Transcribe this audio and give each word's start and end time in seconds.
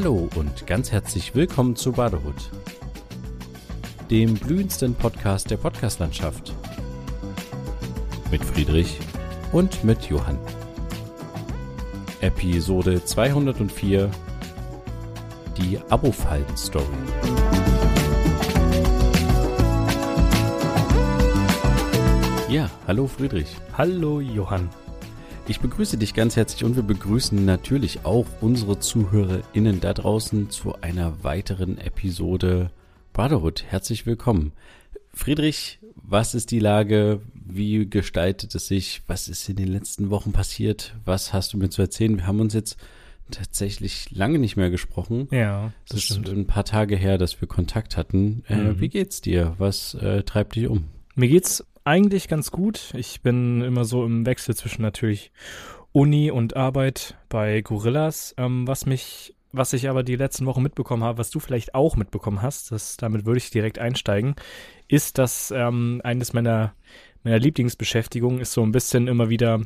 Hallo 0.00 0.28
und 0.36 0.64
ganz 0.64 0.92
herzlich 0.92 1.34
willkommen 1.34 1.74
zu 1.74 1.90
Badehut, 1.90 2.52
dem 4.12 4.34
blühendsten 4.34 4.94
Podcast 4.94 5.50
der 5.50 5.56
Podcastlandschaft. 5.56 6.54
Mit 8.30 8.44
Friedrich 8.44 9.00
und 9.50 9.82
mit 9.82 10.04
Johann. 10.04 10.38
Episode 12.20 13.04
204 13.04 14.08
Die 15.56 15.80
Abo-Fallen-Story. 15.90 16.84
Ja, 22.48 22.70
hallo 22.86 23.08
Friedrich. 23.08 23.56
Hallo 23.76 24.20
Johann. 24.20 24.70
Ich 25.50 25.60
begrüße 25.60 25.96
dich 25.96 26.12
ganz 26.12 26.36
herzlich 26.36 26.62
und 26.62 26.76
wir 26.76 26.82
begrüßen 26.82 27.42
natürlich 27.42 28.04
auch 28.04 28.26
unsere 28.42 28.80
ZuhörerInnen 28.80 29.80
da 29.80 29.94
draußen 29.94 30.50
zu 30.50 30.74
einer 30.82 31.24
weiteren 31.24 31.78
Episode 31.78 32.70
Brotherhood. 33.14 33.64
Herzlich 33.66 34.04
willkommen. 34.04 34.52
Friedrich, 35.14 35.78
was 35.94 36.34
ist 36.34 36.50
die 36.50 36.58
Lage? 36.58 37.22
Wie 37.32 37.88
gestaltet 37.88 38.54
es 38.54 38.66
sich? 38.66 39.00
Was 39.06 39.28
ist 39.28 39.48
in 39.48 39.56
den 39.56 39.68
letzten 39.68 40.10
Wochen 40.10 40.32
passiert? 40.32 40.94
Was 41.06 41.32
hast 41.32 41.54
du 41.54 41.56
mir 41.56 41.70
zu 41.70 41.80
erzählen? 41.80 42.18
Wir 42.18 42.26
haben 42.26 42.40
uns 42.40 42.52
jetzt 42.52 42.76
tatsächlich 43.30 44.10
lange 44.10 44.38
nicht 44.38 44.56
mehr 44.56 44.68
gesprochen. 44.68 45.28
Ja, 45.30 45.72
das, 45.88 46.08
das 46.08 46.18
ist 46.18 46.28
ein 46.28 46.46
paar 46.46 46.66
Tage 46.66 46.94
her, 46.94 47.16
dass 47.16 47.40
wir 47.40 47.48
Kontakt 47.48 47.96
hatten. 47.96 48.44
Äh, 48.48 48.56
mhm. 48.56 48.80
Wie 48.80 48.90
geht's 48.90 49.22
dir? 49.22 49.54
Was 49.56 49.94
äh, 49.94 50.24
treibt 50.24 50.56
dich 50.56 50.68
um? 50.68 50.84
Mir 51.18 51.28
geht's 51.28 51.66
eigentlich 51.88 52.28
ganz 52.28 52.50
gut. 52.50 52.92
Ich 52.94 53.22
bin 53.22 53.62
immer 53.62 53.84
so 53.84 54.04
im 54.04 54.26
Wechsel 54.26 54.54
zwischen 54.54 54.82
natürlich 54.82 55.32
Uni 55.92 56.30
und 56.30 56.54
Arbeit 56.54 57.16
bei 57.30 57.62
Gorillas. 57.62 58.34
Ähm, 58.36 58.68
was 58.68 58.84
mich, 58.84 59.34
was 59.52 59.72
ich 59.72 59.88
aber 59.88 60.02
die 60.02 60.16
letzten 60.16 60.44
Wochen 60.44 60.62
mitbekommen 60.62 61.02
habe, 61.02 61.16
was 61.16 61.30
du 61.30 61.40
vielleicht 61.40 61.74
auch 61.74 61.96
mitbekommen 61.96 62.42
hast, 62.42 62.72
das, 62.72 62.98
damit 62.98 63.24
würde 63.24 63.38
ich 63.38 63.50
direkt 63.50 63.78
einsteigen, 63.78 64.36
ist, 64.86 65.16
dass 65.16 65.50
ähm, 65.50 66.02
eines 66.04 66.34
meiner, 66.34 66.74
meiner 67.24 67.38
Lieblingsbeschäftigungen 67.38 68.40
ist 68.40 68.52
so 68.52 68.62
ein 68.62 68.72
bisschen 68.72 69.08
immer 69.08 69.30
wieder 69.30 69.62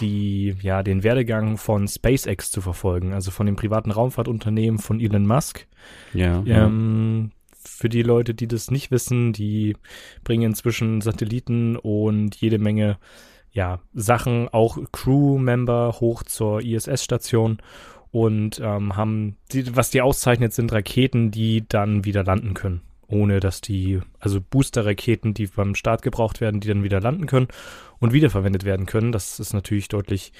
die, 0.00 0.54
ja, 0.62 0.84
den 0.84 1.02
Werdegang 1.02 1.56
von 1.56 1.88
SpaceX 1.88 2.52
zu 2.52 2.60
verfolgen, 2.60 3.12
also 3.12 3.32
von 3.32 3.46
dem 3.46 3.56
privaten 3.56 3.90
Raumfahrtunternehmen 3.90 4.78
von 4.78 5.00
Elon 5.00 5.26
Musk. 5.26 5.66
Ja. 6.12 6.40
Ähm, 6.46 7.32
für 7.84 7.90
die 7.90 8.02
Leute, 8.02 8.32
die 8.32 8.48
das 8.48 8.70
nicht 8.70 8.90
wissen, 8.90 9.34
die 9.34 9.76
bringen 10.24 10.52
inzwischen 10.52 11.02
Satelliten 11.02 11.76
und 11.76 12.34
jede 12.34 12.58
Menge 12.58 12.96
ja, 13.52 13.80
Sachen, 13.92 14.48
auch 14.48 14.78
Crew-Member 14.90 15.96
hoch 16.00 16.22
zur 16.22 16.62
ISS-Station 16.62 17.58
und 18.10 18.58
ähm, 18.64 18.96
haben, 18.96 19.36
die, 19.52 19.76
was 19.76 19.90
die 19.90 20.00
auszeichnet, 20.00 20.54
sind 20.54 20.72
Raketen, 20.72 21.30
die 21.30 21.68
dann 21.68 22.06
wieder 22.06 22.24
landen 22.24 22.54
können. 22.54 22.80
Ohne 23.06 23.38
dass 23.38 23.60
die, 23.60 24.00
also 24.18 24.40
Booster-Raketen, 24.40 25.34
die 25.34 25.48
beim 25.48 25.74
Start 25.74 26.00
gebraucht 26.00 26.40
werden, 26.40 26.60
die 26.60 26.68
dann 26.68 26.84
wieder 26.84 27.02
landen 27.02 27.26
können 27.26 27.48
und 27.98 28.14
wiederverwendet 28.14 28.64
werden 28.64 28.86
können. 28.86 29.12
Das 29.12 29.38
ist 29.40 29.52
natürlich 29.52 29.88
deutlich 29.88 30.32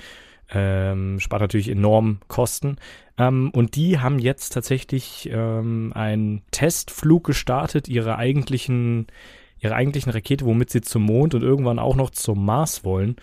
ähm, 0.55 1.21
spart 1.21 1.43
natürlich 1.43 1.69
enorm 1.69 2.19
Kosten. 2.29 2.77
Ähm, 3.19 3.51
und 3.53 3.77
die 3.77 3.99
haben 3.99 4.19
jetzt 4.19 4.51
tatsächlich 4.51 5.29
ähm, 5.33 5.93
einen 5.95 6.43
Testflug 6.51 7.25
gestartet, 7.25 7.89
ihre 7.89 8.17
eigentlichen, 8.17 9.07
ihre 9.59 9.75
eigentlichen 9.75 10.13
Rakete, 10.13 10.45
womit 10.45 10.71
sie 10.71 10.81
zum 10.81 11.03
Mond 11.03 11.35
und 11.35 11.43
irgendwann 11.43 11.79
auch 11.79 11.97
noch 11.97 12.11
zum 12.11 12.45
Mars 12.45 12.85
wollen. 12.85 13.17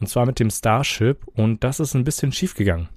Und 0.00 0.08
zwar 0.08 0.26
mit 0.26 0.38
dem 0.38 0.50
Starship. 0.50 1.26
Und 1.34 1.64
das 1.64 1.80
ist 1.80 1.94
ein 1.94 2.04
bisschen 2.04 2.32
schief 2.32 2.54
gegangen. 2.54 2.88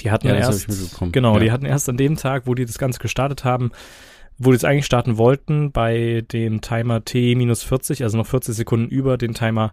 Die 0.00 0.10
hatten 0.10 0.26
ja, 0.26 0.34
erst, 0.34 0.66
genau, 1.12 1.34
ja. 1.34 1.40
die 1.40 1.52
hatten 1.52 1.64
erst 1.64 1.88
an 1.88 1.96
dem 1.96 2.16
Tag, 2.16 2.46
wo 2.46 2.54
die 2.54 2.64
das 2.64 2.78
Ganze 2.78 2.98
gestartet 2.98 3.44
haben, 3.44 3.70
wo 4.36 4.50
die 4.50 4.56
es 4.56 4.64
eigentlich 4.64 4.84
starten 4.84 5.16
wollten, 5.16 5.70
bei 5.72 6.24
dem 6.32 6.60
Timer 6.60 7.04
T-40, 7.04 8.02
also 8.02 8.18
noch 8.18 8.26
40 8.26 8.54
Sekunden 8.54 8.88
über 8.88 9.16
den 9.16 9.32
Timer 9.32 9.72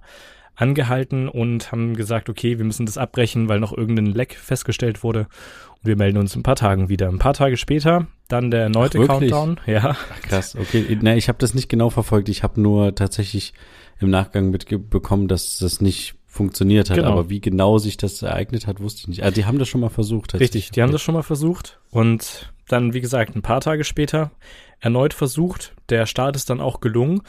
angehalten 0.55 1.27
und 1.27 1.71
haben 1.71 1.95
gesagt, 1.95 2.29
okay, 2.29 2.57
wir 2.57 2.65
müssen 2.65 2.85
das 2.85 2.97
abbrechen, 2.97 3.49
weil 3.49 3.59
noch 3.59 3.75
irgendein 3.75 4.07
Leck 4.07 4.35
festgestellt 4.35 5.03
wurde. 5.03 5.27
Und 5.77 5.85
wir 5.85 5.95
melden 5.95 6.17
uns 6.17 6.35
ein 6.35 6.43
paar 6.43 6.55
Tagen 6.55 6.89
wieder. 6.89 7.09
Ein 7.09 7.19
paar 7.19 7.33
Tage 7.33 7.57
später 7.57 8.07
dann 8.27 8.51
der 8.51 8.63
erneute 8.63 8.99
Ach, 9.01 9.07
Countdown. 9.07 9.59
Ja. 9.65 9.95
Ach, 9.97 10.21
krass, 10.21 10.55
okay. 10.55 10.97
Na, 11.01 11.15
ich 11.15 11.27
habe 11.27 11.39
das 11.39 11.53
nicht 11.53 11.69
genau 11.69 11.89
verfolgt. 11.89 12.29
Ich 12.29 12.43
habe 12.43 12.61
nur 12.61 12.95
tatsächlich 12.95 13.53
im 13.99 14.09
Nachgang 14.09 14.49
mitbekommen, 14.49 15.27
dass 15.27 15.57
das 15.57 15.81
nicht 15.81 16.15
funktioniert 16.25 16.89
hat. 16.89 16.97
Genau. 16.97 17.11
Aber 17.11 17.29
wie 17.29 17.41
genau 17.41 17.77
sich 17.77 17.97
das 17.97 18.21
ereignet 18.21 18.65
hat, 18.65 18.79
wusste 18.79 19.01
ich 19.01 19.07
nicht. 19.07 19.23
Also 19.23 19.35
die 19.35 19.45
haben 19.45 19.59
das 19.59 19.67
schon 19.67 19.81
mal 19.81 19.89
versucht. 19.89 20.33
Richtig, 20.33 20.71
die 20.71 20.81
haben 20.81 20.91
das 20.91 21.01
schon 21.01 21.13
mal 21.13 21.21
versucht. 21.21 21.79
Und 21.91 22.51
dann, 22.67 22.93
wie 22.93 23.01
gesagt, 23.01 23.35
ein 23.35 23.43
paar 23.43 23.61
Tage 23.61 23.83
später 23.83 24.31
erneut 24.79 25.13
versucht. 25.13 25.73
Der 25.89 26.05
Start 26.05 26.35
ist 26.35 26.49
dann 26.49 26.59
auch 26.59 26.81
gelungen. 26.81 27.21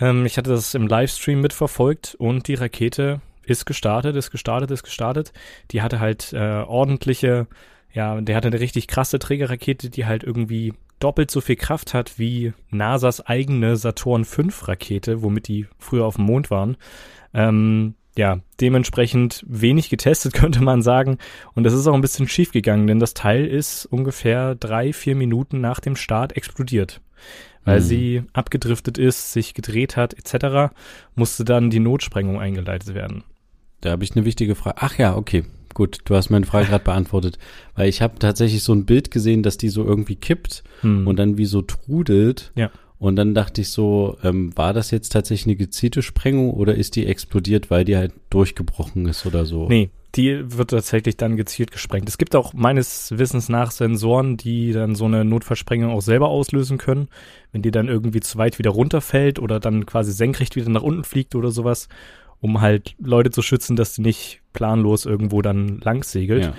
Ähm, 0.00 0.26
ich 0.26 0.36
hatte 0.38 0.50
das 0.50 0.74
im 0.74 0.86
Livestream 0.86 1.40
mitverfolgt 1.40 2.14
und 2.18 2.48
die 2.48 2.54
Rakete 2.54 3.20
ist 3.44 3.64
gestartet, 3.64 4.16
ist 4.16 4.30
gestartet, 4.30 4.70
ist 4.70 4.82
gestartet. 4.82 5.32
Die 5.70 5.82
hatte 5.82 6.00
halt 6.00 6.32
äh, 6.32 6.62
ordentliche, 6.66 7.46
ja, 7.92 8.20
der 8.20 8.36
hatte 8.36 8.48
eine 8.48 8.60
richtig 8.60 8.88
krasse 8.88 9.18
Trägerrakete, 9.18 9.90
die 9.90 10.06
halt 10.06 10.24
irgendwie 10.24 10.74
doppelt 10.98 11.30
so 11.30 11.40
viel 11.40 11.56
Kraft 11.56 11.94
hat 11.94 12.18
wie 12.18 12.52
NASAs 12.70 13.26
eigene 13.26 13.76
Saturn 13.76 14.24
V 14.24 14.42
Rakete, 14.62 15.22
womit 15.22 15.48
die 15.48 15.66
früher 15.78 16.04
auf 16.04 16.16
dem 16.16 16.24
Mond 16.24 16.50
waren. 16.50 16.76
Ähm, 17.34 17.94
ja, 18.16 18.40
dementsprechend 18.60 19.44
wenig 19.46 19.90
getestet, 19.90 20.32
könnte 20.34 20.62
man 20.62 20.82
sagen. 20.82 21.18
Und 21.54 21.64
das 21.64 21.74
ist 21.74 21.86
auch 21.86 21.94
ein 21.94 22.00
bisschen 22.00 22.28
schief 22.28 22.50
gegangen, 22.50 22.86
denn 22.86 22.98
das 22.98 23.14
Teil 23.14 23.46
ist 23.46 23.86
ungefähr 23.86 24.54
drei, 24.54 24.92
vier 24.92 25.14
Minuten 25.14 25.60
nach 25.60 25.80
dem 25.80 25.96
Start 25.96 26.36
explodiert 26.36 27.00
weil 27.66 27.80
mhm. 27.80 27.84
sie 27.84 28.22
abgedriftet 28.32 28.96
ist, 28.96 29.32
sich 29.32 29.52
gedreht 29.52 29.98
hat 29.98 30.14
etc., 30.14 30.72
musste 31.14 31.44
dann 31.44 31.68
die 31.68 31.80
Notsprengung 31.80 32.40
eingeleitet 32.40 32.94
werden. 32.94 33.24
Da 33.82 33.90
habe 33.90 34.04
ich 34.04 34.16
eine 34.16 34.24
wichtige 34.24 34.54
Frage. 34.54 34.76
Ach 34.80 34.96
ja, 34.96 35.14
okay. 35.14 35.44
Gut, 35.74 35.98
du 36.06 36.14
hast 36.14 36.30
meine 36.30 36.46
Frage 36.46 36.68
gerade 36.68 36.84
beantwortet, 36.84 37.38
weil 37.74 37.90
ich 37.90 38.00
habe 38.00 38.18
tatsächlich 38.18 38.62
so 38.62 38.72
ein 38.72 38.86
Bild 38.86 39.10
gesehen, 39.10 39.42
dass 39.42 39.58
die 39.58 39.68
so 39.68 39.84
irgendwie 39.84 40.16
kippt 40.16 40.64
hm. 40.80 41.06
und 41.06 41.18
dann 41.18 41.36
wie 41.36 41.44
so 41.44 41.60
trudelt. 41.60 42.50
Ja. 42.54 42.70
Und 42.98 43.16
dann 43.16 43.34
dachte 43.34 43.60
ich 43.60 43.68
so, 43.68 44.16
ähm, 44.22 44.56
war 44.56 44.72
das 44.72 44.90
jetzt 44.90 45.10
tatsächlich 45.10 45.46
eine 45.46 45.56
gezielte 45.56 46.00
Sprengung 46.00 46.52
oder 46.52 46.74
ist 46.74 46.96
die 46.96 47.04
explodiert, 47.04 47.70
weil 47.70 47.84
die 47.84 47.96
halt 47.96 48.14
durchgebrochen 48.30 49.06
ist 49.06 49.26
oder 49.26 49.44
so? 49.44 49.68
Nee, 49.68 49.90
die 50.16 50.56
wird 50.56 50.70
tatsächlich 50.70 51.16
dann 51.16 51.36
gezielt 51.36 51.70
gesprengt. 51.70 52.08
Es 52.08 52.18
gibt 52.18 52.34
auch 52.34 52.52
meines 52.54 53.16
Wissens 53.16 53.48
nach 53.48 53.70
Sensoren, 53.70 54.36
die 54.36 54.72
dann 54.72 54.94
so 54.94 55.04
eine 55.04 55.24
Notfallsprengung 55.24 55.92
auch 55.92 56.00
selber 56.00 56.28
auslösen 56.28 56.78
können, 56.78 57.08
wenn 57.52 57.62
die 57.62 57.70
dann 57.70 57.88
irgendwie 57.88 58.20
zu 58.20 58.38
weit 58.38 58.58
wieder 58.58 58.70
runterfällt 58.70 59.38
oder 59.38 59.60
dann 59.60 59.86
quasi 59.86 60.12
senkrecht 60.12 60.56
wieder 60.56 60.70
nach 60.70 60.82
unten 60.82 61.04
fliegt 61.04 61.34
oder 61.34 61.50
sowas, 61.50 61.88
um 62.40 62.60
halt 62.60 62.94
Leute 62.98 63.30
zu 63.30 63.42
schützen, 63.42 63.76
dass 63.76 63.94
die 63.94 64.02
nicht 64.02 64.40
planlos 64.52 65.06
irgendwo 65.06 65.42
dann 65.42 65.80
lang 65.80 66.02
segelt. 66.02 66.44
Ja. 66.44 66.54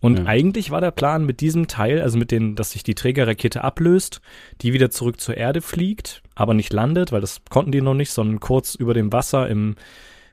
Und 0.00 0.18
ja. 0.18 0.24
eigentlich 0.26 0.70
war 0.70 0.80
der 0.80 0.90
Plan 0.90 1.24
mit 1.24 1.40
diesem 1.40 1.68
Teil, 1.68 2.02
also 2.02 2.18
mit 2.18 2.30
dem, 2.30 2.54
dass 2.54 2.72
sich 2.72 2.82
die 2.82 2.94
Trägerrakete 2.94 3.64
ablöst, 3.64 4.20
die 4.60 4.72
wieder 4.72 4.90
zurück 4.90 5.20
zur 5.20 5.36
Erde 5.36 5.62
fliegt, 5.62 6.22
aber 6.34 6.54
nicht 6.54 6.72
landet, 6.72 7.12
weil 7.12 7.22
das 7.22 7.40
konnten 7.48 7.72
die 7.72 7.80
noch 7.80 7.94
nicht, 7.94 8.10
sondern 8.10 8.40
kurz 8.40 8.74
über 8.74 8.94
dem 8.94 9.12
Wasser 9.12 9.48
im 9.48 9.76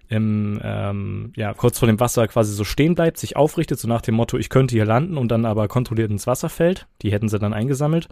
im, 0.10 0.60
ähm, 0.64 1.34
ja, 1.36 1.54
kurz 1.54 1.80
vor 1.80 1.88
dem 1.88 2.00
Wasser 2.00 2.28
quasi 2.28 2.54
so 2.54 2.64
stehen 2.64 2.96
bleibt, 2.96 3.18
sich 3.18 3.36
aufrichtet, 3.36 3.80
so 3.80 3.88
nach 3.88 4.02
dem 4.02 4.16
Motto, 4.16 4.38
ich 4.38 4.50
könnte 4.50 4.76
hier 4.76 4.86
landen 4.86 5.18
und 5.18 5.30
dann 5.30 5.46
aber 5.46 5.68
kontrolliert 5.68 6.12
ins 6.12 6.28
Wasser 6.28 6.50
fällt. 6.50 6.88
Die 7.02 7.12
hätten 7.12 7.30
sie 7.30 7.40
dann 7.40 7.54
eingesammelt. 7.54 8.08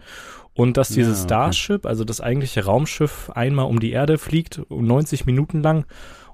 Und 0.54 0.76
dass 0.76 0.88
dieses 0.88 1.18
ja, 1.18 1.24
okay. 1.24 1.28
Starship, 1.28 1.86
also 1.86 2.04
das 2.04 2.20
eigentliche 2.20 2.64
Raumschiff, 2.64 3.30
einmal 3.30 3.66
um 3.66 3.80
die 3.80 3.92
Erde 3.92 4.18
fliegt, 4.18 4.62
90 4.68 5.26
Minuten 5.26 5.62
lang 5.62 5.86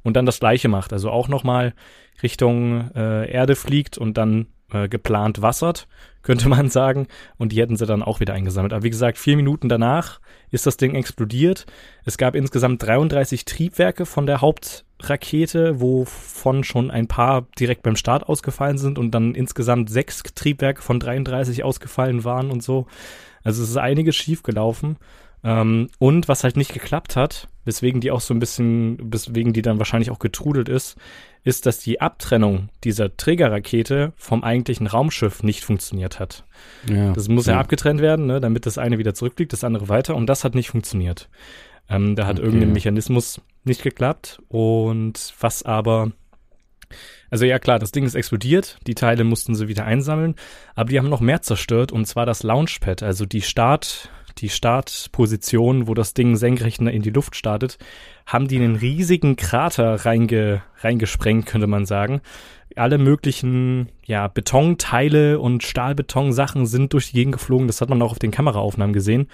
und 0.03 0.17
dann 0.17 0.27
das 0.27 0.41
gleiche 0.41 0.69
macht. 0.69 0.93
Also 0.93 1.11
auch 1.11 1.29
nochmal 1.29 1.75
Richtung 2.23 2.91
äh, 2.95 3.31
Erde 3.31 3.55
fliegt 3.55 3.99
und 3.99 4.17
dann 4.17 4.47
äh, 4.73 4.89
geplant 4.89 5.43
wassert, 5.43 5.89
könnte 6.23 6.49
man 6.49 6.69
sagen. 6.71 7.07
Und 7.37 7.53
die 7.53 7.61
hätten 7.61 7.77
sie 7.77 7.87
dann 7.87 8.03
auch 8.03 8.21
wieder 8.21 8.35
eingesammelt. 8.35 8.73
Aber 8.73 8.83
wie 8.83 8.91
gesagt, 8.91 9.19
vier 9.19 9.37
Minuten 9.37 9.69
danach 9.69 10.21
ist 10.51 10.67
das 10.67 10.77
Ding 10.77 10.95
explodiert. 10.95 11.67
Es 12.05 12.19
gab 12.19 12.35
insgesamt 12.35 12.83
33 12.83 13.45
Triebwerke 13.45 14.07
von 14.07 14.27
der 14.27 14.41
Hauptrakete, 14.41 15.81
wovon 15.81 16.65
schon 16.65 16.91
ein 16.91 17.09
paar 17.09 17.47
direkt 17.59 17.83
beim 17.83 17.97
Start 17.97 18.29
ausgefallen 18.29 18.79
sind 18.79 18.99
und 18.99 19.13
dann 19.13 19.35
insgesamt 19.35 19.91
sechs 19.91 20.23
Triebwerke 20.23 20.83
von 20.83 21.01
33 21.01 21.65
ausgefallen 21.65 22.25
waren 22.25 22.51
und 22.51 22.63
so. 22.63 22.87
Also 23.45 23.63
es 23.63 23.71
ist 23.71 23.77
einiges 23.77 24.17
schiefgelaufen. 24.17 24.97
Ähm, 25.45 25.89
und 25.99 26.29
was 26.29 26.45
halt 26.45 26.57
nicht 26.57 26.73
geklappt 26.73 27.17
hat, 27.17 27.49
weswegen 27.65 28.01
die 28.01 28.11
auch 28.11 28.21
so 28.21 28.35
ein 28.35 28.41
bisschen, 28.41 28.99
weswegen 29.13 29.53
die 29.53 29.63
dann 29.63 29.79
wahrscheinlich 29.79 30.11
auch 30.11 30.19
getrudelt 30.19 30.69
ist, 30.69 30.97
ist, 31.45 31.67
dass 31.67 31.79
die 31.79 32.01
Abtrennung 32.01 32.71
dieser 32.85 33.17
Trägerrakete 33.17 34.13
vom 34.17 34.43
eigentlichen 34.43 34.87
Raumschiff 34.87 35.43
nicht 35.43 35.65
funktioniert 35.65 36.19
hat. 36.19 36.45
Ja, 36.89 37.13
das 37.13 37.29
muss 37.29 37.47
ja, 37.47 37.55
ja 37.55 37.61
abgetrennt 37.61 38.01
werden, 38.01 38.27
ne, 38.27 38.41
damit 38.41 38.67
das 38.67 38.79
eine 38.79 38.99
wieder 38.99 39.15
zurückfliegt, 39.15 39.53
das 39.53 39.65
andere 39.65 39.89
weiter. 39.89 40.17
Und 40.17 40.27
das 40.27 40.45
hat 40.45 40.55
nicht 40.55 40.71
funktioniert. 40.71 41.29
Ähm, 41.89 42.17
da 42.17 42.27
hat 42.27 42.39
okay. 42.39 42.47
irgendein 42.47 42.73
Mechanismus 42.73 43.41
nicht 43.65 43.83
geklappt. 43.83 44.43
Und 44.49 45.35
was 45.41 45.63
aber 45.63 46.13
Also 47.31 47.45
ja 47.45 47.59
klar, 47.59 47.79
das 47.79 47.93
Ding 47.93 48.05
ist 48.05 48.15
explodiert, 48.15 48.79
die 48.87 48.95
Teile 48.95 49.25
mussten 49.25 49.55
sie 49.55 49.69
wieder 49.69 49.85
einsammeln, 49.85 50.35
aber 50.75 50.91
die 50.91 50.99
haben 50.99 51.11
noch 51.11 51.21
mehr 51.21 51.43
zerstört 51.43 51.93
und 51.93 52.07
zwar 52.07 52.27
das 52.27 52.43
Launchpad, 52.43 53.03
also 53.03 53.27
die 53.27 53.43
Start, 53.43 54.11
die 54.41 54.49
Startposition, 54.49 55.87
wo 55.89 55.95
das 55.95 56.15
Ding 56.15 56.37
senkrecht 56.37 56.81
in 56.81 57.03
die 57.03 57.11
Luft 57.11 57.37
startet, 57.37 57.79
haben 58.27 58.49
die 58.49 58.57
einen 58.57 58.77
riesigen 58.77 59.37
Krater 59.37 60.05
reinge, 60.07 60.63
reingesprengt, 60.81 61.47
könnte 61.47 61.67
man 61.67 61.87
sagen. 61.87 62.21
Alle 62.77 62.99
möglichen, 62.99 63.89
ja, 64.05 64.29
Betonteile 64.29 65.41
und 65.41 65.63
Stahlbetonsachen 65.63 66.67
sind 66.67 66.93
durch 66.93 67.11
die 67.11 67.15
Gegend 67.15 67.33
geflogen. 67.33 67.67
Das 67.67 67.81
hat 67.81 67.89
man 67.89 68.01
auch 68.03 68.13
auf 68.13 68.19
den 68.19 68.31
Kameraaufnahmen 68.31 68.93
gesehen. 68.93 69.29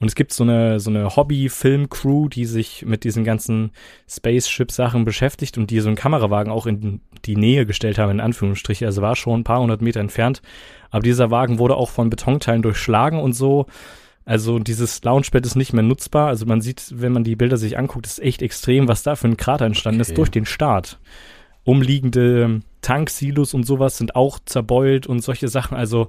Und 0.00 0.08
es 0.08 0.16
gibt 0.16 0.32
so 0.32 0.42
eine, 0.42 0.80
so 0.80 0.90
eine 0.90 1.16
Hobby-Film-Crew, 1.16 2.28
die 2.28 2.44
sich 2.44 2.84
mit 2.84 3.04
diesen 3.04 3.24
ganzen 3.24 3.70
Spaceship-Sachen 4.08 5.04
beschäftigt 5.04 5.56
und 5.56 5.70
die 5.70 5.80
so 5.80 5.88
einen 5.88 5.96
Kamerawagen 5.96 6.52
auch 6.52 6.66
in 6.66 7.00
die 7.24 7.36
Nähe 7.36 7.64
gestellt 7.64 7.98
haben, 7.98 8.10
in 8.10 8.20
Anführungsstriche. 8.20 8.86
Also 8.86 9.02
war 9.02 9.16
schon 9.16 9.40
ein 9.40 9.44
paar 9.44 9.60
hundert 9.60 9.82
Meter 9.82 10.00
entfernt. 10.00 10.42
Aber 10.90 11.02
dieser 11.02 11.30
Wagen 11.30 11.58
wurde 11.58 11.76
auch 11.76 11.90
von 11.90 12.10
Betonteilen 12.10 12.62
durchschlagen 12.62 13.20
und 13.20 13.32
so. 13.32 13.66
Also 14.24 14.58
dieses 14.58 15.02
Launchpad 15.04 15.44
ist 15.44 15.54
nicht 15.54 15.72
mehr 15.72 15.82
nutzbar. 15.82 16.28
Also 16.28 16.46
man 16.46 16.60
sieht, 16.60 16.86
wenn 16.94 17.12
man 17.12 17.24
die 17.24 17.36
Bilder 17.36 17.56
sich 17.56 17.76
anguckt, 17.76 18.06
ist 18.06 18.22
echt 18.22 18.42
extrem, 18.42 18.88
was 18.88 19.02
da 19.02 19.16
für 19.16 19.28
ein 19.28 19.36
Krater 19.36 19.66
entstanden 19.66 20.00
okay. 20.00 20.10
ist 20.10 20.18
durch 20.18 20.30
den 20.30 20.46
Start. 20.46 20.98
Umliegende 21.64 22.60
Tanksilos 22.80 23.54
und 23.54 23.64
sowas 23.64 23.98
sind 23.98 24.16
auch 24.16 24.38
zerbeult 24.44 25.06
und 25.06 25.20
solche 25.20 25.48
Sachen. 25.48 25.76
Also 25.76 26.08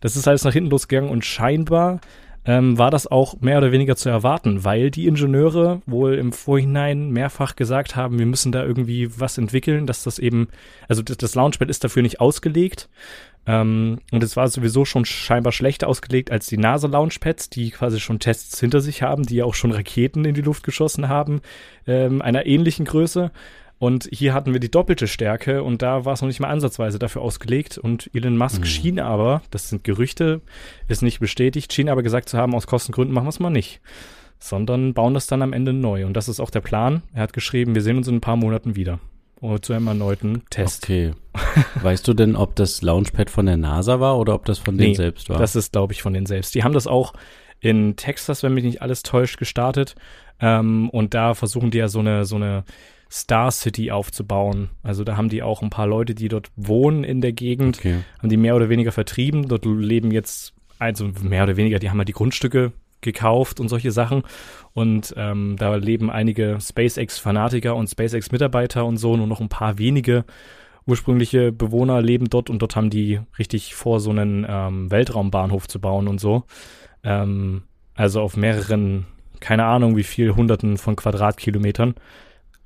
das 0.00 0.16
ist 0.16 0.26
alles 0.26 0.44
nach 0.44 0.52
hinten 0.52 0.70
losgegangen 0.70 1.10
und 1.10 1.24
scheinbar 1.24 2.00
ähm, 2.44 2.76
war 2.76 2.90
das 2.90 3.06
auch 3.06 3.40
mehr 3.40 3.58
oder 3.58 3.70
weniger 3.70 3.94
zu 3.94 4.08
erwarten, 4.08 4.64
weil 4.64 4.90
die 4.90 5.06
Ingenieure 5.06 5.80
wohl 5.86 6.14
im 6.14 6.32
Vorhinein 6.32 7.10
mehrfach 7.10 7.54
gesagt 7.54 7.94
haben, 7.94 8.18
wir 8.18 8.26
müssen 8.26 8.50
da 8.50 8.64
irgendwie 8.64 9.20
was 9.20 9.38
entwickeln, 9.38 9.86
dass 9.86 10.02
das 10.02 10.18
eben, 10.18 10.48
also 10.88 11.02
das, 11.02 11.16
das 11.18 11.34
Launchpad 11.36 11.70
ist 11.70 11.84
dafür 11.84 12.02
nicht 12.02 12.20
ausgelegt. 12.20 12.88
Ähm, 13.46 13.98
und 14.12 14.22
es 14.22 14.36
war 14.36 14.48
sowieso 14.48 14.84
schon 14.84 15.04
scheinbar 15.04 15.52
schlechter 15.52 15.88
ausgelegt 15.88 16.30
als 16.30 16.46
die 16.46 16.58
NASA-Launchpads, 16.58 17.50
die 17.50 17.70
quasi 17.70 17.98
schon 17.98 18.20
Tests 18.20 18.60
hinter 18.60 18.80
sich 18.80 19.02
haben, 19.02 19.24
die 19.24 19.36
ja 19.36 19.44
auch 19.44 19.54
schon 19.54 19.72
Raketen 19.72 20.24
in 20.24 20.34
die 20.34 20.42
Luft 20.42 20.62
geschossen 20.62 21.08
haben, 21.08 21.40
ähm, 21.86 22.22
einer 22.22 22.46
ähnlichen 22.46 22.84
Größe. 22.84 23.32
Und 23.78 24.08
hier 24.12 24.32
hatten 24.32 24.52
wir 24.52 24.60
die 24.60 24.70
doppelte 24.70 25.08
Stärke 25.08 25.64
und 25.64 25.82
da 25.82 26.04
war 26.04 26.12
es 26.12 26.20
noch 26.20 26.28
nicht 26.28 26.38
mal 26.38 26.50
ansatzweise 26.50 27.00
dafür 27.00 27.22
ausgelegt. 27.22 27.78
Und 27.78 28.10
Elon 28.14 28.36
Musk 28.36 28.60
mhm. 28.60 28.64
schien 28.64 29.00
aber, 29.00 29.42
das 29.50 29.70
sind 29.70 29.82
Gerüchte, 29.82 30.40
ist 30.86 31.02
nicht 31.02 31.18
bestätigt, 31.18 31.72
schien 31.72 31.88
aber 31.88 32.04
gesagt 32.04 32.28
zu 32.28 32.38
haben, 32.38 32.54
aus 32.54 32.68
Kostengründen 32.68 33.12
machen 33.12 33.24
wir 33.24 33.30
es 33.30 33.40
mal 33.40 33.50
nicht. 33.50 33.80
Sondern 34.38 34.94
bauen 34.94 35.14
das 35.14 35.26
dann 35.26 35.42
am 35.42 35.52
Ende 35.52 35.72
neu. 35.72 36.06
Und 36.06 36.16
das 36.16 36.28
ist 36.28 36.38
auch 36.38 36.50
der 36.50 36.60
Plan. 36.60 37.02
Er 37.12 37.22
hat 37.22 37.32
geschrieben, 37.32 37.74
wir 37.74 37.82
sehen 37.82 37.96
uns 37.96 38.06
in 38.06 38.16
ein 38.16 38.20
paar 38.20 38.36
Monaten 38.36 38.76
wieder. 38.76 39.00
Oder 39.42 39.60
zu 39.60 39.72
einem 39.72 39.88
erneuten 39.88 40.44
Test. 40.50 40.84
Okay. 40.84 41.12
weißt 41.82 42.06
du 42.06 42.14
denn, 42.14 42.36
ob 42.36 42.54
das 42.54 42.80
Launchpad 42.80 43.28
von 43.28 43.44
der 43.44 43.56
NASA 43.56 43.98
war 43.98 44.16
oder 44.18 44.34
ob 44.34 44.44
das 44.44 44.60
von 44.60 44.78
denen 44.78 44.90
nee, 44.90 44.94
selbst 44.94 45.28
war? 45.28 45.36
Das 45.36 45.56
ist, 45.56 45.72
glaube 45.72 45.92
ich, 45.92 46.00
von 46.00 46.14
denen 46.14 46.26
selbst. 46.26 46.54
Die 46.54 46.62
haben 46.62 46.72
das 46.72 46.86
auch 46.86 47.12
in 47.58 47.96
Texas, 47.96 48.44
wenn 48.44 48.54
mich 48.54 48.62
nicht 48.62 48.82
alles 48.82 49.02
täuscht, 49.02 49.38
gestartet. 49.38 49.96
Ähm, 50.38 50.88
und 50.90 51.12
da 51.14 51.34
versuchen 51.34 51.72
die 51.72 51.78
ja 51.78 51.88
so 51.88 51.98
eine, 51.98 52.24
so 52.24 52.36
eine 52.36 52.62
Star 53.10 53.50
City 53.50 53.90
aufzubauen. 53.90 54.70
Also 54.84 55.02
da 55.02 55.16
haben 55.16 55.28
die 55.28 55.42
auch 55.42 55.60
ein 55.60 55.70
paar 55.70 55.88
Leute, 55.88 56.14
die 56.14 56.28
dort 56.28 56.50
wohnen 56.54 57.02
in 57.02 57.20
der 57.20 57.32
Gegend, 57.32 57.78
okay. 57.78 57.98
haben 58.20 58.28
die 58.28 58.36
mehr 58.36 58.54
oder 58.54 58.68
weniger 58.68 58.92
vertrieben. 58.92 59.48
Dort 59.48 59.64
leben 59.64 60.12
jetzt, 60.12 60.54
also 60.78 61.10
mehr 61.20 61.42
oder 61.42 61.56
weniger, 61.56 61.80
die 61.80 61.90
haben 61.90 61.98
halt 61.98 62.08
die 62.08 62.14
Grundstücke 62.14 62.70
gekauft 63.02 63.60
und 63.60 63.68
solche 63.68 63.92
Sachen. 63.92 64.22
Und 64.72 65.14
ähm, 65.16 65.56
da 65.58 65.74
leben 65.76 66.10
einige 66.10 66.58
SpaceX-Fanatiker 66.60 67.76
und 67.76 67.88
SpaceX-Mitarbeiter 67.88 68.84
und 68.84 68.96
so, 68.96 69.16
nur 69.16 69.26
noch 69.26 69.40
ein 69.40 69.48
paar 69.48 69.78
wenige 69.78 70.24
ursprüngliche 70.86 71.52
Bewohner 71.52 72.00
leben 72.00 72.28
dort 72.28 72.50
und 72.50 72.60
dort 72.60 72.74
haben 72.76 72.90
die 72.90 73.20
richtig 73.38 73.74
vor, 73.74 74.00
so 74.00 74.10
einen 74.10 74.46
ähm, 74.48 74.90
Weltraumbahnhof 74.90 75.68
zu 75.68 75.80
bauen 75.80 76.08
und 76.08 76.20
so. 76.20 76.44
Ähm, 77.04 77.62
also 77.94 78.20
auf 78.20 78.36
mehreren, 78.36 79.06
keine 79.40 79.64
Ahnung 79.64 79.96
wie 79.96 80.02
viel, 80.02 80.34
hunderten 80.34 80.78
von 80.78 80.96
Quadratkilometern. 80.96 81.94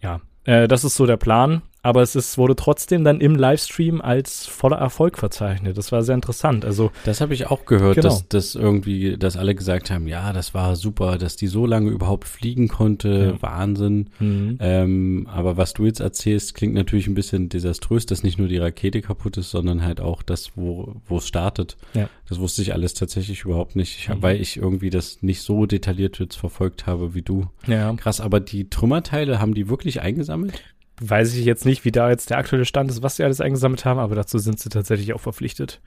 Ja, 0.01 0.21
äh, 0.45 0.69
das 0.69 0.85
ist 0.85 0.95
so 0.95 1.07
der 1.07 1.17
Plan 1.17 1.63
aber 1.87 2.03
es 2.03 2.17
ist, 2.17 2.37
wurde 2.37 2.57
trotzdem 2.57 3.05
dann 3.05 3.21
im 3.21 3.37
Livestream 3.37 4.01
als 4.01 4.45
voller 4.45 4.79
Erfolg 4.79 5.19
verzeichnet. 5.19 5.79
Das 5.79 5.93
war 5.93 6.03
sehr 6.03 6.17
interessant. 6.17 6.65
Also 6.65 6.91
das 7.05 7.21
habe 7.21 7.33
ich 7.33 7.47
auch 7.47 7.65
gehört, 7.65 7.95
genau. 7.95 8.09
dass, 8.09 8.27
dass 8.27 8.55
irgendwie, 8.57 9.17
dass 9.17 9.37
alle 9.37 9.55
gesagt 9.55 9.93
haben, 9.93 10.09
ja, 10.09 10.33
das 10.33 10.53
war 10.53 10.75
super, 10.75 11.17
dass 11.17 11.37
die 11.37 11.47
so 11.47 11.65
lange 11.65 11.91
überhaupt 11.91 12.27
fliegen 12.27 12.67
konnte, 12.67 13.35
ja. 13.37 13.43
Wahnsinn. 13.43 14.11
Mhm. 14.19 14.59
Ähm, 14.59 15.29
aber 15.31 15.57
was 15.57 15.75
du 15.75 15.87
jetzt 15.87 16.01
erzählst, 16.01 16.55
klingt 16.55 16.75
natürlich 16.75 17.07
ein 17.07 17.15
bisschen 17.15 17.51
desaströs, 17.51 18.05
dass 18.05 18.25
nicht 18.25 18.37
nur 18.37 18.49
die 18.49 18.59
Rakete 18.59 19.01
kaputt 19.01 19.37
ist, 19.37 19.53
sondern 19.53 19.85
halt 19.85 20.01
auch 20.01 20.25
das, 20.25 20.57
wo 20.57 20.97
wo 21.07 21.19
es 21.19 21.29
startet. 21.29 21.77
Ja. 21.95 22.09
Das 22.29 22.41
wusste 22.41 22.63
ich 22.63 22.73
alles 22.73 22.95
tatsächlich 22.95 23.45
überhaupt 23.45 23.77
nicht, 23.77 23.97
ich, 24.01 24.09
mhm. 24.09 24.23
weil 24.23 24.41
ich 24.41 24.57
irgendwie 24.57 24.91
das 24.91 25.23
nicht 25.23 25.43
so 25.43 25.67
detailliert 25.67 26.19
jetzt 26.19 26.35
verfolgt 26.35 26.89
habe 26.89 27.15
wie 27.15 27.23
du. 27.23 27.47
Ja. 27.69 27.95
Krass, 27.95 28.21
aber 28.21 28.41
die 28.41 28.69
Trümmerteile 28.69 29.39
haben 29.39 29.55
die 29.55 29.69
wirklich 29.69 30.01
eingesammelt? 30.01 30.61
Weiß 31.01 31.35
ich 31.35 31.45
jetzt 31.45 31.67
nicht, 31.67 31.85
wie 31.85 31.93
da 31.93 32.09
jetzt 32.09 32.31
der 32.31 32.39
aktuelle 32.39 32.65
Stand 32.65 32.91
ist, 32.91 33.03
was 33.03 33.17
sie 33.17 33.25
alles 33.25 33.41
eingesammelt 33.41 33.85
haben, 33.85 34.01
aber 34.01 34.15
dazu 34.15 34.39
sind 34.39 34.59
sie 34.59 34.69
tatsächlich 34.69 35.13
auch 35.15 35.21
verpflichtet. 35.21 35.81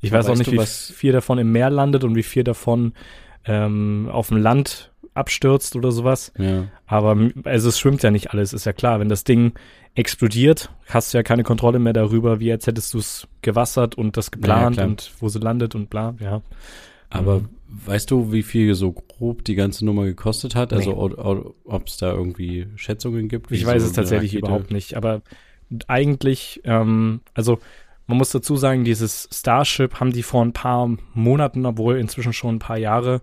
Ich 0.00 0.12
weiß 0.12 0.28
auch 0.28 0.36
nicht, 0.36 0.52
du, 0.52 0.60
wie 0.60 0.66
viel 0.66 1.12
davon 1.12 1.38
im 1.38 1.52
Meer 1.52 1.70
landet 1.70 2.04
und 2.04 2.14
wie 2.14 2.22
viel 2.22 2.44
davon 2.44 2.92
ähm, 3.46 4.08
auf 4.10 4.28
dem 4.28 4.38
Land 4.38 4.92
abstürzt 5.14 5.76
oder 5.76 5.92
sowas. 5.92 6.32
Ja. 6.38 6.64
Aber 6.86 7.16
also 7.44 7.68
es 7.68 7.78
schwimmt 7.78 8.02
ja 8.02 8.10
nicht 8.10 8.32
alles, 8.32 8.52
ist 8.52 8.66
ja 8.66 8.72
klar. 8.72 9.00
Wenn 9.00 9.08
das 9.08 9.24
Ding 9.24 9.52
explodiert, 9.94 10.70
hast 10.88 11.14
du 11.14 11.18
ja 11.18 11.22
keine 11.22 11.44
Kontrolle 11.44 11.78
mehr 11.78 11.92
darüber, 11.92 12.40
wie 12.40 12.50
als 12.50 12.66
hättest 12.66 12.94
du 12.94 12.98
es 12.98 13.28
gewassert 13.42 13.94
und 13.94 14.16
das 14.16 14.30
geplant 14.30 14.76
ja, 14.76 14.84
und 14.84 15.12
wo 15.20 15.28
sie 15.28 15.38
landet 15.38 15.74
und 15.74 15.88
bla, 15.88 16.14
ja. 16.20 16.42
Aber 17.10 17.40
mhm. 17.40 17.48
Weißt 17.86 18.10
du, 18.10 18.32
wie 18.32 18.42
viel 18.42 18.74
so 18.74 18.92
grob 18.92 19.44
die 19.44 19.54
ganze 19.54 19.84
Nummer 19.84 20.04
gekostet 20.04 20.54
hat? 20.54 20.72
Also 20.72 21.08
nee. 21.08 21.52
ob 21.64 21.86
es 21.86 21.96
da 21.96 22.12
irgendwie 22.12 22.66
Schätzungen 22.76 23.28
gibt? 23.28 23.50
Ich 23.50 23.66
weiß 23.66 23.82
so 23.82 23.88
es 23.88 23.94
tatsächlich 23.94 24.34
überhaupt 24.34 24.70
nicht. 24.70 24.96
Aber 24.96 25.22
eigentlich, 25.86 26.60
ähm, 26.64 27.20
also 27.34 27.58
man 28.06 28.18
muss 28.18 28.30
dazu 28.30 28.56
sagen, 28.56 28.84
dieses 28.84 29.28
Starship 29.32 29.98
haben 30.00 30.12
die 30.12 30.22
vor 30.22 30.44
ein 30.44 30.52
paar 30.52 30.90
Monaten, 31.14 31.64
obwohl 31.66 31.98
inzwischen 31.98 32.32
schon 32.32 32.56
ein 32.56 32.60
paar 32.60 32.78
Jahre, 32.78 33.22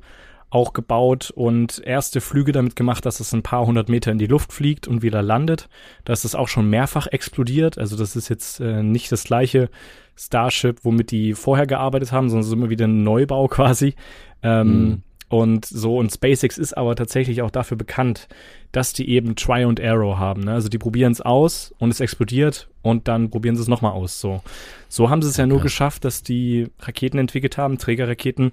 auch 0.52 0.74
gebaut 0.74 1.32
und 1.34 1.82
erste 1.84 2.22
Flüge 2.22 2.52
damit 2.52 2.76
gemacht, 2.76 3.06
dass 3.06 3.22
es 3.22 3.34
ein 3.34 3.42
paar 3.42 3.66
hundert 3.66 3.90
Meter 3.90 4.12
in 4.12 4.20
die 4.20 4.28
Luft 4.28 4.52
fliegt 4.52 4.88
und 4.88 5.02
wieder 5.02 5.22
landet. 5.22 5.70
Da 6.04 6.14
ist 6.14 6.26
es 6.26 6.36
auch 6.36 6.50
schon 6.50 6.70
mehrfach 6.70 7.08
explodiert. 7.08 7.78
Also 7.78 7.98
das 7.98 8.18
ist 8.18 8.30
jetzt 8.30 8.60
äh, 8.60 8.84
nicht 8.84 9.12
das 9.12 9.24
gleiche 9.24 9.70
Starship, 10.18 10.80
womit 10.84 11.12
die 11.12 11.34
vorher 11.34 11.66
gearbeitet 11.66 12.12
haben, 12.12 12.30
sondern 12.30 12.42
es 12.42 12.48
ist 12.48 12.54
immer 12.54 12.70
wieder 12.70 12.86
ein 12.86 13.04
Neubau 13.04 13.48
quasi. 13.50 13.96
Ähm, 14.44 14.68
mhm. 14.68 15.04
Und 15.30 15.66
so, 15.66 15.98
und 15.98 16.12
SpaceX 16.12 16.58
ist 16.58 16.74
aber 16.76 16.98
tatsächlich 16.98 17.42
auch 17.42 17.52
dafür 17.52 17.78
bekannt, 17.78 18.28
dass 18.74 18.92
die 18.92 19.10
eben 19.10 19.38
Try 19.38 19.64
and 19.64 19.80
Arrow 19.80 20.18
haben. 20.18 20.44
Ne? 20.44 20.52
Also 20.52 20.68
die 20.68 20.78
probieren 20.78 21.14
es 21.14 21.22
aus 21.22 21.74
und 21.80 21.92
es 21.92 22.02
explodiert 22.02 22.68
und 22.82 23.08
dann 23.08 23.30
probieren 23.30 23.56
sie 23.56 23.62
es 23.62 23.70
nochmal 23.70 23.94
aus. 23.94 24.20
So. 24.20 24.42
so 24.90 25.10
haben 25.10 25.22
sie 25.22 25.30
es 25.30 25.38
ja 25.38 25.48
nur 25.48 25.62
geschafft, 25.62 26.04
dass 26.04 26.24
die 26.24 26.68
Raketen 26.80 27.18
entwickelt 27.18 27.58
haben, 27.58 27.78
Trägerraketen, 27.78 28.52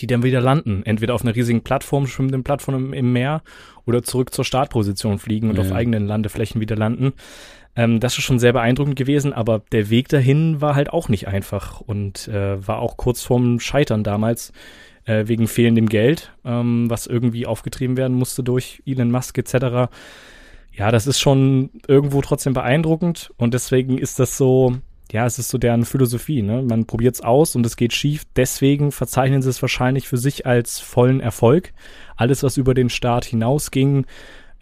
die 0.00 0.06
dann 0.06 0.22
wieder 0.22 0.40
landen. 0.40 0.82
Entweder 0.84 1.14
auf 1.14 1.22
einer 1.22 1.34
riesigen 1.34 1.62
Plattform, 1.62 2.06
schwimmenden 2.06 2.44
Plattform 2.44 2.92
im, 2.92 3.12
Meer 3.12 3.42
oder 3.84 4.02
zurück 4.02 4.32
zur 4.32 4.44
Startposition 4.44 5.18
fliegen 5.18 5.50
und 5.50 5.56
ja. 5.56 5.62
auf 5.62 5.72
eigenen 5.72 6.06
Landeflächen 6.06 6.60
wieder 6.60 6.76
landen. 6.76 7.12
Ähm, 7.74 8.00
das 8.00 8.18
ist 8.18 8.24
schon 8.24 8.38
sehr 8.38 8.52
beeindruckend 8.52 8.96
gewesen, 8.96 9.32
aber 9.32 9.62
der 9.72 9.90
Weg 9.90 10.08
dahin 10.08 10.60
war 10.60 10.74
halt 10.74 10.92
auch 10.92 11.08
nicht 11.08 11.28
einfach 11.28 11.80
und 11.80 12.28
äh, 12.28 12.66
war 12.66 12.80
auch 12.80 12.96
kurz 12.96 13.22
vorm 13.22 13.60
Scheitern 13.60 14.04
damals 14.04 14.52
äh, 15.04 15.26
wegen 15.26 15.48
fehlendem 15.48 15.88
Geld, 15.88 16.32
ähm, 16.44 16.88
was 16.90 17.06
irgendwie 17.06 17.46
aufgetrieben 17.46 17.96
werden 17.96 18.16
musste 18.16 18.42
durch 18.42 18.82
Elon 18.86 19.10
Musk 19.10 19.38
etc. 19.38 19.90
Ja, 20.74 20.90
das 20.90 21.06
ist 21.06 21.20
schon 21.20 21.70
irgendwo 21.86 22.20
trotzdem 22.22 22.54
beeindruckend 22.54 23.32
und 23.36 23.54
deswegen 23.54 23.98
ist 23.98 24.18
das 24.18 24.36
so, 24.36 24.76
ja, 25.12 25.26
es 25.26 25.38
ist 25.38 25.50
so 25.50 25.58
deren 25.58 25.84
Philosophie. 25.84 26.40
Ne? 26.40 26.62
Man 26.62 26.86
probiert 26.86 27.16
es 27.16 27.20
aus 27.20 27.54
und 27.54 27.66
es 27.66 27.76
geht 27.76 27.92
schief. 27.92 28.24
Deswegen 28.34 28.92
verzeichnen 28.92 29.42
sie 29.42 29.50
es 29.50 29.60
wahrscheinlich 29.60 30.08
für 30.08 30.16
sich 30.16 30.46
als 30.46 30.80
vollen 30.80 31.20
Erfolg. 31.20 31.74
Alles, 32.16 32.42
was 32.42 32.56
über 32.56 32.72
den 32.72 32.88
Start 32.88 33.26
hinausging, 33.26 34.06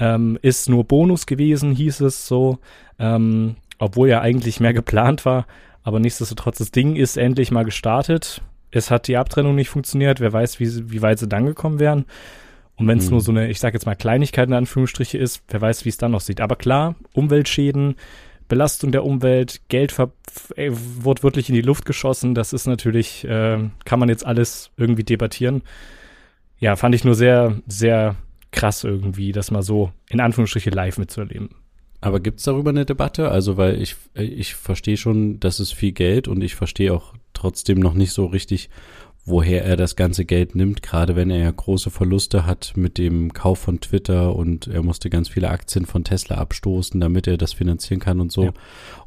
ähm, 0.01 0.39
ist 0.43 0.69
nur 0.69 0.83
Bonus 0.83 1.27
gewesen, 1.27 1.71
hieß 1.71 2.01
es 2.01 2.27
so, 2.27 2.59
ähm, 2.99 3.57
obwohl 3.79 4.09
ja 4.09 4.23
eigentlich 4.23 4.59
mehr 4.59 4.75
geplant 4.75 5.25
war. 5.25 5.47
Aber 5.85 6.01
nichtsdestotrotz, 6.01 6.59
das 6.59 6.73
Ding 6.73 6.97
ist 6.97 7.17
endlich 7.17 7.53
mal 7.53 7.65
gestartet. 7.65 8.43
Es 8.73 8.91
hat 8.91 9.07
die 9.07 9.17
Abtrennung 9.17 9.55
nicht 9.55 9.69
funktioniert. 9.69 10.19
Wer 10.19 10.33
weiß, 10.33 10.59
wie, 10.59 10.91
wie 10.91 11.01
weit 11.01 11.21
sie 11.21 11.29
dann 11.29 11.47
gekommen 11.47 11.79
wären. 11.79 12.07
Und 12.75 12.89
wenn 12.89 12.99
es 12.99 13.05
mhm. 13.05 13.11
nur 13.13 13.21
so 13.21 13.31
eine, 13.31 13.49
ich 13.51 13.61
sage 13.61 13.75
jetzt 13.75 13.87
mal 13.87 13.95
Kleinigkeit 13.95 14.49
in 14.49 14.55
Anführungsstriche 14.55 15.17
ist, 15.17 15.45
wer 15.49 15.61
weiß, 15.61 15.85
wie 15.85 15.91
es 15.91 15.97
dann 15.97 16.11
noch 16.11 16.21
sieht. 16.21 16.41
Aber 16.41 16.57
klar, 16.57 16.97
Umweltschäden, 17.13 17.95
Belastung 18.51 18.93
der 18.93 19.05
Umwelt, 19.05 19.63
Geld 19.69 19.97
äh, 20.57 20.71
wurde 20.71 21.23
wirklich 21.23 21.49
in 21.49 21.55
die 21.55 21.63
Luft 21.63 21.87
geschossen. 21.87 22.35
Das 22.35 22.53
ist 22.53 22.67
natürlich, 22.67 23.25
äh, 23.25 23.71
kann 23.87 23.99
man 23.99 24.11
jetzt 24.11 24.27
alles 24.27 24.71
irgendwie 24.77 25.05
debattieren. 25.05 25.63
Ja, 26.59 26.77
fand 26.77 26.95
ich 26.95 27.05
nur 27.05 27.15
sehr, 27.15 27.57
sehr 27.67 28.17
krass 28.51 28.85
irgendwie, 28.85 29.33
das 29.33 29.51
mal 29.51 29.63
so 29.63 29.93
in 30.11 30.21
Anführungsstriche 30.21 30.69
live 30.69 30.99
mitzuerleben. 30.99 31.51
Aber 32.03 32.21
gibt's 32.21 32.43
darüber 32.43 32.71
eine 32.71 32.85
Debatte? 32.85 33.31
Also, 33.31 33.57
weil 33.57 33.81
ich, 33.81 33.97
ich 34.15 34.55
verstehe 34.55 34.97
schon, 34.97 35.39
das 35.39 35.61
ist 35.61 35.73
viel 35.73 35.93
Geld 35.93 36.29
und 36.29 36.43
ich 36.43 36.55
verstehe 36.55 36.93
auch 36.93 37.15
trotzdem 37.35 37.79
noch 37.79 37.95
nicht 37.95 38.13
so 38.13 38.27
richtig, 38.27 38.69
woher 39.31 39.65
er 39.65 39.77
das 39.77 39.97
ganze 39.97 40.25
Geld 40.25 40.55
nimmt, 40.55 40.83
gerade 40.83 41.17
wenn 41.17 41.31
er 41.31 41.39
ja 41.39 41.51
große 41.51 41.91
Verluste 41.91 42.47
hat 42.47 42.73
mit 42.77 42.99
dem 42.99 43.33
Kauf 43.33 43.61
von 43.61 43.81
Twitter 43.81 44.35
und 44.35 44.67
er 44.67 44.83
musste 44.83 45.09
ganz 45.11 45.29
viele 45.29 45.51
Aktien 45.51 45.87
von 45.87 46.05
Tesla 46.05 46.37
abstoßen, 46.37 47.01
damit 47.01 47.27
er 47.27 47.39
das 47.39 47.53
finanzieren 47.53 48.01
kann 48.01 48.21
und 48.21 48.33
so. 48.33 48.45
Ja. 48.45 48.53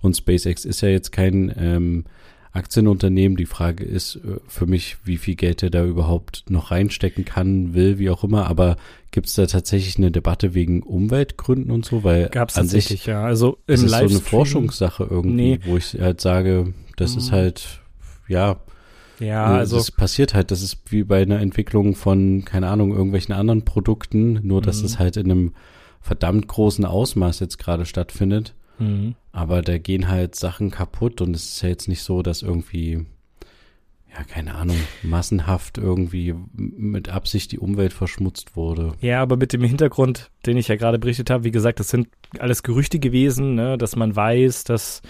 Und 0.01 0.17
SpaceX 0.17 0.65
ist 0.65 0.81
ja 0.81 0.89
jetzt 0.89 1.11
kein 1.11 1.53
ähm, 1.57 2.05
Aktienunternehmen. 2.53 3.35
Die 3.35 3.47
Frage 3.47 3.83
ist 3.83 4.15
äh, 4.17 4.39
für 4.47 4.67
mich, 4.67 4.97
wie 5.03 5.17
viel 5.17 5.35
Geld 5.35 5.63
er 5.63 5.71
da 5.71 5.83
überhaupt 5.83 6.45
noch 6.49 6.71
reinstecken 6.71 7.25
kann, 7.25 7.73
will, 7.73 7.97
wie 7.97 8.09
auch 8.09 8.23
immer. 8.23 8.47
Aber 8.47 8.77
gibt 9.11 9.27
es 9.27 9.33
da 9.33 9.47
tatsächlich 9.47 9.97
eine 9.97 10.11
Debatte 10.11 10.53
wegen 10.53 10.83
Umweltgründen 10.83 11.71
und 11.71 11.83
so? 11.83 12.03
Weil 12.03 12.29
Gab 12.29 12.49
es 12.49 12.55
tatsächlich, 12.55 13.01
sich, 13.01 13.05
ja. 13.07 13.23
Also 13.23 13.57
im 13.67 13.73
ist 13.73 13.89
so 13.89 13.95
eine 13.95 14.09
Forschungssache 14.09 15.03
irgendwie, 15.09 15.57
nee. 15.57 15.59
wo 15.65 15.77
ich 15.77 15.97
halt 15.99 16.21
sage, 16.21 16.73
das 16.95 17.13
mhm. 17.13 17.17
ist 17.17 17.31
halt, 17.31 17.81
ja, 18.27 18.59
ja, 19.19 19.45
also. 19.45 19.77
Das 19.77 19.91
passiert 19.91 20.33
halt, 20.33 20.51
das 20.51 20.61
ist 20.61 20.79
wie 20.91 21.03
bei 21.03 21.21
einer 21.21 21.39
Entwicklung 21.39 21.95
von, 21.95 22.43
keine 22.45 22.67
Ahnung, 22.67 22.91
irgendwelchen 22.91 23.33
anderen 23.33 23.63
Produkten, 23.63 24.39
nur 24.45 24.61
dass 24.61 24.79
mhm. 24.79 24.85
es 24.85 24.99
halt 24.99 25.17
in 25.17 25.31
einem 25.31 25.53
verdammt 26.01 26.47
großen 26.47 26.85
Ausmaß 26.85 27.39
jetzt 27.39 27.57
gerade 27.57 27.85
stattfindet. 27.85 28.53
Mhm. 28.79 29.15
Aber 29.31 29.61
da 29.61 29.77
gehen 29.77 30.09
halt 30.09 30.35
Sachen 30.35 30.71
kaputt 30.71 31.21
und 31.21 31.35
es 31.35 31.45
ist 31.45 31.61
ja 31.61 31.69
jetzt 31.69 31.87
nicht 31.87 32.03
so, 32.03 32.21
dass 32.21 32.41
irgendwie, 32.41 33.05
ja, 34.15 34.23
keine 34.23 34.55
Ahnung, 34.55 34.77
massenhaft 35.01 35.77
irgendwie 35.77 36.35
mit 36.53 37.09
Absicht 37.09 37.51
die 37.51 37.59
Umwelt 37.59 37.93
verschmutzt 37.93 38.55
wurde. 38.55 38.93
Ja, 39.01 39.21
aber 39.21 39.37
mit 39.37 39.53
dem 39.53 39.63
Hintergrund, 39.63 40.29
den 40.45 40.57
ich 40.57 40.67
ja 40.67 40.75
gerade 40.75 40.99
berichtet 40.99 41.29
habe, 41.29 41.43
wie 41.43 41.51
gesagt, 41.51 41.79
das 41.79 41.89
sind 41.89 42.09
alles 42.37 42.61
Gerüchte 42.61 42.99
gewesen, 42.99 43.55
ne, 43.55 43.77
dass 43.77 43.95
man 43.95 44.15
weiß, 44.15 44.65
dass 44.65 45.01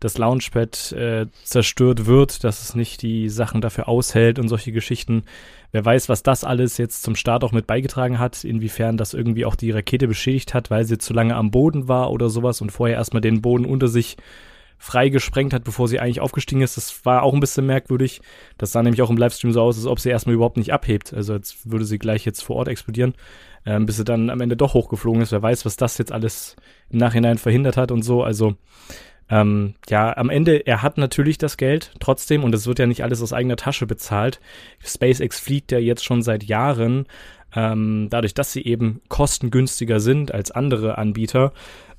das 0.00 0.18
Launchpad 0.18 0.92
äh, 0.92 1.26
zerstört 1.42 2.06
wird, 2.06 2.44
dass 2.44 2.62
es 2.62 2.74
nicht 2.74 3.02
die 3.02 3.28
Sachen 3.28 3.60
dafür 3.60 3.88
aushält 3.88 4.38
und 4.38 4.48
solche 4.48 4.72
Geschichten. 4.72 5.24
Wer 5.72 5.84
weiß, 5.84 6.08
was 6.08 6.22
das 6.22 6.44
alles 6.44 6.78
jetzt 6.78 7.02
zum 7.02 7.16
Start 7.16 7.44
auch 7.44 7.52
mit 7.52 7.66
beigetragen 7.66 8.18
hat, 8.18 8.44
inwiefern 8.44 8.96
das 8.96 9.14
irgendwie 9.14 9.44
auch 9.44 9.56
die 9.56 9.70
Rakete 9.70 10.08
beschädigt 10.08 10.54
hat, 10.54 10.70
weil 10.70 10.84
sie 10.84 10.98
zu 10.98 11.12
lange 11.12 11.34
am 11.36 11.50
Boden 11.50 11.88
war 11.88 12.10
oder 12.10 12.28
sowas 12.28 12.60
und 12.60 12.70
vorher 12.70 12.96
erstmal 12.96 13.20
den 13.20 13.42
Boden 13.42 13.64
unter 13.64 13.88
sich 13.88 14.16
frei 14.78 15.08
gesprengt 15.08 15.52
hat, 15.52 15.64
bevor 15.64 15.88
sie 15.88 15.98
eigentlich 16.00 16.20
aufgestiegen 16.20 16.62
ist. 16.62 16.76
Das 16.76 17.04
war 17.04 17.22
auch 17.22 17.34
ein 17.34 17.40
bisschen 17.40 17.66
merkwürdig. 17.66 18.20
Das 18.56 18.72
sah 18.72 18.82
nämlich 18.82 19.02
auch 19.02 19.10
im 19.10 19.16
Livestream 19.16 19.52
so 19.52 19.60
aus, 19.60 19.76
als 19.76 19.86
ob 19.86 20.00
sie 20.00 20.08
erstmal 20.08 20.34
überhaupt 20.34 20.56
nicht 20.56 20.72
abhebt. 20.72 21.12
Also 21.12 21.34
als 21.34 21.58
würde 21.64 21.84
sie 21.84 21.98
gleich 21.98 22.24
jetzt 22.24 22.42
vor 22.42 22.56
Ort 22.56 22.68
explodieren, 22.68 23.14
ähm, 23.66 23.86
bis 23.86 23.96
sie 23.96 24.04
dann 24.04 24.30
am 24.30 24.40
Ende 24.40 24.56
doch 24.56 24.74
hochgeflogen 24.74 25.22
ist. 25.22 25.32
Wer 25.32 25.42
weiß, 25.42 25.64
was 25.64 25.76
das 25.76 25.98
jetzt 25.98 26.12
alles 26.12 26.56
im 26.90 26.98
Nachhinein 26.98 27.38
verhindert 27.38 27.76
hat 27.76 27.90
und 27.90 28.02
so. 28.02 28.22
Also 28.22 28.54
ähm, 29.30 29.74
ja, 29.88 30.16
am 30.16 30.30
Ende, 30.30 30.66
er 30.66 30.82
hat 30.82 30.96
natürlich 30.96 31.36
das 31.36 31.56
Geld 31.58 31.92
trotzdem 32.00 32.44
und 32.44 32.54
es 32.54 32.66
wird 32.66 32.78
ja 32.78 32.86
nicht 32.86 33.02
alles 33.02 33.20
aus 33.20 33.32
eigener 33.32 33.56
Tasche 33.56 33.86
bezahlt. 33.86 34.40
SpaceX 34.82 35.38
fliegt 35.38 35.70
ja 35.70 35.78
jetzt 35.78 36.04
schon 36.04 36.22
seit 36.22 36.44
Jahren, 36.44 37.06
ähm, 37.58 38.06
dadurch, 38.08 38.34
dass 38.34 38.52
sie 38.52 38.64
eben 38.64 39.00
kostengünstiger 39.08 39.98
sind 39.98 40.32
als 40.32 40.52
andere 40.52 40.96
Anbieter, 40.96 41.52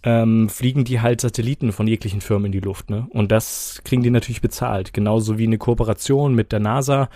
ähm, 0.03 0.47
fliegen 0.47 0.85
die 0.85 1.01
halt 1.01 1.19
Satelliten 1.19 1.73
von 1.73 1.85
jeglichen 1.85 2.21
Firmen 2.21 2.45
in 2.45 2.51
die 2.53 2.61
Luft. 2.61 2.89
Ne? 2.89 3.07
Und 3.09 3.33
das 3.33 3.81
kriegen 3.83 4.01
die 4.01 4.09
natürlich 4.09 4.39
bezahlt. 4.39 4.93
Genauso 4.93 5.37
wie 5.37 5.47
eine 5.47 5.57
Kooperation 5.57 6.33
mit 6.33 6.53
der 6.53 6.61
NASA 6.61 7.09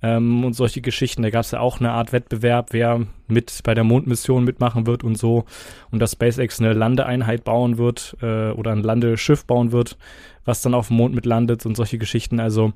ähm, 0.00 0.42
und 0.42 0.54
solche 0.54 0.80
Geschichten. 0.80 1.22
Da 1.22 1.28
gab 1.28 1.42
es 1.42 1.50
ja 1.50 1.60
auch 1.60 1.80
eine 1.80 1.92
Art 1.92 2.14
Wettbewerb, 2.14 2.68
wer 2.70 3.02
mit 3.28 3.60
bei 3.62 3.74
der 3.74 3.84
Mondmission 3.84 4.44
mitmachen 4.44 4.86
wird 4.86 5.04
und 5.04 5.18
so. 5.18 5.44
Und 5.90 5.98
dass 5.98 6.12
SpaceX 6.12 6.60
eine 6.60 6.72
Landeeinheit 6.72 7.44
bauen 7.44 7.76
wird 7.76 8.16
äh, 8.22 8.52
oder 8.52 8.72
ein 8.72 8.82
Landeschiff 8.82 9.44
bauen 9.44 9.70
wird, 9.70 9.98
was 10.46 10.62
dann 10.62 10.72
auf 10.72 10.88
dem 10.88 10.96
Mond 10.96 11.14
mit 11.14 11.26
landet 11.26 11.66
und 11.66 11.76
solche 11.76 11.98
Geschichten. 11.98 12.40
Also 12.40 12.72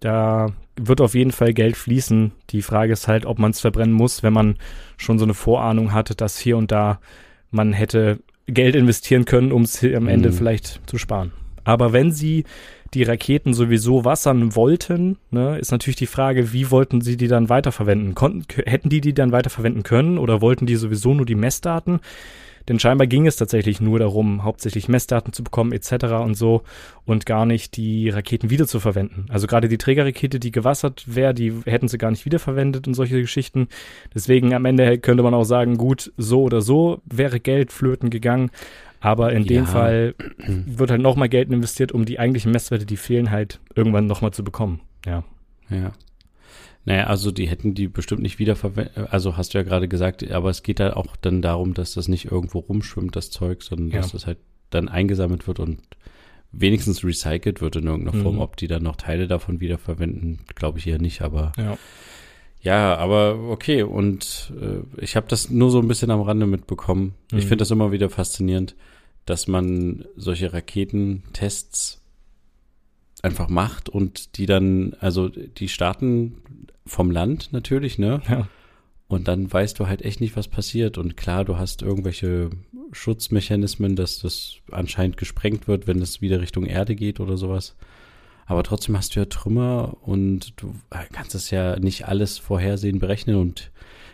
da 0.00 0.48
wird 0.86 1.00
auf 1.00 1.14
jeden 1.14 1.32
Fall 1.32 1.52
Geld 1.52 1.76
fließen. 1.76 2.32
Die 2.50 2.62
Frage 2.62 2.92
ist 2.92 3.08
halt, 3.08 3.26
ob 3.26 3.38
man 3.38 3.50
es 3.50 3.60
verbrennen 3.60 3.94
muss, 3.94 4.22
wenn 4.22 4.32
man 4.32 4.56
schon 4.96 5.18
so 5.18 5.24
eine 5.24 5.34
Vorahnung 5.34 5.92
hatte, 5.92 6.14
dass 6.14 6.38
hier 6.38 6.56
und 6.56 6.70
da 6.72 7.00
man 7.50 7.72
hätte 7.72 8.20
Geld 8.46 8.74
investieren 8.74 9.24
können, 9.24 9.52
um 9.52 9.62
es 9.62 9.82
am 9.82 10.08
Ende 10.08 10.30
mhm. 10.30 10.34
vielleicht 10.34 10.80
zu 10.86 10.98
sparen. 10.98 11.32
Aber 11.64 11.92
wenn 11.92 12.12
sie 12.12 12.44
die 12.94 13.02
Raketen 13.04 13.54
sowieso 13.54 14.04
wassern 14.04 14.56
wollten, 14.56 15.18
ne, 15.30 15.58
ist 15.58 15.70
natürlich 15.70 15.96
die 15.96 16.06
Frage, 16.06 16.52
wie 16.52 16.70
wollten 16.70 17.00
sie 17.00 17.16
die 17.16 17.28
dann 17.28 17.48
weiterverwenden? 17.48 18.14
Konnten, 18.14 18.44
hätten 18.66 18.88
die 18.88 19.00
die 19.00 19.14
dann 19.14 19.30
weiterverwenden 19.30 19.84
können 19.84 20.18
oder 20.18 20.40
wollten 20.40 20.66
die 20.66 20.76
sowieso 20.76 21.14
nur 21.14 21.26
die 21.26 21.36
Messdaten? 21.36 22.00
Denn 22.68 22.78
scheinbar 22.78 23.06
ging 23.06 23.26
es 23.26 23.36
tatsächlich 23.36 23.80
nur 23.80 23.98
darum, 23.98 24.44
hauptsächlich 24.44 24.88
Messdaten 24.88 25.32
zu 25.32 25.42
bekommen 25.42 25.72
etc. 25.72 26.04
und 26.22 26.34
so 26.34 26.62
und 27.04 27.26
gar 27.26 27.46
nicht 27.46 27.76
die 27.76 28.08
Raketen 28.10 28.50
wiederzuverwenden. 28.50 29.26
Also 29.28 29.46
gerade 29.46 29.68
die 29.68 29.78
Trägerrakete, 29.78 30.38
die 30.38 30.52
gewassert 30.52 31.04
wäre, 31.06 31.34
die 31.34 31.52
hätten 31.64 31.88
sie 31.88 31.98
gar 31.98 32.10
nicht 32.10 32.24
wiederverwendet 32.24 32.86
und 32.86 32.94
solche 32.94 33.20
Geschichten. 33.20 33.68
Deswegen 34.14 34.54
am 34.54 34.64
Ende 34.64 34.98
könnte 34.98 35.22
man 35.22 35.34
auch 35.34 35.44
sagen, 35.44 35.76
gut, 35.76 36.12
so 36.16 36.42
oder 36.42 36.60
so 36.60 37.00
wäre 37.04 37.40
Geld 37.40 37.72
flöten 37.72 38.10
gegangen. 38.10 38.50
Aber 39.00 39.32
in 39.32 39.44
dem 39.44 39.64
ja. 39.64 39.70
Fall 39.70 40.14
wird 40.46 40.90
halt 40.90 41.00
nochmal 41.00 41.28
Geld 41.28 41.50
investiert, 41.50 41.92
um 41.92 42.04
die 42.04 42.18
eigentlichen 42.18 42.52
Messwerte, 42.52 42.84
die 42.84 42.98
fehlen, 42.98 43.30
halt 43.30 43.60
irgendwann 43.74 44.06
nochmal 44.06 44.32
zu 44.32 44.44
bekommen. 44.44 44.80
Ja. 45.06 45.24
Ja. 45.70 45.92
Naja, 46.84 47.04
also 47.04 47.30
die 47.30 47.48
hätten 47.48 47.74
die 47.74 47.88
bestimmt 47.88 48.22
nicht 48.22 48.38
wiederverwendet, 48.38 48.96
also 49.10 49.36
hast 49.36 49.52
du 49.52 49.58
ja 49.58 49.64
gerade 49.64 49.86
gesagt, 49.86 50.28
aber 50.30 50.48
es 50.48 50.62
geht 50.62 50.80
halt 50.80 50.94
auch 50.94 51.14
dann 51.16 51.42
darum, 51.42 51.74
dass 51.74 51.92
das 51.92 52.08
nicht 52.08 52.26
irgendwo 52.26 52.60
rumschwimmt, 52.60 53.14
das 53.14 53.30
Zeug, 53.30 53.62
sondern 53.62 53.90
ja. 53.90 54.00
dass 54.00 54.12
das 54.12 54.26
halt 54.26 54.38
dann 54.70 54.88
eingesammelt 54.88 55.46
wird 55.46 55.60
und 55.60 55.80
wenigstens 56.52 57.04
recycelt 57.04 57.60
wird 57.60 57.76
in 57.76 57.86
irgendeiner 57.86 58.22
Form. 58.22 58.36
Mhm. 58.36 58.40
Ob 58.40 58.56
die 58.56 58.66
dann 58.66 58.82
noch 58.82 58.96
Teile 58.96 59.28
davon 59.28 59.60
wiederverwenden, 59.60 60.40
glaube 60.54 60.78
ich 60.78 60.86
eher 60.86 61.00
nicht, 61.00 61.22
aber 61.22 61.52
ja. 61.58 61.76
Ja, 62.62 62.96
aber 62.96 63.38
okay. 63.48 63.82
Und 63.82 64.52
äh, 64.60 65.02
ich 65.02 65.16
habe 65.16 65.26
das 65.28 65.50
nur 65.50 65.70
so 65.70 65.80
ein 65.80 65.88
bisschen 65.88 66.10
am 66.10 66.20
Rande 66.20 66.46
mitbekommen. 66.46 67.14
Mhm. 67.32 67.38
Ich 67.38 67.44
finde 67.44 67.58
das 67.58 67.70
immer 67.70 67.92
wieder 67.92 68.10
faszinierend, 68.10 68.76
dass 69.24 69.48
man 69.48 70.04
solche 70.16 70.52
Raketentests 70.52 72.02
einfach 73.22 73.48
macht 73.48 73.88
und 73.88 74.38
die 74.38 74.46
dann, 74.46 74.94
also 75.00 75.28
die 75.28 75.68
starten 75.68 76.42
vom 76.86 77.10
Land 77.10 77.52
natürlich, 77.52 77.98
ne? 77.98 78.22
Ja. 78.28 78.48
Und 79.08 79.26
dann 79.26 79.52
weißt 79.52 79.78
du 79.78 79.88
halt 79.88 80.02
echt 80.02 80.20
nicht, 80.20 80.36
was 80.36 80.46
passiert. 80.46 80.96
Und 80.96 81.16
klar, 81.16 81.44
du 81.44 81.58
hast 81.58 81.82
irgendwelche 81.82 82.50
Schutzmechanismen, 82.92 83.96
dass 83.96 84.20
das 84.20 84.58
anscheinend 84.70 85.16
gesprengt 85.16 85.66
wird, 85.66 85.88
wenn 85.88 86.00
es 86.00 86.20
wieder 86.20 86.40
Richtung 86.40 86.64
Erde 86.64 86.94
geht 86.94 87.18
oder 87.18 87.36
sowas. 87.36 87.74
Aber 88.46 88.62
trotzdem 88.62 88.96
hast 88.96 89.14
du 89.14 89.20
ja 89.20 89.26
Trümmer 89.26 89.96
und 90.02 90.60
du 90.60 90.74
kannst 91.12 91.34
es 91.34 91.50
ja 91.50 91.78
nicht 91.78 92.06
alles 92.06 92.38
vorhersehen, 92.38 93.00
berechnen. 93.00 93.36
Und 93.36 93.72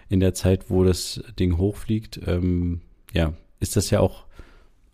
in 0.09 0.21
der 0.21 0.33
Zeit, 0.33 0.71
wo 0.71 0.83
das 0.83 1.23
Ding 1.39 1.59
hochfliegt, 1.59 2.21
ähm, 2.27 2.81
ja, 3.13 3.35
ist 3.61 3.77
das 3.77 3.91
ja 3.91 4.01
auch, 4.01 4.25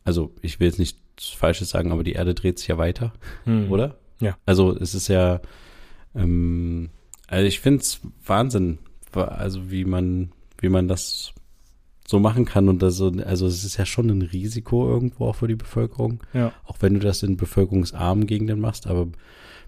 also 0.04 0.32
ich 0.42 0.59
will 0.59 0.66
jetzt 0.66 0.78
nichts 0.78 1.01
Falsches 1.19 1.71
sagen, 1.71 1.92
aber 1.92 2.04
die 2.04 2.12
Erde 2.12 2.35
dreht 2.35 2.59
sich 2.59 2.69
ja 2.69 2.78
weiter, 2.78 3.12
hm. 3.45 3.71
oder? 3.71 3.97
Ja. 4.21 4.37
Also 4.47 4.76
es 4.76 4.95
ist 4.95 5.09
ja, 5.09 5.40
ähm, 6.14 6.90
also 7.26 7.47
ich 7.47 7.61
finde 7.61 7.81
es 7.81 8.00
Wahnsinn, 8.25 8.78
also 9.12 9.71
wie 9.71 9.85
man, 9.85 10.33
wie 10.59 10.69
man 10.69 10.88
das 10.88 11.35
so 12.07 12.21
machen 12.21 12.45
kann. 12.45 12.69
Und 12.69 12.83
das, 12.83 13.00
also 13.00 13.47
es 13.47 13.64
ist 13.64 13.76
ja 13.76 13.87
schon 13.87 14.11
ein 14.11 14.23
Risiko 14.23 14.88
irgendwo 14.88 15.26
auch 15.26 15.37
für 15.37 15.49
die 15.49 15.57
Bevölkerung. 15.57 16.23
Ja. 16.33 16.52
Auch 16.64 16.76
wenn 16.81 16.95
du 16.95 17.00
das 17.00 17.23
in 17.23 17.37
bevölkerungsarmen 17.37 18.26
Gegenden 18.26 18.61
machst. 18.61 18.87
Aber 18.87 19.09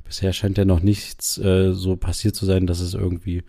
bisher 0.05 0.33
scheint 0.33 0.59
ja 0.59 0.65
noch 0.65 0.81
nichts 0.81 1.39
äh, 1.39 1.73
so 1.73 1.97
passiert 1.97 2.35
zu 2.37 2.47
sein, 2.47 2.67
dass 2.67 2.81
es 2.81 2.95
irgendwie 2.95 3.43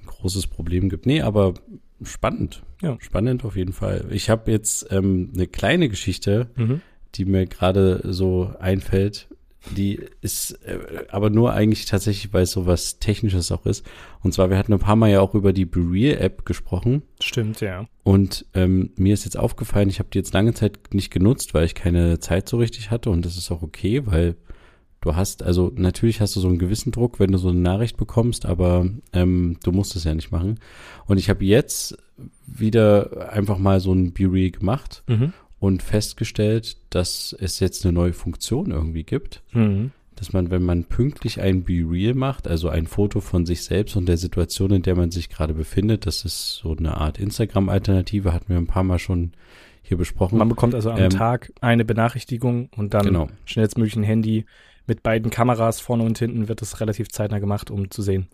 ein 0.00 0.06
großes 0.06 0.46
Problem 0.46 0.88
gibt. 0.88 1.06
Nee, 1.06 1.22
aber 1.22 1.54
spannend. 2.02 2.62
Ja. 2.82 2.96
Spannend 3.00 3.44
auf 3.44 3.56
jeden 3.56 3.72
Fall. 3.72 4.06
Ich 4.10 4.28
habe 4.28 4.50
jetzt 4.50 4.86
ähm, 4.90 5.32
eine 5.34 5.46
kleine 5.46 5.88
Geschichte, 5.88 6.50
mhm. 6.56 6.80
Die 7.14 7.24
mir 7.24 7.46
gerade 7.46 8.00
so 8.04 8.52
einfällt, 8.58 9.28
die 9.70 10.00
ist 10.20 10.52
äh, 10.64 10.78
aber 11.10 11.30
nur 11.30 11.52
eigentlich 11.52 11.86
tatsächlich, 11.86 12.32
weil 12.32 12.42
es 12.42 12.50
so 12.50 12.66
was 12.66 12.98
Technisches 12.98 13.52
auch 13.52 13.64
ist. 13.64 13.86
Und 14.22 14.34
zwar, 14.34 14.50
wir 14.50 14.58
hatten 14.58 14.72
ein 14.72 14.78
paar 14.78 14.96
Mal 14.96 15.10
ja 15.10 15.20
auch 15.20 15.34
über 15.34 15.52
die 15.52 15.64
Bereal-App 15.64 16.44
gesprochen. 16.44 17.02
Stimmt, 17.20 17.60
ja. 17.60 17.86
Und 18.02 18.44
ähm, 18.54 18.90
mir 18.96 19.14
ist 19.14 19.24
jetzt 19.24 19.38
aufgefallen, 19.38 19.88
ich 19.88 19.98
habe 19.98 20.08
die 20.12 20.18
jetzt 20.18 20.34
lange 20.34 20.54
Zeit 20.54 20.78
nicht 20.92 21.10
genutzt, 21.10 21.54
weil 21.54 21.64
ich 21.64 21.74
keine 21.74 22.18
Zeit 22.18 22.48
so 22.48 22.58
richtig 22.58 22.90
hatte. 22.90 23.10
Und 23.10 23.24
das 23.24 23.36
ist 23.36 23.50
auch 23.52 23.62
okay, 23.62 24.04
weil 24.06 24.36
du 25.00 25.14
hast, 25.14 25.42
also 25.42 25.72
natürlich 25.74 26.20
hast 26.20 26.34
du 26.34 26.40
so 26.40 26.48
einen 26.48 26.58
gewissen 26.58 26.90
Druck, 26.90 27.20
wenn 27.20 27.32
du 27.32 27.38
so 27.38 27.48
eine 27.48 27.60
Nachricht 27.60 27.96
bekommst, 27.96 28.46
aber 28.46 28.86
ähm, 29.12 29.58
du 29.62 29.70
musst 29.70 29.94
es 29.94 30.04
ja 30.04 30.14
nicht 30.14 30.32
machen. 30.32 30.58
Und 31.06 31.18
ich 31.18 31.30
habe 31.30 31.44
jetzt 31.44 31.96
wieder 32.46 33.32
einfach 33.32 33.58
mal 33.58 33.80
so 33.80 33.92
ein 33.92 34.12
Bereal 34.12 34.50
gemacht. 34.50 35.04
Mhm 35.06 35.32
und 35.62 35.80
festgestellt, 35.80 36.76
dass 36.90 37.36
es 37.38 37.60
jetzt 37.60 37.84
eine 37.84 37.92
neue 37.92 38.12
Funktion 38.12 38.72
irgendwie 38.72 39.04
gibt. 39.04 39.42
Mhm. 39.52 39.92
Dass 40.16 40.32
man, 40.32 40.50
wenn 40.50 40.64
man 40.64 40.82
pünktlich 40.84 41.40
ein 41.40 41.62
Be 41.62 41.84
Real 41.88 42.14
macht, 42.14 42.48
also 42.48 42.68
ein 42.68 42.88
Foto 42.88 43.20
von 43.20 43.46
sich 43.46 43.62
selbst 43.62 43.94
und 43.94 44.06
der 44.06 44.16
Situation, 44.16 44.72
in 44.72 44.82
der 44.82 44.96
man 44.96 45.12
sich 45.12 45.28
gerade 45.28 45.54
befindet, 45.54 46.04
das 46.04 46.24
ist 46.24 46.56
so 46.56 46.76
eine 46.76 46.96
Art 46.96 47.18
Instagram-Alternative, 47.18 48.32
hatten 48.32 48.48
wir 48.48 48.56
ein 48.56 48.66
paar 48.66 48.82
Mal 48.82 48.98
schon 48.98 49.34
hier 49.82 49.96
besprochen. 49.96 50.38
Man 50.38 50.48
bekommt 50.48 50.74
also 50.74 50.90
am 50.90 50.98
Ähm, 50.98 51.10
Tag 51.10 51.52
eine 51.60 51.84
Benachrichtigung 51.84 52.68
und 52.76 52.92
dann 52.92 53.06
Genau. 53.06 53.28
schnellstmöglich 53.44 53.94
ein 53.94 54.02
Handy 54.02 54.46
mit 54.88 55.04
beiden 55.04 55.30
Kameras 55.30 55.78
vorne 55.78 56.02
und 56.02 56.18
hinten 56.18 56.48
wird 56.48 56.60
es 56.60 56.80
relativ 56.80 57.08
zeitnah 57.08 57.38
gemacht, 57.38 57.70
um 57.70 57.88
zu 57.88 58.02
sehen, 58.02 58.26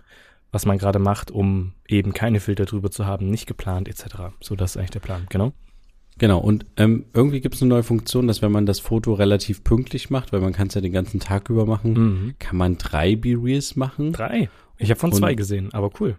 was 0.50 0.64
man 0.64 0.78
gerade 0.78 0.98
macht, 0.98 1.30
um 1.30 1.74
eben 1.86 2.14
keine 2.14 2.40
Filter 2.40 2.64
drüber 2.64 2.90
zu 2.90 3.04
haben, 3.04 3.28
nicht 3.28 3.46
geplant 3.46 3.86
etc. 3.86 4.32
So, 4.40 4.56
das 4.56 4.70
ist 4.70 4.76
eigentlich 4.78 4.92
der 4.92 5.00
Plan, 5.00 5.26
genau. 5.28 5.52
Genau, 6.18 6.38
und 6.40 6.66
ähm, 6.76 7.04
irgendwie 7.14 7.40
gibt 7.40 7.54
es 7.54 7.62
eine 7.62 7.68
neue 7.68 7.82
Funktion, 7.84 8.26
dass 8.26 8.42
wenn 8.42 8.50
man 8.52 8.66
das 8.66 8.80
Foto 8.80 9.14
relativ 9.14 9.62
pünktlich 9.64 10.10
macht, 10.10 10.32
weil 10.32 10.40
man 10.40 10.52
kann 10.52 10.66
es 10.68 10.74
ja 10.74 10.80
den 10.80 10.92
ganzen 10.92 11.20
Tag 11.20 11.48
über 11.48 11.64
machen, 11.64 11.92
Mhm. 11.92 12.34
kann 12.38 12.56
man 12.56 12.76
drei 12.76 13.14
B-Reels 13.16 13.76
machen. 13.76 14.12
Drei. 14.12 14.48
Ich 14.78 14.90
habe 14.90 14.98
von 15.00 15.10
Und- 15.12 15.16
zwei 15.18 15.34
gesehen, 15.34 15.72
aber 15.72 15.90
cool. 16.00 16.16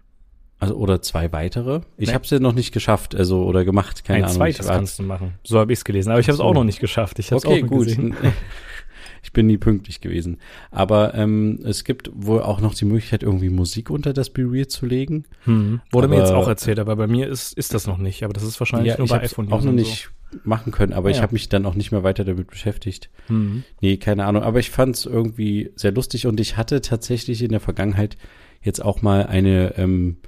Also 0.58 0.74
oder 0.74 1.00
zwei 1.00 1.32
weitere. 1.32 1.80
Ich 1.96 2.08
Nee. 2.08 2.14
habe 2.14 2.24
es 2.24 2.30
ja 2.30 2.38
noch 2.38 2.52
nicht 2.54 2.72
geschafft, 2.72 3.14
also 3.14 3.44
oder 3.44 3.64
gemacht, 3.64 4.04
keine 4.04 4.18
Ein 4.18 4.24
Ahnung. 4.24 4.36
zweites 4.36 4.60
ich 4.60 4.68
war- 4.68 4.76
kannst 4.76 4.98
du 4.98 5.02
machen. 5.04 5.32
So 5.42 5.58
habe 5.58 5.72
ich 5.72 5.78
es 5.78 5.84
gelesen, 5.84 6.10
aber 6.10 6.20
ich 6.20 6.26
habe 6.28 6.34
es 6.34 6.40
auch 6.40 6.52
noch 6.52 6.64
nicht 6.64 6.80
geschafft. 6.80 7.18
Ich 7.18 7.30
habe 7.30 7.38
es 7.38 7.46
Okay, 7.46 7.62
auch 7.64 7.68
gut. 7.68 7.84
gesehen. 7.86 8.14
Ich 9.22 9.32
bin 9.32 9.46
nie 9.46 9.58
pünktlich 9.58 10.00
gewesen. 10.00 10.38
Aber 10.70 11.14
ähm, 11.14 11.58
es 11.64 11.84
gibt 11.84 12.10
wohl 12.14 12.40
auch 12.42 12.60
noch 12.60 12.74
die 12.74 12.84
Möglichkeit, 12.84 13.22
irgendwie 13.22 13.50
Musik 13.50 13.90
unter 13.90 14.12
das 14.12 14.30
B-Reel 14.30 14.68
zu 14.68 14.86
legen. 14.86 15.24
Hm. 15.44 15.80
Wurde 15.90 16.08
mir 16.08 16.16
Aber- 16.16 16.24
jetzt 16.24 16.32
auch 16.34 16.48
erzählt, 16.48 16.78
aber 16.78 16.96
bei 16.96 17.06
mir 17.06 17.28
ist, 17.28 17.52
ist 17.52 17.74
das 17.74 17.86
noch 17.86 17.98
nicht. 17.98 18.22
Aber 18.24 18.32
das 18.32 18.42
ist 18.42 18.58
wahrscheinlich 18.60 18.96
nur 18.98 19.04
ich 19.04 19.10
bei 19.10 19.20
iPhone 19.20 19.52
auch 19.52 19.62
noch 19.62 19.72
nicht 19.72 20.10
machen 20.44 20.70
können, 20.72 20.92
aber 20.92 21.10
ich 21.10 21.16
Ja. 21.16 21.22
habe 21.22 21.32
mich 21.34 21.48
dann 21.48 21.66
auch 21.66 21.74
nicht 21.74 21.90
mehr 21.92 22.04
weiter 22.04 22.24
damit 22.24 22.46
beschäftigt. 22.48 23.10
So. 23.28 23.34
Hm. 23.34 23.64
Nee, 23.80 23.96
keine 23.96 24.24
Ahnung. 24.26 24.42
Aber 24.42 24.58
ich 24.60 24.70
fand 24.70 24.96
es 24.96 25.06
irgendwie 25.06 25.70
sehr 25.76 25.92
lustig 25.92 26.26
und 26.26 26.38
ich 26.40 26.56
hatte 26.56 26.80
tatsächlich 26.80 27.42
in 27.42 27.50
der 27.50 27.60
Vergangenheit 27.60 28.16
jetzt 28.62 28.82
auch 28.84 29.02
mal 29.02 29.26
eine, 29.26 29.74
ähm, 29.76 30.18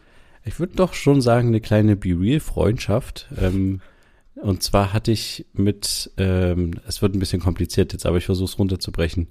ich 0.45 0.59
würde 0.59 0.75
doch 0.75 0.95
schon 0.95 1.21
sagen, 1.21 1.49
eine 1.49 1.61
kleine 1.61 1.95
Be-Real-Freundschaft. 1.97 3.29
Ähm, 3.41 3.81
und 4.37 4.63
zwar 4.63 4.93
hatte 4.93 5.13
ich 5.13 5.47
mit, 5.53 6.11
ähm, 6.17 6.73
es 6.87 7.03
wird 7.03 7.15
ein 7.15 7.19
bisschen 7.19 7.41
kompliziert 7.41 7.93
jetzt, 7.93 8.07
aber 8.07 8.17
ich 8.19 8.25
versuche 8.27 8.47
es 8.51 8.59
runterzubrechen. 8.59 9.29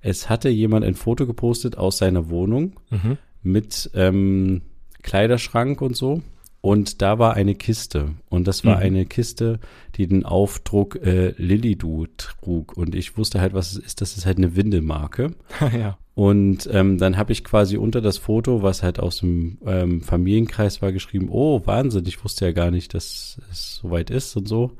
Es 0.00 0.28
hatte 0.28 0.48
jemand 0.48 0.84
ein 0.84 0.94
Foto 0.94 1.26
gepostet 1.26 1.78
aus 1.78 1.98
seiner 1.98 2.28
Wohnung 2.30 2.78
Mhm. 2.90 3.18
mit 3.42 3.90
ähm, 3.94 4.62
Kleiderschrank 5.02 5.80
und 5.80 5.96
so. 5.96 6.22
Und 6.62 7.02
da 7.02 7.18
war 7.18 7.34
eine 7.34 7.56
Kiste. 7.56 8.10
Und 8.30 8.46
das 8.46 8.64
war 8.64 8.76
Mhm. 8.76 8.82
eine 8.82 9.04
Kiste, 9.06 9.58
die 9.96 10.06
den 10.06 10.24
Aufdruck 10.24 10.94
äh, 11.04 11.34
Lilidu 11.36 12.06
trug. 12.16 12.76
Und 12.76 12.94
ich 12.94 13.18
wusste 13.18 13.40
halt, 13.40 13.52
was 13.52 13.72
es 13.72 13.78
ist. 13.78 14.00
Das 14.00 14.16
ist 14.16 14.24
halt 14.26 14.38
eine 14.38 14.54
Windelmarke. 14.56 15.34
ja. 15.76 15.98
Und 16.14 16.68
ähm, 16.70 16.98
dann 16.98 17.16
habe 17.16 17.32
ich 17.32 17.42
quasi 17.42 17.76
unter 17.76 18.00
das 18.00 18.16
Foto, 18.18 18.62
was 18.62 18.82
halt 18.84 19.00
aus 19.00 19.18
dem 19.18 19.58
ähm, 19.66 20.02
Familienkreis 20.02 20.80
war, 20.82 20.92
geschrieben, 20.92 21.28
oh, 21.30 21.62
Wahnsinn, 21.64 22.06
ich 22.06 22.22
wusste 22.22 22.44
ja 22.44 22.52
gar 22.52 22.70
nicht, 22.70 22.94
dass 22.94 23.40
es 23.50 23.80
soweit 23.82 24.10
ist 24.10 24.36
und 24.36 24.46
so. 24.46 24.76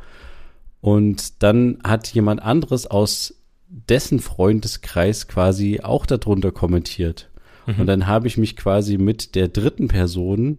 Und 0.80 1.42
dann 1.42 1.78
hat 1.82 2.08
jemand 2.08 2.42
anderes 2.42 2.86
aus 2.86 3.34
dessen 3.68 4.20
Freundeskreis 4.20 5.26
quasi 5.26 5.80
auch 5.82 6.06
darunter 6.06 6.52
kommentiert. 6.52 7.30
Mhm. 7.66 7.80
Und 7.80 7.86
dann 7.86 8.06
habe 8.06 8.28
ich 8.28 8.36
mich 8.36 8.56
quasi 8.56 8.98
mit 8.98 9.34
der 9.34 9.48
dritten 9.48 9.88
Person 9.88 10.58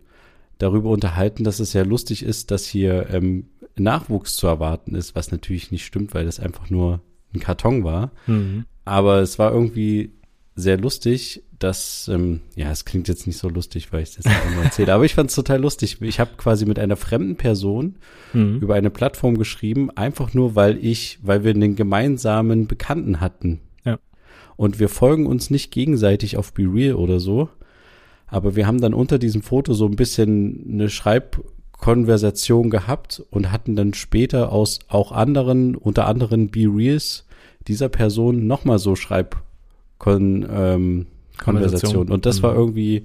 darüber 0.63 0.89
unterhalten, 0.89 1.43
dass 1.43 1.59
es 1.59 1.73
ja 1.73 1.83
lustig 1.83 2.23
ist, 2.23 2.51
dass 2.51 2.65
hier 2.65 3.09
ähm, 3.11 3.47
Nachwuchs 3.75 4.35
zu 4.35 4.47
erwarten 4.47 4.95
ist, 4.95 5.15
was 5.15 5.31
natürlich 5.31 5.71
nicht 5.71 5.85
stimmt, 5.85 6.13
weil 6.13 6.25
das 6.25 6.39
einfach 6.39 6.69
nur 6.69 7.01
ein 7.33 7.39
Karton 7.39 7.83
war. 7.83 8.11
Mhm. 8.27 8.65
Aber 8.85 9.19
es 9.19 9.39
war 9.39 9.51
irgendwie 9.51 10.11
sehr 10.55 10.77
lustig, 10.77 11.43
dass, 11.57 12.07
ähm, 12.13 12.41
ja, 12.55 12.69
es 12.71 12.85
klingt 12.85 13.07
jetzt 13.07 13.25
nicht 13.25 13.37
so 13.37 13.49
lustig, 13.49 13.91
weil 13.91 14.03
ich 14.03 14.15
das 14.15 14.25
einfach 14.25 14.53
nur 14.53 14.63
erzähle, 14.65 14.93
aber 14.93 15.05
ich 15.05 15.15
fand 15.15 15.29
es 15.29 15.35
total 15.35 15.61
lustig. 15.61 15.97
Ich 16.01 16.19
habe 16.19 16.31
quasi 16.37 16.65
mit 16.65 16.77
einer 16.77 16.95
fremden 16.95 17.35
Person 17.37 17.95
Mhm. 18.33 18.59
über 18.59 18.75
eine 18.75 18.89
Plattform 18.89 19.37
geschrieben, 19.37 19.89
einfach 19.91 20.33
nur, 20.33 20.55
weil 20.55 20.83
ich, 20.83 21.19
weil 21.21 21.43
wir 21.43 21.51
einen 21.51 21.75
gemeinsamen 21.75 22.67
Bekannten 22.67 23.19
hatten. 23.19 23.61
Ja. 23.85 23.97
Und 24.55 24.79
wir 24.79 24.89
folgen 24.89 25.25
uns 25.25 25.49
nicht 25.49 25.71
gegenseitig 25.71 26.37
auf 26.37 26.53
Be 26.53 26.63
Real 26.63 26.95
oder 26.95 27.19
so, 27.19 27.49
aber 28.33 28.55
wir 28.55 28.65
haben 28.67 28.81
dann 28.81 28.93
unter 28.93 29.19
diesem 29.19 29.41
Foto 29.43 29.73
so 29.73 29.85
ein 29.85 29.95
bisschen 29.95 30.65
eine 30.69 30.89
Schreibkonversation 30.89 32.69
gehabt 32.69 33.23
und 33.29 33.51
hatten 33.51 33.75
dann 33.75 33.93
später 33.93 34.51
aus 34.51 34.79
auch 34.87 35.11
anderen, 35.11 35.75
unter 35.75 36.07
anderem 36.07 36.49
Be 36.49 36.65
Reals 36.67 37.25
dieser 37.67 37.89
Person 37.89 38.47
nochmal 38.47 38.79
so 38.79 38.95
Schreibkon 38.95 40.45
ähm, 40.49 41.05
Konversation. 41.37 42.09
Und 42.09 42.25
das 42.25 42.39
Mhm. 42.39 42.43
war 42.43 42.55
irgendwie 42.55 43.03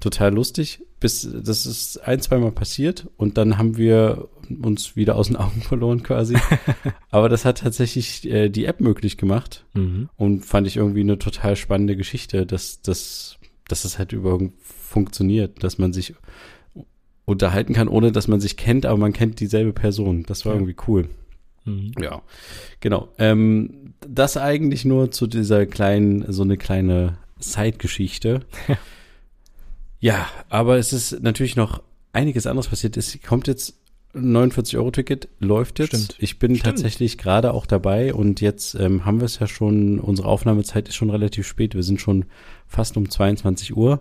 total 0.00 0.34
lustig. 0.34 0.82
Bis 0.98 1.28
das 1.30 1.66
ist 1.66 1.98
ein, 2.06 2.20
zweimal 2.20 2.52
passiert 2.52 3.06
und 3.18 3.36
dann 3.36 3.58
haben 3.58 3.76
wir 3.76 4.28
uns 4.62 4.96
wieder 4.96 5.16
aus 5.16 5.26
den 5.26 5.36
Augen 5.36 5.60
verloren 5.68 6.02
quasi. 6.02 6.36
Aber 7.10 7.28
das 7.28 7.44
hat 7.44 7.58
tatsächlich 7.58 8.26
äh, 8.30 8.48
die 8.48 8.64
App 8.64 8.80
möglich 8.80 9.18
gemacht 9.18 9.64
Mhm. 9.74 10.08
und 10.16 10.44
fand 10.46 10.66
ich 10.66 10.76
irgendwie 10.78 11.00
eine 11.00 11.18
total 11.18 11.54
spannende 11.56 11.96
Geschichte, 11.96 12.46
dass 12.46 12.80
das 12.80 13.36
dass 13.68 13.84
es 13.84 13.98
halt 13.98 14.12
über 14.12 14.38
funktioniert, 14.62 15.62
dass 15.62 15.78
man 15.78 15.92
sich 15.92 16.14
unterhalten 17.24 17.72
kann, 17.74 17.88
ohne 17.88 18.12
dass 18.12 18.28
man 18.28 18.40
sich 18.40 18.56
kennt, 18.56 18.86
aber 18.86 18.98
man 18.98 19.12
kennt 19.12 19.40
dieselbe 19.40 19.72
Person. 19.72 20.24
Das 20.26 20.44
war 20.44 20.52
Ja. 20.52 20.58
irgendwie 20.60 20.76
cool. 20.86 21.08
Mhm. 21.64 21.92
Ja, 22.00 22.22
genau. 22.80 23.08
Ähm, 23.18 23.94
das 24.06 24.36
eigentlich 24.36 24.84
nur 24.84 25.10
zu 25.10 25.26
dieser 25.26 25.66
kleinen, 25.66 26.30
so 26.32 26.42
eine 26.42 26.56
kleine 26.56 27.18
Zeitgeschichte. 27.40 28.46
ja, 30.00 30.28
aber 30.48 30.78
es 30.78 30.92
ist 30.92 31.20
natürlich 31.22 31.56
noch 31.56 31.82
einiges 32.12 32.46
anderes 32.46 32.68
passiert. 32.68 32.96
Es 32.96 33.18
kommt 33.26 33.48
jetzt 33.48 33.74
49-Euro-Ticket, 34.16 35.28
läuft 35.40 35.78
jetzt. 35.78 35.88
Stimmt. 35.94 36.16
Ich 36.18 36.38
bin 36.38 36.54
Stimmt. 36.56 36.64
tatsächlich 36.64 37.18
gerade 37.18 37.52
auch 37.52 37.66
dabei 37.66 38.14
und 38.14 38.40
jetzt 38.40 38.74
ähm, 38.74 39.04
haben 39.04 39.20
wir 39.20 39.26
es 39.26 39.38
ja 39.38 39.46
schon, 39.46 39.98
unsere 40.00 40.28
Aufnahmezeit 40.28 40.88
ist 40.88 40.94
schon 40.96 41.10
relativ 41.10 41.46
spät. 41.46 41.74
Wir 41.74 41.82
sind 41.82 42.00
schon 42.00 42.24
fast 42.66 42.96
um 42.96 43.08
22 43.08 43.76
Uhr. 43.76 44.00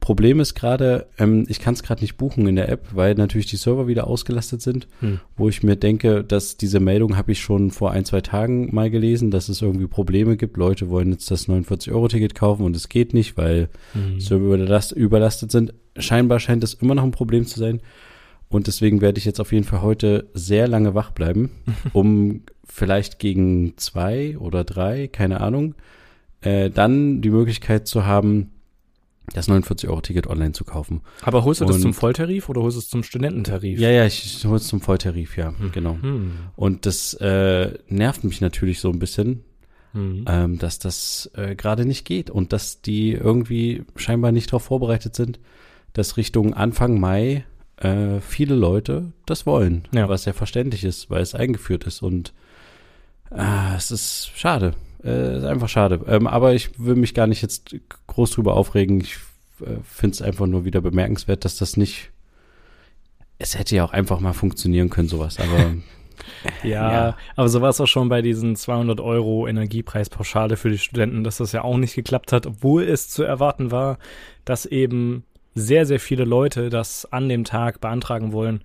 Problem 0.00 0.40
ist 0.40 0.54
gerade, 0.54 1.06
ähm, 1.16 1.46
ich 1.48 1.60
kann 1.60 1.74
es 1.74 1.84
gerade 1.84 2.00
nicht 2.02 2.16
buchen 2.16 2.48
in 2.48 2.56
der 2.56 2.68
App, 2.68 2.88
weil 2.92 3.14
natürlich 3.14 3.46
die 3.46 3.56
Server 3.56 3.86
wieder 3.86 4.08
ausgelastet 4.08 4.60
sind 4.60 4.88
Hm. 4.98 5.20
wo 5.36 5.48
ich 5.48 5.62
mir 5.62 5.76
denke, 5.76 6.24
dass 6.24 6.56
diese 6.56 6.80
Meldung 6.80 7.16
habe 7.16 7.30
ich 7.30 7.40
schon 7.40 7.70
vor 7.70 7.92
ein, 7.92 8.04
zwei 8.04 8.20
Tagen 8.20 8.74
mal 8.74 8.90
gelesen, 8.90 9.30
dass 9.30 9.48
es 9.48 9.62
irgendwie 9.62 9.86
Probleme 9.86 10.36
gibt. 10.36 10.56
Leute 10.56 10.90
wollen 10.90 11.12
jetzt 11.12 11.30
das 11.30 11.48
49-Euro-Ticket 11.48 12.34
kaufen 12.34 12.64
und 12.64 12.74
es 12.74 12.88
geht 12.88 13.14
nicht, 13.14 13.36
weil 13.36 13.68
Mhm. 13.94 14.18
Server 14.18 14.44
überlast, 14.56 14.90
überlastet 14.90 15.52
sind. 15.52 15.72
Scheinbar 15.96 16.40
scheint 16.40 16.64
es 16.64 16.74
immer 16.74 16.96
noch 16.96 17.04
ein 17.04 17.12
Problem 17.12 17.46
zu 17.46 17.60
sein. 17.60 17.80
Und 18.52 18.66
deswegen 18.66 19.00
werde 19.00 19.18
ich 19.18 19.24
jetzt 19.24 19.40
auf 19.40 19.52
jeden 19.52 19.64
Fall 19.64 19.82
heute 19.82 20.28
sehr 20.34 20.68
lange 20.68 20.94
wach 20.94 21.10
bleiben, 21.10 21.50
um 21.92 22.42
vielleicht 22.64 23.18
gegen 23.18 23.76
zwei 23.78 24.36
oder 24.38 24.62
drei, 24.64 25.08
keine 25.08 25.40
Ahnung, 25.40 25.74
äh, 26.42 26.70
dann 26.70 27.20
die 27.22 27.30
Möglichkeit 27.30 27.86
zu 27.86 28.04
haben, 28.06 28.50
das 29.34 29.48
49-Euro-Ticket 29.48 30.26
online 30.26 30.52
zu 30.52 30.64
kaufen. 30.64 31.00
Aber 31.22 31.44
holst 31.44 31.60
du 31.60 31.64
das 31.64 31.76
Und- 31.76 31.82
zum 31.82 31.94
Volltarif 31.94 32.48
oder 32.48 32.60
holst 32.62 32.76
du 32.76 32.80
es 32.80 32.88
zum 32.88 33.02
Studententarif? 33.02 33.78
Ja, 33.78 33.88
ja, 33.90 34.04
ich 34.04 34.44
hole 34.44 34.56
es 34.56 34.66
zum 34.66 34.80
Volltarif, 34.80 35.36
ja, 35.36 35.54
genau. 35.72 35.96
Hm. 36.00 36.32
Und 36.56 36.86
das 36.86 37.14
äh, 37.14 37.72
nervt 37.88 38.24
mich 38.24 38.40
natürlich 38.40 38.80
so 38.80 38.90
ein 38.90 38.98
bisschen, 38.98 39.44
Hm. 39.92 40.24
ähm, 40.26 40.58
dass 40.58 40.78
das 40.78 41.30
äh, 41.34 41.54
gerade 41.54 41.84
nicht 41.84 42.04
geht 42.06 42.30
und 42.30 42.52
dass 42.54 42.80
die 42.80 43.12
irgendwie 43.12 43.84
scheinbar 43.94 44.32
nicht 44.32 44.48
darauf 44.50 44.64
vorbereitet 44.64 45.14
sind, 45.14 45.38
dass 45.92 46.16
Richtung 46.16 46.54
Anfang 46.54 46.98
Mai 46.98 47.44
äh, 47.82 48.20
viele 48.20 48.54
Leute 48.54 49.12
das 49.26 49.46
wollen, 49.46 49.84
Ja. 49.92 50.08
was 50.08 50.24
ja 50.24 50.32
verständlich 50.32 50.84
ist, 50.84 51.10
weil 51.10 51.22
es 51.22 51.34
eingeführt 51.34 51.84
ist 51.84 52.02
und 52.02 52.32
ah, 53.30 53.74
es 53.76 53.90
ist 53.90 54.30
schade, 54.34 54.74
äh, 55.04 55.38
ist 55.38 55.44
einfach 55.44 55.68
schade. 55.68 56.00
Ähm, 56.06 56.26
aber 56.26 56.54
ich 56.54 56.78
will 56.78 56.96
mich 56.96 57.14
gar 57.14 57.26
nicht 57.26 57.42
jetzt 57.42 57.74
groß 58.06 58.32
drüber 58.32 58.54
aufregen. 58.56 59.00
Ich 59.00 59.16
äh, 59.60 59.78
finde 59.84 60.14
es 60.14 60.22
einfach 60.22 60.46
nur 60.46 60.64
wieder 60.64 60.80
bemerkenswert, 60.80 61.44
dass 61.44 61.56
das 61.56 61.76
nicht 61.76 62.10
es 63.38 63.58
hätte 63.58 63.74
ja 63.74 63.84
auch 63.84 63.92
einfach 63.92 64.20
mal 64.20 64.34
funktionieren 64.34 64.88
können, 64.88 65.08
sowas, 65.08 65.38
aber 65.40 65.74
Ja, 66.62 66.92
Ja. 67.08 67.16
aber 67.34 67.48
so 67.48 67.60
war 67.60 67.70
es 67.70 67.80
auch 67.80 67.86
schon 67.88 68.08
bei 68.08 68.22
diesen 68.22 68.54
200 68.54 69.00
Euro 69.00 69.48
Energiepreispauschale 69.48 70.56
für 70.56 70.70
die 70.70 70.78
Studenten, 70.78 71.24
dass 71.24 71.38
das 71.38 71.50
ja 71.50 71.64
auch 71.64 71.76
nicht 71.76 71.96
geklappt 71.96 72.30
hat, 72.30 72.46
obwohl 72.46 72.84
es 72.84 73.08
zu 73.08 73.24
erwarten 73.24 73.72
war, 73.72 73.98
dass 74.44 74.64
eben 74.66 75.24
sehr, 75.54 75.86
sehr 75.86 76.00
viele 76.00 76.24
Leute 76.24 76.70
das 76.70 77.10
an 77.12 77.28
dem 77.28 77.44
Tag 77.44 77.80
beantragen 77.80 78.32
wollen. 78.32 78.62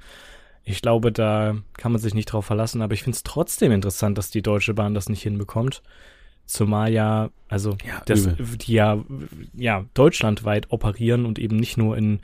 Ich 0.64 0.82
glaube, 0.82 1.12
da 1.12 1.56
kann 1.78 1.94
man 1.94 2.02
sich 2.02 2.14
nicht 2.14 2.26
drauf 2.26 2.46
verlassen, 2.46 2.82
aber 2.82 2.94
ich 2.94 3.04
finde 3.04 3.16
es 3.16 3.24
trotzdem 3.24 3.72
interessant, 3.72 4.18
dass 4.18 4.32
die 4.32 4.42
Deutsche 4.42 4.74
Bahn 4.74 4.94
das 4.94 5.10
nicht 5.10 5.24
hinbekommt. 5.24 5.82
Zumal 6.46 6.92
ja, 6.92 7.30
also 7.50 7.78
Ja, 7.86 8.02
das, 8.06 8.30
die 8.38 8.74
ja, 8.74 9.04
ja 9.54 9.86
deutschlandweit 9.94 10.72
operieren 10.72 11.26
und 11.26 11.40
eben 11.40 11.58
nicht 11.58 11.78
nur 11.78 11.98
in 11.98 12.20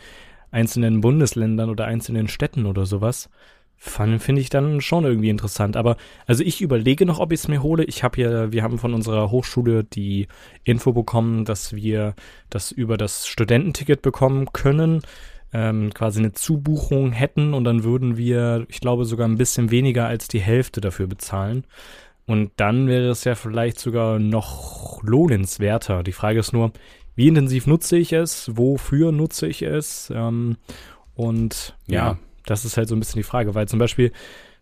einzelnen 0.51 1.01
Bundesländern 1.01 1.69
oder 1.69 1.85
einzelnen 1.85 2.27
Städten 2.27 2.65
oder 2.65 2.85
sowas. 2.85 3.29
Finde 3.85 4.39
ich 4.39 4.49
dann 4.49 4.79
schon 4.79 5.03
irgendwie 5.03 5.29
interessant. 5.29 5.75
Aber 5.75 5.97
also 6.25 6.41
ich 6.43 6.61
überlege 6.61 7.05
noch, 7.05 7.19
ob 7.19 7.33
ich 7.33 7.41
es 7.41 7.47
mir 7.49 7.61
hole. 7.61 7.83
Ich 7.83 8.01
habe 8.03 8.21
ja, 8.21 8.51
wir 8.51 8.63
haben 8.63 8.77
von 8.79 8.93
unserer 8.93 9.29
Hochschule 9.29 9.83
die 9.83 10.27
Info 10.63 10.93
bekommen, 10.93 11.43
dass 11.43 11.73
wir 11.75 12.15
das 12.49 12.71
über 12.71 12.95
das 12.97 13.27
Studententicket 13.27 14.01
bekommen 14.01 14.51
können. 14.53 15.01
ähm, 15.53 15.93
quasi 15.93 16.19
eine 16.19 16.31
Zubuchung 16.33 17.11
hätten 17.11 17.53
und 17.53 17.63
dann 17.65 17.83
würden 17.83 18.17
wir, 18.17 18.65
ich 18.69 18.79
glaube, 18.79 19.05
sogar 19.05 19.27
ein 19.27 19.37
bisschen 19.37 19.69
weniger 19.69 20.07
als 20.07 20.27
die 20.27 20.39
Hälfte 20.39 20.81
dafür 20.81 21.05
bezahlen. 21.07 21.65
Und 22.25 22.51
dann 22.55 22.87
wäre 22.87 23.09
es 23.09 23.23
ja 23.25 23.35
vielleicht 23.35 23.79
sogar 23.79 24.17
noch 24.19 25.03
lohnenswerter. 25.03 26.03
Die 26.03 26.11
Frage 26.13 26.39
ist 26.39 26.53
nur, 26.53 26.71
wie 27.15 27.27
intensiv 27.27 27.67
nutze 27.67 27.97
ich 27.97 28.13
es? 28.13 28.49
Wofür 28.55 29.11
nutze 29.11 29.45
ich 29.47 29.61
es? 29.61 30.11
Ähm, 30.15 30.57
und 31.15 31.75
ja, 31.87 32.11
Ja. 32.13 32.17
Das 32.45 32.65
ist 32.65 32.77
halt 32.77 32.89
so 32.89 32.95
ein 32.95 32.99
bisschen 32.99 33.19
die 33.19 33.23
Frage, 33.23 33.55
weil 33.55 33.67
zum 33.67 33.79
Beispiel 33.79 34.11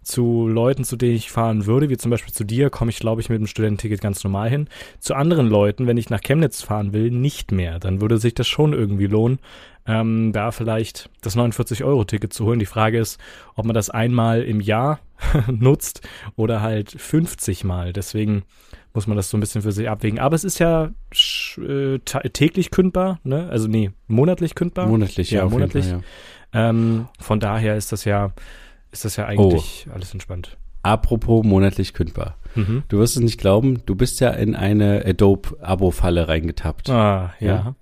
zu 0.04 0.48
Leuten, 0.48 0.84
zu 0.84 0.96
denen 0.96 1.16
ich 1.16 1.32
fahren 1.32 1.68
würde, 1.68 1.90
wie 1.90 1.98
zum 1.98 2.10
Beispiel 2.10 2.34
zu 2.34 2.44
dir, 2.44 2.70
komme 2.70 2.90
ich, 2.90 2.98
glaube 2.98 3.22
ich, 3.22 3.30
mit 3.30 3.40
dem 3.40 3.48
Studententicket 3.48 4.02
ganz 4.02 4.24
normal 4.24 4.50
hin. 4.50 4.68
Zu 5.00 5.14
anderen 5.14 5.48
Leuten, 5.48 5.86
wenn 5.86 5.98
ich 5.98 6.10
nach 6.10 6.22
Chemnitz 6.22 6.62
fahren 6.64 6.92
will, 6.92 7.12
nicht 7.12 7.52
mehr. 7.52 7.80
Dann 7.80 8.02
würde 8.02 8.18
sich 8.18 8.34
das 8.34 8.48
schon 8.48 8.74
irgendwie 8.74 9.06
lohnen, 9.06 9.40
ähm, 9.86 10.32
da 10.34 10.52
vielleicht 10.52 11.10
das 11.22 11.38
49-Euro-Ticket 11.38 12.34
zu 12.34 12.46
holen. 12.46 12.60
Die 12.60 12.66
Frage 12.66 13.00
ist, 13.00 13.20
ob 13.56 13.66
man 13.66 13.76
das 13.76 13.92
einmal 13.92 14.42
im 14.42 14.60
Jahr 14.60 15.00
nutzt 15.48 16.02
oder 16.36 16.62
halt 16.62 16.90
50 16.92 17.64
Mal. 17.64 17.94
Deswegen 17.94 18.44
muss 18.94 19.08
man 19.08 19.18
das 19.18 19.30
so 19.30 19.38
ein 19.38 19.40
bisschen 19.40 19.62
für 19.62 19.72
sich 19.72 19.88
abwägen. 19.88 20.20
Aber 20.20 20.36
es 20.36 20.44
ist 20.44 20.60
ja 20.60 20.92
äh, 21.58 22.00
täglich 22.00 22.72
kündbar, 22.72 23.20
ne? 23.24 23.48
Also 23.50 23.68
nee, 23.68 23.92
monatlich 24.08 24.56
kündbar. 24.56 24.88
Monatlich, 24.88 25.32
ja, 25.32 25.44
Ja, 25.44 25.50
monatlich. 25.50 25.86
Fall, 25.86 26.00
ja. 26.00 26.04
Ähm, 26.54 27.08
von 27.20 27.40
daher 27.40 27.76
ist 27.76 27.92
das 27.92 28.06
ja, 28.06 28.32
ist 28.92 29.06
das 29.06 29.16
ja 29.16 29.26
eigentlich 29.26 29.88
alles 29.94 30.14
entspannt. 30.14 30.58
Apropos 30.84 31.46
monatlich 31.46 31.94
kündbar. 31.94 32.38
Mhm. 32.56 32.84
Du 32.88 32.98
wirst 33.00 33.16
es 33.16 33.22
nicht 33.22 33.40
glauben, 33.40 33.82
du 33.86 33.96
bist 33.96 34.20
ja 34.20 34.32
in 34.32 34.56
eine 34.56 35.06
Adobe-Abo-Falle 35.06 36.28
reingetappt. 36.28 36.90
Ah, 36.90 37.34
ja. 37.40 37.48
Ja. 37.48 37.76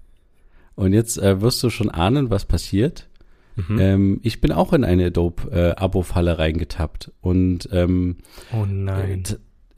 Und 0.75 0.93
jetzt 0.93 1.17
äh, 1.17 1.41
wirst 1.41 1.61
du 1.63 1.69
schon 1.69 1.89
ahnen, 1.89 2.29
was 2.29 2.45
passiert. 2.45 3.07
Mhm. 3.55 3.79
Ähm, 3.79 4.19
ich 4.23 4.41
bin 4.41 4.51
auch 4.51 4.73
in 4.73 4.83
eine 4.83 5.07
Adobe-Abo-Falle 5.07 6.37
reingetappt. 6.39 7.11
Und 7.21 7.69
ähm, 7.71 8.17
oh 8.53 8.65
nein. 8.65 9.23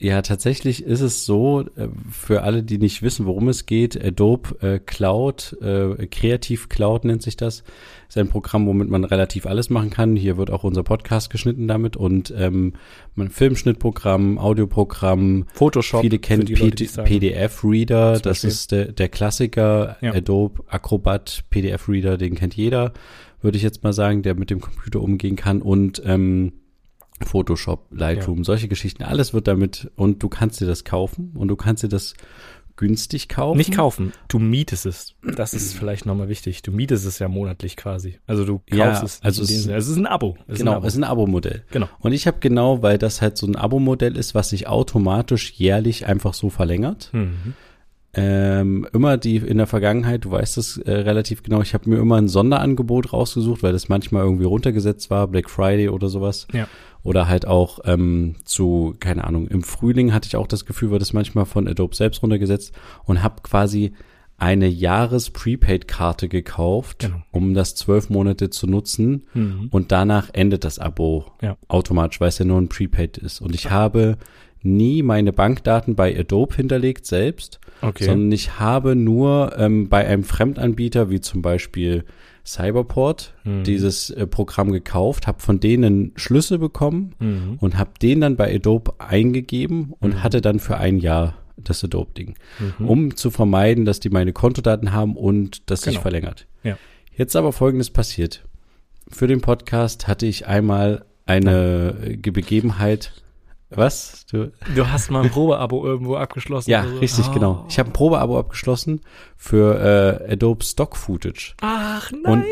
Ja, 0.02 0.20
tatsächlich 0.20 0.82
ist 0.82 1.00
es 1.00 1.24
so, 1.24 1.60
äh, 1.76 1.86
für 2.10 2.42
alle, 2.42 2.64
die 2.64 2.78
nicht 2.78 3.02
wissen, 3.02 3.24
worum 3.24 3.48
es 3.48 3.66
geht, 3.66 3.96
Adobe 4.04 4.56
äh, 4.60 4.78
Cloud, 4.80 5.56
äh, 5.62 6.08
Kreativ 6.08 6.68
Cloud 6.68 7.04
nennt 7.04 7.22
sich 7.22 7.36
das, 7.36 7.62
ist 8.08 8.18
ein 8.18 8.26
Programm, 8.26 8.66
womit 8.66 8.90
man 8.90 9.04
relativ 9.04 9.46
alles 9.46 9.70
machen 9.70 9.90
kann. 9.90 10.16
Hier 10.16 10.36
wird 10.36 10.50
auch 10.50 10.64
unser 10.64 10.82
Podcast 10.82 11.30
geschnitten 11.30 11.68
damit 11.68 11.96
und 11.96 12.34
ähm, 12.36 12.72
man 13.14 13.28
Filmschnittprogramm, 13.28 14.38
Audioprogramm, 14.38 15.44
Photoshop. 15.54 16.00
viele 16.00 16.18
kennen. 16.18 16.46
PDF-Reader, 16.46 18.18
das 18.18 18.42
ist 18.42 18.72
der, 18.72 18.90
der 18.90 19.08
Klassiker, 19.08 19.98
Ja. 20.00 20.14
Adobe 20.14 20.64
Acrobat 20.66 21.44
PDF-Reader, 21.50 22.18
den 22.18 22.34
kennt 22.34 22.56
jeder, 22.56 22.92
würde 23.40 23.56
ich 23.56 23.62
jetzt 23.62 23.84
mal 23.84 23.92
sagen, 23.92 24.22
der 24.22 24.34
mit 24.34 24.50
dem 24.50 24.60
Computer 24.60 25.00
umgehen 25.00 25.36
kann 25.36 25.62
und 25.62 26.02
ähm, 26.04 26.54
Photoshop, 27.22 27.86
Lightroom, 27.90 28.44
solche 28.44 28.68
Geschichten, 28.68 29.02
alles 29.02 29.32
wird 29.34 29.46
damit 29.48 29.90
und 29.96 30.22
du 30.22 30.28
kannst 30.28 30.60
dir 30.60 30.66
das 30.66 30.84
kaufen 30.84 31.32
und 31.34 31.48
du 31.48 31.56
kannst 31.56 31.82
dir 31.82 31.88
das 31.88 32.14
günstig 32.76 33.28
kaufen. 33.28 33.58
Nicht 33.58 33.74
kaufen, 33.74 34.12
du 34.28 34.38
mietest 34.38 34.86
es. 34.86 35.14
Das 35.36 35.52
ist 35.52 35.74
vielleicht 35.74 36.06
nochmal 36.06 36.28
wichtig. 36.28 36.62
Du 36.62 36.72
mietest 36.72 37.04
es 37.06 37.18
ja 37.18 37.28
monatlich 37.28 37.76
quasi. 37.76 38.18
Also 38.26 38.44
du 38.46 38.58
kaufst 38.60 38.72
Ja, 38.72 39.02
es. 39.02 39.20
also 39.22 39.42
es- 39.42 39.48
Sinne. 39.64 39.76
es 39.76 39.88
ist 39.88 39.96
ein 39.98 40.06
Abo. 40.06 40.36
Es 40.48 40.58
Genau, 40.58 40.72
ist 40.72 40.74
ein 40.74 40.76
Abo. 40.78 40.86
es 40.86 40.92
ist 40.94 40.98
ein 40.98 41.04
Abo-Modell. 41.04 41.64
genau. 41.70 41.88
Und 42.00 42.12
ich 42.12 42.26
habe 42.26 42.38
genau, 42.40 42.82
weil 42.82 42.96
das 42.98 43.20
halt 43.20 43.36
so 43.36 43.46
ein 43.46 43.56
Abo-Modell 43.56 44.16
ist, 44.16 44.34
was 44.34 44.48
sich 44.48 44.68
automatisch 44.68 45.52
jährlich 45.52 46.06
einfach 46.06 46.32
so 46.34 46.48
verlängert. 46.48 47.10
Mhm. 47.12 47.54
Ähm, 48.14 48.86
immer 48.92 49.16
die 49.16 49.36
in 49.36 49.56
der 49.56 49.66
Vergangenheit, 49.66 50.26
du 50.26 50.30
weißt 50.32 50.58
es 50.58 50.76
äh, 50.76 50.90
relativ 50.92 51.42
genau, 51.42 51.62
ich 51.62 51.72
habe 51.72 51.88
mir 51.88 51.96
immer 51.96 52.16
ein 52.16 52.28
Sonderangebot 52.28 53.14
rausgesucht, 53.14 53.62
weil 53.62 53.72
das 53.72 53.88
manchmal 53.88 54.24
irgendwie 54.24 54.44
runtergesetzt 54.44 55.08
war, 55.08 55.26
Black 55.28 55.48
Friday 55.48 55.88
oder 55.88 56.10
sowas. 56.10 56.46
Ja. 56.52 56.68
Oder 57.04 57.28
halt 57.28 57.46
auch 57.46 57.80
ähm, 57.84 58.36
zu, 58.44 58.94
keine 59.00 59.24
Ahnung, 59.24 59.48
im 59.48 59.62
Frühling 59.62 60.12
hatte 60.12 60.26
ich 60.28 60.36
auch 60.36 60.46
das 60.46 60.64
Gefühl, 60.66 60.90
wird 60.90 61.02
das 61.02 61.12
manchmal 61.12 61.46
von 61.46 61.66
Adobe 61.66 61.96
selbst 61.96 62.22
runtergesetzt 62.22 62.72
und 63.04 63.22
habe 63.22 63.42
quasi 63.42 63.92
eine 64.38 64.66
Jahres-Prepaid-Karte 65.32 66.28
gekauft, 66.28 67.00
Genau. 67.00 67.22
um 67.30 67.54
das 67.54 67.74
zwölf 67.74 68.10
Monate 68.10 68.50
zu 68.50 68.66
nutzen 68.66 69.24
Mhm. 69.34 69.68
und 69.70 69.92
danach 69.92 70.30
endet 70.32 70.64
das 70.64 70.78
Abo 70.78 71.26
Ja. 71.40 71.56
automatisch, 71.68 72.20
weil 72.20 72.28
es 72.28 72.38
ja 72.38 72.44
nur 72.44 72.60
ein 72.60 72.68
Prepaid 72.68 73.18
ist. 73.18 73.40
Und 73.40 73.54
ich 73.54 73.70
habe 73.70 74.16
nie 74.62 75.02
meine 75.02 75.32
Bankdaten 75.32 75.96
bei 75.96 76.16
Adobe 76.18 76.54
hinterlegt 76.54 77.06
selbst, 77.06 77.58
Okay. 77.80 78.04
sondern 78.04 78.30
ich 78.32 78.58
habe 78.60 78.94
nur 78.94 79.52
ähm, 79.58 79.88
bei 79.88 80.06
einem 80.06 80.22
Fremdanbieter 80.24 81.10
wie 81.10 81.20
zum 81.20 81.42
Beispiel 81.42 82.04
Cyberport 82.44 83.34
Mhm. 83.44 83.64
dieses 83.64 84.10
äh, 84.10 84.26
Programm 84.26 84.72
gekauft, 84.72 85.26
habe 85.26 85.40
von 85.40 85.60
denen 85.60 86.12
Schlüssel 86.16 86.58
bekommen 86.58 87.14
Mhm. 87.18 87.56
und 87.60 87.78
habe 87.78 87.92
den 88.00 88.20
dann 88.20 88.36
bei 88.36 88.54
Adobe 88.54 88.94
eingegeben 88.98 89.94
und 90.00 90.14
Mhm. 90.14 90.22
hatte 90.22 90.40
dann 90.40 90.58
für 90.58 90.76
ein 90.76 90.98
Jahr 90.98 91.34
das 91.56 91.84
Adobe-Ding, 91.84 92.34
Mhm. 92.78 92.88
um 92.88 93.16
zu 93.16 93.30
vermeiden, 93.30 93.84
dass 93.84 94.00
die 94.00 94.10
meine 94.10 94.32
Kontodaten 94.32 94.92
haben 94.92 95.16
und 95.16 95.70
das 95.70 95.82
sich 95.82 95.92
Genau. 95.94 96.02
verlängert. 96.02 96.46
Ja. 96.64 96.76
Jetzt 97.16 97.36
aber 97.36 97.52
Folgendes 97.52 97.90
passiert. 97.90 98.44
Für 99.08 99.26
den 99.26 99.40
Podcast 99.40 100.08
hatte 100.08 100.26
ich 100.26 100.46
einmal 100.46 101.04
eine 101.26 101.94
äh, 102.04 102.16
Begebenheit. 102.16 103.12
Was? 103.74 104.26
Du, 104.30 104.50
Du 104.74 104.88
hast 104.90 105.10
mal 105.10 105.22
ein 105.24 105.30
Probeabo 105.30 105.84
irgendwo 105.84 106.16
abgeschlossen. 106.16 106.70
ja, 106.70 106.84
so? 106.86 106.98
richtig, 106.98 107.26
Oh. 107.28 107.32
genau. 107.32 107.64
Ich 107.68 107.78
habe 107.78 107.90
ein 107.90 107.92
Probeabo 107.92 108.38
abgeschlossen 108.38 109.00
für 109.36 110.20
äh, 110.28 110.32
Adobe 110.32 110.64
Stock 110.64 110.96
Footage 110.96 111.54
Ach 111.60 112.10
und, 112.12 112.22
nein. 112.22 112.44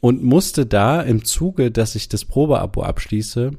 und 0.00 0.22
musste 0.22 0.66
da 0.66 1.00
im 1.00 1.24
Zuge, 1.24 1.70
dass 1.70 1.94
ich 1.94 2.08
das 2.08 2.24
Probeabo 2.24 2.82
abschließe, 2.82 3.52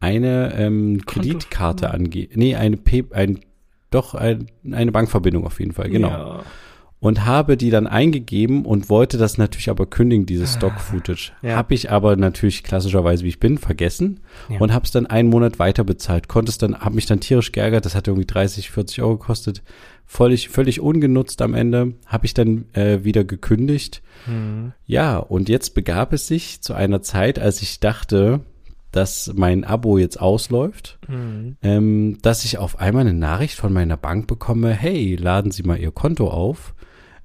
eine 0.00 0.54
ähm, 0.56 1.04
Kreditkarte 1.04 1.90
angeben. 1.92 2.32
Nee, 2.36 2.56
eine 2.56 2.76
P 2.76 3.04
ein 3.10 3.40
doch 3.90 4.14
ein, 4.14 4.46
eine 4.72 4.92
Bankverbindung 4.92 5.44
auf 5.44 5.58
jeden 5.58 5.72
Fall, 5.72 5.90
genau. 5.90 6.08
Ja. 6.08 6.40
Und 7.00 7.24
habe 7.24 7.56
die 7.56 7.70
dann 7.70 7.86
eingegeben 7.86 8.66
und 8.66 8.90
wollte 8.90 9.16
das 9.16 9.38
natürlich 9.38 9.70
aber 9.70 9.86
kündigen, 9.86 10.26
dieses 10.26 10.52
Stock-Footage. 10.54 11.32
Ja. 11.40 11.56
Habe 11.56 11.72
ich 11.72 11.90
aber 11.90 12.14
natürlich 12.16 12.62
klassischerweise, 12.62 13.24
wie 13.24 13.28
ich 13.28 13.40
bin, 13.40 13.56
vergessen 13.56 14.20
Ja. 14.50 14.58
und 14.60 14.74
habe 14.74 14.84
es 14.84 14.90
dann 14.90 15.06
einen 15.06 15.30
Monat 15.30 15.58
weiter 15.58 15.82
bezahlt. 15.82 16.28
Konnte 16.28 16.50
es 16.50 16.58
dann, 16.58 16.78
habe 16.78 16.94
mich 16.96 17.06
dann 17.06 17.20
tierisch 17.20 17.52
geärgert, 17.52 17.86
das 17.86 17.94
hat 17.94 18.06
irgendwie 18.06 18.26
30, 18.26 18.70
40 18.70 19.00
Euro 19.00 19.16
gekostet. 19.16 19.62
Völlig, 20.04 20.50
völlig 20.50 20.80
ungenutzt 20.80 21.40
am 21.40 21.54
Ende. 21.54 21.94
Habe 22.04 22.26
ich 22.26 22.34
dann 22.34 22.66
äh, 22.74 23.02
wieder 23.02 23.24
gekündigt. 23.24 24.02
Mhm. 24.26 24.72
Ja, 24.84 25.16
und 25.16 25.48
jetzt 25.48 25.74
begab 25.74 26.12
es 26.12 26.26
sich 26.26 26.60
zu 26.60 26.74
einer 26.74 27.00
Zeit, 27.00 27.38
als 27.38 27.62
ich 27.62 27.80
dachte, 27.80 28.40
dass 28.92 29.32
mein 29.36 29.64
Abo 29.64 29.96
jetzt 29.96 30.20
ausläuft, 30.20 30.98
Mhm. 31.08 31.56
ähm, 31.62 32.18
dass 32.20 32.44
ich 32.44 32.58
auf 32.58 32.78
einmal 32.78 33.02
eine 33.02 33.14
Nachricht 33.14 33.54
von 33.54 33.72
meiner 33.72 33.96
Bank 33.96 34.26
bekomme, 34.26 34.72
hey, 34.72 35.14
laden 35.16 35.50
Sie 35.52 35.62
mal 35.62 35.78
Ihr 35.78 35.92
Konto 35.92 36.28
auf. 36.28 36.74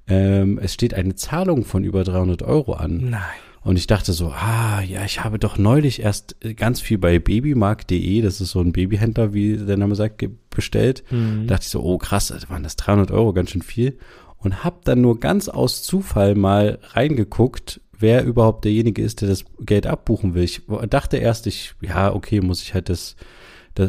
Ähm, 0.08 0.58
es 0.62 0.74
steht 0.74 0.94
eine 0.94 1.14
Zahlung 1.14 1.64
von 1.64 1.84
über 1.84 2.04
300 2.04 2.42
Euro 2.42 2.74
an. 2.74 3.10
Nein. 3.10 3.22
Und 3.62 3.76
ich 3.76 3.88
dachte 3.88 4.12
so, 4.12 4.28
ah, 4.28 4.80
ja, 4.80 5.04
ich 5.04 5.24
habe 5.24 5.40
doch 5.40 5.58
neulich 5.58 6.00
erst 6.00 6.36
äh, 6.44 6.54
ganz 6.54 6.80
viel 6.80 6.98
bei 6.98 7.18
babymarkt.de, 7.18 8.22
das 8.22 8.40
ist 8.40 8.52
so 8.52 8.60
ein 8.60 8.70
Babyhändler, 8.70 9.34
wie 9.34 9.56
der 9.56 9.76
Name 9.76 9.96
sagt, 9.96 10.24
bestellt. 10.50 11.02
Mhm. 11.10 11.48
dachte 11.48 11.64
ich 11.64 11.70
so, 11.70 11.82
oh 11.82 11.98
krass, 11.98 12.28
das 12.28 12.48
waren 12.48 12.62
das 12.62 12.76
300 12.76 13.10
Euro, 13.10 13.32
ganz 13.32 13.50
schön 13.50 13.62
viel. 13.62 13.98
Und 14.38 14.62
hab 14.62 14.84
dann 14.84 15.00
nur 15.00 15.18
ganz 15.18 15.48
aus 15.48 15.82
Zufall 15.82 16.36
mal 16.36 16.78
reingeguckt, 16.92 17.80
wer 17.98 18.24
überhaupt 18.24 18.64
derjenige 18.64 19.02
ist, 19.02 19.20
der 19.20 19.28
das 19.28 19.44
Geld 19.58 19.88
abbuchen 19.88 20.34
will. 20.34 20.44
Ich 20.44 20.62
dachte 20.88 21.16
erst, 21.16 21.48
ich, 21.48 21.74
ja, 21.80 22.14
okay, 22.14 22.40
muss 22.40 22.62
ich 22.62 22.72
halt 22.72 22.88
das 22.88 23.16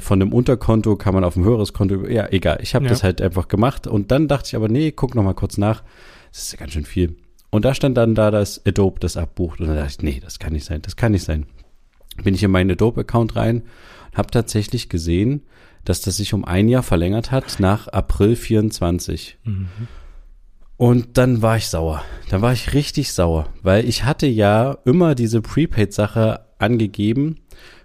von 0.02 0.20
dem 0.20 0.34
Unterkonto 0.34 0.96
kann 0.96 1.14
man 1.14 1.24
auf 1.24 1.36
ein 1.36 1.44
höheres 1.44 1.74
Konto, 1.74 2.06
ja, 2.08 2.28
egal. 2.32 2.60
Ich 2.62 2.76
habe 2.76 2.86
Ja. 2.86 2.90
das 2.90 3.04
halt 3.04 3.22
einfach 3.22 3.48
gemacht 3.48 3.88
und 3.88 4.12
dann 4.12 4.28
dachte 4.28 4.48
ich 4.48 4.56
aber, 4.56 4.68
nee, 4.70 4.92
guck 4.92 5.16
noch 5.16 5.24
mal 5.24 5.34
kurz 5.34 5.58
nach. 5.58 5.84
Das 6.32 6.44
ist 6.44 6.52
ja 6.52 6.58
ganz 6.60 6.74
schön 6.74 6.86
viel. 6.86 7.16
Und 7.50 7.64
da 7.66 7.74
stand 7.74 7.96
dann 7.98 8.14
da, 8.14 8.30
dass 8.30 8.66
Adobe 8.66 9.00
das 9.00 9.16
abbucht. 9.18 9.62
Und 9.62 9.68
dann 9.68 9.78
dachte 9.78 9.90
ich, 9.92 10.02
nee, 10.04 10.20
das 10.22 10.40
kann 10.40 10.54
nicht 10.54 10.66
sein, 10.66 10.82
das 10.82 10.96
kann 10.98 11.14
nicht 11.14 11.24
sein. 11.24 11.46
Bin 12.24 12.34
ich 12.36 12.44
in 12.44 12.52
meinen 12.52 12.72
Adobe-Account 12.72 13.36
rein, 13.36 13.64
habe 14.14 14.30
tatsächlich 14.32 14.90
gesehen, 14.90 15.44
dass 15.86 16.02
das 16.02 16.18
sich 16.18 16.34
um 16.34 16.44
ein 16.44 16.68
Jahr 16.68 16.84
verlängert 16.84 17.32
hat 17.32 17.60
nach 17.60 17.88
April 17.88 18.36
24. 18.36 19.38
Mhm. 19.46 19.68
Und 20.76 21.18
dann 21.18 21.42
war 21.42 21.58
ich 21.58 21.68
sauer. 21.70 22.04
Dann 22.30 22.42
war 22.42 22.54
ich 22.54 22.74
richtig 22.74 23.14
sauer, 23.14 23.48
weil 23.64 23.88
ich 23.88 24.04
hatte 24.04 24.28
ja 24.28 24.78
immer 24.86 25.16
diese 25.16 25.42
Prepaid-Sache 25.42 26.42
angegeben 26.60 27.38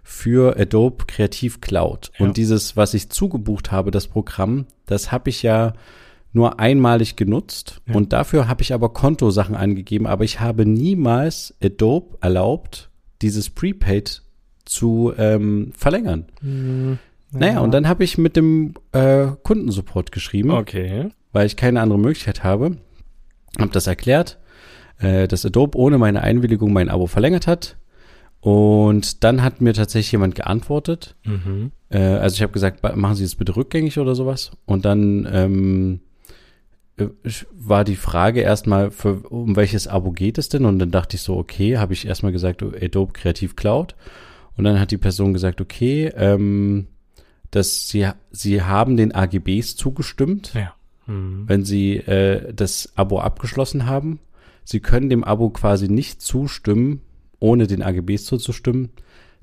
für 0.02 0.58
Adobe 0.58 1.04
Creative 1.06 1.58
Cloud. 1.61 2.11
Ja. 2.18 2.26
Und 2.26 2.37
dieses, 2.37 2.76
was 2.76 2.94
ich 2.94 3.11
zugebucht 3.11 3.70
habe, 3.72 3.90
das 3.90 4.08
Programm, 4.08 4.66
das 4.87 5.12
habe 5.12 5.30
ich 5.30 5.42
ja 5.42 5.74
nur 6.32 6.58
einmalig 6.58 7.16
genutzt. 7.16 7.80
Ja. 7.87 7.94
Und 7.94 8.12
dafür 8.12 8.48
habe 8.48 8.62
ich 8.62 8.72
aber 8.72 8.88
Kontosachen 8.92 9.54
angegeben, 9.54 10.06
aber 10.06 10.24
ich 10.24 10.40
habe 10.40 10.64
niemals 10.66 11.54
Adobe 11.62 12.16
erlaubt, 12.20 12.90
dieses 13.20 13.50
Prepaid 13.50 14.22
zu 14.64 15.12
ähm, 15.18 15.72
verlängern. 15.76 16.26
Mhm. 16.40 16.98
Naja, 17.35 17.61
und 17.61 17.72
dann 17.72 17.88
habe 17.88 18.04
ich 18.04 18.18
mit 18.18 18.37
dem 18.37 18.74
äh, 18.92 19.26
Kundensupport 19.42 20.12
geschrieben 20.12 20.50
Okay. 20.50 21.08
weil 21.32 21.46
ich 21.46 21.56
keine 21.56 21.80
andere 21.80 21.98
Möglichkeit 21.98 22.44
habe. 22.44 22.76
Habe 23.58 23.70
das 23.72 23.87
erklärt. 23.87 24.38
äh, 24.98 25.26
dass 25.28 25.44
Adobe 25.46 25.78
ohne 25.78 25.98
meine 25.98 26.22
Einwilligung 26.22 26.72
mein 26.72 26.88
Abo 26.88 27.06
verlängert 27.06 27.46
hat. 27.46 27.76
Und 28.42 29.22
dann 29.22 29.44
hat 29.44 29.61
mir 29.61 29.72
tatsächlich 29.72 30.11
jemand 30.11 30.35
geantwortet. 30.35 31.14
Mhm. 31.24 31.70
Äh, 31.90 31.98
also 32.00 32.35
ich 32.35 32.42
habe 32.42 32.52
gesagt, 32.52 32.83
machen 32.83 33.14
Sie 33.14 33.22
es 33.22 33.37
bitte 33.37 33.55
rückgängig 33.55 34.00
oder 34.00 34.16
sowas. 34.16 34.50
Und 34.66 34.85
dann 34.85 35.28
ähm, 35.33 36.00
äh, 36.96 37.07
war 37.52 37.85
die 37.85 37.94
Frage 37.94 38.40
erstmal, 38.40 38.90
für, 38.90 39.20
um 39.31 39.55
welches 39.55 39.87
Abo 39.87 40.11
geht 40.11 40.38
es 40.38 40.48
denn? 40.48 40.64
Und 40.64 40.81
dann 40.81 40.90
dachte 40.90 41.14
ich 41.14 41.22
so, 41.22 41.37
okay, 41.37 41.78
habe 41.78 41.92
ich 41.92 42.05
erstmal 42.05 42.33
gesagt, 42.33 42.64
Adobe 42.64 43.12
Creative 43.12 43.55
Cloud. 43.55 43.94
Und 44.57 44.64
dann 44.64 44.81
hat 44.81 44.90
die 44.90 44.98
Person 44.98 45.33
gesagt, 45.33 45.61
okay, 45.61 46.11
ähm, 46.16 46.88
dass 47.52 47.88
sie, 47.88 48.09
sie 48.33 48.62
haben 48.62 48.96
den 48.96 49.14
AGBs 49.14 49.76
zugestimmt, 49.76 50.52
Ja. 50.55 50.74
Mhm. 51.07 51.44
wenn 51.46 51.64
sie 51.64 51.98
äh, 51.98 52.52
das 52.52 52.92
Abo 52.96 53.20
abgeschlossen 53.20 53.87
haben. 53.87 54.18
Sie 54.64 54.81
können 54.81 55.11
dem 55.11 55.22
Abo 55.22 55.50
quasi 55.50 55.88
nicht 55.88 56.20
zustimmen, 56.22 57.02
ohne 57.42 57.66
den 57.66 57.83
AGBs 57.83 58.24
zuzustimmen. 58.24 58.90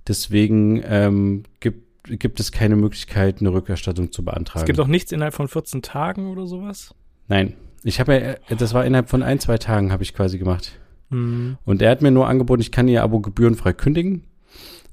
Deswegen 0.08 0.82
ähm, 0.86 1.44
gibt, 1.60 1.84
gibt 2.20 2.40
es 2.40 2.52
keine 2.52 2.76
Möglichkeit, 2.76 3.42
eine 3.42 3.52
Rückerstattung 3.52 4.12
zu 4.12 4.24
beantragen. 4.24 4.64
Es 4.64 4.66
gibt 4.66 4.80
auch 4.80 4.88
nichts 4.88 5.12
innerhalb 5.12 5.34
von 5.34 5.48
14 5.48 5.82
Tagen 5.82 6.28
oder 6.28 6.48
sowas? 6.48 6.96
Nein, 7.28 7.54
ich 7.84 8.00
habe 8.00 8.14
ja, 8.14 8.20
äh, 8.20 8.56
das 8.58 8.74
war 8.74 8.86
innerhalb 8.86 9.10
von 9.10 9.22
ein, 9.22 9.40
zwei 9.40 9.58
Tagen 9.58 9.92
habe 9.92 10.04
ich 10.04 10.14
quasi 10.14 10.40
gemacht. 10.40 10.80
Mhm. 11.10 11.58
Und 11.66 11.82
er 11.82 11.92
hat 11.92 12.02
mir 12.02 12.12
nur 12.12 12.28
angeboten, 12.28 12.62
ich 12.62 12.72
kann 12.72 12.88
ihr 12.88 13.04
Abo 13.04 13.20
gebührenfrei 13.20 13.74
kündigen. 13.74 14.24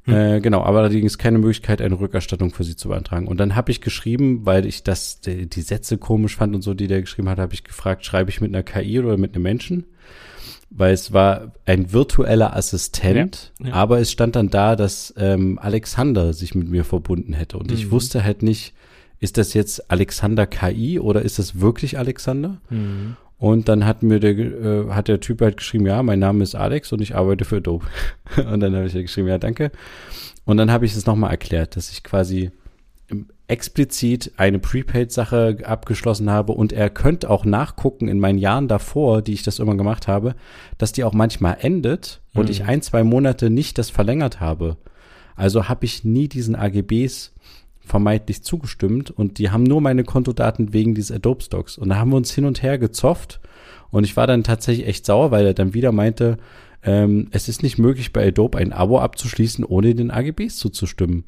Hm. 0.05 0.14
Äh, 0.14 0.40
genau, 0.40 0.62
aber 0.62 0.79
allerdings 0.79 1.19
keine 1.19 1.38
Möglichkeit, 1.38 1.83
eine 1.83 1.99
Rückerstattung 1.99 2.53
für 2.53 2.62
sie 2.62 2.77
zu 2.77 2.88
beantragen. 2.88 3.27
Und 3.27 3.38
dann 3.38 3.57
habe 3.57 3.73
ich 3.73 3.81
geschrieben, 3.81 4.47
weil 4.47 4.64
ich 4.64 4.85
das, 4.85 5.21
die, 5.21 5.49
die 5.49 5.62
Sätze 5.62 5.99
komisch 5.99 6.37
fand 6.37 6.55
und 6.55 6.62
so, 6.62 6.75
die 6.75 6.87
der 6.87 7.01
geschrieben 7.01 7.29
hat, 7.29 7.38
habe 7.38 7.55
ich 7.55 7.64
gefragt, 7.64 8.05
schreibe 8.05 8.31
ich 8.31 8.40
mit 8.40 8.55
einer 8.55 8.62
KI 8.62 9.01
oder 9.01 9.16
mit 9.16 9.35
einem 9.35 9.42
Menschen? 9.42 9.85
Weil 10.70 10.92
es 10.94 11.12
war 11.12 11.52
ein 11.64 11.92
virtueller 11.92 12.57
Assistent, 12.57 13.52
Ja, 13.61 13.68
ja. 13.68 13.72
aber 13.74 14.00
es 14.00 14.11
stand 14.11 14.37
dann 14.37 14.50
da, 14.50 14.76
dass 14.76 15.14
ähm, 15.16 15.59
Alexander 15.61 16.33
sich 16.33 16.55
mit 16.55 16.68
mir 16.68 16.85
verbunden 16.85 17.33
hätte. 17.33 17.57
Und 17.59 17.70
ich 17.70 17.87
Mhm. 17.87 17.90
wusste 17.92 18.24
halt 18.24 18.42
nicht, 18.42 18.74
ist 19.20 19.38
das 19.38 19.55
jetzt 19.55 19.90
Alexander 19.90 20.46
KI 20.46 20.98
oder 21.00 21.22
ist 21.22 21.38
das 21.38 21.61
wirklich 21.61 21.98
Alexander? 21.98 22.61
Mhm. 22.68 23.16
Und 23.38 23.68
dann 23.68 23.85
hat 23.87 24.02
mir 24.02 24.18
der, 24.18 24.37
äh, 24.37 24.90
hat 24.90 25.09
der 25.09 25.20
Typ 25.20 25.40
halt 25.40 25.59
geschrieben, 25.59 25.87
ja, 25.87 26.02
mein 26.02 26.18
Name 26.18 26.42
ist 26.42 26.55
Alex 26.55 26.92
und 26.92 27.00
ich 27.00 27.14
arbeite 27.14 27.44
für 27.44 27.57
Adobe. 27.59 27.87
und 28.50 28.61
dann 28.61 28.74
habe 28.74 28.87
ich 28.87 28.94
halt 28.94 29.07
geschrieben, 29.07 29.29
ja, 29.29 29.38
danke. 29.38 29.70
Und 30.44 30.57
dann 30.57 30.70
habe 30.72 30.85
ich 30.87 30.94
es 30.96 31.07
nochmal 31.07 31.31
erklärt, 31.31 31.76
dass 31.76 31.90
ich 31.90 32.02
quasi 32.02 32.50
explizit 33.48 34.32
eine 34.37 34.59
Prepaid-Sache 34.59 35.59
abgeschlossen 35.64 36.30
habe 36.30 36.52
und 36.52 36.72
er 36.72 36.90
könnte 36.90 37.30
auch 37.30 37.44
nachgucken 37.44 38.09
in 38.09 38.18
meinen 38.18 38.38
Jahren 38.38 38.66
davor, 38.66 39.22
die 39.22 39.35
ich 39.35 39.44
das 39.44 39.61
immer 39.61 39.76
gemacht 39.76 40.09
habe, 40.09 40.35
dass 40.78 40.92
die 40.92 41.04
auch 41.04 41.12
manchmal 41.12 41.59
endet 41.61 42.20
und 42.35 42.46
Mhm. 42.46 42.50
ich 42.50 42.64
ein, 42.64 42.82
zwei 42.82 43.04
Monate 43.04 43.48
nicht 43.50 43.78
das 43.78 43.90
verlängert 43.90 44.40
habe. 44.40 44.76
Also 45.37 45.68
habe 45.68 45.85
ich 45.85 46.04
nie 46.04 46.28
diesen 46.28 46.56
AGBs 46.56 47.35
vermeintlich 47.80 48.42
zugestimmt 48.42 49.12
und 49.12 49.38
die 49.38 49.50
haben 49.50 49.62
nur 49.62 49.80
meine 49.80 50.02
Kontodaten 50.02 50.72
wegen 50.72 50.96
dieses 50.96 51.14
Adobe 51.14 51.44
Stocks. 51.44 51.78
Und 51.78 51.90
da 51.90 51.96
haben 51.96 52.11
wir 52.11 52.16
uns 52.16 52.32
hin 52.32 52.46
und 52.46 52.62
her 52.64 52.78
gezofft 52.78 53.40
und 53.90 54.02
ich 54.02 54.16
war 54.16 54.26
dann 54.26 54.42
tatsächlich 54.42 54.88
echt 54.88 55.06
sauer, 55.06 55.30
weil 55.30 55.46
er 55.46 55.54
dann 55.54 55.72
wieder 55.72 55.92
meinte, 55.92 56.38
ähm, 56.82 57.28
es 57.30 57.48
ist 57.48 57.62
nicht 57.62 57.78
möglich 57.78 58.12
bei 58.12 58.26
Adobe 58.26 58.59
ein 58.59 58.72
Abo 58.72 58.98
abzuschließen, 58.98 59.64
ohne 59.64 59.94
den 59.94 60.11
AGBs 60.11 60.56
zuzustimmen. 60.56 61.24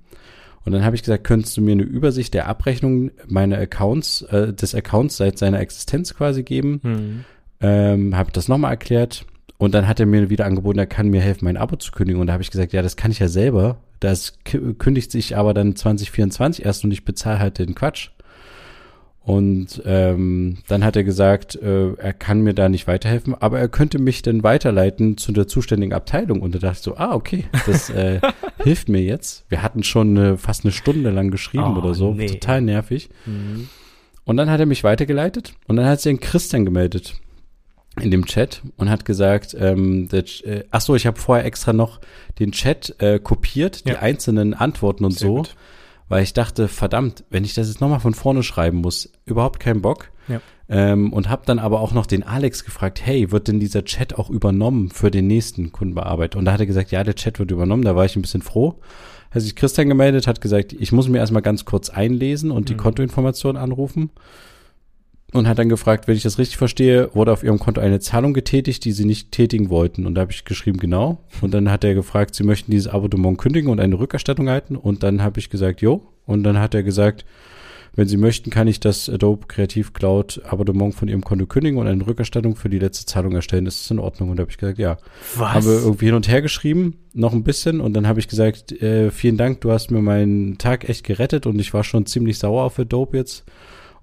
Und 0.69 0.75
dann 0.75 0.85
habe 0.85 0.95
ich 0.95 1.03
gesagt, 1.03 1.25
könntest 1.25 1.57
du 1.57 1.63
mir 1.63 1.73
eine 1.73 1.83
Übersicht 1.83 2.35
der 2.35 2.47
Abrechnung 2.47 3.11
meiner 3.27 3.57
Accounts, 3.57 4.21
äh, 4.21 4.53
des 4.53 4.75
Accounts 4.75 5.17
seit 5.17 5.39
seiner 5.39 5.61
Existenz 5.61 6.15
quasi 6.15 6.43
geben? 6.43 6.81
Mhm. 6.83 7.25
ähm, 7.63 8.15
habe 8.15 8.31
das 8.33 8.49
nochmal 8.49 8.73
erklärt 8.73 9.25
und 9.57 9.75
dann 9.75 9.89
hat 9.89 9.99
er 9.99 10.05
mir 10.05 10.29
wieder 10.29 10.45
angeboten, 10.45 10.79
er 10.79 10.87
kann 10.87 11.09
mir 11.09 11.23
helfen, 11.23 11.47
mein 11.47 11.57
Abo 11.57 11.77
zu 11.77 11.91
kündigen. 11.91 12.21
Und 12.21 12.27
da 12.27 12.35
habe 12.35 12.43
ich 12.43 12.51
gesagt, 12.51 12.75
ja, 12.75 12.83
das 12.83 12.97
kann 12.97 13.11
ich 13.11 13.19
ja 13.19 13.29
selber. 13.29 13.79
Das 13.99 14.39
kündigt 14.45 15.11
sich 15.11 15.39
aber 15.39 15.55
dann 15.55 15.75
2024 15.75 16.67
erst 16.67 16.85
und 16.85 16.93
ich 16.93 17.07
bezahle 17.07 17.39
halt 17.39 17.59
den 17.59 17.75
Quatsch. 17.75 18.11
Und 19.29 19.83
ähm, 19.85 20.57
dann 20.69 20.83
hat 20.85 20.97
er 20.97 21.05
gesagt, 21.05 21.55
äh, 21.57 21.93
er 21.95 22.15
kann 22.15 22.41
mir 22.41 22.55
da 22.55 22.71
nicht 22.71 22.87
weiterhelfen, 22.87 23.35
aber 23.35 23.59
er 23.59 23.69
könnte 23.69 23.99
mich 23.99 24.23
dann 24.23 24.43
weiterleiten 24.43 25.19
zu 25.19 25.33
der 25.33 25.47
zuständigen 25.47 25.93
Abteilung. 25.93 26.41
Und 26.41 26.55
da 26.55 26.59
dachte 26.59 26.79
ich 26.79 26.83
so, 26.83 26.97
ah, 26.97 27.15
okay, 27.15 27.45
das 27.67 27.91
äh, 27.91 28.21
hilft 28.65 28.89
mir 28.89 29.03
jetzt. 29.03 29.45
Wir 29.51 29.63
hatten 29.63 29.83
schon 29.83 30.17
äh, 30.17 30.37
fast 30.39 30.65
eine 30.65 30.73
Stunde 30.73 31.11
lang 31.11 31.31
geschrieben 31.31 31.75
Oh, 31.77 31.79
oder 31.79 31.93
so, 31.95 32.15
nee. 32.15 32.27
total 32.27 32.63
nervig. 32.63 33.11
Mhm. 33.27 33.69
Und 34.25 34.39
dann 34.39 34.49
hat 34.51 34.61
er 34.61 34.67
mich 34.67 34.83
weitergeleitet 34.83 35.53
und 35.67 35.77
dann 35.77 35.85
hat 35.87 36.01
sich 36.01 36.11
ein 36.15 36.21
Christian 36.21 36.65
gemeldet 36.65 37.15
in 38.01 38.11
dem 38.11 38.25
Chat 38.25 38.63
und 38.79 38.89
hat 38.89 39.05
gesagt, 39.05 39.55
ähm, 39.61 40.09
der, 40.09 40.25
äh, 40.45 40.65
ach 40.71 40.81
so, 40.81 40.95
ich 40.95 41.07
habe 41.07 41.21
vorher 41.21 41.45
extra 41.45 41.75
noch 41.75 42.01
den 42.39 42.53
Chat 42.53 42.95
äh, 43.01 43.19
kopiert, 43.19 43.85
die 43.87 43.91
Ja. 43.93 43.99
einzelnen 43.99 44.55
Antworten 44.55 45.05
und 45.05 45.13
Sehr 45.19 45.29
so, 45.29 45.35
gut. 45.37 45.55
Weil 46.09 46.23
ich 46.23 46.33
dachte, 46.33 46.69
verdammt, 46.69 47.25
wenn 47.31 47.45
ich 47.45 47.55
das 47.55 47.69
jetzt 47.69 47.81
nochmal 47.81 48.01
von 48.01 48.15
vorne 48.15 48.43
schreiben 48.43 48.79
muss, 48.79 49.13
überhaupt 49.25 49.61
keinen 49.61 49.83
Bock. 49.83 50.11
Ja. 50.29 50.41
Ähm, 50.69 51.13
und 51.15 51.31
habe 51.31 51.43
dann 51.47 51.59
aber 51.59 51.81
auch 51.81 51.93
noch 51.93 52.05
den 52.05 52.23
Alex 52.23 52.65
gefragt, 52.65 53.01
hey, 53.05 53.31
wird 53.33 53.49
denn 53.49 53.61
dieser 53.61 53.85
Chat 53.85 54.19
auch 54.19 54.29
übernommen 54.29 54.91
für 54.91 55.11
den 55.11 55.27
nächsten 55.27 55.73
Kundenbearbeitung? 55.73 56.41
Und 56.41 56.45
da 56.45 56.53
hat 56.53 56.61
er 56.61 56.67
gesagt, 56.67 56.91
ja, 56.91 57.03
der 57.05 57.15
Chat 57.15 57.39
wird 57.39 57.51
übernommen, 57.51 57.85
da 57.85 57.97
war 57.97 58.05
ich 58.05 58.15
ein 58.17 58.23
bisschen 58.23 58.43
froh. 58.43 58.79
Hat 59.31 59.43
sich 59.43 59.57
Christian 59.57 59.89
gemeldet, 59.89 60.27
hat 60.27 60.41
gesagt, 60.41 60.73
ich 60.75 60.93
muss 60.93 61.09
mir 61.09 61.19
erstmal 61.19 61.43
ganz 61.43 61.65
kurz 61.65 61.89
einlesen 61.89 62.51
und 62.51 62.69
die 62.69 62.75
Mhm. 62.75 62.79
Kontoinformation 62.79 63.57
anrufen. 63.57 64.11
Und 65.33 65.47
hat 65.47 65.59
dann 65.59 65.69
gefragt, 65.69 66.09
wenn 66.09 66.17
ich 66.17 66.23
das 66.23 66.39
richtig 66.39 66.57
verstehe, 66.57 67.15
wurde 67.15 67.33
auf 67.33 67.43
ihrem 67.43 67.59
Konto 67.59 67.83
eine 67.83 68.01
Zahlung 68.01 68.33
getätigt, 68.33 68.85
die 68.87 68.93
sie 68.93 69.05
nicht 69.05 69.31
tätigen 69.31 69.69
wollten. 69.69 70.07
Und 70.07 70.15
da 70.15 70.23
habe 70.23 70.33
ich 70.33 70.47
geschrieben, 70.47 70.79
genau. 70.79 71.19
Und 71.43 71.53
dann 71.53 71.71
hat 71.71 71.85
er 71.85 71.95
gefragt, 71.95 72.35
sie 72.35 72.45
möchten 72.45 72.71
dieses 72.71 72.89
Abonnement 72.89 73.37
kündigen 73.37 73.71
und 73.71 73.79
eine 73.79 73.99
Rückerstattung 73.99 74.47
erhalten. 74.47 74.75
Und 74.77 75.03
dann 75.03 75.23
habe 75.23 75.39
ich 75.39 75.51
gesagt, 75.51 75.83
jo. 75.83 76.07
Und 76.25 76.45
dann 76.45 76.59
hat 76.59 76.75
er 76.75 76.83
gesagt, 76.83 77.27
wenn 77.99 78.07
Sie 78.07 78.17
möchten, 78.17 78.51
kann 78.51 78.69
ich 78.69 78.79
das 78.79 79.09
Adobe 79.09 79.49
Creative 79.49 79.91
Cloud 79.91 80.41
Abonnement 80.45 80.95
von 80.95 81.09
Ihrem 81.09 81.25
Konto 81.25 81.47
kündigen 81.47 81.81
und 81.81 81.89
eine 81.89 82.07
Rückerstattung 82.07 82.55
für 82.55 82.69
die 82.69 82.79
letzte 82.79 83.07
Zahlung 83.07 83.33
erstellen. 83.33 83.67
Ist 83.67 83.83
das 83.83 83.91
in 83.91 83.99
Ordnung? 83.99 84.31
Und 84.31 84.37
da 84.37 84.43
habe 84.43 84.53
ich 84.53 84.57
gesagt, 84.57 84.79
ja. 84.79 84.99
Was? 85.37 85.55
Haben 85.55 85.67
wir 85.67 85.81
irgendwie 85.81 86.07
hin 86.07 86.15
und 86.15 86.29
her 86.29 86.41
geschrieben, 86.41 86.95
noch 87.13 87.33
ein 87.33 87.43
bisschen. 87.43 87.81
Und 87.81 87.95
dann 87.95 88.07
habe 88.07 88.21
ich 88.21 88.29
gesagt, 88.29 88.71
äh, 88.71 89.11
vielen 89.11 89.37
Dank, 89.37 89.63
du 89.63 89.73
hast 89.73 89.91
mir 89.91 90.01
meinen 90.01 90.59
Tag 90.59 90.89
echt 90.89 91.03
gerettet 91.03 91.45
und 91.45 91.59
ich 91.59 91.75
war 91.75 91.83
schon 91.83 92.07
ziemlich 92.07 92.39
sauer 92.39 92.63
auf 92.63 92.79
Adobe 92.79 93.17
jetzt. 93.17 93.45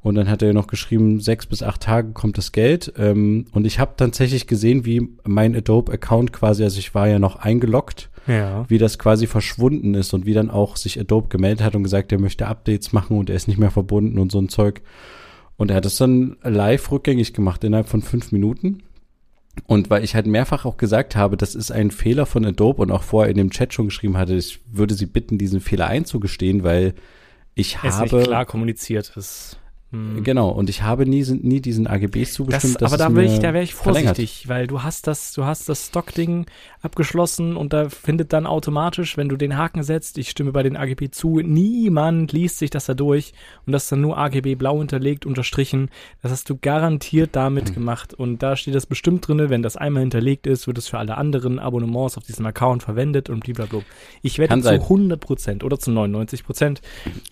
Und 0.06 0.14
dann 0.14 0.30
hat 0.30 0.44
er 0.44 0.54
noch 0.54 0.68
geschrieben, 0.68 1.20
sechs 1.20 1.48
bis 1.48 1.64
acht 1.64 1.82
Tage 1.82 2.12
kommt 2.12 2.38
das 2.38 2.52
Geld. 2.52 2.94
Ähm, 2.96 3.46
und 3.54 3.66
ich 3.66 3.80
habe 3.80 3.96
tatsächlich 3.98 4.46
gesehen, 4.46 4.86
wie 4.86 5.10
mein 5.24 5.56
Adobe-Account 5.56 6.32
quasi, 6.32 6.64
also 6.64 6.78
ich 6.78 6.94
war 6.94 7.08
ja 7.08 7.18
noch 7.18 7.38
eingeloggt, 7.38 8.12
ja. 8.28 8.66
wie 8.70 8.78
das 8.78 9.00
quasi 9.00 9.26
verschwunden 9.26 9.96
ist 9.96 10.14
und 10.14 10.28
wie 10.28 10.36
dann 10.36 10.52
auch 10.52 10.78
sich 10.78 11.00
Adobe 11.00 11.30
gemeldet 11.30 11.66
hat 11.66 11.76
und 11.76 11.82
gesagt, 11.82 12.12
er 12.12 12.20
möchte 12.20 12.46
Updates 12.46 12.94
machen 12.94 13.18
und 13.18 13.32
er 13.32 13.36
ist 13.36 13.48
nicht 13.48 13.58
mehr 13.58 13.72
verbunden 13.72 14.20
und 14.20 14.32
so 14.32 14.38
ein 14.38 14.48
Zeug. 14.48 14.84
Und 15.58 15.72
er 15.72 15.78
hat 15.78 15.88
es 15.88 15.98
dann 15.98 16.38
live 16.44 16.92
rückgängig 16.92 17.34
gemacht 17.34 17.64
innerhalb 17.64 17.90
von 17.90 18.04
fünf 18.04 18.32
Minuten. 18.32 18.84
Und 19.66 19.90
weil 19.90 20.04
ich 20.04 20.14
halt 20.14 20.28
mehrfach 20.28 20.66
auch 20.66 20.78
gesagt 20.78 21.16
habe, 21.16 21.36
das 21.36 21.56
ist 21.56 21.72
ein 21.72 21.90
Fehler 21.90 22.28
von 22.28 22.46
Adobe 22.46 22.84
und 22.84 22.92
auch 22.92 23.02
vorher 23.02 23.32
in 23.32 23.38
dem 23.38 23.50
Chat 23.50 23.74
schon 23.74 23.86
geschrieben 23.86 24.18
hatte, 24.18 24.36
ich 24.36 24.60
würde 24.72 24.94
sie 24.94 25.08
bitten, 25.08 25.40
diesen 25.40 25.62
Fehler 25.62 25.88
einzugestehen, 25.88 26.64
weil 26.64 26.94
ich 27.56 27.80
ist 27.82 27.98
habe 27.98 28.18
nicht 28.18 28.28
klar 28.28 28.46
kommuniziert. 28.46 29.12
Das, 29.16 29.58
hm. 30.16 30.24
genau 30.24 30.50
und 30.50 30.70
ich 30.70 30.82
habe 30.84 31.06
nie 31.06 31.24
nie 31.42 31.62
diesen 31.62 31.88
AGBs 31.88 32.34
zugestimmt. 32.34 32.76
Das, 32.82 32.92
dass 32.92 32.94
aber 32.94 32.98
da 32.98 33.16
wäre 33.16 33.28
mir 33.28 33.34
ich, 33.34 33.40
da 33.40 33.54
wäre 33.54 33.64
ich 33.64 33.74
verlängert. 33.74 34.16
vorsichtig, 34.18 34.48
weil 34.50 34.68
du 34.68 34.84
hast 34.84 35.08
das, 35.08 35.34
du 35.34 35.46
hast 35.46 35.68
das 35.70 35.88
Stock-Ding 35.88 36.46
abgeschlossen 36.82 37.58
und 37.58 37.74
da 37.74 37.90
findet 37.90 38.32
dann 38.34 38.46
automatisch, 38.46 39.18
wenn 39.18 39.28
du 39.30 39.36
den 39.38 39.58
Haken 39.58 39.84
setzt, 39.84 40.18
ich 40.18 40.30
stimme 40.30 40.52
bei 40.52 40.64
den 40.64 40.78
AGB 40.78 41.10
zu, 41.10 41.40
niemand 41.40 42.32
liest 42.32 42.60
sich 42.60 42.70
das 42.70 42.86
da 42.86 42.94
durch 42.94 43.34
und 43.66 43.74
das 43.74 43.84
ist 43.84 43.92
dann 43.92 44.02
nur 44.02 44.18
AGB 44.18 44.56
blau 44.56 44.78
hinterlegt, 44.80 45.26
unterstrichen. 45.26 45.90
Das 46.22 46.32
hast 46.32 46.50
du 46.50 46.58
garantiert 46.60 47.36
damit 47.36 47.70
Mhm. 47.70 47.74
gemacht 47.74 48.14
und 48.14 48.44
da 48.44 48.56
steht 48.56 48.76
das 48.76 48.86
bestimmt 48.86 49.28
drinne, 49.28 49.50
wenn 49.50 49.64
das 49.64 49.76
einmal 49.78 50.02
hinterlegt 50.02 50.48
ist, 50.48 50.68
wird 50.68 50.78
es 50.78 50.88
für 50.88 50.98
alle 51.00 51.18
anderen 51.18 51.60
Abonnements 51.60 52.18
auf 52.18 52.24
diesem 52.24 52.46
Account 52.46 52.84
verwendet 52.84 53.30
und 53.30 53.44
blablabla. 53.44 53.82
Ich 54.22 54.38
wette 54.40 54.50
Kann 54.50 54.62
zu 54.62 54.70
sein. 54.70 54.82
100 54.82 55.20
Prozent 55.20 55.64
oder 55.64 55.80
zu 55.80 55.92
99 55.92 56.44
Prozent, 56.46 56.82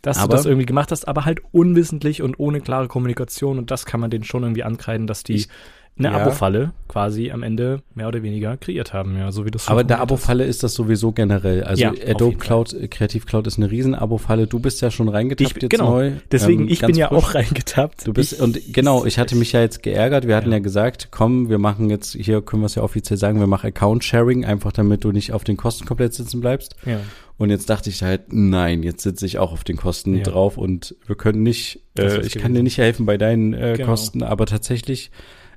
dass 0.01 0.17
Aber- 0.17 0.29
du 0.29 0.35
das 0.37 0.45
irgendwie 0.45 0.65
gemacht 0.65 0.91
hast, 0.91 1.07
aber 1.07 1.25
halt 1.25 1.41
unwissentlich 1.51 2.21
und 2.21 2.39
ohne 2.39 2.52
klare 2.61 2.87
Kommunikation 2.87 3.57
und 3.57 3.71
das 3.71 3.85
kann 3.85 3.99
man 3.99 4.09
denen 4.09 4.23
schon 4.23 4.43
irgendwie 4.43 4.63
ankreiden, 4.63 5.07
dass 5.07 5.23
die 5.23 5.33
Ich- 5.33 5.47
eine 5.95 6.07
ja. 6.07 6.17
Abo-Falle 6.17 6.71
quasi 6.87 7.29
am 7.31 7.43
Ende 7.43 7.81
mehr 7.93 8.07
oder 8.07 8.23
weniger 8.23 8.57
kreiert 8.57 8.93
haben, 8.93 9.15
ja, 9.17 9.31
so 9.31 9.45
wie 9.45 9.51
das 9.51 9.67
Aber 9.67 9.83
der. 9.83 9.99
Abo-Falle 10.01 10.43
ist 10.43 10.63
das 10.63 10.73
sowieso 10.73 11.11
generell. 11.11 11.63
Also 11.63 11.83
Ja, 11.83 11.91
Adobe 12.07 12.37
Cloud, 12.37 12.73
äh, 12.73 12.87
Creative 12.87 13.25
Cloud 13.25 13.45
ist 13.45 13.57
eine 13.57 13.69
riesen 13.69 13.93
Abo-Falle. 13.93 14.47
Du 14.47 14.59
bist 14.59 14.81
ja 14.81 14.89
schon 14.89 15.07
reingetappt 15.07 15.55
Ich- 15.57 15.61
jetzt 15.61 15.69
genau. 15.71 15.91
neu. 15.91 16.11
Deswegen, 16.31 16.63
Ähm, 16.63 16.69
ich 16.69 16.81
bin 16.81 16.95
ja 16.95 17.09
frisch. 17.09 17.17
auch 17.23 17.35
reingetappt. 17.35 18.07
Du 18.07 18.13
bist, 18.13 18.33
ich, 18.33 18.41
und 18.41 18.73
genau, 18.73 19.05
ich 19.05 19.19
hatte 19.19 19.35
mich 19.35 19.51
ja 19.51 19.61
jetzt 19.61 19.83
geärgert. 19.83 20.27
Wir 20.27 20.35
hatten 20.35 20.49
Ja. 20.49 20.57
ja. 20.57 20.63
gesagt, 20.63 21.09
komm, 21.11 21.49
wir 21.49 21.59
machen 21.59 21.89
jetzt, 21.91 22.13
hier 22.15 22.41
können 22.41 22.63
wir 22.63 22.67
es 22.67 22.75
ja 22.75 22.81
offiziell 22.83 23.17
sagen, 23.17 23.39
wir 23.39 23.47
machen 23.47 23.67
Account-Sharing, 23.67 24.45
einfach 24.45 24.71
damit 24.71 25.03
du 25.03 25.11
nicht 25.11 25.31
auf 25.33 25.43
den 25.43 25.57
Kosten 25.57 25.85
komplett 25.85 26.13
sitzen 26.15 26.41
bleibst. 26.41 26.75
Ja. 26.85 26.99
Und 27.37 27.49
jetzt 27.49 27.69
dachte 27.69 27.89
ich 27.89 28.01
halt, 28.03 28.31
nein, 28.33 28.83
jetzt 28.83 29.03
sitze 29.03 29.25
ich 29.25 29.37
auch 29.39 29.51
auf 29.53 29.63
den 29.63 29.75
Kosten 29.77 30.15
Ja. 30.15 30.23
drauf 30.23 30.57
und 30.57 30.95
wir 31.07 31.15
können 31.15 31.43
nicht, 31.43 31.81
äh, 31.97 32.21
ich 32.21 32.33
kann 32.33 32.41
gewesen. 32.41 32.53
dir 32.55 32.63
nicht 32.63 32.77
helfen 32.77 33.05
bei 33.05 33.17
deinen 33.17 33.53
äh, 33.53 33.73
Genau. 33.77 33.89
Kosten, 33.89 34.21
aber 34.23 34.45
tatsächlich 34.45 35.11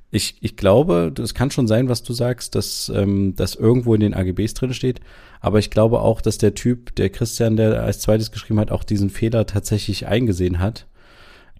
Ich, 0.09 0.37
ich 0.39 0.55
glaube, 0.55 1.11
das 1.13 1.33
kann 1.33 1.51
schon 1.51 1.67
sein, 1.67 1.89
was 1.89 2.01
du 2.01 2.13
sagst, 2.13 2.55
dass 2.55 2.89
ähm, 2.93 3.35
das 3.35 3.55
irgendwo 3.55 3.93
in 3.93 3.99
den 3.99 4.13
AGBs 4.13 4.53
drin 4.53 4.73
steht. 4.73 5.01
Aber 5.41 5.59
ich 5.59 5.69
glaube 5.69 5.99
auch, 5.99 6.21
dass 6.21 6.37
der 6.37 6.55
Typ, 6.55 6.95
der 6.95 7.09
Christian, 7.09 7.57
der 7.57 7.83
als 7.83 7.99
zweites 7.99 8.31
geschrieben 8.31 8.59
hat, 8.59 8.71
auch 8.71 8.83
diesen 8.83 9.09
Fehler 9.09 9.45
tatsächlich 9.45 10.07
eingesehen 10.07 10.59
hat. 10.59 10.87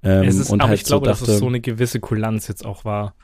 Ähm, 0.01 0.23
es 0.23 0.37
ist, 0.37 0.49
und 0.49 0.61
aber 0.61 0.69
halt 0.69 0.79
ich 0.79 0.85
glaube, 0.85 1.07
so 1.07 1.11
dachte, 1.11 1.25
dass 1.25 1.33
es 1.35 1.39
so 1.39 1.47
eine 1.47 1.59
gewisse 1.59 1.99
Kulanz 1.99 2.47
jetzt 2.47 2.65
auch 2.65 2.85
war. 2.85 3.15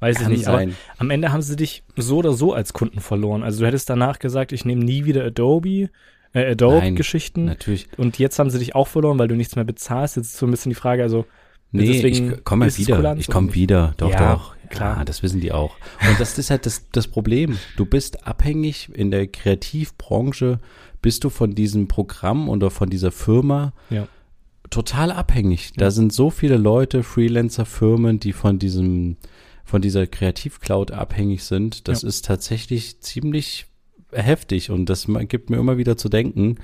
Weiß 0.00 0.20
ich 0.20 0.28
nicht. 0.28 0.44
Sein. 0.44 0.70
Aber 0.70 1.00
am 1.00 1.10
Ende 1.10 1.30
haben 1.30 1.42
sie 1.42 1.56
dich 1.56 1.84
so 1.96 2.18
oder 2.18 2.32
so 2.32 2.54
als 2.54 2.72
Kunden 2.72 3.00
verloren. 3.00 3.42
Also 3.42 3.60
du 3.60 3.66
hättest 3.66 3.90
danach 3.90 4.18
gesagt, 4.18 4.52
ich 4.52 4.64
nehme 4.64 4.82
nie 4.82 5.04
wieder 5.04 5.24
Adobe, 5.24 5.90
äh, 6.32 6.52
Adobe-Geschichten. 6.52 7.44
Natürlich. 7.44 7.88
Und 7.98 8.18
jetzt 8.18 8.38
haben 8.38 8.50
sie 8.50 8.58
dich 8.58 8.74
auch 8.74 8.88
verloren, 8.88 9.18
weil 9.18 9.28
du 9.28 9.36
nichts 9.36 9.56
mehr 9.56 9.64
bezahlst. 9.64 10.16
Jetzt 10.16 10.26
ist 10.26 10.38
so 10.38 10.46
ein 10.46 10.50
bisschen 10.50 10.70
die 10.70 10.76
Frage, 10.76 11.02
also 11.02 11.26
Nee, 11.74 12.06
ich 12.06 12.44
komme 12.44 12.68
ja 12.68 12.76
wieder. 12.76 13.16
Ich 13.16 13.26
komme 13.26 13.52
wieder. 13.52 13.94
Doch, 13.96 14.10
ja, 14.10 14.34
doch. 14.34 14.53
Klar, 14.74 14.98
ja, 14.98 15.04
das 15.04 15.22
wissen 15.22 15.40
die 15.40 15.52
auch. 15.52 15.76
Und 16.08 16.20
das 16.20 16.38
ist 16.38 16.50
halt 16.50 16.66
das, 16.66 16.88
das 16.92 17.08
Problem. 17.08 17.58
Du 17.76 17.86
bist 17.86 18.26
abhängig 18.26 18.90
in 18.92 19.10
der 19.10 19.26
Kreativbranche, 19.26 20.60
bist 21.02 21.24
du 21.24 21.30
von 21.30 21.54
diesem 21.54 21.88
Programm 21.88 22.48
oder 22.48 22.70
von 22.70 22.90
dieser 22.90 23.12
Firma 23.12 23.72
ja. 23.90 24.08
total 24.70 25.12
abhängig. 25.12 25.72
Da 25.76 25.90
sind 25.90 26.12
so 26.12 26.30
viele 26.30 26.56
Leute, 26.56 27.02
Freelancer, 27.02 27.66
Firmen, 27.66 28.20
die 28.20 28.32
von 28.32 28.58
diesem, 28.58 29.16
von 29.64 29.82
dieser 29.82 30.06
Kreativcloud 30.06 30.90
abhängig 30.90 31.44
sind. 31.44 31.88
Das 31.88 32.02
ja. 32.02 32.08
ist 32.08 32.24
tatsächlich 32.24 33.00
ziemlich 33.00 33.66
heftig 34.12 34.70
und 34.70 34.86
das 34.86 35.06
gibt 35.28 35.50
mir 35.50 35.58
immer 35.58 35.76
wieder 35.76 35.96
zu 35.96 36.08
denken. 36.08 36.56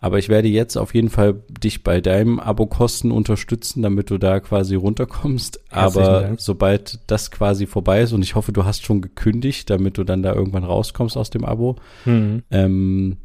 Aber 0.00 0.18
ich 0.18 0.28
werde 0.28 0.48
jetzt 0.48 0.76
auf 0.76 0.94
jeden 0.94 1.10
Fall 1.10 1.42
dich 1.48 1.82
bei 1.82 2.00
deinem 2.00 2.38
Abokosten 2.38 3.10
unterstützen, 3.10 3.82
damit 3.82 4.10
du 4.10 4.18
da 4.18 4.38
quasi 4.38 4.76
runterkommst. 4.76 5.60
Aber 5.70 6.34
sobald 6.38 7.00
das 7.08 7.32
quasi 7.32 7.66
vorbei 7.66 8.02
ist 8.02 8.12
und 8.12 8.22
ich 8.22 8.36
hoffe, 8.36 8.52
du 8.52 8.64
hast 8.64 8.84
schon 8.84 9.00
gekündigt, 9.02 9.68
damit 9.70 9.98
du 9.98 10.04
dann 10.04 10.22
da 10.22 10.32
irgendwann 10.32 10.64
rauskommst 10.64 11.16
aus 11.16 11.30
dem 11.30 11.44
Abo, 11.44 11.76
mhm. 12.04 12.44
ähm, 12.50 13.16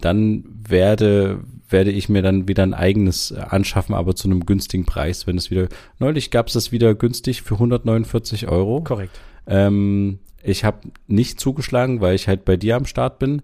dann 0.00 0.44
werde, 0.66 1.40
werde 1.68 1.90
ich 1.90 2.08
mir 2.08 2.22
dann 2.22 2.48
wieder 2.48 2.62
ein 2.62 2.74
eigenes 2.74 3.32
anschaffen, 3.32 3.94
aber 3.94 4.16
zu 4.16 4.28
einem 4.28 4.46
günstigen 4.46 4.86
Preis, 4.86 5.26
wenn 5.26 5.36
es 5.36 5.50
wieder, 5.50 5.68
neulich 5.98 6.30
gab 6.30 6.46
es 6.48 6.54
das 6.54 6.72
wieder 6.72 6.94
günstig 6.94 7.42
für 7.42 7.54
149 7.54 8.48
Euro. 8.48 8.82
Korrekt. 8.82 9.20
Ähm, 9.46 10.18
ich 10.42 10.64
habe 10.64 10.78
nicht 11.06 11.40
zugeschlagen, 11.40 12.00
weil 12.00 12.14
ich 12.14 12.26
halt 12.26 12.44
bei 12.44 12.56
dir 12.56 12.76
am 12.76 12.86
Start 12.86 13.18
bin. 13.18 13.42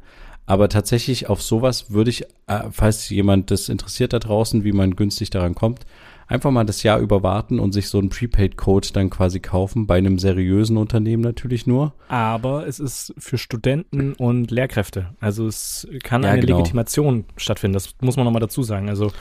Aber 0.48 0.70
tatsächlich 0.70 1.28
auf 1.28 1.42
sowas 1.42 1.90
würde 1.90 2.08
ich, 2.08 2.22
äh, 2.46 2.70
falls 2.70 3.10
jemand 3.10 3.50
das 3.50 3.68
interessiert 3.68 4.14
da 4.14 4.18
draußen, 4.18 4.64
wie 4.64 4.72
man 4.72 4.96
günstig 4.96 5.28
daran 5.28 5.54
kommt, 5.54 5.84
einfach 6.26 6.50
mal 6.50 6.64
das 6.64 6.82
Jahr 6.82 7.00
über 7.00 7.22
warten 7.22 7.60
und 7.60 7.72
sich 7.72 7.90
so 7.90 7.98
einen 7.98 8.08
Prepaid-Code 8.08 8.88
dann 8.94 9.10
quasi 9.10 9.40
kaufen, 9.40 9.86
bei 9.86 9.98
einem 9.98 10.18
seriösen 10.18 10.78
Unternehmen 10.78 11.22
natürlich 11.22 11.66
nur. 11.66 11.92
Aber 12.08 12.66
es 12.66 12.80
ist 12.80 13.12
für 13.18 13.36
Studenten 13.36 14.14
und 14.14 14.50
Lehrkräfte. 14.50 15.10
Also 15.20 15.46
es 15.46 15.86
kann 16.02 16.22
ja, 16.22 16.30
eine 16.30 16.40
genau. 16.40 16.56
Legitimation 16.56 17.26
stattfinden, 17.36 17.74
das 17.74 17.94
muss 18.00 18.16
man 18.16 18.24
nochmal 18.24 18.40
dazu 18.40 18.62
sagen. 18.62 18.88
Also 18.88 19.12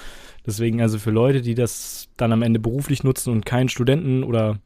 deswegen, 0.45 0.81
also 0.81 0.97
für 0.97 1.11
Leute, 1.11 1.41
die 1.41 1.55
das 1.55 2.07
dann 2.15 2.31
am 2.31 2.41
Ende 2.41 2.61
beruflich 2.61 3.03
nutzen 3.03 3.33
und 3.33 3.45
keinen 3.45 3.67
Studenten 3.67 4.23
oder 4.23 4.59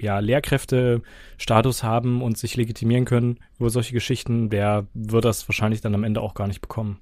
ja, 0.00 0.18
Lehrkräfte-Status 0.18 1.82
haben 1.82 2.22
und 2.22 2.38
sich 2.38 2.56
legitimieren 2.56 3.04
können 3.04 3.38
über 3.58 3.70
solche 3.70 3.92
Geschichten, 3.92 4.50
der 4.50 4.86
wird 4.94 5.24
das 5.24 5.48
wahrscheinlich 5.48 5.80
dann 5.80 5.94
am 5.94 6.04
Ende 6.04 6.20
auch 6.20 6.34
gar 6.34 6.46
nicht 6.46 6.60
bekommen. 6.60 7.00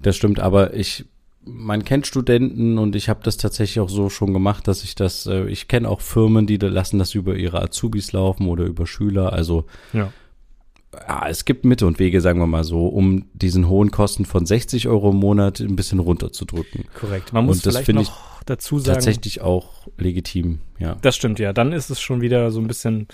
Das 0.00 0.16
stimmt, 0.16 0.40
aber 0.40 0.74
ich, 0.74 1.04
man 1.44 1.84
kennt 1.84 2.06
Studenten 2.06 2.78
und 2.78 2.96
ich 2.96 3.08
habe 3.08 3.20
das 3.22 3.36
tatsächlich 3.36 3.80
auch 3.80 3.88
so 3.88 4.08
schon 4.08 4.32
gemacht, 4.32 4.68
dass 4.68 4.84
ich 4.84 4.94
das, 4.94 5.26
äh, 5.26 5.46
ich 5.46 5.68
kenne 5.68 5.88
auch 5.88 6.00
Firmen, 6.00 6.46
die 6.46 6.56
lassen 6.56 6.98
das 6.98 7.14
über 7.14 7.36
ihre 7.36 7.60
Azubis 7.60 8.12
laufen 8.12 8.46
oder 8.48 8.64
über 8.64 8.86
Schüler, 8.86 9.32
also 9.32 9.64
ja. 9.92 10.12
ja. 11.06 11.28
es 11.28 11.44
gibt 11.44 11.64
Mitte 11.64 11.86
und 11.86 11.98
Wege, 11.98 12.20
sagen 12.20 12.38
wir 12.40 12.46
mal 12.46 12.64
so, 12.64 12.86
um 12.86 13.26
diesen 13.32 13.68
hohen 13.68 13.90
Kosten 13.90 14.24
von 14.24 14.46
60 14.46 14.88
Euro 14.88 15.10
im 15.10 15.16
Monat 15.16 15.60
ein 15.60 15.76
bisschen 15.76 15.98
runterzudrücken. 15.98 16.84
Korrekt. 16.94 17.32
Man 17.32 17.46
muss 17.46 17.58
und 17.58 17.66
das 17.66 17.76
vielleicht 17.76 17.92
noch 17.92 18.02
ich, 18.02 18.37
dazu 18.50 18.78
sagen. 18.78 18.94
Tatsächlich 18.94 19.40
auch 19.40 19.88
legitim, 19.96 20.60
ja. 20.78 20.96
Das 21.02 21.16
stimmt, 21.16 21.38
ja. 21.38 21.52
Dann 21.52 21.72
ist 21.72 21.90
es 21.90 22.00
schon 22.00 22.20
wieder 22.20 22.50
so 22.50 22.60
ein 22.60 22.66
bisschen 22.66 23.08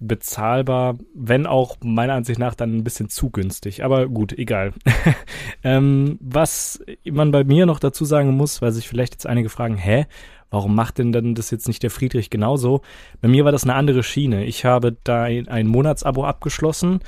bezahlbar, 0.00 0.98
wenn 1.14 1.46
auch 1.46 1.76
meiner 1.82 2.14
Ansicht 2.14 2.38
nach 2.38 2.54
dann 2.54 2.76
ein 2.76 2.84
bisschen 2.84 3.08
zu 3.08 3.30
günstig. 3.30 3.84
Aber 3.84 4.08
gut, 4.08 4.32
egal. 4.32 4.72
ähm, 5.62 6.18
was 6.20 6.82
man 7.10 7.30
bei 7.30 7.44
mir 7.44 7.66
noch 7.66 7.78
dazu 7.78 8.04
sagen 8.04 8.36
muss, 8.36 8.60
weil 8.60 8.72
sich 8.72 8.88
vielleicht 8.88 9.14
jetzt 9.14 9.26
einige 9.26 9.48
fragen, 9.48 9.76
hä, 9.76 10.06
warum 10.50 10.74
macht 10.74 10.98
denn 10.98 11.12
dann 11.12 11.34
das 11.34 11.50
jetzt 11.50 11.68
nicht 11.68 11.82
der 11.82 11.90
Friedrich 11.90 12.30
genauso? 12.30 12.82
Bei 13.20 13.28
mir 13.28 13.44
war 13.44 13.52
das 13.52 13.64
eine 13.64 13.74
andere 13.74 14.02
Schiene. 14.02 14.44
Ich 14.44 14.64
habe 14.64 14.96
da 15.04 15.22
ein 15.22 15.66
Monatsabo 15.66 16.24
abgeschlossen 16.24 17.00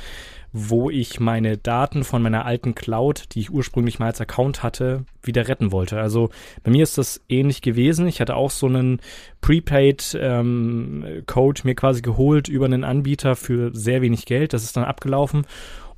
wo 0.59 0.89
ich 0.89 1.21
meine 1.21 1.59
Daten 1.59 2.03
von 2.03 2.23
meiner 2.23 2.47
alten 2.47 2.75
Cloud, 2.75 3.25
die 3.33 3.41
ich 3.41 3.53
ursprünglich 3.53 3.99
mal 3.99 4.07
als 4.07 4.23
Account 4.23 4.63
hatte, 4.63 5.05
wieder 5.23 5.49
retten 5.49 5.71
wollte. 5.71 6.01
Also 6.01 6.31
bei 6.63 6.71
mir 6.71 6.83
ist 6.83 6.97
das 6.97 7.21
ähnlich 7.29 7.61
gewesen. 7.61 8.07
Ich 8.09 8.23
hatte 8.23 8.37
auch 8.37 8.51
so 8.51 8.67
einen 8.67 9.01
Prepaid 9.43 10.17
ähm, 10.19 11.23
mir 11.63 11.75
quasi 11.75 12.01
geholt 12.01 12.49
über 12.49 12.65
einen 12.65 12.85
Anbieter 12.85 13.37
für 13.37 13.71
sehr 13.75 14.01
wenig 14.01 14.25
Geld. 14.25 14.55
Das 14.55 14.65
ist 14.65 14.79
dann 14.79 14.85
abgelaufen. 14.85 15.47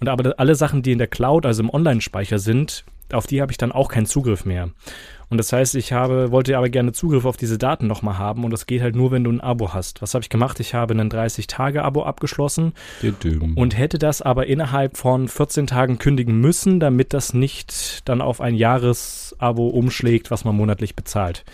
Und 0.01 0.09
aber 0.09 0.35
alle 0.41 0.57
Sachen, 0.57 0.83
die 0.83 0.91
in 0.91 0.99
der 0.99 1.07
Cloud, 1.07 1.47
also 1.47 1.63
im 1.63 1.71
Online-Speicher 1.71 2.41
sind, 2.41 2.85
auf 3.13 3.29
die 3.29 3.41
habe 3.41 3.53
ich 3.53 3.59
dann 3.59 3.71
auch 3.71 3.89
keinen 3.89 4.07
Zugriff 4.07 4.45
mehr. 4.45 4.71
Und 5.31 5.37
das 5.37 5.53
heißt, 5.53 5.75
ich 5.75 5.93
habe, 5.93 6.31
wollte 6.31 6.57
aber 6.57 6.71
gerne 6.71 6.93
Zugriff 6.93 7.27
auf 7.27 7.37
diese 7.37 7.59
Daten 7.59 7.87
nochmal 7.87 8.17
haben 8.17 8.45
und 8.45 8.51
das 8.51 8.67
geht 8.67 8.81
halt 8.81 8.97
nur, 8.97 9.11
wenn 9.11 9.25
du 9.25 9.31
ein 9.31 9.41
Abo 9.41 9.75
hast. 9.75 10.01
Was 10.01 10.15
habe 10.15 10.23
ich 10.23 10.31
gemacht? 10.31 10.59
Ich 10.61 10.73
habe 10.73 10.95
ein 10.95 11.11
30-Tage-Abo 11.11 12.03
abgeschlossen 12.03 12.73
und 13.55 13.77
hätte 13.77 13.99
das 13.99 14.23
aber 14.23 14.47
innerhalb 14.47 14.97
von 14.97 15.29
14 15.29 15.67
Tagen 15.67 15.99
kündigen 15.99 16.41
müssen, 16.41 16.81
damit 16.81 17.13
das 17.13 17.35
nicht 17.35 18.09
dann 18.09 18.23
auf 18.23 18.41
ein 18.41 18.55
Jahresabo 18.55 19.69
umschlägt, 19.69 20.31
was 20.31 20.45
man 20.45 20.57
monatlich 20.57 20.97
bezahlt. 20.97 21.45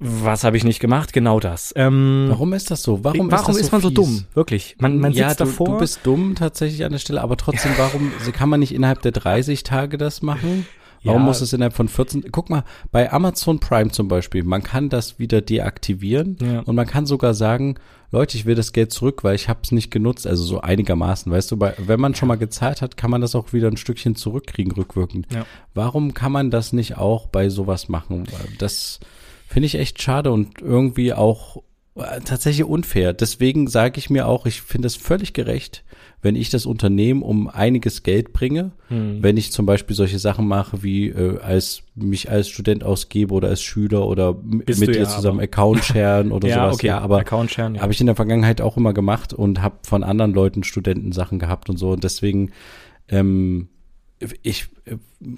Was 0.00 0.44
habe 0.44 0.56
ich 0.56 0.64
nicht 0.64 0.80
gemacht? 0.80 1.12
Genau 1.12 1.40
das. 1.40 1.72
Ähm, 1.76 2.26
warum 2.28 2.52
ist 2.52 2.70
das 2.70 2.82
so? 2.82 3.04
Warum, 3.04 3.30
warum 3.30 3.54
ist, 3.54 3.60
ist 3.60 3.66
so 3.66 3.72
man 3.72 3.80
fies? 3.80 3.88
so 3.88 3.94
dumm? 3.94 4.24
Wirklich. 4.34 4.76
Man, 4.78 4.98
man 4.98 5.12
ja, 5.12 5.28
sitzt 5.28 5.40
du, 5.40 5.44
davor. 5.44 5.66
Du 5.66 5.78
bist 5.78 6.00
dumm 6.02 6.34
tatsächlich 6.34 6.84
an 6.84 6.92
der 6.92 6.98
Stelle, 6.98 7.22
aber 7.22 7.36
trotzdem, 7.36 7.72
warum 7.76 8.10
kann 8.32 8.48
man 8.48 8.60
nicht 8.60 8.74
innerhalb 8.74 9.02
der 9.02 9.12
30 9.12 9.62
Tage 9.62 9.96
das 9.96 10.20
machen? 10.20 10.66
Warum 11.04 11.22
ja. 11.22 11.26
muss 11.26 11.40
es 11.40 11.52
innerhalb 11.52 11.74
von 11.74 11.88
14? 11.88 12.32
Guck 12.32 12.50
mal, 12.50 12.64
bei 12.90 13.12
Amazon 13.12 13.60
Prime 13.60 13.90
zum 13.90 14.08
Beispiel, 14.08 14.42
man 14.42 14.62
kann 14.62 14.88
das 14.88 15.18
wieder 15.18 15.40
deaktivieren 15.40 16.38
ja. 16.40 16.60
und 16.60 16.74
man 16.74 16.86
kann 16.86 17.06
sogar 17.06 17.34
sagen, 17.34 17.76
Leute, 18.10 18.36
ich 18.36 18.46
will 18.46 18.54
das 18.54 18.72
Geld 18.72 18.92
zurück, 18.92 19.24
weil 19.24 19.34
ich 19.34 19.48
habe 19.48 19.60
es 19.64 19.72
nicht 19.72 19.90
genutzt, 19.90 20.26
also 20.26 20.44
so 20.44 20.60
einigermaßen, 20.60 21.30
weißt 21.30 21.50
du, 21.50 21.56
bei, 21.56 21.74
wenn 21.78 22.00
man 22.00 22.14
schon 22.14 22.28
mal 22.28 22.36
gezahlt 22.36 22.80
hat, 22.80 22.96
kann 22.96 23.10
man 23.10 23.20
das 23.20 23.34
auch 23.34 23.52
wieder 23.52 23.68
ein 23.68 23.76
Stückchen 23.76 24.14
zurückkriegen, 24.14 24.72
rückwirkend. 24.72 25.26
Ja. 25.32 25.44
Warum 25.74 26.14
kann 26.14 26.32
man 26.32 26.50
das 26.50 26.72
nicht 26.72 26.96
auch 26.96 27.26
bei 27.26 27.48
sowas 27.48 27.88
machen? 27.88 28.24
Das 28.58 29.00
finde 29.48 29.66
ich 29.66 29.74
echt 29.74 30.00
schade 30.00 30.30
und 30.30 30.60
irgendwie 30.62 31.12
auch 31.12 31.62
äh, 31.96 32.20
tatsächlich 32.20 32.64
unfair. 32.64 33.12
Deswegen 33.12 33.66
sage 33.68 33.98
ich 33.98 34.10
mir 34.10 34.26
auch, 34.26 34.46
ich 34.46 34.62
finde 34.62 34.86
es 34.86 34.96
völlig 34.96 35.32
gerecht, 35.32 35.84
wenn 36.24 36.36
ich 36.36 36.48
das 36.48 36.64
Unternehmen 36.64 37.22
um 37.22 37.48
einiges 37.48 38.02
Geld 38.02 38.32
bringe, 38.32 38.72
hm. 38.88 39.22
wenn 39.22 39.36
ich 39.36 39.52
zum 39.52 39.66
Beispiel 39.66 39.94
solche 39.94 40.18
Sachen 40.18 40.48
mache, 40.48 40.82
wie 40.82 41.10
äh, 41.10 41.38
als 41.40 41.82
mich 41.94 42.30
als 42.30 42.48
Student 42.48 42.82
ausgebe 42.82 43.34
oder 43.34 43.48
als 43.48 43.62
Schüler 43.62 44.06
oder 44.06 44.32
Bist 44.32 44.80
mit 44.80 44.94
dir 44.94 45.02
ja, 45.02 45.08
zusammen 45.08 45.38
Account 45.38 45.84
sharen 45.84 46.32
oder 46.32 46.48
ja, 46.48 46.54
sowas. 46.54 46.74
Okay. 46.76 46.86
Ja, 46.86 46.98
aber 47.00 47.22
ja. 47.22 47.80
habe 47.82 47.92
ich 47.92 48.00
in 48.00 48.06
der 48.06 48.16
Vergangenheit 48.16 48.62
auch 48.62 48.78
immer 48.78 48.94
gemacht 48.94 49.34
und 49.34 49.60
habe 49.60 49.76
von 49.82 50.02
anderen 50.02 50.32
Leuten 50.32 50.64
Studenten 50.64 51.12
Sachen 51.12 51.38
gehabt 51.38 51.68
und 51.68 51.76
so. 51.76 51.90
Und 51.90 52.02
deswegen, 52.04 52.52
ähm, 53.08 53.68
ich 54.40 54.68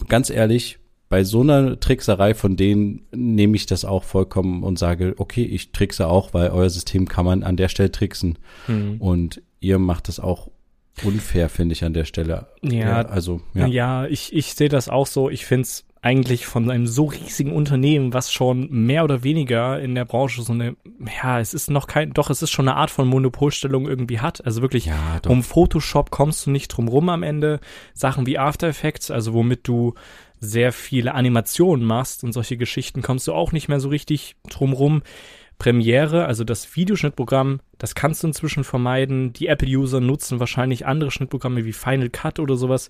ganz 0.06 0.30
ehrlich, 0.30 0.78
bei 1.08 1.24
so 1.24 1.40
einer 1.40 1.80
Trickserei 1.80 2.32
von 2.34 2.56
denen 2.56 3.02
nehme 3.12 3.56
ich 3.56 3.66
das 3.66 3.84
auch 3.84 4.04
vollkommen 4.04 4.62
und 4.62 4.78
sage, 4.78 5.14
okay, 5.18 5.42
ich 5.42 5.72
trickse 5.72 6.06
auch, 6.06 6.32
weil 6.32 6.50
euer 6.50 6.70
System 6.70 7.08
kann 7.08 7.24
man 7.24 7.42
an 7.42 7.56
der 7.56 7.68
Stelle 7.68 7.90
tricksen. 7.90 8.38
Hm. 8.66 9.00
Und 9.00 9.42
ihr 9.58 9.80
macht 9.80 10.06
das 10.06 10.20
auch 10.20 10.48
unfair, 11.04 11.48
finde 11.48 11.74
ich 11.74 11.84
an 11.84 11.92
der 11.92 12.04
Stelle. 12.04 12.46
Ja, 12.62 12.72
ja 12.72 13.02
also 13.02 13.40
ja, 13.54 13.66
ja 13.66 14.06
ich, 14.06 14.32
ich 14.32 14.54
sehe 14.54 14.68
das 14.68 14.88
auch 14.88 15.06
so. 15.06 15.30
Ich 15.30 15.46
finde 15.46 15.62
es 15.62 15.84
eigentlich 16.06 16.46
von 16.46 16.70
einem 16.70 16.86
so 16.86 17.06
riesigen 17.06 17.52
Unternehmen, 17.52 18.12
was 18.12 18.32
schon 18.32 18.70
mehr 18.70 19.02
oder 19.02 19.24
weniger 19.24 19.80
in 19.80 19.96
der 19.96 20.04
Branche 20.04 20.40
so 20.42 20.52
eine, 20.52 20.76
ja, 21.20 21.40
es 21.40 21.52
ist 21.52 21.68
noch 21.68 21.88
kein, 21.88 22.12
doch, 22.12 22.30
es 22.30 22.42
ist 22.42 22.50
schon 22.50 22.68
eine 22.68 22.76
Art 22.76 22.90
von 22.90 23.08
Monopolstellung 23.08 23.88
irgendwie 23.88 24.20
hat. 24.20 24.44
Also 24.46 24.62
wirklich, 24.62 24.86
ja, 24.86 25.20
um 25.26 25.42
Photoshop 25.42 26.12
kommst 26.12 26.46
du 26.46 26.52
nicht 26.52 26.68
drum 26.68 26.86
rum 26.86 27.08
am 27.08 27.24
Ende. 27.24 27.58
Sachen 27.92 28.24
wie 28.24 28.38
After 28.38 28.68
Effects, 28.68 29.10
also 29.10 29.34
womit 29.34 29.66
du 29.66 29.94
sehr 30.38 30.72
viele 30.72 31.14
Animationen 31.14 31.84
machst 31.84 32.22
und 32.22 32.32
solche 32.32 32.56
Geschichten 32.56 33.02
kommst 33.02 33.26
du 33.26 33.32
auch 33.32 33.50
nicht 33.50 33.68
mehr 33.68 33.80
so 33.80 33.88
richtig 33.88 34.36
drum 34.48 34.74
rum. 34.74 35.02
Premiere, 35.58 36.26
also 36.26 36.44
das 36.44 36.76
Videoschnittprogramm, 36.76 37.60
das 37.78 37.94
kannst 37.94 38.22
du 38.22 38.28
inzwischen 38.28 38.64
vermeiden. 38.64 39.32
Die 39.32 39.46
Apple-User 39.46 40.00
nutzen 40.00 40.40
wahrscheinlich 40.40 40.86
andere 40.86 41.10
Schnittprogramme 41.10 41.64
wie 41.64 41.72
Final 41.72 42.10
Cut 42.10 42.38
oder 42.38 42.56
sowas. 42.56 42.88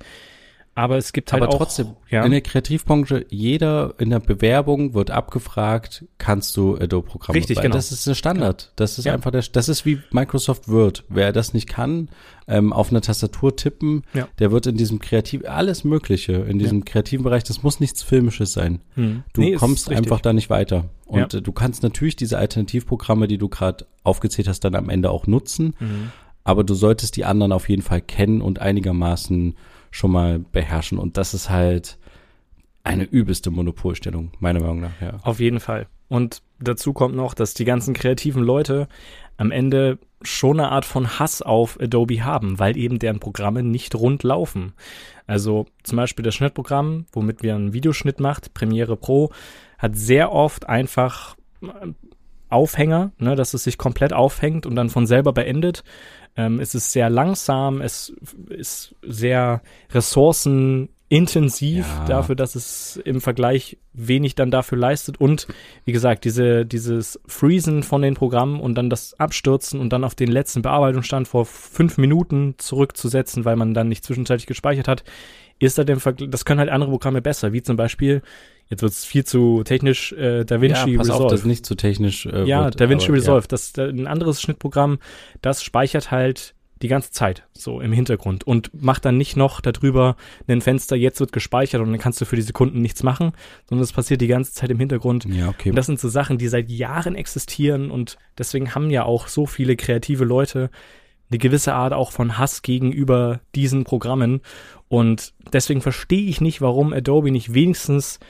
Aber 0.79 0.99
es 0.99 1.15
gibt 1.15 1.33
halt 1.33 1.43
Aber 1.43 1.55
auch, 1.55 1.57
trotzdem, 1.57 1.97
ja, 2.11 2.23
in 2.23 2.31
der 2.33 2.43
Kreativbranche, 2.43 3.25
jeder 3.31 3.95
in 3.97 4.11
der 4.11 4.21
Bewerbung 4.21 4.93
wird 4.93 5.11
abgefragt, 5.11 6.05
kannst 6.19 6.55
du 6.59 6.77
Adobe-Programme? 6.77 7.39
Richtig, 7.39 7.63
genau. 7.63 7.75
Das 7.75 7.93
ist 7.93 8.07
der 8.07 8.15
Standard. 8.15 8.73
Das 8.77 8.99
ist 8.99 9.07
Ja. 9.07 9.15
einfach 9.15 9.31
der, 9.31 9.43
das 9.51 9.71
ist 9.71 9.87
wie 9.87 10.01
Microsoft 10.11 10.69
Word. 10.69 11.05
Wer 11.09 11.33
das 11.33 11.55
nicht 11.55 11.67
kann, 11.67 12.11
ähm, 12.47 12.75
auf 12.75 12.91
einer 12.91 13.01
Tastatur 13.01 13.57
tippen, 13.57 14.03
Ja. 14.13 14.29
der 14.39 14.53
wird 14.53 14.67
in 14.67 14.77
diesem 14.77 14.99
kreativ, 14.99 15.45
alles 15.49 15.83
Mögliche, 15.83 16.33
in 16.35 16.59
diesem 16.59 16.85
kreativen 16.85 17.25
Bereich, 17.25 17.43
das 17.43 17.63
muss 17.63 17.81
nichts 17.81 18.03
Filmisches 18.03 18.53
sein. 18.53 18.81
hm. 18.97 19.23
Du 19.33 19.41
Nee, 19.41 19.55
kommst 19.55 19.91
einfach 19.91 20.21
da 20.21 20.35
nicht 20.35 20.51
weiter. 20.51 20.91
Und 21.07 21.33
Ja. 21.33 21.39
äh, 21.39 21.43
du 21.43 21.53
kannst 21.53 21.85
natürlich 21.85 22.17
diese 22.17 22.37
Alternativprogramme, 22.37 23.29
die 23.29 23.39
du 23.39 23.49
gerade 23.49 23.87
aufgezählt 24.03 24.47
hast, 24.47 24.61
dann 24.61 24.75
am 24.75 24.91
Ende 24.91 25.09
auch 25.11 25.27
nutzen. 25.27 25.75
Mhm. 25.81 26.11
Aber 26.45 26.65
du 26.65 26.75
solltest 26.75 27.17
die 27.17 27.25
anderen 27.25 27.53
auf 27.53 27.71
jeden 27.71 27.83
Fall 27.83 28.03
kennen 28.03 28.43
und 28.43 28.61
einigermaßen 28.61 29.55
schon 29.97 30.11
mal 30.11 30.39
beherrschen. 30.39 30.99
Und 30.99 31.17
das 31.17 31.33
ist 31.33 31.49
halt 31.49 31.99
eine 32.85 33.05
übelste 33.05 33.51
Monopolstellung, 33.51 34.33
meiner 34.39 34.61
Meinung 34.61 34.81
nach, 34.81 35.01
ja. 35.01 35.19
Auf 35.23 35.41
jeden 35.41 35.59
Fall. 35.59 35.87
Und 36.09 36.43
dazu 36.61 36.93
kommt 36.93 37.17
noch, 37.17 37.33
dass 37.33 37.55
die 37.55 37.65
ganzen 37.65 37.95
kreativen 37.95 38.43
Leute 38.43 38.89
am 39.39 39.51
Ende 39.51 39.99
schon 40.21 40.61
eine 40.61 40.71
Art 40.71 40.85
von 40.85 41.19
Hass 41.19 41.41
auf 41.41 41.81
Adobe 41.81 42.25
haben, 42.25 42.59
weil 42.59 42.77
eben 42.77 42.99
deren 42.99 43.21
Programme 43.21 43.63
nicht 43.63 43.95
rund 43.95 44.23
laufen. 44.23 44.75
Also 45.27 45.67
zum 45.83 45.97
Beispiel 45.97 46.25
das 46.25 46.35
Schnittprogramm, 46.35 47.07
womit 47.13 47.43
wir 47.43 47.55
einen 47.55 47.73
Videoschnitt 47.73 48.21
macht, 48.21 48.53
Premiere 48.53 48.97
Pro, 48.97 49.31
hat 49.79 49.97
sehr 49.97 50.31
oft 50.31 50.69
einfach 50.69 51.37
Aufhänger, 52.49 53.13
ne, 53.19 53.35
dass 53.37 53.55
es 53.55 53.65
sich 53.65 53.79
komplett 53.79 54.13
aufhängt 54.13 54.67
und 54.67 54.77
dann 54.77 54.89
von 54.91 55.07
selber 55.07 55.33
beendet. 55.33 55.85
Ähm, 56.37 56.61
es 56.61 56.75
ist 56.75 56.93
sehr 56.93 57.09
langsam, 57.11 57.81
es 57.81 58.13
ist 58.51 58.95
sehr 59.03 59.63
ressourcenintensiv 59.93 61.87
Ja. 61.87 62.05
dafür, 62.07 62.35
dass 62.35 62.55
es 62.55 63.01
im 63.05 63.21
Vergleich 63.21 63.79
wenig 63.93 64.35
dann 64.35 64.51
dafür 64.51 64.77
leistet 64.79 65.19
und 65.21 65.47
wie 65.85 65.93
gesagt, 65.93 66.25
diese, 66.25 66.67
dieses 66.67 67.21
Freezen 67.27 67.83
von 67.83 68.03
den 68.03 68.15
Programmen 68.15 68.61
und 68.61 68.75
dann 68.75 68.91
das 68.91 69.19
Abstürzen 69.19 69.81
und 69.81 69.93
dann 69.93 70.05
auf 70.05 70.15
den 70.15 70.31
letzten 70.31 70.63
Bearbeitungsstand 70.63 71.29
vor 71.29 71.47
fünf 71.47 71.97
Minuten 71.99 72.55
zurückzusetzen, 72.59 73.45
weil 73.45 73.57
man 73.57 73.73
dann 73.75 73.89
nicht 73.89 74.05
zwischenzeitlich 74.05 74.47
gespeichert 74.47 74.89
hat, 74.89 75.05
ist 75.59 75.79
da 75.79 75.85
dem 75.85 76.01
Vergleich, 76.01 76.31
das 76.31 76.45
können 76.45 76.61
halt 76.61 76.71
andere 76.71 76.91
Programme 76.91 77.23
besser, 77.23 77.53
wie 77.53 77.63
zum 77.63 77.77
Beispiel, 77.77 78.23
jetzt 78.69 78.83
wird 78.83 78.93
es 78.93 79.05
viel 79.05 79.25
zu 79.25 79.63
technisch, 79.65 80.13
äh, 80.13 80.45
DaVinci 80.45 80.91
ja, 80.91 80.99
pass 80.99 81.09
Resolve. 81.09 81.25
auf, 81.25 81.31
das 81.31 81.45
nicht 81.45 81.65
zu 81.65 81.75
technisch 81.75 82.27
äh, 82.27 82.45
Ja, 82.45 82.65
wird, 82.65 82.81
DaVinci 82.81 83.07
aber, 83.07 83.17
Resolve, 83.17 83.49
das 83.49 83.67
ist 83.67 83.79
ein 83.79 84.07
anderes 84.07 84.41
Schnittprogramm, 84.41 84.99
das 85.41 85.63
speichert 85.63 86.11
halt 86.11 86.55
die 86.83 86.89
ganze 86.89 87.11
Zeit 87.11 87.45
so 87.53 87.81
im 87.81 87.93
Hintergrund 87.93 88.47
und 88.47 88.71
macht 88.83 89.07
dann 89.07 89.17
nicht 89.17 89.37
noch 89.37 89.63
darüber 89.63 90.17
ein 90.47 90.61
Fenster, 90.61 90.95
jetzt 90.95 91.21
wird 91.21 91.33
gespeichert 91.33 91.81
und 91.81 91.91
dann 91.91 91.99
kannst 91.99 92.21
du 92.21 92.27
für 92.27 92.37
die 92.37 92.43
Sekunden 92.43 92.83
nichts 92.83 93.03
machen, 93.03 93.33
sondern 93.67 93.83
es 93.83 93.93
passiert 93.93 94.21
die 94.21 94.27
ganze 94.27 94.53
Zeit 94.53 94.71
im 94.71 94.79
Hintergrund. 94.79 95.25
Ja, 95.25 95.35
ja 95.35 95.49
okay. 95.49 95.71
Und 95.71 95.77
das 95.77 95.87
sind 95.87 95.99
so 95.99 96.11
Sachen, 96.11 96.37
die 96.37 96.49
seit 96.49 96.69
Jahren 96.69 97.15
existieren 97.15 97.91
und 97.91 98.19
deswegen 98.37 98.75
haben 98.75 98.91
ja 98.91 99.05
auch 99.05 99.29
so 99.29 99.47
viele 99.47 99.77
kreative 99.77 100.25
Leute 100.25 100.71
eine 101.31 101.39
gewisse 101.39 101.75
Art 101.75 101.93
auch 101.93 102.13
von 102.13 102.39
Hass 102.39 102.63
gegenüber 102.63 103.41
diesen 103.55 103.85
Programmen 103.85 104.41
und 104.89 105.33
deswegen 105.53 105.81
verstehe 105.81 106.29
ich 106.29 106.41
nicht, 106.41 106.61
warum 106.61 106.93
Adobe 106.93 107.31
nicht 107.31 107.55
wenigstens 107.55 108.21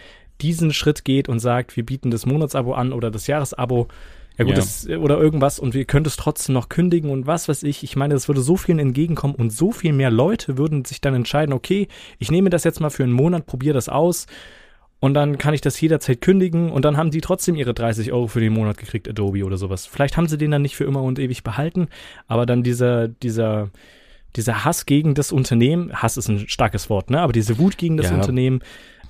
diesen 0.40 0.72
Schritt 0.72 1.04
geht 1.04 1.28
und 1.28 1.38
sagt, 1.38 1.76
wir 1.76 1.84
bieten 1.84 2.10
das 2.10 2.26
Monatsabo 2.26 2.74
an 2.74 2.92
oder 2.92 3.10
das 3.10 3.26
Jahresabo. 3.26 3.88
Ja 4.38 4.44
gut, 4.44 4.54
Ja. 4.54 4.60
Das, 4.60 4.86
oder 4.86 5.18
irgendwas 5.18 5.58
und 5.58 5.72
wir 5.72 5.86
können 5.86 6.04
es 6.04 6.16
trotzdem 6.16 6.54
noch 6.54 6.68
kündigen 6.68 7.10
und 7.10 7.26
was 7.26 7.48
weiß 7.48 7.62
ich. 7.62 7.82
Ich 7.82 7.96
meine, 7.96 8.14
das 8.14 8.28
würde 8.28 8.42
so 8.42 8.56
vielen 8.56 8.78
entgegenkommen 8.78 9.34
und 9.34 9.50
so 9.50 9.72
viel 9.72 9.94
mehr 9.94 10.10
Leute 10.10 10.58
würden 10.58 10.84
sich 10.84 11.00
dann 11.00 11.14
entscheiden, 11.14 11.54
okay, 11.54 11.88
ich 12.18 12.30
nehme 12.30 12.50
das 12.50 12.64
jetzt 12.64 12.80
mal 12.80 12.90
für 12.90 13.02
einen 13.02 13.12
Monat, 13.12 13.46
probiere 13.46 13.74
das 13.74 13.88
aus 13.88 14.26
und 14.98 15.14
dann 15.14 15.38
kann 15.38 15.54
ich 15.54 15.60
das 15.60 15.80
jederzeit 15.80 16.20
kündigen 16.20 16.70
und 16.70 16.84
dann 16.84 16.96
haben 16.96 17.10
die 17.10 17.20
trotzdem 17.20 17.54
ihre 17.54 17.74
30 17.74 18.12
Euro 18.12 18.28
für 18.28 18.40
den 18.40 18.52
Monat 18.52 18.78
gekriegt, 18.78 19.08
Adobe 19.08 19.44
oder 19.44 19.58
sowas. 19.58 19.86
Vielleicht 19.86 20.16
haben 20.16 20.26
sie 20.26 20.38
den 20.38 20.50
dann 20.50 20.62
nicht 20.62 20.76
für 20.76 20.84
immer 20.84 21.02
und 21.02 21.18
ewig 21.18 21.42
behalten, 21.42 21.88
aber 22.26 22.46
dann 22.46 22.62
dieser, 22.62 23.08
dieser, 23.08 23.70
dieser 24.36 24.64
Hass 24.64 24.86
gegen 24.86 25.14
das 25.14 25.32
Unternehmen, 25.32 25.92
Hass 25.92 26.16
ist 26.16 26.28
ein 26.28 26.48
starkes 26.48 26.88
Wort, 26.88 27.10
ne? 27.10 27.20
Aber 27.20 27.32
diese 27.32 27.58
Wut 27.58 27.76
gegen 27.78 27.96
das 27.96 28.10
Ja. 28.10 28.14
Unternehmen 28.14 28.60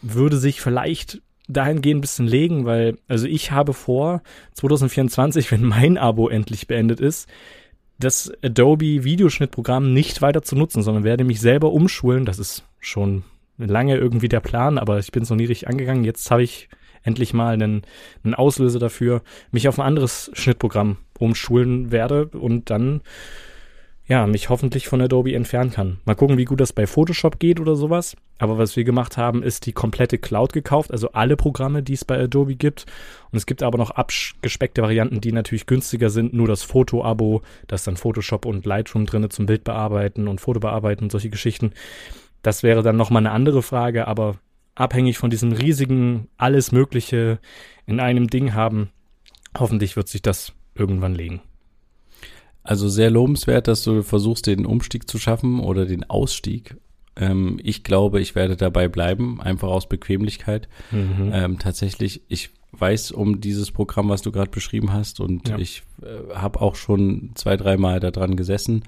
würde 0.03 0.37
sich 0.39 0.61
vielleicht 0.61 1.22
dahingehend 1.49 1.99
ein 1.99 2.01
bisschen 2.01 2.26
legen, 2.26 2.64
weil, 2.64 2.99
also 3.07 3.26
ich 3.26 3.53
habe 3.53 3.72
vor, 3.72 4.22
2024, 4.55 5.53
wenn 5.53 5.62
mein 5.62 5.99
Abo 5.99 6.28
endlich 6.28 6.66
beendet 6.66 7.01
ist, 7.01 7.28
das 7.99 8.32
Adobe 8.43 9.05
Videoschnittprogramm 9.05 9.93
nicht 9.93 10.20
weiter 10.20 10.43
zu 10.43 10.57
nutzen, 10.57 10.82
sondern 10.82 11.05
werde 11.05 11.24
mich 11.24 11.41
selber 11.41 11.72
umschulen. 11.72 12.24
Das 12.24 12.39
ist 12.39 12.64
schon 12.78 13.24
lange 13.59 13.96
irgendwie 13.96 14.28
der 14.28 14.40
Plan, 14.40 14.78
aber 14.78 14.98
ich 14.98 15.12
bin 15.12 15.22
es 15.22 15.30
noch 15.30 15.36
nie 15.36 15.46
richtig 15.46 15.68
angegangen. 15.68 16.04
Jetzt 16.04 16.30
habe 16.30 16.42
ich 16.42 16.68
endlich 17.02 17.32
mal 17.32 17.54
einen, 17.54 17.82
einen 18.24 18.34
Auslöser 18.34 18.78
dafür, 18.78 19.22
mich 19.50 19.68
auf 19.68 19.78
ein 19.78 19.86
anderes 19.86 20.30
Schnittprogramm 20.34 20.98
umschulen 21.18 21.90
werde 21.92 22.26
und 22.26 22.70
dann 22.70 23.00
ja, 24.09 24.24
mich 24.28 24.50
hoffentlich 24.50 24.86
von 24.86 25.00
Adobe 25.00 25.34
entfernen 25.34 25.72
kann. 25.72 25.98
Mal 26.04 26.14
gucken, 26.14 26.38
wie 26.38 26.44
gut 26.44 26.61
das 26.61 26.72
bei 26.72 26.86
Photoshop 26.86 27.40
geht 27.40 27.59
oder 27.59 27.74
sowas. 27.74 28.16
Aber 28.38 28.57
was 28.57 28.76
wir 28.76 28.84
gemacht 28.84 29.16
haben, 29.16 29.42
ist 29.42 29.66
die 29.66 29.72
komplette 29.72 30.18
Cloud 30.18 30.52
gekauft, 30.52 30.92
also 30.92 31.11
alle 31.11 31.36
Programme, 31.36 31.82
die 31.82 31.94
es 31.94 32.04
bei 32.04 32.16
Adobe 32.22 32.54
gibt. 32.54 32.86
Und 33.32 33.38
es 33.38 33.46
gibt 33.46 33.64
aber 33.64 33.78
noch 33.78 33.90
abgespeckte 33.90 34.82
Varianten, 34.82 35.20
die 35.20 35.32
natürlich 35.32 35.66
günstiger 35.66 36.11
sind. 36.11 36.34
Nur 36.34 36.46
das 36.46 36.62
Foto-Abo, 36.62 37.42
das 37.66 37.82
dann 37.82 37.96
Photoshop 37.96 38.44
und 38.44 38.64
Lightroom 38.64 39.07
drinne 39.07 39.28
zum 39.28 39.46
Bild 39.46 39.64
bearbeiten 39.64 40.28
und 40.28 40.40
Foto 40.40 40.61
bearbeiten 40.61 41.04
und 41.04 41.11
solche 41.11 41.30
Geschichten. 41.30 41.72
Das 42.43 42.62
wäre 42.62 42.82
dann 42.82 42.97
nochmal 42.97 43.22
eine 43.22 43.32
andere 43.32 43.62
Frage, 43.62 44.07
aber 44.07 44.37
abhängig 44.74 45.18
von 45.18 45.30
diesem 45.30 45.53
riesigen 45.53 46.28
alles 46.37 46.70
Mögliche 46.72 47.39
in 47.87 48.01
einem 48.01 48.28
Ding 48.28 48.55
haben, 48.55 48.91
hoffentlich 49.59 49.97
wird 49.97 50.09
sich 50.09 50.22
das 50.22 50.53
irgendwann 50.74 51.14
legen. 51.14 51.41
Also 52.62 52.89
sehr 52.89 53.11
lobenswert, 53.11 53.68
dass 53.68 53.84
du 53.84 54.03
versuchst, 54.03 54.47
den 54.47 54.66
Umstieg 54.66 55.09
zu 55.09 55.18
schaffen 55.18 55.61
oder 55.61 55.87
den 55.87 56.05
Ausstieg. 56.05 56.76
Ähm, 57.14 57.59
ich 57.62 57.84
glaube, 57.84 58.20
ich 58.20 58.34
werde 58.34 58.57
dabei 58.57 58.89
bleiben, 58.89 59.41
einfach 59.41 59.68
aus 59.68 59.89
Bequemlichkeit. 59.89 60.68
Mhm. 60.91 61.30
Ähm, 61.32 61.59
tatsächlich, 61.59 62.22
ich 62.28 62.51
weiß 62.72 63.12
um 63.12 63.41
dieses 63.41 63.70
Programm, 63.70 64.09
was 64.09 64.22
du 64.22 64.32
gerade 64.32 64.51
beschrieben 64.51 64.93
hast 64.93 65.20
und 65.20 65.49
Ja. 65.49 65.59
ich 65.59 65.84
äh, 66.03 66.34
habe 66.34 66.61
auch 66.61 66.74
schon 66.74 67.30
zwei, 67.34 67.57
dreimal 67.57 68.01
da 68.01 68.11
dran 68.11 68.37
gesessen. 68.37 68.82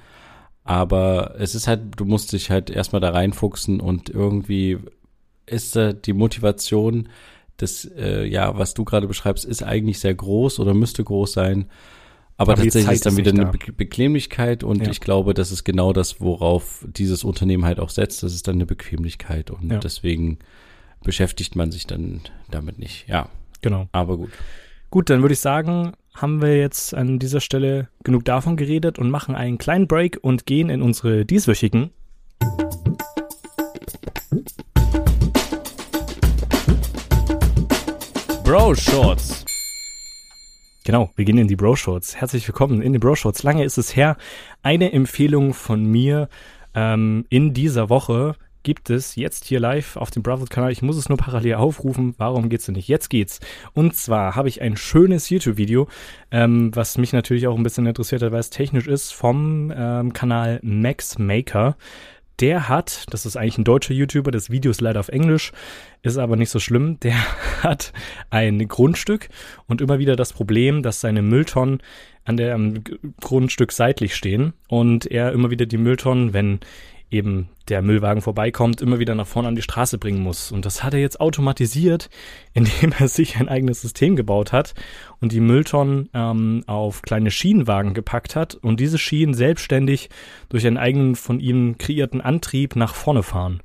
Aber 0.69 1.35
es 1.39 1.55
ist 1.55 1.67
halt, 1.67 1.81
du 1.97 2.05
musst 2.05 2.31
dich 2.35 2.51
halt 2.51 2.69
erstmal 2.69 3.01
da 3.01 3.09
reinfuchsen 3.09 3.81
und 3.81 4.11
irgendwie 4.11 4.77
ist 5.47 5.75
da 5.75 5.95
die 5.95 6.13
Motivation, 6.13 7.09
das, 7.57 7.87
äh, 7.97 8.27
ja, 8.27 8.59
was 8.59 8.75
du 8.75 8.85
gerade 8.85 9.07
beschreibst, 9.09 9.47
ist 9.47 9.63
eigentlich 9.63 9.99
sehr 9.99 10.15
groß 10.15 10.61
oder 10.61 10.75
müsste 10.75 11.03
groß 11.03 11.33
sein. 11.33 11.71
Aber, 12.37 12.53
Aber 12.53 12.63
tatsächlich 12.63 12.93
ist 12.97 13.07
dann 13.07 13.17
wieder 13.17 13.33
nicht 13.33 13.41
eine 13.41 13.51
da. 13.51 13.59
Be 13.67 13.73
Bequemlichkeit 13.73 14.63
und 14.63 14.83
Ja. 14.85 14.91
ich 14.91 15.01
glaube, 15.01 15.33
das 15.33 15.53
ist 15.53 15.65
genau 15.65 15.95
das, 15.95 16.21
worauf 16.21 16.85
dieses 16.87 17.25
Unternehmen 17.25 17.65
halt 17.65 17.81
auch 17.81 17.89
setzt. 17.89 18.23
Das 18.23 18.35
ist 18.35 18.47
dann 18.47 18.57
eine 18.57 18.67
Bequemlichkeit 18.67 19.51
und 19.51 19.73
Ja. 19.73 19.79
deswegen 19.79 20.39
beschäftigt 21.03 21.57
man 21.57 21.73
sich 21.73 21.87
dann 21.87 22.21
damit 22.51 22.79
nicht. 22.79 23.09
Ja, 23.09 23.31
Genau. 23.63 23.89
aber 23.93 24.19
gut. 24.19 24.33
Gut, 24.91 25.09
dann 25.09 25.23
würde 25.23 25.33
ich 25.33 25.41
sagen, 25.41 25.93
haben 26.21 26.43
wir 26.43 26.59
jetzt 26.59 26.95
an 26.95 27.21
dieser 27.21 27.41
Stelle 27.41 27.89
genug 28.03 28.25
davon 28.25 28.57
geredet 28.57 28.99
und 28.99 29.09
machen 29.09 29.37
einen 29.37 29.57
kleinen 29.57 29.87
Break 29.87 30.19
und 30.21 30.47
gehen 30.47 30.69
in 30.69 30.83
unsere 30.83 31.25
dieswöchigen 31.25 31.91
Bro 38.43 38.75
Shorts. 38.75 39.45
Genau, 40.85 41.11
wir 41.15 41.25
gehen 41.25 41.39
in 41.39 41.47
die 41.47 41.55
Bro 41.55 41.77
Shorts. 41.77 42.17
Herzlich 42.17 42.49
willkommen 42.49 42.83
in 42.83 42.93
den 42.93 43.01
Bro 43.01 43.15
Shorts. 43.15 43.45
Lange 43.45 43.63
ist 43.63 43.79
es 43.79 43.95
her. 43.95 44.17
Eine 44.63 44.93
Empfehlung 44.93 45.55
von 45.55 45.85
mir 45.85 46.29
ähm, 46.75 47.27
in 47.29 47.55
dieser 47.55 47.91
Woche 47.91 48.35
gibt 48.69 48.91
es 48.91 49.17
jetzt 49.17 49.47
hier 49.47 49.61
live 49.61 49.97
auf 49.97 50.11
dem 50.11 50.23
Bravo-Kanal. 50.23 50.71
Ich 50.71 50.83
muss 50.83 50.99
es 50.99 51.09
nur 51.09 51.17
parallel 51.17 51.55
aufrufen. 51.55 52.15
Warum 52.19 52.51
geht's 52.51 52.67
denn 52.67 52.75
nicht? 52.75 52.87
Jetzt 52.87 53.09
geht's. 53.09 53.41
Und 53.73 53.97
zwar 53.97 54.37
habe 54.37 54.51
ich 54.51 54.61
ein 54.61 54.77
schönes 54.77 55.31
YouTube-Video, 55.31 55.89
ähm, 56.31 56.71
was 56.77 56.99
mich 56.99 57.15
natürlich 57.15 57.47
auch 57.47 57.57
ein 57.57 57.63
bisschen 57.63 57.87
interessiert 57.87 58.21
hat, 58.21 58.31
weil 58.31 58.41
es 58.41 58.51
technisch 58.51 58.87
ist, 58.87 59.13
vom 59.13 59.73
ähm, 59.75 60.13
Kanal 60.13 60.61
Max 60.63 61.19
Maker. 61.19 61.79
Der 62.41 62.69
hat, 62.69 63.07
das 63.09 63.25
ist 63.25 63.39
eigentlich 63.39 63.57
ein 63.57 63.65
deutscher 63.65 63.95
YouTuber, 63.95 64.33
das 64.33 64.51
Video 64.51 64.71
ist 64.71 64.83
leider 64.83 65.01
auf 65.01 65.09
Englisch, 65.09 65.53
ist 66.03 66.19
aber 66.19 66.37
nicht 66.37 66.51
so 66.51 66.61
schlimm. 66.61 67.01
Der 67.01 67.15
hat 67.63 67.95
ein 68.29 68.69
Grundstück 68.69 69.31
und 69.67 69.81
immer 69.81 69.99
wieder 69.99 70.15
das 70.15 70.35
Problem, 70.35 70.83
dass 70.83 71.01
seine 71.01 71.23
Mülltonnen 71.23 71.79
an 72.27 72.37
dem 72.37 72.85
Grundstück 73.23 73.73
seitlich 73.73 74.15
stehen 74.15 74.53
und 74.69 75.07
er 75.07 75.33
immer 75.33 75.49
wieder 75.49 75.65
die 75.65 75.79
Mülltonnen, 75.79 76.35
wenn 76.35 76.61
eben 77.11 77.49
der 77.69 77.83
Müllwagen 77.83 78.23
vorbeikommt, 78.23 78.81
immer 78.81 78.99
wieder 78.99 79.15
nach 79.15 79.27
vorne 79.27 79.49
an 79.49 79.55
die 79.55 79.63
Straße 79.63 79.99
bringen 79.99 80.23
muss. 80.23 80.53
Und 80.53 80.65
das 80.65 80.83
hat 80.83 80.95
er 80.95 81.01
jetzt 81.01 81.21
automatisiert, 81.21 82.11
indem 82.53 82.93
er 82.99 83.09
sich 83.09 83.37
ein 83.37 83.49
eigenes 83.49 83.81
System 83.81 84.17
gebaut 84.17 84.53
hat 84.53 84.75
und 85.21 85.33
die 85.33 85.41
Mülltonnen 85.41 86.09
ähm, 86.15 86.65
auf 86.67 87.03
kleine 87.03 87.31
Schienenwagen 87.31 87.95
gepackt 87.95 88.37
hat 88.37 88.55
und 88.55 88.81
diese 88.81 88.99
Schienen 88.99 89.35
selbstständig 89.35 90.11
durch 90.49 90.67
einen 90.67 90.79
eigenen 90.79 91.17
von 91.17 91.41
ihm 91.41 91.79
kreierten 91.79 92.21
Antrieb 92.21 92.77
nach 92.77 92.95
vorne 92.95 93.23
fahren. 93.23 93.63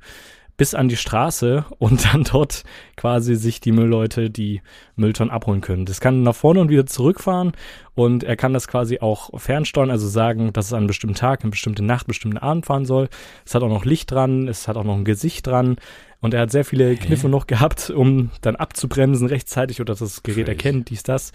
Bis 0.56 0.74
an 0.74 0.88
die 0.88 0.96
Straße 0.96 1.64
und 1.78 2.04
dann 2.12 2.24
dort 2.24 2.64
quasi 2.96 3.34
sich 3.34 3.60
die 3.60 3.72
Müllleute 3.72 4.30
die 4.30 4.62
Mülltonnen 4.96 5.32
abholen 5.32 5.60
können. 5.60 5.86
Das 5.86 6.00
kann 6.00 6.22
nach 6.22 6.34
vorne 6.34 6.60
und 6.60 6.68
wieder 6.68 6.86
zurückfahren 6.86 7.52
und 7.94 8.24
er 8.24 8.36
kann 8.36 8.52
das 8.52 8.68
quasi 8.68 9.00
auch 9.00 9.38
fernsteuern, 9.38 9.90
also 9.90 10.08
sagen, 10.08 10.52
dass 10.52 10.66
es 10.66 10.72
an 10.72 10.78
einem 10.78 10.86
bestimmten 10.86 11.16
Tag, 11.16 11.42
eine 11.42 11.50
bestimmte 11.50 11.84
Nacht, 11.84 12.06
einen 12.06 12.12
bestimmten 12.12 12.38
Abend 12.38 12.66
fahren 12.66 12.84
soll. 12.84 13.08
Es 13.44 13.54
hat 13.54 13.62
auch 13.62 13.68
noch 13.68 13.84
Licht 13.84 14.10
dran, 14.10 14.48
es 14.48 14.68
hat 14.68 14.76
auch 14.76 14.84
noch 14.84 14.96
ein 14.96 15.04
Gesicht 15.04 15.46
dran 15.46 15.76
und 16.20 16.34
er 16.34 16.40
hat 16.42 16.50
sehr 16.50 16.64
viele 16.64 16.96
Kniffe 16.96 17.28
noch 17.28 17.46
gehabt, 17.46 17.90
um 17.90 18.30
dann 18.40 18.56
abzubremsen 18.56 19.26
rechtzeitig 19.26 19.80
oder 19.80 19.94
das 19.94 20.22
Gerät 20.22 20.46
Crazy. 20.46 20.50
erkennt, 20.50 20.90
dies, 20.90 21.02
das. 21.02 21.32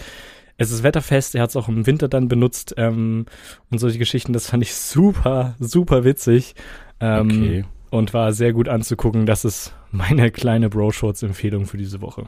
Es 0.58 0.72
ist 0.72 0.84
wetterfest, 0.84 1.36
er 1.36 1.44
hat 1.44 1.52
es 1.52 1.56
auch 1.56 1.70
im 1.70 1.86
Winter 1.86 2.10
dann 2.10 2.28
benutzt 2.28 2.74
ähm, 2.78 3.26
und 3.70 3.78
solche 3.78 3.98
Geschichten, 3.98 4.34
das 4.34 4.48
fand 4.48 4.64
ich 4.64 4.74
super, 4.76 5.56
super 5.60 6.04
witzig. 6.04 6.56
Ähm, 7.00 7.28
okay. 7.28 7.66
Und 7.90 8.14
war 8.14 8.34
sehr 8.34 8.54
gut 8.54 8.68
anzugucken. 8.68 9.26
Das 9.26 9.46
ist 9.46 9.74
meine 9.92 10.32
kleine 10.32 10.70
Bro-Shorts-Empfehlung 10.70 11.66
für 11.66 11.78
diese 11.78 12.02
Woche. 12.02 12.28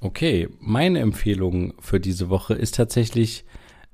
Okay, 0.00 0.48
meine 0.60 0.98
Empfehlung 0.98 1.74
für 1.80 2.00
diese 2.00 2.28
Woche 2.28 2.54
ist 2.54 2.74
tatsächlich 2.74 3.44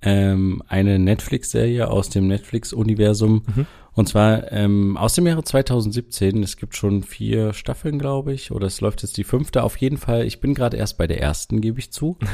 ähm, 0.03 0.63
eine 0.67 0.99
Netflix-Serie 0.99 1.89
aus 1.89 2.09
dem 2.09 2.27
Netflix-Universum. 2.27 3.43
Mhm. 3.55 3.67
Und 3.95 4.09
zwar 4.09 4.51
ähm, 4.51 4.97
aus 4.97 5.15
dem 5.15 5.27
Jahre 5.27 5.45
2017. 5.45 6.43
Es 6.43 6.57
gibt 6.57 6.77
schon 6.77 7.03
vier 7.03 7.53
Staffeln, 7.53 7.99
glaube 7.99 8.33
ich. 8.33 8.51
Oder 8.51 8.67
es 8.67 8.81
läuft 8.81 9.03
jetzt 9.03 9.17
die 9.17 9.25
fünfte. 9.25 9.63
Auf 9.63 9.77
jeden 9.77 9.99
Fall, 9.99 10.25
ich 10.27 10.41
bin 10.41 10.55
gerade 10.55 10.77
erst 10.77 10.99
bei 10.99 11.07
der 11.07 11.21
ersten, 11.21 11.61
gebe 11.61 11.79
ich 11.79 11.93
zu. 11.93 12.17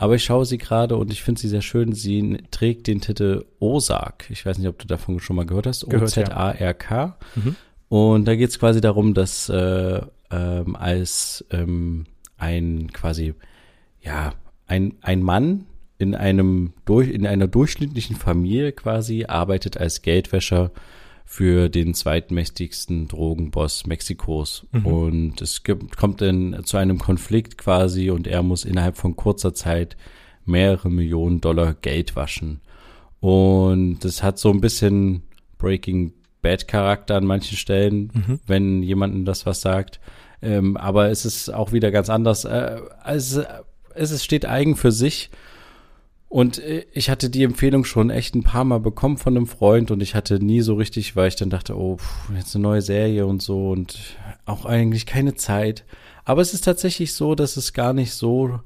Aber 0.00 0.14
ich 0.14 0.22
schaue 0.22 0.46
sie 0.46 0.58
gerade 0.58 0.96
und 0.96 1.12
ich 1.12 1.24
finde 1.24 1.40
sie 1.40 1.48
sehr 1.48 1.60
schön. 1.60 1.92
Sie 1.92 2.38
trägt 2.52 2.86
den 2.86 3.00
Titel 3.00 3.44
Ozark. 3.58 4.30
Ich 4.30 4.46
weiß 4.46 4.58
nicht, 4.58 4.68
ob 4.68 4.78
du 4.78 4.86
davon 4.86 5.18
schon 5.18 5.34
mal 5.34 5.44
gehört 5.44 5.66
hast. 5.66 5.84
O-Z-A-R-K. 5.84 7.18
Mhm. 7.34 7.56
Und 7.88 8.24
da 8.26 8.36
geht 8.36 8.50
es 8.50 8.60
quasi 8.60 8.80
darum, 8.80 9.12
dass 9.12 9.48
äh, 9.48 10.00
ähm, 10.30 10.76
als 10.76 11.44
ähm, 11.50 12.06
ein 12.36 12.92
quasi, 12.92 13.34
ja, 14.00 14.34
ein, 14.68 14.94
ein 15.00 15.20
Mann 15.20 15.66
in 15.98 16.14
einem 16.14 16.74
durch, 16.84 17.08
in 17.10 17.26
einer 17.26 17.48
durchschnittlichen 17.48 18.14
Familie 18.14 18.70
quasi 18.70 19.24
arbeitet 19.24 19.78
als 19.78 20.02
Geldwäscher 20.02 20.70
für 21.30 21.68
den 21.68 21.92
zweitmächtigsten 21.92 23.06
Drogenboss 23.06 23.84
Mexikos. 23.86 24.66
Mhm. 24.72 24.86
Und 24.86 25.42
es 25.42 25.62
gibt, 25.62 25.98
kommt 25.98 26.22
dann 26.22 26.64
zu 26.64 26.78
einem 26.78 26.98
Konflikt 26.98 27.58
quasi 27.58 28.08
und 28.08 28.26
er 28.26 28.42
muss 28.42 28.64
innerhalb 28.64 28.96
von 28.96 29.14
kurzer 29.14 29.52
Zeit 29.52 29.98
mehrere 30.46 30.88
Millionen 30.88 31.42
Dollar 31.42 31.74
Geld 31.74 32.16
waschen. 32.16 32.62
Und 33.20 33.98
das 34.00 34.22
hat 34.22 34.38
so 34.38 34.50
ein 34.50 34.62
bisschen 34.62 35.22
Breaking 35.58 36.14
Bad 36.40 36.66
Charakter 36.66 37.16
an 37.16 37.26
manchen 37.26 37.58
Stellen, 37.58 38.10
mhm. 38.14 38.40
wenn 38.46 38.82
jemandem 38.82 39.26
das 39.26 39.44
was 39.44 39.60
sagt. 39.60 40.00
Ähm, 40.40 40.78
aber 40.78 41.10
es 41.10 41.26
ist 41.26 41.52
auch 41.52 41.72
wieder 41.72 41.90
ganz 41.90 42.08
anders. 42.08 42.46
Äh, 42.46 42.80
also, 43.02 43.42
es 43.94 44.24
steht 44.24 44.46
eigen 44.46 44.76
für 44.76 44.92
sich 44.92 45.28
und 46.28 46.58
äh, 46.58 46.84
ich 46.92 47.10
hatte 47.10 47.30
die 47.30 47.42
Empfehlung 47.42 47.84
schon 47.84 48.10
echt 48.10 48.34
ein 48.34 48.42
paar 48.42 48.64
Mal 48.64 48.80
bekommen 48.80 49.16
von 49.16 49.36
einem 49.36 49.46
Freund 49.46 49.90
und 49.90 50.02
ich 50.02 50.14
hatte 50.14 50.42
nie 50.44 50.60
so 50.60 50.74
richtig, 50.74 51.16
weil 51.16 51.28
ich 51.28 51.36
dann 51.36 51.50
dachte, 51.50 51.76
oh, 51.76 51.96
pff, 51.96 52.30
jetzt 52.36 52.54
eine 52.54 52.62
neue 52.62 52.82
Serie 52.82 53.26
und 53.26 53.42
so 53.42 53.70
und 53.70 53.98
auch 54.44 54.64
eigentlich 54.64 55.06
keine 55.06 55.34
Zeit. 55.34 55.84
Aber 56.24 56.42
es 56.42 56.52
ist 56.52 56.64
tatsächlich 56.64 57.14
so, 57.14 57.34
dass 57.34 57.56
es 57.56 57.72
gar 57.72 57.94
nicht 57.94 58.12
so 58.12 58.60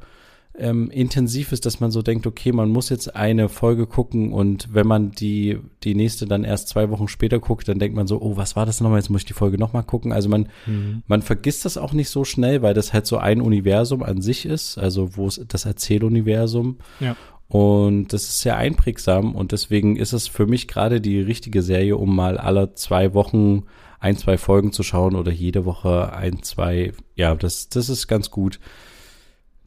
ähm, 0.59 0.91
intensiv 0.91 1.53
ist, 1.53 1.65
dass 1.65 1.81
man 1.81 1.91
so 1.91 2.03
denkt, 2.03 2.27
okay, 2.27 2.53
man 2.53 2.69
muss 2.69 2.91
jetzt 2.91 3.17
eine 3.17 3.49
Folge 3.49 3.87
gucken 3.87 4.33
und 4.33 4.69
wenn 4.75 4.87
man 4.87 5.13
die, 5.13 5.59
die 5.83 5.95
nächste 5.95 6.27
dann 6.27 6.45
erst 6.45 6.69
zwei 6.69 6.91
Wochen 6.91 7.09
später 7.09 7.39
guckt, 7.39 7.69
dann 7.69 7.79
denkt 7.79 7.97
man 7.97 8.07
so, 8.07 8.21
oh, 8.21 8.37
was 8.37 8.55
war 8.55 8.67
das 8.67 8.81
nochmal? 8.81 8.99
Jetzt 8.99 9.09
muss 9.09 9.23
ich 9.23 9.27
die 9.27 9.33
Folge 9.33 9.57
nochmal 9.57 9.83
gucken. 9.83 10.13
Also 10.13 10.29
man, 10.29 10.49
mhm. 10.67 11.03
man 11.07 11.23
vergisst 11.23 11.65
das 11.65 11.79
auch 11.79 11.93
nicht 11.93 12.11
so 12.11 12.25
schnell, 12.25 12.61
weil 12.61 12.75
das 12.75 12.93
halt 12.93 13.07
so 13.07 13.17
ein 13.17 13.41
Universum 13.41 14.03
an 14.03 14.21
sich 14.21 14.45
ist, 14.45 14.77
also 14.77 15.17
wo 15.17 15.27
es 15.27 15.41
das 15.49 15.65
Erzähluniversum. 15.65 16.79
Ja. 17.01 17.17
Und 17.53 18.15
das 18.15 18.23
ist 18.23 18.41
sehr 18.41 18.57
einprägsam 18.57 19.35
und 19.35 19.53
deswegen 19.53 19.97
ist 19.97 20.15
es 20.15 20.27
für 20.27 20.47
mich 20.47 20.69
gerade 20.69 21.03
die 21.03 21.21
richtige 21.21 21.61
Serie, 21.61 21.99
um 21.99 22.17
mal 22.17 22.39
alle 22.39 22.73
zwei 22.73 23.13
Wochen 23.13 23.65
ein, 24.01 24.17
zwei 24.17 24.39
Folgen 24.39 24.73
zu 24.73 24.83
schauen 24.83 25.15
oder 25.15 25.31
jede 25.31 25.67
Woche 25.67 26.15
ein, 26.15 26.43
zwei. 26.43 26.95
Ja, 27.15 27.35
das, 27.35 27.69
das 27.69 27.91
ist 27.91 28.09
ganz 28.09 28.31
gut, 28.31 28.59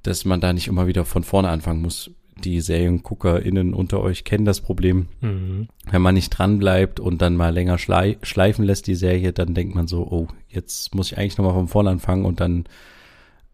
dass 0.01 0.25
man 0.25 0.41
da 0.41 0.51
nicht 0.51 0.67
immer 0.67 0.87
wieder 0.87 1.05
von 1.05 1.23
vorne 1.23 1.49
anfangen 1.49 1.83
muss. 1.83 2.09
Die 2.43 2.59
SerienguckerInnen 2.59 3.75
unter 3.75 4.01
euch 4.01 4.23
kennen 4.23 4.45
das 4.45 4.61
Problem. 4.61 5.05
Mhm. 5.21 5.67
Wenn 5.87 6.01
man 6.01 6.15
nicht 6.15 6.31
dran 6.31 6.57
bleibt 6.57 6.99
und 6.99 7.21
dann 7.21 7.35
mal 7.35 7.53
länger 7.53 7.77
schleifen 7.77 8.65
lässt, 8.65 8.87
die 8.87 8.95
Serie, 8.95 9.31
dann 9.31 9.53
denkt 9.53 9.75
man 9.75 9.87
so, 9.87 10.07
oh, 10.09 10.27
jetzt 10.49 10.95
muss 10.95 11.11
ich 11.11 11.19
eigentlich 11.19 11.37
nochmal 11.37 11.53
von 11.53 11.67
vorne 11.67 11.91
anfangen 11.91 12.25
und 12.25 12.39
dann 12.39 12.65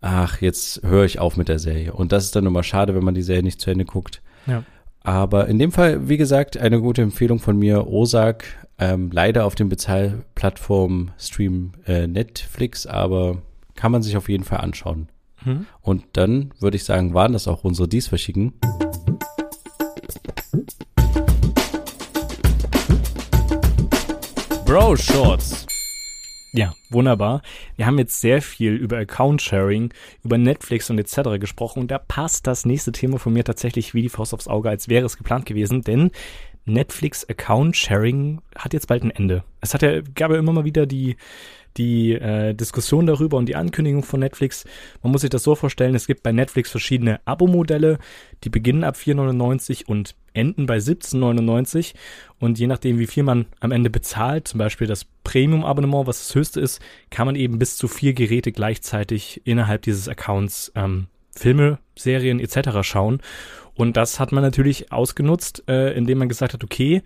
ach, 0.02 0.42
jetzt 0.42 0.84
höre 0.84 1.06
ich 1.06 1.20
auf 1.20 1.38
mit 1.38 1.48
der 1.48 1.60
Serie. 1.60 1.94
Und 1.94 2.12
das 2.12 2.26
ist 2.26 2.36
dann 2.36 2.46
immer 2.46 2.64
schade, 2.64 2.94
wenn 2.96 3.04
man 3.04 3.14
die 3.14 3.22
Serie 3.22 3.44
nicht 3.44 3.62
zu 3.62 3.72
Ende 3.72 3.86
guckt. 3.86 4.22
Ja. 4.48 4.64
Aber 5.04 5.48
in 5.48 5.58
dem 5.58 5.72
Fall, 5.72 6.10
wie 6.10 6.18
gesagt, 6.18 6.58
eine 6.58 6.82
gute 6.82 7.02
Empfehlung 7.02 7.40
von 7.40 7.58
mir, 7.58 7.88
Osak, 7.88 8.46
ähm, 8.78 9.10
leider 9.12 9.46
auf 9.46 9.56
den 9.56 9.70
Bezahlplattformen 9.70 11.12
Stream 11.18 11.72
äh, 11.86 12.08
Netflix, 12.08 12.86
aber 12.86 13.42
kann 13.76 13.92
man 13.92 14.04
sich 14.04 14.18
auf 14.18 14.28
jeden 14.30 14.44
Fall 14.44 14.60
anschauen. 14.60 15.08
Hm. 15.44 15.66
Und 15.82 16.04
dann 16.14 16.54
würde 16.60 16.78
ich 16.78 16.84
sagen, 16.84 17.14
waren 17.14 17.34
das 17.34 17.48
auch 17.48 17.64
unsere 17.64 17.88
Dies 17.88 18.08
verschicken. 18.08 18.54
Bro 24.66 24.96
Shorts. 24.98 25.66
Ja, 26.54 26.74
wunderbar. 26.90 27.42
Wir 27.78 27.86
haben 27.86 27.98
jetzt 27.98 28.20
sehr 28.20 28.42
viel 28.42 28.74
über 28.74 28.98
Account-Sharing, 28.98 29.94
über 30.22 30.38
Netflix 30.38 30.90
und 30.90 31.00
etc. 31.00 31.40
gesprochen 31.40 31.80
und 31.80 31.92
da 31.92 31.98
passt 31.98 32.46
das 32.46 32.66
nächste 32.66 32.92
Thema 32.92 33.20
von 33.20 33.32
mir 33.32 33.46
tatsächlich 33.46 33.94
wie 33.94 34.02
die 34.02 34.10
Faust 34.10 34.34
aufs 34.34 34.50
Auge, 34.50 34.70
als 34.70 34.90
wäre 34.90 35.06
es 35.06 35.18
geplant 35.18 35.46
gewesen, 35.46 35.82
denn 35.82 36.12
Netflix 36.66 37.28
Account 37.28 37.78
Sharing 37.78 38.42
hat 38.56 38.74
jetzt 38.74 38.88
bald 38.88 39.04
ein 39.04 39.12
Ende. 39.12 39.44
Es 39.62 39.74
hat 39.74 39.82
ja, 39.82 40.02
gab 40.02 40.32
ja 40.32 40.38
immer 40.38 40.52
mal 40.52 40.66
wieder 40.66 40.86
die 40.86 41.16
die 41.78 42.14
äh, 42.14 42.54
Diskussion 42.54 43.06
darüber 43.06 43.38
und 43.38 43.48
die 43.48 43.56
Ankündigung 43.56 44.04
von 44.04 44.20
Netflix. 44.20 44.66
Man 45.02 45.12
muss 45.12 45.22
sich 45.22 45.30
das 45.30 45.44
so 45.44 45.56
vorstellen, 45.56 45.96
es 45.96 46.08
gibt 46.08 46.24
bei 46.24 46.32
Netflix 46.32 46.72
verschiedene 46.72 47.20
Abo-Modelle, 47.26 47.98
die 48.44 48.50
beginnen 48.50 48.84
ab 48.84 48.96
4,99 48.96 49.86
und 49.86 50.16
enden 50.34 50.66
bei 50.66 50.78
17,99 50.78 51.94
und 52.40 52.58
je 52.58 52.68
nachdem, 52.68 53.00
wie 53.00 53.08
viel 53.08 53.24
man 53.24 53.46
am 53.60 53.72
Ende 53.72 53.90
bezahlt, 53.90 54.48
zum 54.48 54.58
Beispiel 54.58 54.88
das 54.88 55.06
Premium-Abonnement, 55.24 56.08
was 56.08 56.20
das 56.20 56.36
höchste 56.36 56.62
ist, 56.62 56.82
kann 57.10 57.26
man 57.26 57.36
eben 57.36 57.60
bis 57.60 57.78
zu 57.78 57.88
vier 57.88 58.14
Geräte 58.14 58.52
gleichzeitig 58.52 59.42
innerhalb 59.46 59.82
dieses 59.84 60.08
Accounts 60.08 60.72
ähm, 60.76 61.08
Filme, 61.36 61.80
Serien 61.98 62.40
etc. 62.40 62.82
schauen. 62.82 63.22
Und 63.74 63.98
das 63.98 64.20
hat 64.20 64.32
man 64.32 64.44
natürlich 64.44 64.92
ausgenutzt, 64.92 65.64
äh, 65.68 65.94
indem 65.94 66.18
man 66.18 66.30
gesagt 66.30 66.54
hat, 66.54 66.64
okay, 66.64 67.02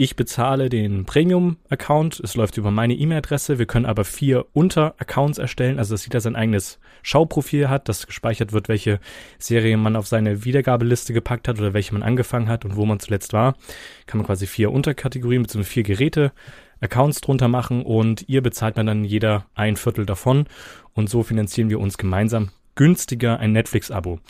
ich 0.00 0.16
bezahle 0.16 0.70
den 0.70 1.04
Premium-Account, 1.04 2.20
es 2.20 2.34
läuft 2.34 2.56
über 2.56 2.70
meine 2.70 2.94
E-Mail-Adresse, 2.94 3.58
wir 3.58 3.66
können 3.66 3.84
aber 3.84 4.06
vier 4.06 4.46
Unter-Accounts 4.54 5.36
erstellen, 5.36 5.78
also 5.78 5.92
dass 5.92 6.06
jeder 6.06 6.22
sein 6.22 6.36
eigenes 6.36 6.78
Schauprofil 7.02 7.68
hat, 7.68 7.86
das 7.86 8.06
gespeichert 8.06 8.54
wird, 8.54 8.70
welche 8.70 8.98
Serie 9.38 9.76
man 9.76 9.96
auf 9.96 10.06
seine 10.06 10.42
Wiedergabeliste 10.42 11.12
gepackt 11.12 11.48
hat 11.48 11.58
oder 11.58 11.74
welche 11.74 11.92
man 11.92 12.02
angefangen 12.02 12.48
hat 12.48 12.64
und 12.64 12.76
wo 12.76 12.86
man 12.86 12.98
zuletzt 12.98 13.34
war. 13.34 13.56
Kann 14.06 14.16
man 14.16 14.26
quasi 14.26 14.46
vier 14.46 14.72
Unterkategorien 14.72 15.42
bzw. 15.42 15.64
vier 15.64 15.82
Geräte 15.82 16.32
Accounts 16.80 17.20
drunter 17.20 17.48
machen 17.48 17.82
und 17.82 18.26
ihr 18.26 18.40
bezahlt 18.40 18.76
man 18.76 18.86
dann 18.86 19.04
jeder 19.04 19.44
ein 19.54 19.76
Viertel 19.76 20.06
davon 20.06 20.46
und 20.94 21.10
so 21.10 21.22
finanzieren 21.22 21.68
wir 21.68 21.78
uns 21.78 21.98
gemeinsam 21.98 22.48
günstiger 22.74 23.38
ein 23.38 23.52
Netflix-Abo. 23.52 24.20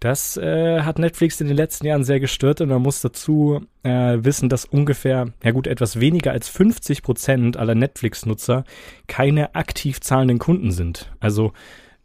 Das 0.00 0.36
äh, 0.36 0.82
hat 0.82 0.98
Netflix 0.98 1.40
in 1.40 1.46
den 1.46 1.56
letzten 1.56 1.86
Jahren 1.86 2.04
sehr 2.04 2.20
gestört 2.20 2.60
und 2.60 2.68
man 2.68 2.82
muss 2.82 3.00
dazu 3.00 3.66
äh, 3.82 4.18
wissen, 4.20 4.48
dass 4.50 4.66
ungefähr, 4.66 5.32
ja 5.42 5.50
gut, 5.52 5.66
etwas 5.66 6.00
weniger 6.00 6.32
als 6.32 6.48
50 6.48 7.02
Prozent 7.02 7.56
aller 7.56 7.74
Netflix-Nutzer 7.74 8.64
keine 9.06 9.54
aktiv 9.54 10.00
zahlenden 10.00 10.38
Kunden 10.38 10.70
sind. 10.70 11.10
Also 11.18 11.52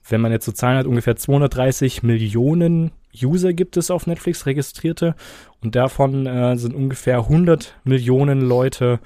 wenn 0.08 0.22
man 0.22 0.32
jetzt 0.32 0.46
so 0.46 0.52
Zahlen 0.52 0.78
hat, 0.78 0.88
ungefähr 0.88 1.16
230 1.16 2.02
Millionen 2.02 2.92
User 3.22 3.54
gibt 3.54 3.76
es 3.76 3.92
auf 3.92 4.08
Netflix 4.08 4.46
registrierte 4.46 5.16
und 5.62 5.76
davon 5.76 6.26
äh, 6.26 6.56
sind 6.56 6.74
ungefähr 6.74 7.18
100 7.18 7.76
Millionen 7.84 8.42
Leute 8.42 9.00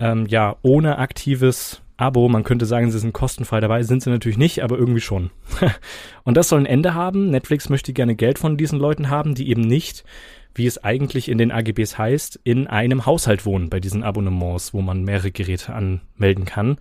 ähm, 0.00 0.26
ja 0.26 0.56
ohne 0.62 0.98
aktives 0.98 1.80
Abo. 2.02 2.28
Man 2.28 2.44
könnte 2.44 2.66
sagen, 2.66 2.90
sie 2.90 2.98
sind 2.98 3.12
kostenfrei 3.12 3.60
dabei, 3.60 3.82
sind 3.82 4.02
sie 4.02 4.10
natürlich 4.10 4.38
nicht, 4.38 4.62
aber 4.62 4.76
irgendwie 4.76 5.00
schon. 5.00 5.30
und 6.24 6.36
das 6.36 6.48
soll 6.48 6.60
ein 6.60 6.66
Ende 6.66 6.94
haben. 6.94 7.30
Netflix 7.30 7.68
möchte 7.68 7.92
gerne 7.92 8.14
Geld 8.14 8.38
von 8.38 8.56
diesen 8.56 8.78
Leuten 8.78 9.08
haben, 9.08 9.34
die 9.34 9.48
eben 9.48 9.62
nicht, 9.62 10.04
wie 10.54 10.66
es 10.66 10.82
eigentlich 10.82 11.28
in 11.28 11.38
den 11.38 11.52
AGBs 11.52 11.96
heißt, 11.96 12.40
in 12.44 12.66
einem 12.66 13.06
Haushalt 13.06 13.46
wohnen 13.46 13.70
bei 13.70 13.80
diesen 13.80 14.02
Abonnements, 14.02 14.74
wo 14.74 14.82
man 14.82 15.04
mehrere 15.04 15.30
Geräte 15.30 15.72
anmelden 15.72 16.44
kann. 16.44 16.76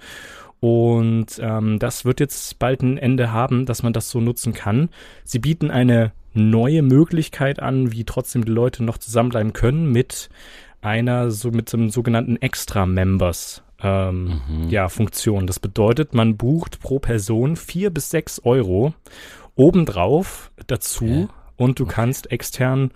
Und 0.59 1.39
ähm, 1.41 1.79
das 1.79 2.05
wird 2.05 2.19
jetzt 2.19 2.59
bald 2.59 2.83
ein 2.83 2.97
Ende 2.97 3.31
haben, 3.31 3.65
dass 3.65 3.81
man 3.81 3.93
das 3.93 4.09
so 4.09 4.19
nutzen 4.19 4.53
kann. 4.53 4.89
Sie 5.23 5.39
bieten 5.39 5.71
eine 5.71 6.11
neue 6.33 6.81
Möglichkeit 6.81 7.59
an, 7.59 7.91
wie 7.91 8.03
trotzdem 8.03 8.45
die 8.45 8.51
Leute 8.51 8.83
noch 8.83 8.97
zusammenbleiben 8.97 9.53
können 9.53 9.91
mit 9.91 10.29
einer 10.81 11.31
so 11.31 11.51
mit 11.51 11.73
einem 11.73 11.89
sogenannten 11.89 12.37
Extra 12.37 12.85
Members 12.85 13.63
ähm, 13.83 14.41
mhm. 14.47 14.69
ja, 14.69 14.89
Funktion. 14.89 15.47
Das 15.47 15.59
bedeutet, 15.59 16.13
man 16.13 16.37
bucht 16.37 16.79
pro 16.79 16.99
Person 16.99 17.55
vier 17.55 17.89
bis 17.89 18.09
sechs 18.09 18.39
Euro 18.43 18.93
obendrauf 19.55 20.51
dazu 20.67 21.05
ja. 21.05 21.27
und 21.57 21.79
du 21.79 21.83
okay. 21.83 21.93
kannst 21.95 22.31
extern 22.31 22.91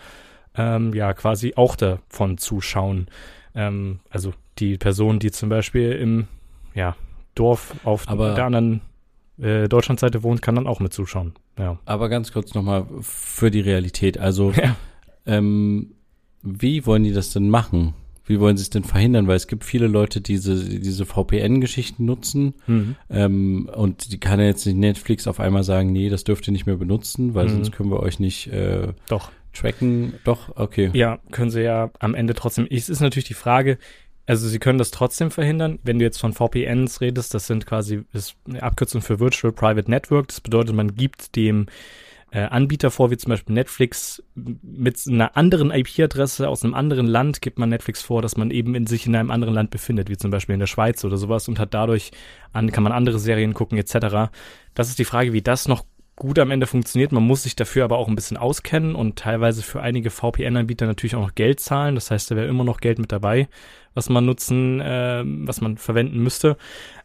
ähm, 0.56 0.94
ja 0.94 1.14
quasi 1.14 1.54
auch 1.56 1.76
davon 1.76 2.38
zuschauen. 2.38 3.08
Ähm, 3.54 4.00
also 4.10 4.34
die 4.60 4.78
Person, 4.78 5.20
die 5.20 5.32
zum 5.32 5.50
Beispiel 5.50 5.92
im 5.94 6.28
ja, 6.74 6.96
Dorf 7.36 7.76
auf 7.84 8.08
Aber 8.08 8.36
der 8.36 8.46
anderen 8.46 8.82
äh, 9.38 9.68
Deutschlandseite 9.68 10.24
wohnt, 10.24 10.42
kann 10.42 10.56
dann 10.56 10.68
auch 10.68 10.80
mit 10.80 10.94
zuschauen. 10.94 11.34
Ja. 11.58 11.78
Aber 11.86 12.10
ganz 12.10 12.32
kurz 12.32 12.54
nochmal 12.54 12.86
für 13.02 13.52
die 13.52 13.62
Realität. 13.62 14.18
Also 14.18 14.52
ja. 14.56 14.76
ähm, 15.26 15.96
wie 16.42 16.86
wollen 16.86 17.04
die 17.04 17.14
das 17.14 17.32
denn 17.32 17.50
machen? 17.50 17.94
Wie 18.26 18.40
wollen 18.40 18.58
sie 18.58 18.64
es 18.64 18.70
denn 18.70 18.84
verhindern? 18.84 19.28
Weil 19.28 19.36
es 19.36 19.48
gibt 19.48 19.64
viele 19.64 19.88
Leute, 19.88 20.20
die 20.22 20.34
diese, 20.34 20.64
diese 20.64 21.06
VPN-Geschichten 21.06 22.06
nutzen. 22.06 22.56
Mhm. 22.68 22.96
Ähm, 23.10 23.70
und 23.74 24.12
die 24.12 24.20
kann 24.20 24.40
ja 24.40 24.48
jetzt 24.48 24.66
nicht 24.66 24.78
Netflix 24.78 25.28
auf 25.28 25.40
einmal 25.40 25.64
sagen, 25.64 25.92
nee, 25.92 26.10
das 26.10 26.24
dürft 26.24 26.48
ihr 26.48 26.52
nicht 26.52 26.66
mehr 26.66 26.78
benutzen, 26.78 27.36
weil 27.36 27.46
mhm. 27.46 27.52
sonst 27.52 27.72
können 27.72 27.92
wir 27.92 28.00
euch 28.00 28.20
nicht 28.20 28.48
äh, 28.48 28.94
Doch. 29.08 29.32
tracken. 29.54 30.14
Doch, 30.24 30.56
okay. 30.56 30.90
Ja, 30.94 31.20
können 31.32 31.52
sie 31.52 31.62
ja 31.62 31.92
am 32.00 32.16
Ende 32.16 32.34
trotzdem. 32.34 32.68
Es 32.70 32.90
ist 32.90 33.00
natürlich 33.00 33.28
die 33.28 33.36
Frage, 33.36 33.78
also 34.26 34.48
sie 34.48 34.60
können 34.60 34.80
das 34.80 34.92
trotzdem 34.92 35.30
verhindern. 35.30 35.80
Wenn 35.84 36.00
du 36.00 36.06
jetzt 36.06 36.20
von 36.20 36.34
VPNs 36.34 37.02
redest, 37.02 37.34
das 37.34 37.46
sind 37.46 37.66
quasi 37.68 38.04
ist 38.12 38.36
eine 38.48 38.64
Abkürzung 38.64 39.02
für 39.02 39.20
Virtual 39.20 39.54
Private 39.54 39.90
Network. 39.90 40.30
Das 40.30 40.42
bedeutet, 40.42 40.76
man 40.76 40.96
gibt 40.96 41.36
dem 41.36 41.68
äh, 42.36 42.50
Anbieter 42.50 42.92
vor, 42.92 43.12
wie 43.12 43.18
zum 43.18 43.30
Beispiel 43.30 43.56
Netflix, 43.56 44.22
mit 44.36 45.02
einer 45.08 45.38
anderen 45.38 45.72
IP-Adresse 45.72 46.50
aus 46.50 46.66
einem 46.66 46.74
anderen 46.74 47.08
Land 47.08 47.42
gibt 47.42 47.58
man 47.58 47.70
Netflix 47.70 48.02
vor, 48.02 48.22
dass 48.22 48.36
man 48.36 48.52
eben 48.52 48.76
in 48.76 48.88
sich 48.88 49.08
in 49.08 49.16
einem 49.16 49.32
anderen 49.32 49.54
Land 49.54 49.72
befindet, 49.72 50.10
wie 50.10 50.18
zum 50.18 50.32
Beispiel 50.32 50.52
in 50.52 50.60
der 50.60 50.68
Schweiz 50.68 51.06
oder 51.06 51.16
sowas 51.16 51.48
und 51.48 51.60
hat 51.60 51.74
dadurch 51.74 52.12
an, 52.52 52.74
kann 52.74 52.84
man 52.84 52.92
andere 52.92 53.20
Serien 53.20 53.54
gucken 53.54 53.78
etc. 53.78 54.34
Das 54.74 54.90
ist 54.90 55.00
die 55.00 55.06
Frage, 55.06 55.32
wie 55.32 55.42
das 55.42 55.70
noch 55.70 55.86
gut 56.18 56.38
am 56.38 56.52
Ende 56.52 56.68
funktioniert. 56.68 57.14
Man 57.14 57.24
muss 57.24 57.44
sich 57.44 57.56
dafür 57.56 57.86
aber 57.86 57.98
auch 57.98 58.10
ein 58.10 58.16
bisschen 58.16 58.36
auskennen 58.36 58.96
und 58.96 59.18
teilweise 59.18 59.64
für 59.64 59.82
einige 59.82 60.10
VPN-Anbieter 60.10 60.88
natürlich 60.88 61.16
auch 61.16 61.22
noch 61.22 61.36
Geld 61.36 61.62
zahlen. 61.62 61.96
Das 61.96 62.12
heißt, 62.12 62.32
da 62.32 62.36
wäre 62.36 62.48
immer 62.48 62.66
noch 62.66 62.82
Geld 62.82 63.00
mit 63.00 63.14
dabei, 63.14 63.48
was 63.94 64.10
man 64.10 64.26
nutzen, 64.26 64.82
äh, 64.82 65.24
was 65.26 65.62
man 65.62 65.78
verwenden 65.78 66.20
müsste. 66.22 66.58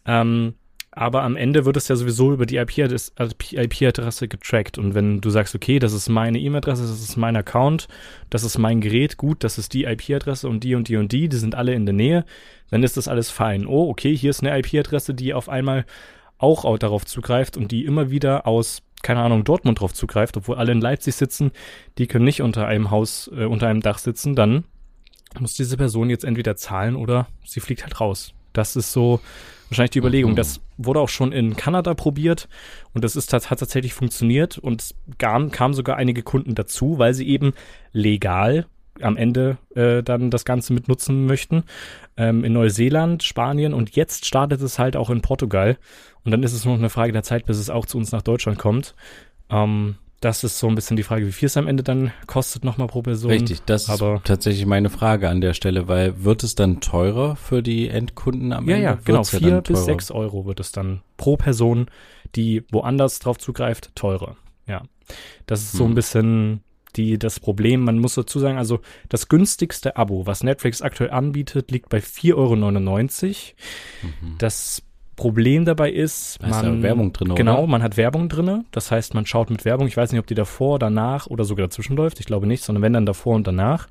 Ähm, 0.07 0.55
aber 0.93 1.23
am 1.23 1.37
Ende 1.37 1.65
wird 1.65 1.77
es 1.77 1.87
ja 1.87 1.95
sowieso 1.95 2.33
über 2.33 2.47
die 2.47 2.57
IP-Adresse 2.57 4.29
getrackt. 4.29 4.77
Und 4.77 4.95
wenn 4.95 5.21
du 5.21 5.31
sagst, 5.31 5.55
okay, 5.55 5.79
das 5.79 5.93
ist 5.93 6.09
meine 6.09 6.39
E-Mail-Adresse, 6.41 6.83
das 6.83 7.01
ist 7.01 7.17
mein 7.17 7.37
Account, 7.37 7.87
das 8.29 8.43
ist 8.43 8.59
mein 8.59 8.81
Gerät, 8.81 9.17
gut, 9.17 9.45
das 9.45 9.57
ist 9.57 9.73
die 9.73 9.85
IP-Adresse 9.85 10.49
und 10.49 10.65
die 10.65 10.75
und 10.75 10.89
die 10.89 10.97
und 10.97 11.13
die, 11.13 11.29
die 11.29 11.37
sind 11.37 11.55
alle 11.55 11.75
in 11.75 11.87
der 11.87 11.95
Nähe, 11.95 12.25
dann 12.71 12.83
ist 12.83 12.97
das 12.97 13.07
alles 13.07 13.31
fein. 13.31 13.67
Oh, 13.67 13.89
okay, 13.89 14.17
hier 14.17 14.31
ist 14.31 14.43
eine 14.43 14.59
IP-Adresse, 14.59 15.15
die 15.15 15.33
auf 15.33 15.49
einmal 15.49 15.85
auch 16.39 16.79
darauf 16.79 17.07
zugreift 17.07 17.57
und 17.57 17.71
die 17.71 17.85
immer 17.85 18.11
wieder 18.11 18.47
aus, 18.47 18.83
keine 19.03 19.21
Ahnung, 19.21 19.45
Dortmund 19.45 19.81
drauf 19.81 19.95
zugreift, 19.95 20.37
obwohl 20.37 20.57
alle 20.57 20.73
in 20.73 20.81
Leipzig 20.81 21.15
sitzen, 21.15 21.53
die 21.99 22.09
können 22.09 22.25
nicht 22.25 22.43
unter 22.43 22.67
einem 22.67 22.91
Haus, 22.91 23.31
äh, 23.33 23.45
unter 23.45 23.69
einem 23.69 23.81
Dach 23.81 23.99
sitzen, 23.99 24.35
dann 24.35 24.65
muss 25.39 25.55
diese 25.55 25.77
Person 25.77 26.11
jetzt 26.11 26.25
entweder 26.25 26.57
zahlen 26.57 26.97
oder 26.97 27.29
sie 27.45 27.61
fliegt 27.61 27.85
halt 27.85 28.01
raus. 28.01 28.35
Das 28.53 28.77
ist 28.77 28.93
so 28.93 29.21
wahrscheinlich 29.69 29.93
die 29.93 29.99
Überlegung. 29.99 30.33
Mhm. 30.33 30.37
Das 30.37 30.61
wurde 30.77 31.01
auch 31.01 31.09
schon 31.09 31.33
in 31.33 31.57
Kanada 31.57 31.95
probiert 31.95 32.49
und 32.93 33.05
das 33.05 33.17
ist, 33.17 33.33
hat 33.33 33.45
tatsächlich 33.45 33.95
funktioniert 33.95 34.59
und 34.59 34.83
es 34.83 34.95
kamen 35.19 35.51
kam 35.51 35.75
sogar 35.75 35.97
einige 35.97 36.23
Kunden 36.23 36.55
dazu, 36.55 36.99
weil 36.99 37.15
sie 37.15 37.29
eben 37.29 37.53
legal 37.93 38.67
am 39.01 39.17
Ende 39.17 39.57
äh, 39.75 40.03
dann 40.03 40.31
das 40.31 40.45
Ganze 40.45 40.73
mit 40.73 40.89
nutzen 40.89 41.27
möchten. 41.27 41.65
Ähm, 42.17 42.45
in 42.45 42.53
Neuseeland, 42.53 43.23
Spanien 43.23 43.73
und 43.73 43.97
jetzt 43.97 44.27
startet 44.27 44.61
es 44.61 44.79
halt 44.79 44.97
auch 44.97 45.11
in 45.11 45.23
Portugal. 45.23 45.79
Und 46.25 46.33
dann 46.33 46.43
ist 46.43 46.53
es 46.53 46.65
nur 46.65 46.75
noch 46.75 46.81
eine 46.81 46.91
Frage 46.91 47.13
der 47.13 47.23
Zeit, 47.23 47.47
bis 47.47 47.59
es 47.59 47.71
auch 47.71 47.87
zu 47.87 47.97
uns 47.97 48.13
nach 48.13 48.23
Deutschland 48.23 48.59
kommt. 48.59 48.95
Ähm, 49.49 49.97
das 50.21 50.45
ist 50.45 50.59
so 50.59 50.69
ein 50.69 50.75
bisschen 50.75 50.97
die 50.97 51.03
Frage, 51.03 51.27
wie 51.27 51.33
viel 51.33 51.47
es 51.47 51.57
am 51.57 51.67
Ende 51.67 51.83
dann 51.83 52.13
kostet 52.27 52.63
nochmal 52.63 52.89
pro 52.89 53.01
Person. 53.01 53.31
Richtig, 53.31 53.63
das 53.63 53.89
Aber 53.89 54.17
ist 54.17 54.25
tatsächlich 54.25 54.67
meine 54.67 54.91
Frage 54.91 55.29
an 55.29 55.41
der 55.41 55.55
Stelle, 55.55 55.89
weil 55.89 56.25
wird 56.25 56.43
es 56.43 56.55
dann 56.55 56.81
teurer 56.81 57.37
für 57.37 57.63
die 57.63 57.89
Endkunden 57.89 58.53
am 58.53 58.69
ja, 58.69 58.77
Ende? 58.77 58.85
Ja, 58.85 58.99
genau, 59.03 59.25
vier 59.25 59.49
ja 59.49 59.61
bis 59.61 59.87
sechs 59.87 60.11
Euro 60.11 60.45
wird 60.45 60.61
es 60.61 60.73
dann 60.73 61.01
pro 61.17 61.37
Person, 61.37 61.87
die 62.37 62.65
woanders 62.71 63.19
drauf 63.19 63.39
zugreift, 63.39 63.97
teurer. 63.97 64.37
Ja, 64.67 64.83
das 65.47 65.63
ist 65.63 65.73
so 65.73 65.85
hm. 65.85 65.93
ein 65.93 65.95
bisschen 65.95 66.61
die, 66.97 67.19
das 67.19 67.41
Problem. 67.41 67.81
Man 67.81 67.99
muss 67.99 68.15
dazu 68.15 68.39
sagen, 68.39 68.59
also 68.59 68.81
das 69.09 69.29
günstigste 69.29 69.97
Abo, 69.97 70.27
was 70.27 70.43
Netflix 70.43 70.83
aktuell 70.83 71.11
anbietet, 71.11 71.71
liegt 71.71 71.89
bei 71.89 71.99
4,99 71.99 72.35
Euro. 72.35 72.57
Mhm. 74.03 74.35
Das 74.39 74.83
Problem 75.21 75.67
dabei 75.67 75.93
ist, 75.93 76.39
da 76.41 76.49
man, 76.49 76.77
ist 76.77 76.83
Werbung 76.83 77.13
drin, 77.13 77.35
genau, 77.35 77.59
oder? 77.59 77.67
man 77.67 77.83
hat 77.83 77.99
Werbung 77.99 78.31
drin. 78.31 78.65
Das 78.71 78.91
heißt, 78.91 79.13
man 79.13 79.27
schaut 79.27 79.51
mit 79.51 79.67
Werbung. 79.67 79.87
Ich 79.87 79.99
weiß 79.99 80.13
nicht, 80.13 80.19
ob 80.19 80.27
die 80.27 80.35
davor, 80.35 80.79
danach 80.79 81.27
oder 81.27 81.45
sogar 81.45 81.67
dazwischen 81.67 81.95
läuft. 81.95 82.21
Ich 82.21 82.27
glaube 82.27 82.47
nicht, 82.47 82.65
sondern 82.65 82.81
wenn 82.81 82.95
dann 82.95 83.05
davor 83.05 83.35
und 83.35 83.47
danach. 83.47 83.89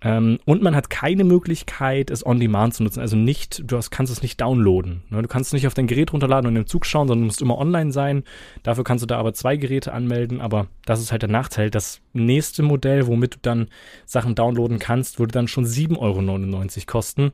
Ähm, 0.00 0.38
und 0.44 0.62
man 0.62 0.76
hat 0.76 0.88
keine 0.88 1.24
Möglichkeit, 1.24 2.08
es 2.08 2.24
on 2.24 2.38
demand 2.38 2.74
zu 2.74 2.84
nutzen. 2.84 3.00
Also 3.00 3.16
nicht, 3.16 3.64
du 3.66 3.76
hast, 3.76 3.90
kannst 3.90 4.12
es 4.12 4.22
nicht 4.22 4.40
downloaden. 4.40 5.02
Ne? 5.10 5.22
Du 5.22 5.26
kannst 5.26 5.48
es 5.48 5.54
nicht 5.54 5.66
auf 5.66 5.74
dein 5.74 5.88
Gerät 5.88 6.12
runterladen 6.12 6.46
und 6.48 6.54
im 6.54 6.68
Zug 6.68 6.86
schauen, 6.86 7.08
sondern 7.08 7.22
du 7.22 7.26
musst 7.26 7.42
immer 7.42 7.58
online 7.58 7.90
sein. 7.90 8.22
Dafür 8.62 8.84
kannst 8.84 9.02
du 9.02 9.06
da 9.06 9.18
aber 9.18 9.34
zwei 9.34 9.56
Geräte 9.56 9.92
anmelden. 9.92 10.40
Aber 10.40 10.68
das 10.86 11.00
ist 11.00 11.10
halt 11.10 11.22
der 11.22 11.28
Nachteil. 11.28 11.68
Das 11.68 12.00
nächste 12.12 12.62
Modell, 12.62 13.08
womit 13.08 13.34
du 13.34 13.38
dann 13.42 13.66
Sachen 14.06 14.36
downloaden 14.36 14.78
kannst, 14.78 15.18
würde 15.18 15.32
dann 15.32 15.48
schon 15.48 15.66
7,99 15.66 15.98
Euro 15.98 16.86
kosten. 16.86 17.32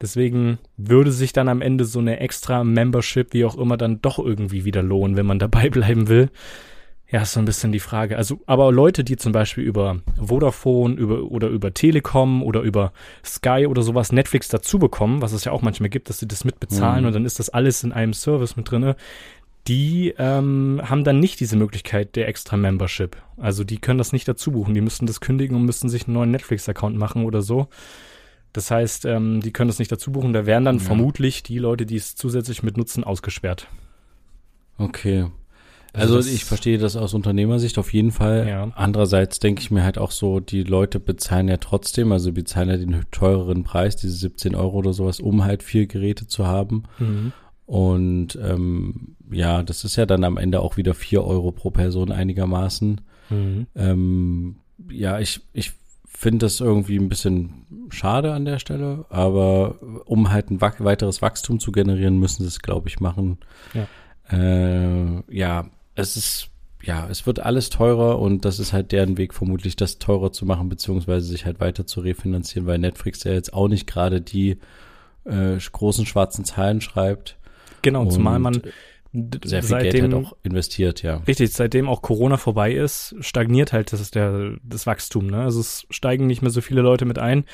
Deswegen 0.00 0.58
würde 0.76 1.10
sich 1.10 1.32
dann 1.32 1.48
am 1.48 1.60
Ende 1.60 1.84
so 1.84 1.98
eine 1.98 2.20
extra 2.20 2.62
Membership, 2.62 3.32
wie 3.32 3.44
auch 3.44 3.56
immer, 3.56 3.76
dann 3.76 4.00
doch 4.00 4.18
irgendwie 4.18 4.64
wieder 4.64 4.82
lohnen, 4.82 5.16
wenn 5.16 5.26
man 5.26 5.38
dabei 5.38 5.70
bleiben 5.70 6.08
will. 6.08 6.30
Ja, 7.10 7.22
ist 7.22 7.32
so 7.32 7.40
ein 7.40 7.46
bisschen 7.46 7.72
die 7.72 7.80
Frage. 7.80 8.18
Also, 8.18 8.40
aber 8.44 8.70
Leute, 8.70 9.02
die 9.02 9.16
zum 9.16 9.32
Beispiel 9.32 9.64
über 9.64 10.00
Vodafone 10.20 10.94
über, 10.94 11.22
oder 11.22 11.48
über 11.48 11.72
Telekom 11.72 12.42
oder 12.42 12.60
über 12.60 12.92
Sky 13.24 13.66
oder 13.66 13.80
sowas 13.80 14.12
Netflix 14.12 14.48
dazu 14.48 14.78
bekommen, 14.78 15.22
was 15.22 15.32
es 15.32 15.44
ja 15.44 15.52
auch 15.52 15.62
manchmal 15.62 15.88
gibt, 15.88 16.10
dass 16.10 16.18
sie 16.18 16.28
das 16.28 16.44
mitbezahlen 16.44 17.00
mhm. 17.00 17.06
und 17.06 17.12
dann 17.14 17.24
ist 17.24 17.38
das 17.38 17.48
alles 17.48 17.82
in 17.82 17.92
einem 17.92 18.12
Service 18.12 18.56
mit 18.56 18.70
drinne, 18.70 18.94
die 19.68 20.14
ähm, 20.18 20.82
haben 20.84 21.04
dann 21.04 21.18
nicht 21.18 21.40
diese 21.40 21.56
Möglichkeit 21.56 22.14
der 22.14 22.28
extra 22.28 22.58
Membership. 22.58 23.16
Also 23.38 23.64
die 23.64 23.78
können 23.78 23.98
das 23.98 24.12
nicht 24.12 24.28
dazu 24.28 24.52
buchen. 24.52 24.74
Die 24.74 24.80
müssten 24.80 25.06
das 25.06 25.20
kündigen 25.20 25.56
und 25.56 25.64
müssten 25.64 25.88
sich 25.88 26.06
einen 26.06 26.14
neuen 26.14 26.30
Netflix-Account 26.30 26.96
machen 26.96 27.24
oder 27.24 27.42
so. 27.42 27.68
Das 28.52 28.70
heißt, 28.70 29.04
ähm, 29.04 29.40
die 29.40 29.52
können 29.52 29.68
das 29.68 29.78
nicht 29.78 29.92
dazu 29.92 30.10
buchen. 30.12 30.32
Da 30.32 30.46
wären 30.46 30.64
dann 30.64 30.78
ja. 30.78 30.82
vermutlich 30.82 31.42
die 31.42 31.58
Leute, 31.58 31.86
die 31.86 31.96
es 31.96 32.16
zusätzlich 32.16 32.62
mit 32.62 32.76
nutzen, 32.76 33.04
ausgesperrt. 33.04 33.68
Okay. 34.78 35.26
Also, 35.92 36.16
also 36.16 36.30
ich 36.30 36.44
verstehe 36.44 36.78
das 36.78 36.96
aus 36.96 37.14
Unternehmersicht 37.14 37.78
auf 37.78 37.92
jeden 37.92 38.12
Fall. 38.12 38.46
Ja. 38.46 38.70
Andererseits 38.74 39.38
denke 39.38 39.62
ich 39.62 39.70
mir 39.70 39.84
halt 39.84 39.98
auch 39.98 40.10
so, 40.10 40.38
die 40.40 40.62
Leute 40.62 41.00
bezahlen 41.00 41.48
ja 41.48 41.56
trotzdem, 41.56 42.12
also 42.12 42.32
bezahlen 42.32 42.68
ja 42.68 42.76
den 42.76 43.04
teureren 43.10 43.64
Preis, 43.64 43.96
diese 43.96 44.14
17 44.14 44.54
Euro 44.54 44.78
oder 44.78 44.92
sowas, 44.92 45.18
um 45.18 45.44
halt 45.44 45.62
vier 45.62 45.86
Geräte 45.86 46.26
zu 46.26 46.46
haben. 46.46 46.84
Mhm. 46.98 47.32
Und 47.66 48.38
ähm, 48.42 49.16
ja, 49.30 49.62
das 49.62 49.84
ist 49.84 49.96
ja 49.96 50.06
dann 50.06 50.24
am 50.24 50.36
Ende 50.36 50.60
auch 50.60 50.76
wieder 50.76 50.94
vier 50.94 51.24
Euro 51.24 51.52
pro 51.52 51.70
Person 51.70 52.12
einigermaßen. 52.12 53.00
Mhm. 53.30 53.66
Ähm, 53.74 54.56
ja, 54.90 55.18
ich, 55.18 55.40
ich 55.52 55.72
finde 56.18 56.46
das 56.46 56.58
irgendwie 56.58 56.98
ein 56.98 57.08
bisschen 57.08 57.64
schade 57.90 58.32
an 58.32 58.44
der 58.44 58.58
Stelle, 58.58 59.04
aber 59.08 59.76
um 60.04 60.32
halt 60.32 60.50
ein 60.50 60.60
weiteres 60.60 61.22
Wachstum 61.22 61.60
zu 61.60 61.70
generieren, 61.70 62.18
müssen 62.18 62.42
sie 62.42 62.48
es, 62.48 62.58
glaube 62.58 62.88
ich, 62.88 62.98
machen. 62.98 63.38
Ja. 63.72 63.86
Äh, 64.36 65.22
ja, 65.28 65.66
es 65.94 66.16
ist, 66.16 66.48
ja, 66.82 67.06
es 67.08 67.24
wird 67.24 67.38
alles 67.38 67.70
teurer 67.70 68.18
und 68.18 68.44
das 68.44 68.58
ist 68.58 68.72
halt 68.72 68.90
deren 68.90 69.16
Weg, 69.16 69.32
vermutlich 69.32 69.76
das 69.76 70.00
teurer 70.00 70.32
zu 70.32 70.44
machen, 70.44 70.68
beziehungsweise 70.68 71.24
sich 71.24 71.46
halt 71.46 71.60
weiter 71.60 71.86
zu 71.86 72.00
refinanzieren, 72.00 72.66
weil 72.66 72.78
Netflix 72.78 73.22
ja 73.22 73.32
jetzt 73.32 73.52
auch 73.52 73.68
nicht 73.68 73.86
gerade 73.86 74.20
die 74.20 74.58
äh, 75.24 75.56
großen 75.56 76.04
schwarzen 76.04 76.44
Zahlen 76.44 76.80
schreibt. 76.80 77.36
Genau, 77.82 78.06
zumal 78.06 78.40
man 78.40 78.60
sehr 79.12 79.62
viel 79.62 79.68
seitdem, 79.68 79.90
Geld 79.90 80.14
halt 80.14 80.26
auch 80.26 80.36
investiert, 80.42 81.02
ja. 81.02 81.16
Richtig, 81.26 81.52
seitdem 81.52 81.88
auch 81.88 82.02
Corona 82.02 82.36
vorbei 82.36 82.72
ist, 82.72 83.14
stagniert 83.20 83.72
halt 83.72 83.92
das, 83.92 84.00
ist 84.00 84.14
der, 84.14 84.56
das 84.62 84.86
Wachstum. 84.86 85.26
Ne? 85.26 85.42
Also 85.42 85.60
es 85.60 85.86
steigen 85.90 86.26
nicht 86.26 86.42
mehr 86.42 86.50
so 86.50 86.60
viele 86.60 86.82
Leute 86.82 87.04
mit 87.04 87.18
ein, 87.18 87.44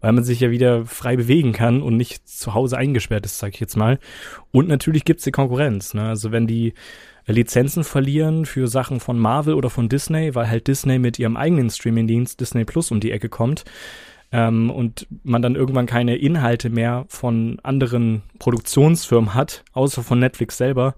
weil 0.00 0.12
man 0.12 0.24
sich 0.24 0.40
ja 0.40 0.50
wieder 0.50 0.84
frei 0.86 1.16
bewegen 1.16 1.52
kann 1.52 1.82
und 1.82 1.96
nicht 1.96 2.28
zu 2.28 2.54
Hause 2.54 2.76
eingesperrt 2.76 3.24
ist, 3.24 3.38
sag 3.38 3.54
ich 3.54 3.60
jetzt 3.60 3.76
mal. 3.76 3.98
Und 4.52 4.68
natürlich 4.68 5.04
gibt's 5.04 5.24
die 5.24 5.32
Konkurrenz. 5.32 5.94
Ne? 5.94 6.08
Also 6.08 6.30
wenn 6.30 6.46
die 6.46 6.74
Lizenzen 7.26 7.84
verlieren 7.84 8.46
für 8.46 8.68
Sachen 8.68 9.00
von 9.00 9.18
Marvel 9.18 9.54
oder 9.54 9.70
von 9.70 9.88
Disney, 9.88 10.34
weil 10.34 10.48
halt 10.48 10.66
Disney 10.66 10.98
mit 10.98 11.18
ihrem 11.18 11.36
eigenen 11.36 11.70
Streamingdienst 11.70 12.40
Disney 12.40 12.64
Plus 12.64 12.90
um 12.90 13.00
die 13.00 13.12
Ecke 13.12 13.28
kommt, 13.28 13.64
ähm, 14.32 14.70
und 14.70 15.06
man 15.22 15.42
dann 15.42 15.54
irgendwann 15.54 15.86
keine 15.86 16.16
Inhalte 16.16 16.70
mehr 16.70 17.06
von 17.08 17.58
anderen 17.62 18.22
Produktionsfirmen 18.38 19.34
hat, 19.34 19.64
außer 19.72 20.02
von 20.02 20.18
Netflix 20.18 20.58
selber. 20.58 20.94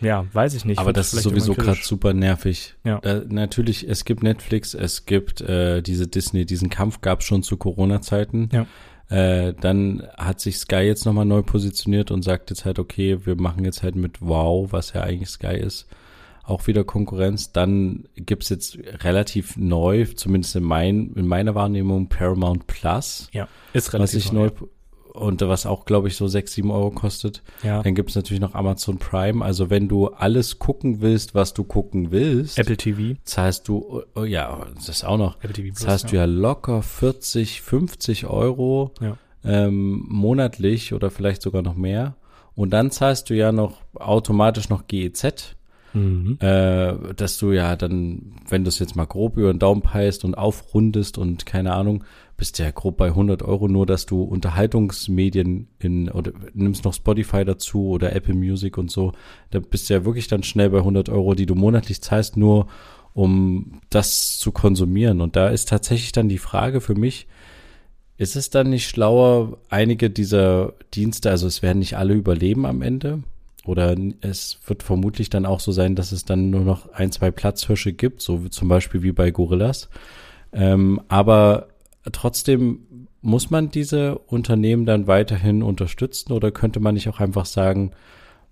Ja, 0.00 0.26
weiß 0.32 0.54
ich 0.54 0.64
nicht. 0.64 0.78
Aber 0.78 0.92
das 0.92 1.14
ist 1.14 1.22
sowieso 1.22 1.54
gerade 1.54 1.80
super 1.82 2.12
nervig. 2.12 2.74
Ja. 2.84 2.98
Da, 3.00 3.22
natürlich, 3.28 3.88
es 3.88 4.04
gibt 4.04 4.22
Netflix, 4.22 4.74
es 4.74 5.06
gibt 5.06 5.40
äh, 5.40 5.82
diese 5.82 6.06
Disney, 6.06 6.44
diesen 6.44 6.68
Kampf 6.68 7.00
gab 7.00 7.20
es 7.20 7.26
schon 7.26 7.42
zu 7.42 7.56
Corona-Zeiten. 7.56 8.48
Ja. 8.52 8.66
Äh, 9.08 9.54
dann 9.60 10.02
hat 10.16 10.40
sich 10.40 10.58
Sky 10.58 10.76
jetzt 10.76 11.04
nochmal 11.04 11.26
neu 11.26 11.42
positioniert 11.42 12.10
und 12.10 12.22
sagt 12.22 12.50
jetzt 12.50 12.64
halt, 12.64 12.78
okay, 12.78 13.18
wir 13.24 13.36
machen 13.36 13.64
jetzt 13.64 13.82
halt 13.82 13.96
mit 13.96 14.20
Wow, 14.20 14.72
was 14.72 14.92
ja 14.94 15.02
eigentlich 15.02 15.28
Sky 15.28 15.56
ist, 15.56 15.86
auch 16.46 16.66
wieder 16.66 16.84
Konkurrenz. 16.84 17.52
Dann 17.52 18.04
gibt's 18.16 18.48
jetzt 18.48 18.78
relativ 19.02 19.56
neu, 19.56 20.04
zumindest 20.06 20.56
in, 20.56 20.64
mein, 20.64 21.12
in 21.14 21.26
meiner 21.26 21.54
Wahrnehmung, 21.54 22.08
Paramount 22.08 22.66
Plus. 22.66 23.28
Ja, 23.32 23.48
ist 23.72 23.92
relativ 23.92 24.16
was 24.16 24.24
ich 24.26 24.32
neu, 24.32 24.50
und 25.14 25.40
was 25.42 25.64
auch, 25.64 25.84
glaube 25.84 26.08
ich, 26.08 26.16
so 26.16 26.26
sechs, 26.26 26.54
sieben 26.54 26.72
Euro 26.72 26.90
kostet. 26.90 27.42
Ja. 27.62 27.82
Dann 27.82 27.94
gibt's 27.94 28.16
natürlich 28.16 28.40
noch 28.40 28.54
Amazon 28.54 28.98
Prime. 28.98 29.44
Also 29.44 29.70
wenn 29.70 29.88
du 29.88 30.08
alles 30.08 30.58
gucken 30.58 31.00
willst, 31.00 31.36
was 31.36 31.54
du 31.54 31.62
gucken 31.62 32.10
willst, 32.10 32.58
Apple 32.58 32.76
TV. 32.76 33.16
zahlst 33.22 33.68
du, 33.68 34.02
oh, 34.16 34.24
ja, 34.24 34.66
das 34.74 34.88
ist 34.88 35.04
auch 35.04 35.16
noch, 35.16 35.36
Apple 35.36 35.52
TV 35.52 35.68
Plus, 35.68 35.78
zahlst 35.86 36.10
du 36.10 36.16
ja 36.16 36.24
locker 36.24 36.82
40, 36.82 37.62
50 37.62 38.26
Euro 38.26 38.92
Ja. 39.00 39.16
ähm, 39.44 40.04
monatlich 40.08 40.92
oder 40.92 41.12
vielleicht 41.12 41.42
sogar 41.42 41.62
noch 41.62 41.76
mehr. 41.76 42.16
Und 42.56 42.70
dann 42.70 42.90
zahlst 42.90 43.30
du 43.30 43.34
ja 43.34 43.52
noch 43.52 43.82
automatisch 43.94 44.68
noch 44.68 44.88
GEZ, 44.88 45.54
Mhm. 45.94 46.38
äh, 46.40 47.14
dass 47.14 47.38
du 47.38 47.52
ja 47.52 47.76
dann, 47.76 48.34
wenn 48.48 48.64
du 48.64 48.68
es 48.68 48.80
jetzt 48.80 48.96
mal 48.96 49.06
grob 49.06 49.36
über 49.36 49.52
den 49.52 49.60
Daumen 49.60 49.80
peilst 49.80 50.24
und 50.24 50.34
aufrundest 50.34 51.18
und 51.18 51.46
keine 51.46 51.72
Ahnung, 51.72 52.02
bist 52.36 52.58
ja 52.58 52.70
grob 52.72 52.96
bei 52.96 53.06
100 53.06 53.42
Euro, 53.42 53.68
nur 53.68 53.86
dass 53.86 54.04
du 54.06 54.22
Unterhaltungsmedien 54.22 55.68
in, 55.78 56.10
oder 56.10 56.32
nimmst 56.52 56.84
noch 56.84 56.94
Spotify 56.94 57.44
dazu 57.44 57.90
oder 57.90 58.14
Apple 58.14 58.34
Music 58.34 58.76
und 58.76 58.90
so, 58.90 59.12
da 59.50 59.60
bist 59.60 59.88
du 59.88 59.94
ja 59.94 60.04
wirklich 60.04 60.26
dann 60.26 60.42
schnell 60.42 60.70
bei 60.70 60.78
100 60.78 61.08
Euro, 61.08 61.34
die 61.34 61.46
du 61.46 61.54
monatlich 61.54 62.02
zahlst, 62.02 62.36
nur 62.36 62.66
um 63.12 63.80
das 63.90 64.38
zu 64.38 64.50
konsumieren. 64.50 65.20
Und 65.20 65.36
da 65.36 65.48
ist 65.48 65.68
tatsächlich 65.68 66.10
dann 66.10 66.28
die 66.28 66.38
Frage 66.38 66.80
für 66.80 66.96
mich, 66.96 67.28
ist 68.16 68.34
es 68.34 68.50
dann 68.50 68.70
nicht 68.70 68.88
schlauer, 68.88 69.58
einige 69.68 70.10
dieser 70.10 70.74
Dienste, 70.92 71.30
also 71.30 71.46
es 71.46 71.62
werden 71.62 71.78
nicht 71.78 71.96
alle 71.96 72.14
überleben 72.14 72.66
am 72.66 72.82
Ende, 72.82 73.22
oder 73.66 73.96
es 74.20 74.58
wird 74.66 74.82
vermutlich 74.82 75.30
dann 75.30 75.46
auch 75.46 75.60
so 75.60 75.72
sein, 75.72 75.94
dass 75.94 76.12
es 76.12 76.24
dann 76.24 76.50
nur 76.50 76.62
noch 76.62 76.92
ein, 76.92 77.12
zwei 77.12 77.30
Platzhirsche 77.30 77.92
gibt, 77.92 78.20
so 78.20 78.44
wie 78.44 78.50
zum 78.50 78.68
Beispiel 78.68 79.02
wie 79.02 79.12
bei 79.12 79.30
Gorillas. 79.30 79.88
Ähm, 80.52 81.00
aber 81.08 81.68
trotzdem 82.12 83.08
muss 83.22 83.50
man 83.50 83.70
diese 83.70 84.18
Unternehmen 84.18 84.84
dann 84.84 85.06
weiterhin 85.06 85.62
unterstützen 85.62 86.32
oder 86.32 86.50
könnte 86.50 86.78
man 86.78 86.94
nicht 86.94 87.08
auch 87.08 87.20
einfach 87.20 87.46
sagen, 87.46 87.92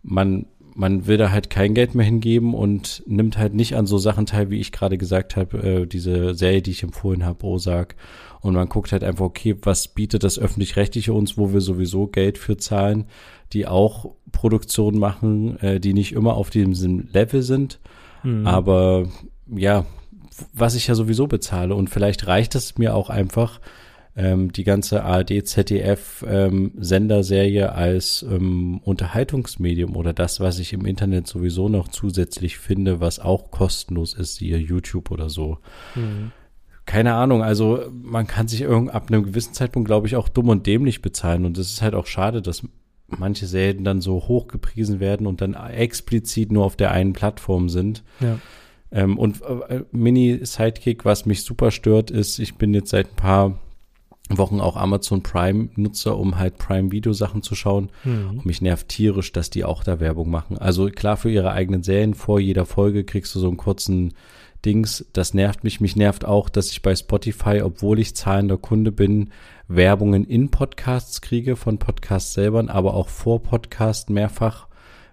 man, 0.03 0.47
man 0.75 1.07
will 1.07 1.17
da 1.17 1.31
halt 1.31 1.51
kein 1.51 1.75
Geld 1.75 1.95
mehr 1.95 2.07
hingeben 2.07 2.55
und 2.55 3.03
nimmt 3.07 3.37
halt 3.37 3.55
nicht 3.55 3.77
an 3.77 3.87
so 3.87 3.99
Sachen 3.99 4.27
teil, 4.27 4.51
wie 4.51 4.61
ich 4.61 4.73
gerade 4.73 4.99
gesagt 4.99 5.37
habe, 5.37 5.59
äh, 5.59 5.87
diese 5.87 6.35
Serie, 6.35 6.63
die 6.63 6.71
ich 6.71 6.83
empfohlen 6.83 7.25
habe, 7.25 7.45
Ozark. 7.45 7.97
Und 8.41 8.55
man 8.55 8.69
guckt 8.69 8.93
halt 8.93 9.05
einfach, 9.05 9.25
okay, 9.25 9.57
was 9.63 9.89
bietet 9.89 10.25
das 10.25 10.39
öffentlich-rechtliche 10.39 11.13
uns, 11.13 11.39
wo 11.39 11.53
wir 11.53 11.61
sowieso 11.61 12.07
Geld 12.07 12.39
für 12.39 12.57
zahlen, 12.57 13.05
die 13.53 13.67
auch 13.67 14.15
Produktionen 14.33 14.99
machen, 14.99 15.59
äh, 15.61 15.79
die 15.79 15.95
nicht 15.95 16.13
immer 16.13 16.35
auf 16.35 16.51
diesem 16.51 17.09
Level 17.13 17.43
sind. 17.43 17.79
Mhm. 18.23 18.47
Aber 18.47 19.07
ja, 19.55 19.85
was 20.53 20.75
ich 20.75 20.87
ja 20.87 20.95
sowieso 20.95 21.27
bezahle. 21.27 21.75
Und 21.75 21.91
vielleicht 21.91 22.27
reicht 22.27 22.55
es 22.55 22.79
mir 22.79 22.95
auch 22.95 23.11
einfach, 23.11 23.61
ähm, 24.15 24.53
die 24.53 24.65
ganze 24.65 25.05
ARD, 25.05 25.47
ZDF 25.47 26.25
ähm, 26.29 26.73
als 26.79 28.23
ähm, 28.29 28.81
Unterhaltungsmedium 28.85 29.97
oder 29.97 30.13
das, 30.13 30.41
was 30.41 30.59
ich 30.59 30.73
im 30.73 30.85
Internet 30.85 31.27
sowieso 31.27 31.69
noch 31.69 31.89
zusätzlich 31.89 32.59
finde, 32.59 33.01
was 33.01 33.19
auch 33.19 33.51
kostenlos 33.51 34.15
ist, 34.15 34.37
siehe 34.37 34.59
YouTube 34.59 35.11
oder 35.11 35.31
so. 35.31 35.59
Mhm. 35.95 36.33
Keine 36.85 37.15
Ahnung, 37.15 37.43
also 37.43 37.85
man 37.93 38.27
kann 38.27 38.49
sich 38.49 38.61
irgend 38.61 38.93
ab 38.93 39.09
einem 39.09 39.23
gewissen 39.23 39.55
Zeitpunkt, 39.55 39.87
glaube 39.87 40.09
ich, 40.09 40.17
auch 40.17 40.29
dumm 40.29 40.49
und 40.49 40.67
dämlich 40.67 41.01
bezahlen. 41.01 41.45
Und 41.45 41.57
es 41.57 41.71
ist 41.71 41.81
halt 41.81 41.95
auch 41.95 42.07
schade, 42.07 42.43
dass 42.43 42.67
manche 43.07 43.47
Serien 43.47 43.85
dann 43.85 44.01
so 44.01 44.15
hoch 44.29 44.49
gepriesen 44.49 45.01
werden 45.01 45.27
und 45.27 45.41
dann 45.41 45.55
explizit 45.55 46.51
nur 46.51 46.65
auf 46.65 46.77
der 46.77 46.91
einen 46.91 47.13
Plattform 47.13 47.69
sind. 47.69 48.03
Ja. 48.21 48.39
Ähm, 48.91 49.17
und 49.17 49.41
äh, 49.43 49.85
Mini-Sidekick, 49.93 51.05
was 51.05 51.25
mich 51.25 51.45
super 51.45 51.71
stört, 51.71 52.11
ist, 52.11 52.39
ich 52.39 52.57
bin 52.57 52.75
jetzt 52.75 52.91
seit 52.91 53.11
ein 53.11 53.17
paar 53.17 53.59
Wochen 54.39 54.61
auch 54.61 54.77
Amazon 54.77 55.23
Prime-Nutzer, 55.23 56.17
um 56.17 56.39
halt 56.39 56.59
Prime-Video-Sachen 56.59 57.43
zu 57.43 57.55
schauen. 57.55 57.91
Mhm. 58.05 58.31
Und 58.31 58.47
mich 58.47 58.61
nervt 58.61 58.89
tierisch, 58.89 59.33
dass 59.33 59.51
die 59.51 59.65
auch 59.65 59.85
da 59.85 60.01
Werbung 60.01 60.31
machen. 60.31 60.59
Also 60.59 60.87
klar, 60.87 61.17
für 61.17 61.31
ihre 61.31 61.53
eigenen 61.53 61.83
Serien, 61.83 62.15
vor 62.15 62.41
jeder 62.41 62.67
Folge 62.67 63.05
kriegst 63.05 63.35
du 63.35 63.41
so 63.41 63.49
einen 63.49 63.57
kurzen 63.57 64.15
Dings. 64.65 65.05
Das 65.13 65.35
nervt 65.35 65.65
mich. 65.65 65.81
Mich 65.81 65.97
nervt 65.97 66.25
auch, 66.25 66.49
dass 66.49 66.71
ich 66.71 66.83
bei 66.83 66.95
Spotify, 66.95 67.63
obwohl 67.63 67.99
ich 67.99 68.15
zahlender 68.15 68.59
Kunde 68.59 68.93
bin, 68.93 69.31
Werbungen 69.69 70.25
in 70.25 70.51
Podcasts 70.51 71.21
kriege 71.21 71.57
von 71.57 71.79
Podcasts 71.79 72.35
selber, 72.35 72.65
aber 72.69 72.95
auch 72.95 73.09
vor 73.09 73.43
Podcast 73.43 74.11
mehrfach 74.11 74.69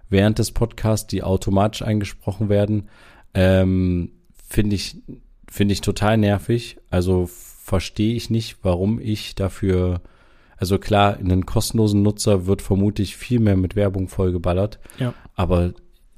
während 0.08 0.38
des 0.38 0.50
Podcasts, 0.50 1.06
die 1.06 1.22
automatisch 1.22 1.82
eingesprochen 1.82 2.48
werden. 2.48 2.88
Ähm, 3.32 4.10
finde 4.46 4.76
ich, 4.76 4.96
finde 5.48 5.72
ich 5.72 5.80
total 5.80 6.18
nervig. 6.18 6.76
Also 6.90 7.30
verstehe 7.70 8.16
ich 8.16 8.30
nicht, 8.30 8.56
warum 8.64 8.98
ich 8.98 9.36
dafür, 9.36 10.00
also 10.56 10.76
klar, 10.76 11.20
in 11.20 11.30
einen 11.30 11.46
kostenlosen 11.46 12.02
Nutzer 12.02 12.46
wird 12.46 12.62
vermutlich 12.62 13.16
viel 13.16 13.38
mehr 13.38 13.56
mit 13.56 13.76
Werbung 13.76 14.08
vollgeballert. 14.08 14.80
Ja. 14.98 15.14
Aber 15.36 15.72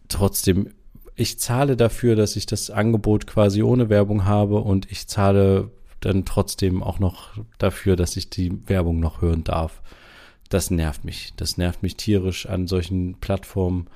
trotzdem, 0.08 0.70
ich 1.14 1.38
zahle 1.38 1.76
dafür, 1.76 2.16
dass 2.16 2.36
ich 2.36 2.46
das 2.46 2.70
Angebot 2.70 3.26
quasi 3.26 3.62
ohne 3.62 3.90
Werbung 3.90 4.24
habe 4.24 4.60
und 4.60 4.90
ich 4.90 5.08
zahle 5.08 5.70
dann 6.00 6.24
trotzdem 6.24 6.82
auch 6.82 6.98
noch 6.98 7.32
dafür, 7.58 7.96
dass 7.96 8.16
ich 8.16 8.30
die 8.30 8.66
Werbung 8.66 8.98
noch 8.98 9.20
hören 9.20 9.44
darf. 9.44 9.82
Das 10.48 10.70
nervt 10.70 11.04
mich. 11.04 11.34
Das 11.36 11.58
nervt 11.58 11.82
mich 11.82 11.98
tierisch 11.98 12.46
an 12.46 12.66
solchen 12.66 13.20
Plattformen. 13.20 13.88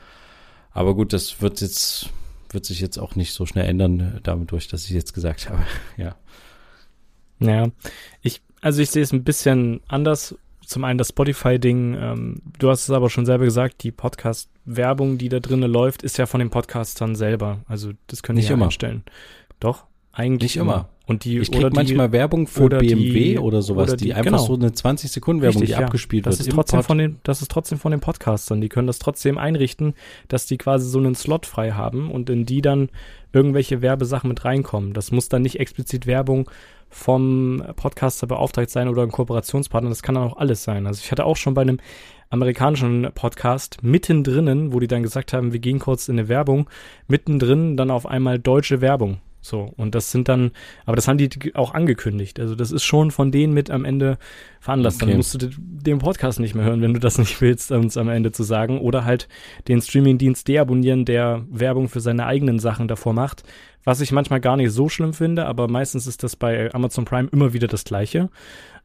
Aber 0.72 0.94
gut, 0.94 1.14
das 1.14 1.40
wird 1.40 1.62
jetzt, 1.62 2.10
wird 2.50 2.66
sich 2.66 2.80
jetzt 2.80 2.98
auch 2.98 3.16
nicht 3.16 3.32
so 3.32 3.46
schnell 3.46 3.66
ändern, 3.66 4.20
damit 4.24 4.52
durch, 4.52 4.68
dass 4.68 4.84
ich 4.84 4.90
jetzt 4.90 5.14
gesagt 5.14 5.48
habe. 5.48 5.64
Ja. 5.96 6.16
Ja, 7.38 7.68
ich, 8.22 8.40
also 8.60 8.80
ich 8.82 8.90
sehe 8.90 9.02
es 9.02 9.12
ein 9.12 9.24
bisschen 9.24 9.80
anders. 9.88 10.34
Zum 10.64 10.82
einen 10.82 10.98
das 10.98 11.10
Spotify-Ding, 11.10 11.94
ähm, 11.94 12.42
du 12.58 12.70
hast 12.70 12.82
es 12.84 12.90
aber 12.90 13.08
schon 13.08 13.24
selber 13.24 13.44
gesagt, 13.44 13.84
die 13.84 13.92
Podcast-Werbung, 13.92 15.16
die 15.18 15.28
da 15.28 15.38
drinnen 15.40 15.70
läuft, 15.70 16.02
ist 16.02 16.18
ja 16.18 16.26
von 16.26 16.40
den 16.40 16.50
Podcastern 16.50 17.14
selber. 17.14 17.58
Also 17.68 17.92
das 18.08 18.22
können 18.22 18.36
Nicht 18.38 18.48
ja 18.48 18.54
immer. 18.54 18.64
einstellen. 18.66 19.04
Doch, 19.60 19.84
eigentlich 20.12 20.56
Nicht 20.56 20.62
immer. 20.62 20.88
Und 21.06 21.22
die, 21.22 21.38
Ich 21.38 21.52
krieg 21.52 21.60
die, 21.70 21.70
manchmal 21.76 22.10
Werbung 22.10 22.48
für 22.48 22.64
oder 22.64 22.78
BMW 22.80 23.34
die- 23.34 23.38
oder 23.38 23.62
sowas, 23.62 23.90
oder 23.90 23.96
die, 23.96 24.06
die- 24.06 24.14
einfach 24.14 24.24
genau. 24.32 24.44
so 24.44 24.54
eine 24.54 24.72
20 24.72 25.12
Sekunden 25.12 25.40
Werbung, 25.40 25.60
Richtig, 25.62 25.76
die 25.76 25.80
ja. 25.80 25.86
abgespielt 25.86 26.26
das 26.26 26.38
wird. 26.40 26.48
ist 26.48 26.54
trotzdem 26.54 26.78
Pod. 26.80 26.86
von 26.86 26.98
den, 26.98 27.20
das 27.22 27.42
ist 27.42 27.50
trotzdem 27.52 27.78
von 27.78 27.92
den 27.92 28.00
Podcastern. 28.00 28.60
Die 28.60 28.68
können 28.68 28.88
das 28.88 28.98
trotzdem 28.98 29.38
einrichten, 29.38 29.94
dass 30.26 30.46
die 30.46 30.58
quasi 30.58 30.88
so 30.88 30.98
einen 30.98 31.14
Slot 31.14 31.46
frei 31.46 31.70
haben 31.72 32.10
und 32.10 32.28
in 32.28 32.44
die 32.44 32.60
dann 32.60 32.88
irgendwelche 33.32 33.82
Werbesachen 33.82 34.26
mit 34.26 34.44
reinkommen. 34.44 34.94
Das 34.94 35.12
muss 35.12 35.28
dann 35.28 35.42
nicht 35.42 35.60
explizit 35.60 36.06
Werbung 36.06 36.50
vom 36.96 37.62
Podcaster 37.76 38.26
beauftragt 38.26 38.70
sein 38.70 38.88
oder 38.88 39.02
ein 39.02 39.12
Kooperationspartner. 39.12 39.90
Das 39.90 40.02
kann 40.02 40.14
dann 40.14 40.24
auch 40.24 40.38
alles 40.38 40.64
sein. 40.64 40.86
Also 40.86 41.02
ich 41.04 41.12
hatte 41.12 41.26
auch 41.26 41.36
schon 41.36 41.52
bei 41.54 41.60
einem 41.62 41.78
amerikanischen 42.30 43.08
Podcast 43.14 43.82
mittendrin, 43.82 44.72
wo 44.72 44.80
die 44.80 44.88
dann 44.88 45.02
gesagt 45.02 45.32
haben, 45.32 45.52
wir 45.52 45.60
gehen 45.60 45.78
kurz 45.78 46.08
in 46.08 46.18
eine 46.18 46.28
Werbung, 46.28 46.68
mittendrin 47.06 47.76
dann 47.76 47.90
auf 47.90 48.06
einmal 48.06 48.38
deutsche 48.38 48.80
Werbung. 48.80 49.18
So, 49.42 49.72
und 49.76 49.94
das 49.94 50.10
sind 50.10 50.28
dann, 50.28 50.50
aber 50.86 50.96
das 50.96 51.06
haben 51.06 51.18
die 51.18 51.54
auch 51.54 51.72
angekündigt. 51.72 52.40
Also 52.40 52.56
das 52.56 52.72
ist 52.72 52.82
schon 52.82 53.12
von 53.12 53.30
denen 53.30 53.54
mit 53.54 53.70
am 53.70 53.84
Ende 53.84 54.18
veranlasst. 54.58 55.00
Okay. 55.00 55.10
Dann 55.12 55.18
musst 55.18 55.34
du 55.34 55.38
de- 55.38 55.50
den 55.56 55.98
Podcast 55.98 56.40
nicht 56.40 56.56
mehr 56.56 56.64
hören, 56.64 56.82
wenn 56.82 56.94
du 56.94 56.98
das 56.98 57.16
nicht 57.16 57.40
willst, 57.40 57.70
uns 57.70 57.96
am 57.96 58.08
Ende 58.08 58.32
zu 58.32 58.42
sagen. 58.42 58.80
Oder 58.80 59.04
halt 59.04 59.28
den 59.68 59.80
Streamingdienst 59.80 60.48
deabonnieren, 60.48 61.04
der 61.04 61.44
Werbung 61.48 61.88
für 61.88 62.00
seine 62.00 62.26
eigenen 62.26 62.58
Sachen 62.58 62.88
davor 62.88 63.12
macht. 63.12 63.44
Was 63.86 64.00
ich 64.00 64.10
manchmal 64.10 64.40
gar 64.40 64.56
nicht 64.56 64.72
so 64.72 64.88
schlimm 64.88 65.12
finde, 65.12 65.46
aber 65.46 65.68
meistens 65.68 66.08
ist 66.08 66.24
das 66.24 66.34
bei 66.34 66.74
Amazon 66.74 67.04
Prime 67.04 67.28
immer 67.30 67.52
wieder 67.52 67.68
das 67.68 67.84
Gleiche. 67.84 68.30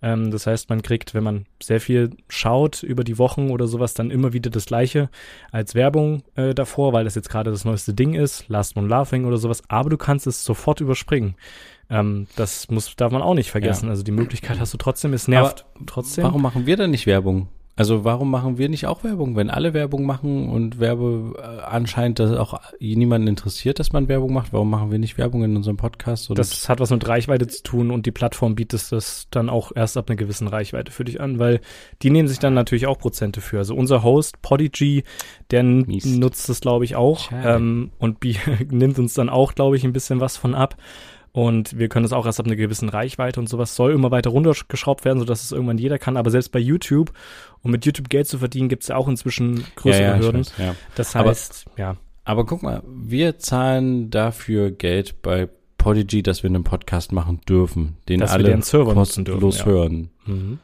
Ähm, 0.04 0.30
das 0.30 0.46
heißt, 0.46 0.70
man 0.70 0.84
kriegt, 0.84 1.16
wenn 1.16 1.24
man 1.24 1.48
sehr 1.62 1.82
viel 1.82 2.12
schaut 2.30 2.84
über 2.84 3.04
die 3.04 3.18
Wochen 3.18 3.50
oder 3.50 3.66
sowas, 3.66 3.96
dann 3.96 4.12
immer 4.12 4.32
wieder 4.32 4.52
das 4.52 4.68
Gleiche 4.68 5.10
als 5.52 5.74
Werbung 5.74 6.22
äh, 6.36 6.54
davor, 6.54 6.94
weil 6.94 7.04
das 7.04 7.16
jetzt 7.16 7.30
gerade 7.30 7.50
das 7.50 7.66
neueste 7.66 7.96
Ding 7.96 8.14
ist, 8.14 8.48
Last 8.48 8.78
One 8.78 8.88
Laughing 8.88 9.26
oder 9.26 9.38
sowas. 9.38 9.64
Aber 9.70 9.90
du 9.90 9.98
kannst 9.98 10.28
es 10.28 10.46
sofort 10.46 10.82
überspringen. 10.82 11.34
Ähm, 11.90 12.28
das 12.36 12.70
muss, 12.70 12.96
darf 12.96 13.12
man 13.12 13.24
auch 13.24 13.34
nicht 13.34 13.50
vergessen. 13.50 13.90
Also 13.90 14.04
die 14.04 14.12
Möglichkeit 14.12 14.60
hast 14.60 14.72
du 14.72 14.78
trotzdem. 14.78 15.14
Es 15.14 15.28
nervt 15.28 15.66
trotzdem. 15.88 16.26
Warum 16.26 16.44
machen 16.44 16.68
wir 16.68 16.78
denn 16.78 16.92
nicht 16.92 17.08
Werbung? 17.08 17.50
Also 17.82 18.06
warum 18.06 18.30
machen 18.30 18.60
wir 18.60 18.70
nicht 18.70 18.86
auch 18.86 19.04
Werbung? 19.04 19.36
Wenn 19.36 19.50
alle 19.50 19.74
Werbung 19.74 20.06
machen 20.06 20.50
und 20.50 20.80
Werbe 20.80 21.34
äh, 21.36 21.64
anscheinend 21.64 22.20
das 22.20 22.32
auch 22.38 22.62
niemanden 22.80 23.28
interessiert, 23.28 23.80
dass 23.80 23.92
man 23.92 24.08
Werbung 24.08 24.34
macht, 24.34 24.54
warum 24.54 24.70
machen 24.70 24.92
wir 24.92 25.00
nicht 25.00 25.18
Werbung 25.18 25.44
in 25.44 25.56
unserem 25.56 25.78
Podcast? 25.78 26.30
Und 26.30 26.38
Das 26.38 26.70
hat 26.70 26.80
was 26.80 26.92
mit 26.92 27.08
Reichweite 27.08 27.48
zu 27.48 27.64
tun 27.64 27.90
und 27.90 28.06
die 28.06 28.12
Plattform 28.12 28.54
bietet 28.54 28.92
das 28.92 29.26
dann 29.32 29.50
auch 29.50 29.72
erst 29.76 29.98
ab 29.98 30.12
einer 30.12 30.16
gewissen 30.16 30.48
Reichweite 30.48 30.92
für 30.92 31.06
dich 31.06 31.22
an, 31.22 31.40
weil 31.40 31.60
die 32.04 32.12
nehmen 32.12 32.28
sich 32.28 32.38
dann 32.38 32.54
natürlich 32.54 32.86
auch 32.86 33.00
Prozente 33.00 33.42
für. 33.42 33.58
Also 33.58 33.74
unser 33.74 34.04
Host 34.04 34.44
Podigy, 34.44 35.04
der 35.50 35.64
Mist. 35.64 36.06
nutzt 36.06 36.50
das 36.50 36.62
glaube 36.62 36.86
ich 36.86 36.96
auch 36.96 37.32
ähm, 37.32 37.90
und 37.98 38.20
nimmt 38.70 39.00
uns 39.00 39.16
dann 39.16 39.30
auch 39.30 39.56
glaube 39.56 39.76
ich 39.76 39.84
ein 39.86 39.92
bisschen 39.92 40.20
was 40.20 40.38
von 40.38 40.54
ab. 40.54 40.76
Und 41.34 41.78
wir 41.78 41.88
können 41.88 42.06
es 42.06 42.12
auch 42.12 42.26
erst 42.26 42.40
ab 42.40 42.46
einer 42.46 42.58
gewissen 42.58 42.90
Reichweite 42.90 43.40
und 43.40 43.48
sowas 43.48 43.76
soll 43.76 43.94
immer 43.94 44.12
weiter 44.12 44.32
runtergeschraubt 44.32 45.06
werden, 45.06 45.20
sodass 45.20 45.44
es 45.44 45.52
irgendwann 45.54 45.78
jeder 45.78 45.98
kann. 45.98 46.18
Aber 46.18 46.30
selbst 46.30 46.52
bei 46.52 46.60
YouTube, 46.60 47.14
um 47.62 47.72
mit 47.72 47.86
YouTube 47.86 48.10
Geld 48.10 48.28
zu 48.28 48.38
verdienen, 48.40 48.68
gibt 48.68 48.84
es 48.84 48.90
ja 48.90 48.98
auch 48.98 49.08
inzwischen 49.08 49.64
größere 49.76 50.02
ja, 50.02 50.16
ja, 50.16 50.20
Hürden. 50.20 50.42
Weiß, 50.42 50.54
ja. 50.58 50.76
Das 50.96 51.16
heißt, 51.16 51.68
aber, 51.68 51.80
ja. 51.80 51.98
Aber 52.26 52.46
guck 52.46 52.64
mal, 52.64 52.84
wir 52.86 53.40
zahlen 53.40 54.10
dafür 54.10 54.72
Geld 54.72 55.22
bei 55.22 55.48
Podigy, 55.78 56.22
dass 56.22 56.44
wir 56.44 56.50
einen 56.50 56.64
Podcast 56.64 57.12
machen 57.12 57.40
dürfen, 57.48 57.98
den 58.10 58.20
dass 58.20 58.32
alle 58.32 58.60
kostenlos 58.60 59.56
dürfen, 59.58 59.72
hören. 59.72 60.10
Mhm. 60.26 60.60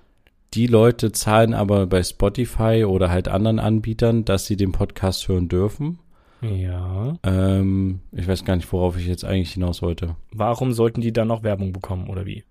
Die 0.53 0.68
Leute 0.68 1.11
zahlen 1.11 1.53
aber 1.53 1.88
bei 1.88 2.03
Spotify 2.03 2.86
oder 2.86 3.09
halt 3.09 3.28
anderen 3.28 3.59
Anbietern, 3.59 4.26
dass 4.26 4.45
sie 4.45 4.57
den 4.57 4.74
Podcast 4.74 5.28
hören 5.28 5.49
dürfen. 5.49 5.99
Ja. 6.41 7.17
Ähm, 7.23 8.01
ich 8.11 8.27
weiß 8.27 8.45
gar 8.45 8.55
nicht, 8.55 8.71
worauf 8.71 8.97
ich 8.97 9.07
jetzt 9.07 9.25
eigentlich 9.25 9.53
hinaus 9.53 9.81
wollte. 9.81 10.15
Warum 10.31 10.71
sollten 10.73 11.01
die 11.01 11.13
dann 11.13 11.27
noch 11.27 11.43
Werbung 11.43 11.73
bekommen 11.73 12.09
oder 12.09 12.25
wie? 12.25 12.43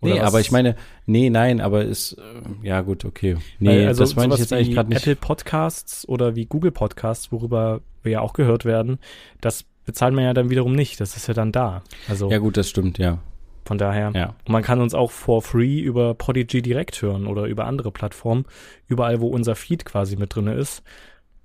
Oder 0.00 0.14
nee, 0.14 0.20
was? 0.20 0.28
aber 0.28 0.40
ich 0.40 0.52
meine, 0.52 0.76
nee, 1.06 1.28
nein, 1.28 1.60
aber 1.60 1.84
ist, 1.84 2.12
äh, 2.12 2.66
ja 2.66 2.82
gut, 2.82 3.04
okay. 3.04 3.36
Nee, 3.58 3.68
Weil, 3.68 3.88
also 3.88 4.04
das 4.04 4.14
meine 4.14 4.34
ich 4.34 4.40
jetzt 4.40 4.52
eigentlich 4.52 4.74
gerade 4.74 4.90
nicht. 4.90 5.00
Apple 5.00 5.16
Podcasts 5.16 6.08
oder 6.08 6.36
wie 6.36 6.46
Google 6.46 6.70
Podcasts, 6.70 7.32
worüber 7.32 7.80
wir 8.02 8.12
ja 8.12 8.20
auch 8.20 8.32
gehört 8.32 8.64
werden, 8.64 8.98
das 9.40 9.64
bezahlt 9.84 10.14
man 10.14 10.24
ja 10.24 10.34
dann 10.34 10.50
wiederum 10.50 10.74
nicht. 10.74 11.00
Das 11.00 11.16
ist 11.16 11.26
ja 11.26 11.34
dann 11.34 11.50
da. 11.50 11.82
Also 12.08 12.30
Ja 12.30 12.38
gut, 12.38 12.56
das 12.56 12.68
stimmt, 12.68 12.98
ja. 12.98 13.18
von 13.64 13.76
daher. 13.76 14.12
Ja. 14.14 14.34
Und 14.46 14.52
man 14.52 14.62
kann 14.62 14.80
uns 14.80 14.94
auch 14.94 15.10
for 15.10 15.42
free 15.42 15.80
über 15.80 16.14
Podigy 16.14 16.62
direkt 16.62 17.02
hören 17.02 17.26
oder 17.26 17.44
über 17.46 17.66
andere 17.66 17.90
Plattformen, 17.90 18.44
überall, 18.86 19.20
wo 19.20 19.28
unser 19.28 19.56
Feed 19.56 19.84
quasi 19.84 20.16
mit 20.16 20.34
drinne 20.34 20.54
ist. 20.54 20.84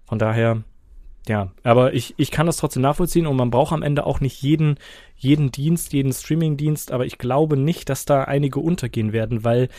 Von 0.06 0.20
daher, 0.20 0.64
ja, 1.28 1.52
aber 1.64 1.94
ich, 1.94 2.14
ich 2.18 2.32
kann 2.32 2.46
das 2.46 2.58
trotzdem 2.58 2.82
nachvollziehen 2.82 3.28
und 3.28 3.36
man 3.36 3.50
braucht 3.50 3.74
am 3.74 3.84
Ende 3.84 4.06
auch 4.06 4.20
nicht 4.20 4.42
jeden, 4.42 4.78
jeden 5.16 5.52
Dienst, 5.52 5.94
jeden 5.94 6.12
Streaming-Dienst, 6.12 6.92
aber 6.92 7.06
ich 7.06 7.18
glaube 7.18 7.56
nicht, 7.58 7.90
dass 7.90 8.06
da 8.06 8.24
einige 8.24 8.60
untergehen 8.60 9.14
werden, 9.14 9.44
weil 9.44 9.70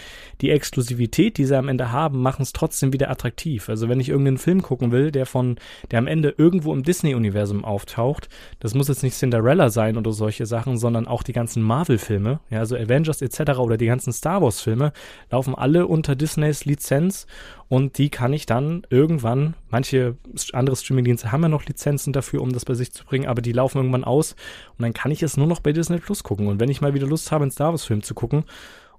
die 0.40 0.50
Exklusivität, 0.50 1.36
die 1.36 1.44
sie 1.44 1.56
am 1.56 1.68
Ende 1.68 1.92
haben, 1.92 2.22
machen 2.22 2.42
es 2.42 2.52
trotzdem 2.52 2.92
wieder 2.92 3.10
attraktiv. 3.10 3.68
Also 3.68 3.88
wenn 3.88 4.00
ich 4.00 4.08
irgendeinen 4.08 4.38
Film 4.38 4.62
gucken 4.62 4.90
will, 4.90 5.10
der 5.10 5.26
von, 5.26 5.56
der 5.90 5.98
am 5.98 6.06
Ende 6.06 6.34
irgendwo 6.36 6.72
im 6.72 6.82
Disney-Universum 6.82 7.64
auftaucht, 7.64 8.28
das 8.60 8.74
muss 8.74 8.88
jetzt 8.88 9.02
nicht 9.02 9.16
Cinderella 9.16 9.68
sein 9.68 9.96
oder 9.96 10.12
solche 10.12 10.46
Sachen, 10.46 10.78
sondern 10.78 11.06
auch 11.06 11.22
die 11.22 11.32
ganzen 11.32 11.62
Marvel-Filme, 11.62 12.40
ja, 12.50 12.60
also 12.60 12.76
Avengers 12.76 13.20
etc. 13.20 13.58
oder 13.58 13.76
die 13.76 13.86
ganzen 13.86 14.12
Star 14.12 14.40
Wars-Filme, 14.40 14.92
laufen 15.30 15.54
alle 15.54 15.86
unter 15.86 16.16
Disneys 16.16 16.64
Lizenz 16.64 17.26
und 17.68 17.98
die 17.98 18.10
kann 18.10 18.32
ich 18.32 18.46
dann 18.46 18.86
irgendwann, 18.90 19.54
manche 19.70 20.16
andere 20.52 20.76
Streaming-Dienste 20.76 21.32
haben 21.32 21.42
ja 21.42 21.48
noch 21.48 21.64
Lizenzen 21.64 22.12
dafür, 22.12 22.42
um 22.42 22.52
das 22.52 22.64
bei 22.64 22.74
sich 22.74 22.92
zu 22.92 23.04
bringen, 23.04 23.26
aber 23.26 23.42
die 23.42 23.52
laufen 23.52 23.78
irgendwann 23.78 24.04
aus 24.04 24.36
und 24.78 24.82
dann 24.82 24.92
kann 24.92 25.10
ich 25.10 25.20
es 25.24 25.36
nur 25.36 25.46
noch 25.46 25.60
bei 25.60 25.72
Disney 25.72 25.98
Plus 25.98 26.22
gucken. 26.22 26.48
Und 26.48 26.60
wenn 26.60 26.70
ich 26.70 26.80
mal 26.80 26.94
wieder 26.94 27.06
Lust 27.06 27.32
habe, 27.32 27.42
einen 27.42 27.50
Star 27.50 27.70
Wars-Film 27.70 28.02
zu 28.02 28.14
gucken 28.14 28.44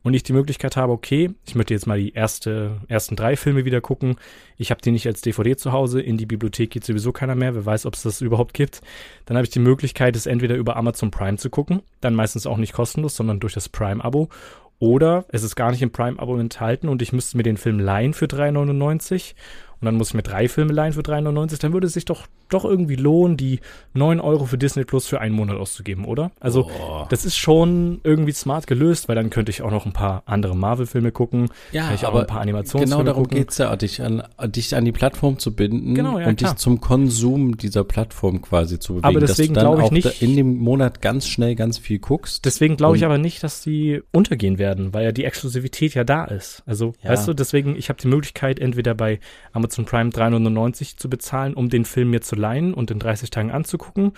und 0.04 0.14
ich 0.14 0.24
die 0.24 0.34
Möglichkeit 0.34 0.78
habe, 0.78 0.94
okay, 0.94 1.32
ich 1.48 1.56
möchte 1.56 1.74
jetzt 1.74 1.88
mal 1.88 1.98
die 1.98 2.14
erste, 2.14 2.78
ersten 2.88 3.16
drei 3.16 3.36
Filme 3.36 3.66
wieder 3.66 3.82
gucken, 3.82 4.18
ich 4.58 4.70
habe 4.70 4.82
die 4.82 4.92
nicht 4.92 5.08
als 5.08 5.22
DVD 5.22 5.58
zu 5.58 5.72
Hause, 5.72 6.02
in 6.02 6.18
die 6.18 6.28
Bibliothek 6.28 6.70
geht 6.70 6.86
sowieso 6.86 7.12
keiner 7.12 7.36
mehr, 7.36 7.56
wer 7.56 7.66
weiß, 7.66 7.86
ob 7.86 7.96
es 7.96 8.04
das 8.04 8.22
überhaupt 8.22 8.54
gibt, 8.54 8.82
dann 9.26 9.36
habe 9.36 9.46
ich 9.46 9.52
die 9.52 9.60
Möglichkeit, 9.60 10.16
es 10.16 10.28
entweder 10.28 10.56
über 10.56 10.76
Amazon 10.76 11.10
Prime 11.12 11.38
zu 11.38 11.50
gucken, 11.50 11.82
dann 12.02 12.14
meistens 12.14 12.46
auch 12.46 12.58
nicht 12.58 12.74
kostenlos, 12.74 13.16
sondern 13.16 13.40
durch 13.40 13.54
das 13.54 13.68
Prime-Abo. 13.70 14.30
Oder 14.78 15.26
es 15.30 15.44
ist 15.44 15.56
gar 15.56 15.72
nicht 15.72 15.82
im 15.82 15.92
Prime-Abo 15.92 16.38
enthalten 16.38 16.90
und 16.90 17.02
ich 17.02 17.14
müsste 17.14 17.38
mir 17.38 17.44
den 17.44 17.58
Film 17.58 17.80
leihen 17.80 18.14
für 18.14 18.26
3,99 18.26 19.34
und 19.82 19.86
dann 19.86 19.96
muss 19.96 20.10
ich 20.10 20.14
mir 20.14 20.24
drei 20.24 20.48
Filme 20.48 20.74
leihen 20.74 20.94
für 20.94 21.02
3,99, 21.02 21.60
dann 21.62 21.74
würde 21.74 21.88
es 21.88 21.94
sich 21.94 22.06
doch, 22.06 22.28
doch 22.50 22.64
irgendwie 22.66 22.96
lohnen, 22.96 23.38
die 23.38 23.60
9 23.94 24.20
Euro 24.20 24.46
für 24.46 24.58
Disney 24.58 24.84
Plus 24.86 25.08
für 25.08 25.20
einen 25.20 25.36
Monat 25.36 25.58
auszugeben, 25.58 26.06
oder? 26.06 26.32
Also, 26.40 26.64
Boah. 26.64 27.08
das 27.10 27.26
ist 27.26 27.36
schon 27.38 28.00
irgendwie 28.04 28.32
smart 28.32 28.68
gelöst, 28.68 29.08
weil 29.10 29.16
dann 29.16 29.30
könnte 29.30 29.50
ich 29.52 29.62
auch 29.62 29.72
noch 29.72 29.86
ein 29.86 29.94
paar 29.94 30.24
andere 30.26 30.56
Marvel-Filme 30.56 31.12
gucken. 31.12 31.50
Ja, 31.72 31.86
kann 31.86 31.96
ich 31.96 32.06
auch 32.06 32.10
aber 32.10 32.22
ein 32.22 32.28
paar 32.28 32.42
Animationsfilme 32.42 32.86
Genau 32.86 33.04
darum 33.04 33.24
gucken. 33.24 33.38
geht's 33.40 33.58
ja, 33.58 33.76
dich 33.76 34.02
an, 34.02 34.24
dich 34.48 34.76
an 34.76 34.86
die 34.86 34.92
Plattform 34.92 35.40
zu 35.40 35.56
binden 35.56 35.96
Genau, 35.96 36.20
ja, 36.20 36.28
und 36.28 36.38
klar. 36.38 36.54
dich 36.54 36.60
zum 36.62 36.80
Konsum 36.80 37.58
dieser 37.58 37.84
Plattform 37.84 38.42
quasi 38.42 38.80
zu 38.80 38.94
bewegen. 38.94 39.08
Aber 39.08 39.20
deswegen 39.20 39.54
glaube 39.54 39.82
ich 39.82 39.88
auch 39.88 39.92
nicht- 39.92 40.22
in 40.22 40.36
dem 40.36 40.58
Monat 40.58 41.02
ganz 41.02 41.28
schnell 41.28 41.56
ganz 41.56 41.78
viel 41.78 42.00
guckst. 42.00 42.46
Deswegen 42.46 42.78
glaube 42.78 42.96
ich 42.98 43.04
aber 43.06 43.18
nicht, 43.18 43.44
dass 43.44 43.62
die 43.62 44.02
untergehen 44.12 44.58
werden, 44.58 44.94
weil 44.94 45.04
ja 45.04 45.12
die 45.12 45.26
Exklusivität 45.26 45.94
ja 45.96 46.04
da 46.04 46.26
ist. 46.26 46.64
Also, 46.66 46.94
Ja. 47.04 47.10
weißt 47.12 47.28
du, 47.28 47.34
deswegen, 47.34 47.76
ich 47.76 47.90
habe 47.90 48.00
die 48.02 48.08
Möglichkeit, 48.08 48.60
entweder 48.60 48.94
bei 48.96 49.20
Amazon 49.52 49.65
Prime 49.86 50.10
3,99 50.12 50.98
zu 50.98 51.10
bezahlen, 51.10 51.54
um 51.54 51.70
den 51.70 51.86
Film 51.86 52.10
mir 52.12 52.22
zu 52.22 52.36
leihen 52.36 52.74
und 52.74 52.92
in 52.92 53.00
30 53.00 53.30
Tagen 53.30 53.52
anzugucken. 53.52 54.14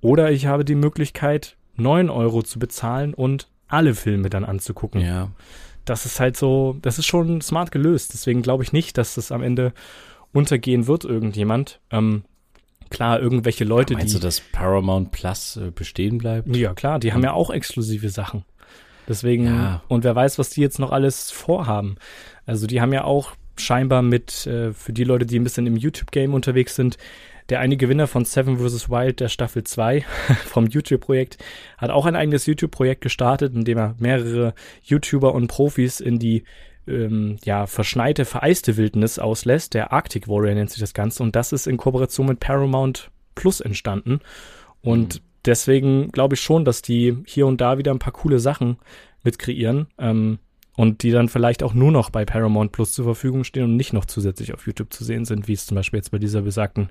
Oder 0.00 0.30
ich 0.30 0.46
habe 0.46 0.64
die 0.64 0.74
Möglichkeit, 0.74 1.56
9 1.76 2.10
Euro 2.10 2.42
zu 2.42 2.58
bezahlen 2.58 3.14
und 3.14 3.48
alle 3.68 3.94
Filme 3.94 4.30
dann 4.30 4.44
anzugucken. 4.44 5.00
ja. 5.00 5.30
Das 5.86 6.04
ist 6.06 6.20
halt 6.20 6.36
so, 6.36 6.76
das 6.82 6.98
ist 6.98 7.06
schon 7.06 7.40
smart 7.40 7.72
gelöst. 7.72 8.12
Deswegen 8.12 8.42
glaube 8.42 8.62
ich 8.62 8.72
nicht, 8.72 8.98
dass 8.98 9.14
das 9.14 9.32
am 9.32 9.42
Ende 9.42 9.72
untergehen 10.32 10.86
wird, 10.86 11.04
irgendjemand. 11.04 11.80
Ähm, 11.90 12.22
klar, 12.90 13.18
irgendwelche 13.18 13.64
Leute, 13.64 13.94
Meinst 13.94 14.14
die. 14.14 14.18
du, 14.18 14.22
dass 14.22 14.40
Paramount 14.40 15.10
Plus 15.10 15.56
äh, 15.56 15.70
bestehen 15.70 16.18
bleibt? 16.18 16.54
Ja, 16.54 16.74
klar, 16.74 17.00
die 17.00 17.12
haben 17.12 17.22
ja 17.24 17.32
auch 17.32 17.50
exklusive 17.50 18.10
Sachen. 18.10 18.44
Deswegen, 19.08 19.46
Ja. 19.46 19.82
und 19.88 20.04
wer 20.04 20.14
weiß, 20.14 20.38
was 20.38 20.50
die 20.50 20.60
jetzt 20.60 20.78
noch 20.78 20.92
alles 20.92 21.30
vorhaben. 21.30 21.96
Also 22.46 22.66
die 22.66 22.80
haben 22.80 22.92
ja 22.92 23.02
auch 23.04 23.32
scheinbar 23.56 24.02
mit, 24.02 24.46
äh, 24.46 24.72
für 24.72 24.92
die 24.92 25.04
Leute, 25.04 25.26
die 25.26 25.38
ein 25.38 25.44
bisschen 25.44 25.66
im 25.66 25.76
YouTube-Game 25.76 26.34
unterwegs 26.34 26.76
sind, 26.76 26.98
der 27.48 27.60
eine 27.60 27.76
Gewinner 27.76 28.06
von 28.06 28.24
Seven 28.24 28.58
vs. 28.58 28.88
Wild 28.88 29.20
der 29.20 29.28
Staffel 29.28 29.64
2 29.64 30.04
vom 30.46 30.66
YouTube-Projekt 30.66 31.38
hat 31.78 31.90
auch 31.90 32.06
ein 32.06 32.16
eigenes 32.16 32.46
YouTube-Projekt 32.46 33.00
gestartet, 33.00 33.54
in 33.54 33.64
dem 33.64 33.78
er 33.78 33.94
mehrere 33.98 34.54
YouTuber 34.82 35.34
und 35.34 35.48
Profis 35.48 36.00
in 36.00 36.18
die 36.18 36.44
ähm, 36.86 37.36
ja, 37.44 37.66
verschneite, 37.66 38.24
vereiste 38.24 38.76
Wildnis 38.76 39.18
auslässt. 39.18 39.74
Der 39.74 39.92
Arctic 39.92 40.28
Warrior 40.28 40.54
nennt 40.54 40.70
sich 40.70 40.80
das 40.80 40.94
Ganze 40.94 41.22
und 41.22 41.36
das 41.36 41.52
ist 41.52 41.66
in 41.66 41.76
Kooperation 41.76 42.26
mit 42.26 42.40
Paramount 42.40 43.10
Plus 43.34 43.60
entstanden. 43.60 44.20
Und 44.82 45.22
deswegen 45.44 46.10
glaube 46.10 46.34
ich 46.34 46.40
schon, 46.40 46.64
dass 46.64 46.82
die 46.82 47.16
hier 47.26 47.46
und 47.46 47.60
da 47.60 47.78
wieder 47.78 47.92
ein 47.92 47.98
paar 47.98 48.12
coole 48.12 48.38
Sachen 48.38 48.78
mit 49.22 49.38
kreieren 49.38 49.88
ähm, 49.98 50.38
und 50.76 51.02
die 51.02 51.10
dann 51.10 51.28
vielleicht 51.28 51.62
auch 51.62 51.74
nur 51.74 51.92
noch 51.92 52.10
bei 52.10 52.24
Paramount 52.24 52.72
Plus 52.72 52.92
zur 52.92 53.04
Verfügung 53.04 53.44
stehen 53.44 53.64
und 53.64 53.76
nicht 53.76 53.92
noch 53.92 54.04
zusätzlich 54.04 54.54
auf 54.54 54.66
YouTube 54.66 54.92
zu 54.92 55.04
sehen 55.04 55.24
sind, 55.24 55.48
wie 55.48 55.52
es 55.52 55.66
zum 55.66 55.74
Beispiel 55.74 55.98
jetzt 55.98 56.10
bei 56.10 56.18
dieser 56.18 56.42
besagten 56.42 56.90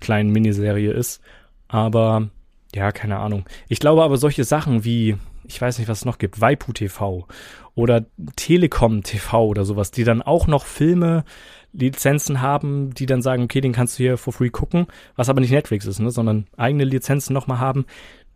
kleinen 0.00 0.30
Miniserie 0.30 0.92
ist. 0.92 1.20
Aber 1.68 2.28
ja, 2.74 2.92
keine 2.92 3.18
Ahnung. 3.18 3.44
Ich 3.68 3.80
glaube 3.80 4.02
aber 4.02 4.16
solche 4.16 4.44
Sachen 4.44 4.84
wie, 4.84 5.16
ich 5.46 5.60
weiß 5.60 5.78
nicht, 5.78 5.88
was 5.88 6.00
es 6.00 6.04
noch 6.04 6.18
gibt, 6.18 6.40
Waipu 6.40 6.72
TV 6.72 7.26
oder 7.74 8.04
Telekom 8.36 9.02
TV 9.02 9.46
oder 9.46 9.64
sowas, 9.64 9.90
die 9.90 10.04
dann 10.04 10.22
auch 10.22 10.46
noch 10.46 10.66
Filme, 10.66 11.24
Lizenzen 11.72 12.42
haben, 12.42 12.92
die 12.92 13.06
dann 13.06 13.22
sagen, 13.22 13.44
okay, 13.44 13.60
den 13.60 13.72
kannst 13.72 13.98
du 13.98 14.02
hier 14.02 14.18
for 14.18 14.32
free 14.32 14.50
gucken, 14.50 14.86
was 15.16 15.30
aber 15.30 15.40
nicht 15.40 15.52
Netflix 15.52 15.86
ist, 15.86 16.00
ne, 16.00 16.10
sondern 16.10 16.46
eigene 16.56 16.84
Lizenzen 16.84 17.32
nochmal 17.32 17.60
haben, 17.60 17.86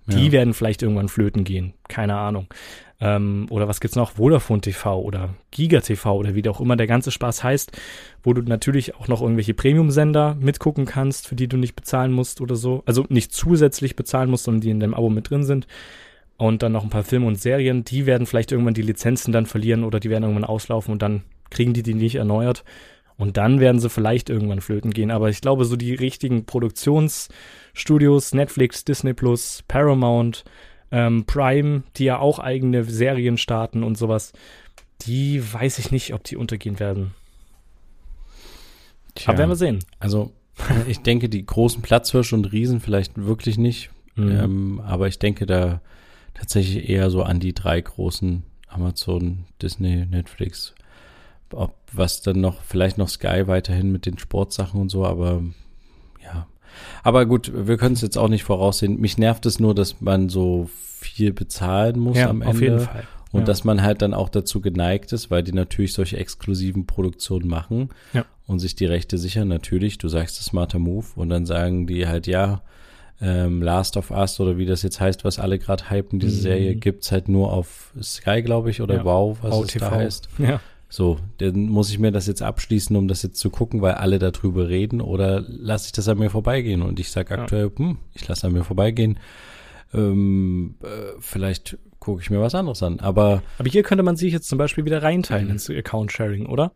die 0.07 0.27
Ja. 0.27 0.33
werden 0.33 0.55
vielleicht 0.55 0.83
irgendwann 0.83 1.09
flöten 1.09 1.45
gehen. 1.45 1.75
Keine 1.89 2.17
Ahnung. 2.17 2.47
Ähm, 3.01 3.47
oder 3.51 3.69
was 3.69 3.81
gibt's 3.81 3.97
noch? 3.97 4.13
Vodafone 4.13 4.63
TV 4.63 4.99
oder 5.01 5.35
Giga 5.51 5.81
TV 5.81 6.17
oder 6.17 6.35
wie 6.35 6.49
auch 6.49 6.61
immer 6.61 6.77
der 6.77 6.87
ganze 6.87 7.11
Spaß 7.11 7.45
heißt, 7.45 7.73
wo 8.23 8.33
du 8.33 8.41
natürlich 8.43 8.95
auch 8.95 9.09
noch 9.09 9.21
irgendwelche 9.21 9.53
Premium-Sender 9.53 10.37
mitgucken 10.41 10.87
kannst, 10.87 11.29
für 11.29 11.35
die 11.35 11.47
du 11.49 11.59
nicht 11.59 11.77
bezahlen 11.77 12.13
musst 12.13 12.41
oder 12.41 12.57
so. 12.57 12.83
Also 12.87 13.05
nicht 13.11 13.33
zusätzlich 13.35 13.97
bezahlen 13.97 14.31
musst, 14.31 14.45
sondern 14.45 14.63
die 14.63 14.71
in 14.71 14.81
deinem 14.81 14.95
Abo 14.95 15.11
mit 15.11 15.29
drin 15.29 15.45
sind. 15.45 15.67
Und 16.39 16.63
dann 16.63 16.73
noch 16.73 16.85
ein 16.85 16.91
paar 16.91 17.05
Filme 17.05 17.27
und 17.27 17.41
Serien, 17.41 17.85
die 17.85 18.07
werden 18.07 18.27
vielleicht 18.27 18.53
irgendwann 18.53 18.75
die 18.75 18.83
Lizenzen 18.83 19.33
dann 19.33 19.47
verlieren 19.47 19.85
oder 19.85 20.01
die 20.01 20.11
werden 20.11 20.25
irgendwann 20.25 20.45
auslaufen 20.45 20.93
und 20.93 21.01
dann 21.03 21.23
kriegen 21.51 21.73
die 21.75 21.83
die 21.83 21.95
nicht 21.95 22.17
erneuert. 22.17 22.65
Und 23.19 23.39
dann 23.39 23.61
werden 23.61 23.81
sie 23.81 23.89
vielleicht 23.89 24.29
irgendwann 24.29 24.61
flöten 24.61 24.91
gehen. 24.93 25.11
Aber 25.11 25.31
ich 25.31 25.41
glaube, 25.41 25.65
so 25.65 25.77
die 25.77 25.95
richtigen 25.95 26.45
Produktionsstudios, 27.77 28.33
Netflix, 28.33 28.85
Disney 28.85 29.13
Plus, 29.13 29.63
Paramount, 29.69 30.45
ähm, 30.91 31.25
Prime, 31.27 31.83
die 31.97 32.05
ja 32.05 32.19
auch 32.19 32.39
eigene 32.39 32.85
Serien 32.85 33.37
starten 33.37 33.83
und 33.83 33.99
sowas, 33.99 34.33
die 35.03 35.43
weiß 35.53 35.79
ich 35.79 35.91
nicht, 35.91 36.15
ob 36.15 36.25
die 36.25 36.37
untergehen 36.37 36.79
werden. 36.81 37.15
Tja, 39.15 39.29
Aber 39.29 39.39
werden 39.39 39.51
wir 39.51 39.57
sehen. 39.57 39.79
also 39.99 40.33
ich 40.89 41.01
denke, 41.01 41.29
die 41.29 41.45
großen 41.45 41.83
Platzhirsche 41.83 42.35
und 42.35 42.51
Riesen 42.51 42.81
vielleicht 42.81 43.13
wirklich 43.17 43.59
nicht. 43.59 43.91
Mhm. 44.15 44.31
Ähm, 44.31 44.81
aber 44.81 45.07
ich 45.09 45.19
denke 45.19 45.45
da 45.45 45.83
tatsächlich 46.33 46.89
eher 46.89 47.11
so 47.11 47.23
an 47.23 47.41
die 47.41 47.53
drei 47.53 47.79
großen 47.79 48.43
Amazon, 48.69 49.45
Disney, 49.61 50.07
Netflix. 50.07 50.75
Ob 51.53 51.75
was 51.93 52.23
dann 52.23 52.41
noch, 52.41 52.63
vielleicht 52.63 52.97
noch 52.97 53.09
Sky 53.09 53.47
weiterhin 53.47 53.93
mit 53.93 54.07
den 54.07 54.19
Sportsachen 54.19 54.81
und 54.81 54.89
so, 54.89 55.05
aber. 55.05 55.43
Aber 57.03 57.27
gut, 57.27 57.53
wir 57.55 57.77
können 57.77 57.95
es 57.95 58.01
jetzt 58.01 58.19
auch 58.19 58.29
nicht 58.29 58.45
voraussehen. 58.45 59.01
Mich 59.01 59.19
nervt 59.19 59.47
es 59.47 59.59
nur, 59.61 59.75
dass 59.75 60.01
man 60.01 60.29
so 60.29 60.69
viel 60.73 61.33
bezahlen 61.33 61.99
muss 61.99 62.17
ja, 62.17 62.29
am 62.31 62.43
Ende. 62.43 62.55
auf 62.55 62.61
jeden 62.61 62.81
Fall. 62.81 63.05
Und 63.33 63.41
ja. 63.41 63.47
dass 63.47 63.65
man 63.65 63.83
halt 63.83 64.03
dann 64.03 64.15
auch 64.15 64.29
dazu 64.29 64.61
geneigt 64.61 65.13
ist, 65.13 65.31
weil 65.31 65.43
die 65.43 65.53
natürlich 65.53 65.93
solche 65.93 66.17
exklusiven 66.17 66.87
Produktionen 66.87 67.49
machen 67.49 67.91
Ja. 68.13 68.25
und 68.47 68.61
sich 68.61 68.75
die 68.77 68.87
Rechte 68.87 69.19
sichern. 69.19 69.49
Natürlich, 69.49 69.99
du 69.99 70.09
sagst 70.09 70.39
es 70.41 70.47
smarter 70.47 70.79
Move 70.79 71.07
und 71.17 71.29
dann 71.29 71.45
sagen 71.45 71.87
die 71.87 72.07
halt, 72.07 72.27
ja, 72.27 72.63
ähm, 73.21 73.63
Last 73.63 73.97
of 73.97 74.11
Us 74.11 74.39
oder 74.41 74.59
wie 74.59 74.67
das 74.67 74.83
jetzt 74.83 75.01
heißt, 75.01 75.25
was 75.25 75.39
alle 75.39 75.59
gerade 75.59 75.91
hypen, 75.91 76.19
diese 76.19 76.37
Mhm. 76.37 76.43
Serie 76.43 76.75
gibt's 76.77 77.11
halt 77.13 77.29
nur 77.29 77.53
auf 77.53 77.93
Sky, 78.03 78.43
glaube 78.43 78.71
ich, 78.71 78.81
oder 78.81 78.97
Ja. 78.97 79.05
Wow, 79.05 79.39
was 79.43 79.53
Wow 79.53 79.65
es 79.65 79.73
TV. 79.73 79.91
da 79.91 79.97
heißt. 79.97 80.29
Ja. 80.39 80.61
So, 80.89 81.19
dann 81.39 81.67
muss 81.69 81.91
ich 81.91 81.99
mir 81.99 82.13
das 82.13 82.27
jetzt 82.29 82.43
abschließen, 82.43 82.95
um 82.97 83.09
das 83.09 83.23
jetzt 83.23 83.39
zu 83.41 83.51
gucken, 83.51 83.83
weil 83.83 83.95
alle 83.95 84.19
darüber 84.21 84.69
reden 84.69 85.01
oder 85.01 85.43
lasse 85.47 85.87
ich 85.87 85.93
das 85.93 86.09
an 86.09 86.19
mir 86.19 86.31
vorbeigehen? 86.31 86.83
Und 86.83 87.01
ich 87.01 87.11
sage 87.11 87.35
Ja. 87.35 87.43
aktuell, 87.43 87.71
hm, 87.77 87.99
ich 88.15 88.27
lasse 88.29 88.47
an 88.47 88.53
mir 88.53 88.63
vorbeigehen. 88.65 89.19
Ähm, 89.93 90.77
äh, 90.83 90.87
vielleicht 91.21 91.79
gucke 91.99 92.23
ich 92.23 92.31
mir 92.31 92.41
was 92.41 92.55
anderes 92.55 92.83
an. 92.83 93.01
Aber 93.01 93.43
Aber 93.59 93.69
hier 93.69 93.83
könnte 93.83 94.05
man 94.05 94.17
sich 94.17 94.33
jetzt 94.33 94.49
zum 94.49 94.59
Beispiel 94.59 94.85
wieder 94.85 95.03
reinteilen 95.03 95.51
ins 95.51 95.69
Account-Sharing, 95.69 96.47
oder? 96.47 96.73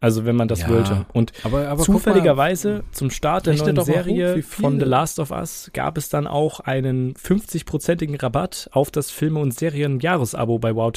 Also 0.00 0.24
wenn 0.24 0.34
man 0.34 0.48
das 0.48 0.62
Ja. 0.62 0.68
wollte. 0.68 1.06
Und 1.12 1.32
aber, 1.44 1.68
aber 1.68 1.82
zufälligerweise 1.84 2.82
zum 2.90 3.10
Start 3.10 3.46
der 3.46 3.54
neuen 3.54 3.78
hoch, 3.78 3.84
Serie 3.84 4.36
wie 4.36 4.42
von 4.42 4.80
The 4.80 4.84
Last 4.86 5.20
of 5.20 5.30
Us 5.30 5.70
gab 5.72 5.96
es 5.96 6.08
dann 6.08 6.26
auch 6.26 6.58
einen 6.58 7.14
50-prozentigen 7.14 8.16
Rabatt 8.20 8.68
auf 8.72 8.90
das 8.90 9.12
Filme- 9.12 9.38
und 9.38 9.54
Serien-Jahresabo 9.54 10.58
bei 10.58 10.74
Wow 10.74 10.92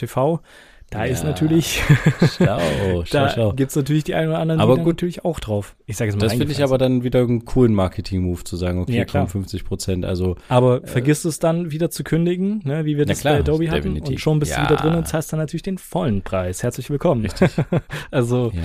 Da 0.91 1.03
ist 1.05 1.23
Ja. 1.23 1.29
natürlich, 1.29 1.81
Schlau, 2.35 2.59
schlau, 3.03 3.03
da 3.11 3.29
schlau. 3.29 3.53
gibt's 3.53 3.75
natürlich 3.75 4.03
die 4.03 4.13
einen 4.13 4.29
oder 4.29 4.39
anderen, 4.39 4.61
Aber 4.61 4.75
die 4.75 4.81
gut. 4.83 4.93
natürlich 4.93 5.25
auch 5.25 5.39
drauf. 5.39 5.75
Ich 5.87 5.97
sage 5.97 6.11
jetzt 6.11 6.19
mal 6.19 6.27
Das 6.27 6.33
finde 6.37 6.51
ich 6.53 6.63
aber 6.63 6.77
dann 6.77 7.03
wieder 7.03 7.21
einen 7.21 7.43
coolen 7.43 7.73
Marketing-Move 7.73 8.43
zu 8.43 8.55
sagen, 8.55 8.79
okay, 8.79 8.97
Ja, 8.99 9.05
komm, 9.05 9.27
50 9.27 9.65
Prozent. 9.65 10.05
Also 10.05 10.35
Aber 10.47 10.81
vergiss 10.85 11.25
es 11.25 11.39
dann 11.39 11.71
wieder 11.71 11.89
zu 11.89 12.03
kündigen, 12.03 12.61
ne, 12.65 12.85
wie 12.85 12.97
wir 12.97 13.05
das 13.05 13.19
klar, 13.21 13.33
bei 13.33 13.39
Adobe 13.39 13.65
hatten. 13.69 13.77
definitiv. 13.81 14.09
Und 14.09 14.19
schon 14.19 14.39
bist 14.39 14.51
Ja. 14.51 14.63
du 14.65 14.69
wieder 14.73 14.81
drin 14.81 14.95
und 14.95 15.07
zahlst 15.07 15.33
dann 15.33 15.39
natürlich 15.39 15.63
den 15.63 15.79
vollen 15.79 16.21
Preis. 16.21 16.61
Herzlich 16.63 16.89
willkommen. 16.89 17.27
Also, 18.11 18.51
ja. 18.53 18.61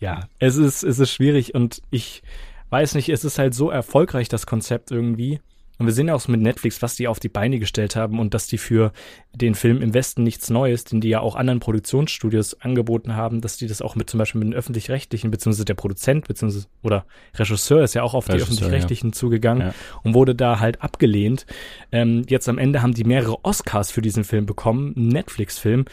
ja, 0.00 0.20
es 0.38 0.56
ist, 0.56 0.82
es 0.82 0.98
ist 0.98 1.10
schwierig 1.10 1.54
und 1.54 1.80
ich 1.90 2.22
weiß 2.70 2.94
nicht, 2.94 3.08
es 3.08 3.24
ist 3.24 3.38
halt 3.38 3.54
so 3.54 3.70
erfolgreich, 3.70 4.28
das 4.28 4.46
Konzept 4.46 4.90
irgendwie. 4.90 5.40
Und 5.78 5.86
wir 5.86 5.92
sehen 5.92 6.06
ja 6.08 6.14
auch 6.14 6.28
mit 6.28 6.40
Netflix, 6.40 6.82
was 6.82 6.94
die 6.94 7.08
auf 7.08 7.18
die 7.18 7.28
Beine 7.28 7.58
gestellt 7.58 7.96
haben 7.96 8.20
und 8.20 8.32
dass 8.32 8.46
die 8.46 8.58
für 8.58 8.92
den 9.34 9.54
Film 9.56 9.82
im 9.82 9.92
Westen 9.92 10.22
nichts 10.22 10.48
Neues, 10.48 10.84
den 10.84 11.00
die 11.00 11.08
ja 11.08 11.20
auch 11.20 11.34
anderen 11.34 11.58
Produktionsstudios 11.60 12.60
angeboten 12.60 13.16
haben, 13.16 13.40
dass 13.40 13.56
die 13.56 13.66
das 13.66 13.82
auch 13.82 13.96
mit 13.96 14.08
zum 14.08 14.18
Beispiel 14.18 14.38
mit 14.38 14.48
den 14.48 14.54
öffentlich-rechtlichen, 14.54 15.30
beziehungsweise 15.32 15.64
der 15.64 15.74
Produzent, 15.74 16.28
beziehungsweise 16.28 16.66
oder 16.82 17.06
Regisseur 17.34 17.82
ist 17.82 17.94
ja 17.94 18.02
auch 18.04 18.14
auf 18.14 18.26
die 18.26 18.32
Regisseur, 18.32 18.52
öffentlich-rechtlichen 18.52 19.12
zugegangen 19.12 19.68
Ja. 19.68 19.74
und 20.04 20.14
wurde 20.14 20.34
da 20.36 20.60
halt 20.60 20.80
abgelehnt. 20.80 21.46
Ähm, 21.90 22.22
jetzt 22.28 22.48
am 22.48 22.58
Ende 22.58 22.80
haben 22.82 22.94
die 22.94 23.04
mehrere 23.04 23.44
Oscars 23.44 23.90
für 23.90 24.02
diesen 24.02 24.22
Film 24.22 24.46
bekommen, 24.46 24.92
Netflix-Film. 24.94 25.86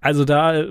Also 0.00 0.24
da, 0.24 0.60
äh, 0.60 0.66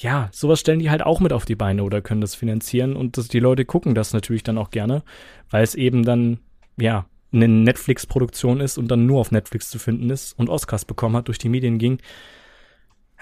ja, 0.00 0.28
sowas 0.32 0.60
stellen 0.60 0.78
die 0.78 0.90
halt 0.90 1.02
auch 1.02 1.20
mit 1.20 1.32
auf 1.32 1.44
die 1.44 1.54
Beine 1.54 1.82
oder 1.84 2.00
können 2.00 2.20
das 2.22 2.34
finanzieren 2.34 2.96
und 2.96 3.16
das, 3.18 3.28
die 3.28 3.40
Leute 3.40 3.64
gucken 3.64 3.94
das 3.94 4.12
natürlich 4.12 4.42
dann 4.42 4.58
auch 4.58 4.70
gerne, 4.70 5.02
weil 5.50 5.62
es 5.62 5.74
eben 5.74 6.02
dann, 6.04 6.40
ja, 6.78 7.06
eine 7.32 7.48
Netflix-Produktion 7.48 8.60
ist 8.60 8.78
und 8.78 8.88
dann 8.88 9.06
nur 9.06 9.20
auf 9.20 9.30
Netflix 9.30 9.70
zu 9.70 9.78
finden 9.78 10.10
ist 10.10 10.38
und 10.38 10.48
Oscars 10.48 10.84
bekommen 10.84 11.16
hat, 11.16 11.28
durch 11.28 11.38
die 11.38 11.48
Medien 11.48 11.78
ging. 11.78 11.98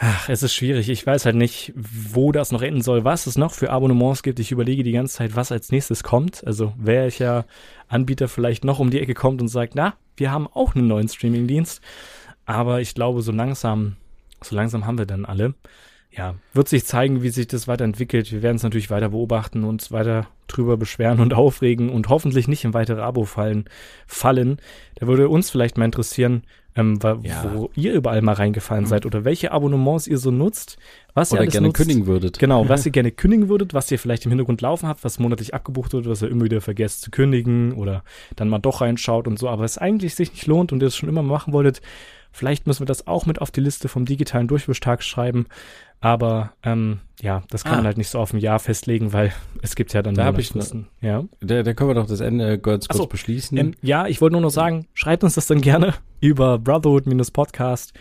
Ach, 0.01 0.29
es 0.29 0.45
ist 0.45 0.55
schwierig. 0.55 0.89
Ich 0.89 1.05
weiß 1.05 1.25
halt 1.25 1.35
nicht, 1.35 1.73
wo 1.75 2.31
das 2.31 2.53
noch 2.53 2.63
enden 2.63 2.83
soll, 2.83 3.05
was 3.05 3.27
es 3.27 3.37
noch 3.37 3.53
für 3.53 3.71
Abonnements 3.71 4.23
gibt. 4.23 4.39
Ich 4.39 4.53
überlege 4.53 4.85
die 4.85 4.93
ganze 4.93 5.17
Zeit, 5.17 5.35
was 5.35 5.51
als 5.51 5.73
nächstes 5.73 6.05
kommt. 6.05 6.47
Also 6.47 6.73
welcher 6.77 7.47
Anbieter 7.89 8.29
vielleicht 8.29 8.65
noch 8.65 8.79
um 8.79 8.91
die 8.91 9.01
Ecke 9.01 9.15
kommt 9.15 9.43
und 9.43 9.49
sagt, 9.49 9.75
na, 9.75 9.95
wir 10.17 10.31
haben 10.31 10.47
auch 10.47 10.77
einen 10.77 10.87
neuen 10.87 11.09
Streamingdienst. 11.09 11.81
Aber 12.47 12.81
ich 12.81 12.95
glaube, 12.95 13.23
so 13.23 13.33
langsam, 13.33 13.97
so 14.41 14.55
langsam 14.55 14.87
haben 14.87 14.99
wir 14.99 15.07
dann 15.07 15.25
alle. 15.25 15.55
Ja, 16.19 16.35
wird 16.53 16.69
sich 16.69 16.85
zeigen, 16.85 17.23
wie 17.23 17.29
sich 17.31 17.47
das 17.47 17.69
weiterentwickelt. 17.69 18.33
Wir 18.33 18.43
werden 18.43 18.57
es 18.57 18.63
natürlich 18.65 18.91
weiter 18.91 19.11
beobachten, 19.11 19.65
uns 19.65 19.93
weiter 19.93 20.27
drüber 20.49 20.77
beschweren 20.77 21.21
und 21.21 21.33
aufregen 21.43 21.89
und 21.91 22.09
hoffentlich 22.09 22.49
nicht 22.49 22.65
in 22.65 22.75
weitere 22.75 23.01
Abo-Fallen 23.01 23.65
fallen. 24.07 24.59
Da 24.97 25.07
würde 25.07 25.29
uns 25.29 25.49
vielleicht 25.51 25.79
mal 25.79 25.85
interessieren, 25.85 26.43
ähm, 26.75 27.03
wa- 27.03 27.19
Ja. 27.23 27.51
wo 27.55 27.71
ihr 27.77 27.93
überall 27.95 28.21
mal 28.23 28.33
reingefallen 28.35 28.87
seid 28.87 29.07
oder 29.07 29.25
welche 29.25 29.53
Abonnements 29.53 30.07
ihr 30.07 30.19
so 30.19 30.31
nutzt, 30.31 30.77
was 31.19 31.33
ihr 31.33 31.47
gerne 31.47 31.67
nutzt. 31.69 31.77
kündigen 31.77 32.07
würdet. 32.07 32.39
Genau, 32.39 32.69
was 32.69 32.87
ihr 32.87 32.93
gerne 32.99 33.11
kündigen 33.11 33.49
würdet, 33.49 33.75
was 33.75 33.91
ihr 33.91 33.99
vielleicht 33.99 34.25
im 34.25 34.31
Hintergrund 34.31 34.61
laufen 34.61 34.89
habt, 34.89 35.05
was 35.05 35.19
monatlich 35.19 35.55
abgebucht 35.55 35.93
wird, 35.93 36.09
was 36.09 36.23
ihr 36.23 36.29
immer 36.31 36.45
wieder 36.45 36.61
vergesst 36.61 37.03
zu 37.03 37.11
kündigen 37.11 37.73
oder 37.75 38.03
dann 38.37 38.49
mal 38.49 38.59
doch 38.59 38.81
reinschaut 38.81 39.27
und 39.27 39.39
so, 39.39 39.49
aber 39.49 39.65
es 39.65 39.79
eigentlich 39.79 40.15
sich 40.15 40.33
nicht 40.33 40.47
lohnt 40.47 40.73
und 40.73 40.81
ihr 40.83 40.89
es 40.89 40.97
schon 40.97 41.09
immer 41.09 41.23
machen 41.23 41.53
wolltet. 41.53 41.81
Vielleicht 42.31 42.67
müssen 42.67 42.81
wir 42.81 42.87
das 42.87 43.07
auch 43.07 43.25
mit 43.27 43.41
auf 43.41 43.51
die 43.51 43.61
Liste 43.63 43.89
vom 43.89 44.05
digitalen 44.05 44.49
Durchwischtag 44.49 45.03
schreiben. 45.03 45.47
Aber 46.01 46.53
ähm, 46.63 47.01
ja, 47.21 47.43
das 47.51 47.65
kann 47.65 47.73
Ah. 47.73 47.77
man 47.79 47.87
halt 47.87 47.97
nicht 47.99 48.11
so 48.11 48.19
auf 48.21 48.33
ein 48.33 48.39
Jahr 48.39 48.59
festlegen, 48.61 49.13
weil 49.15 49.33
es 49.63 49.75
gibt 49.75 49.93
ja 49.95 50.03
dann 50.03 50.15
Da 50.15 50.25
hab 50.27 50.39
ich 50.39 50.55
Monatsfristen. 50.55 50.87
Ja. 51.01 51.25
Da, 51.41 51.63
da 51.65 51.73
können 51.73 51.91
wir 51.91 51.95
doch 51.95 52.07
das 52.07 52.21
Ende 52.21 52.59
ganz 52.59 52.85
Ach 52.85 52.93
kurz 52.93 53.03
so, 53.03 53.07
beschließen. 53.09 53.57
Ähm, 53.59 53.75
ja, 53.83 54.07
ich 54.07 54.21
wollte 54.21 54.35
nur 54.35 54.43
noch 54.43 54.51
sagen, 54.51 54.87
schreibt 54.95 55.25
uns 55.25 55.35
das 55.35 55.47
dann 55.47 55.63
gerne 55.63 55.95
über 56.21 56.59
brotherhood-podcast.de 56.59 57.99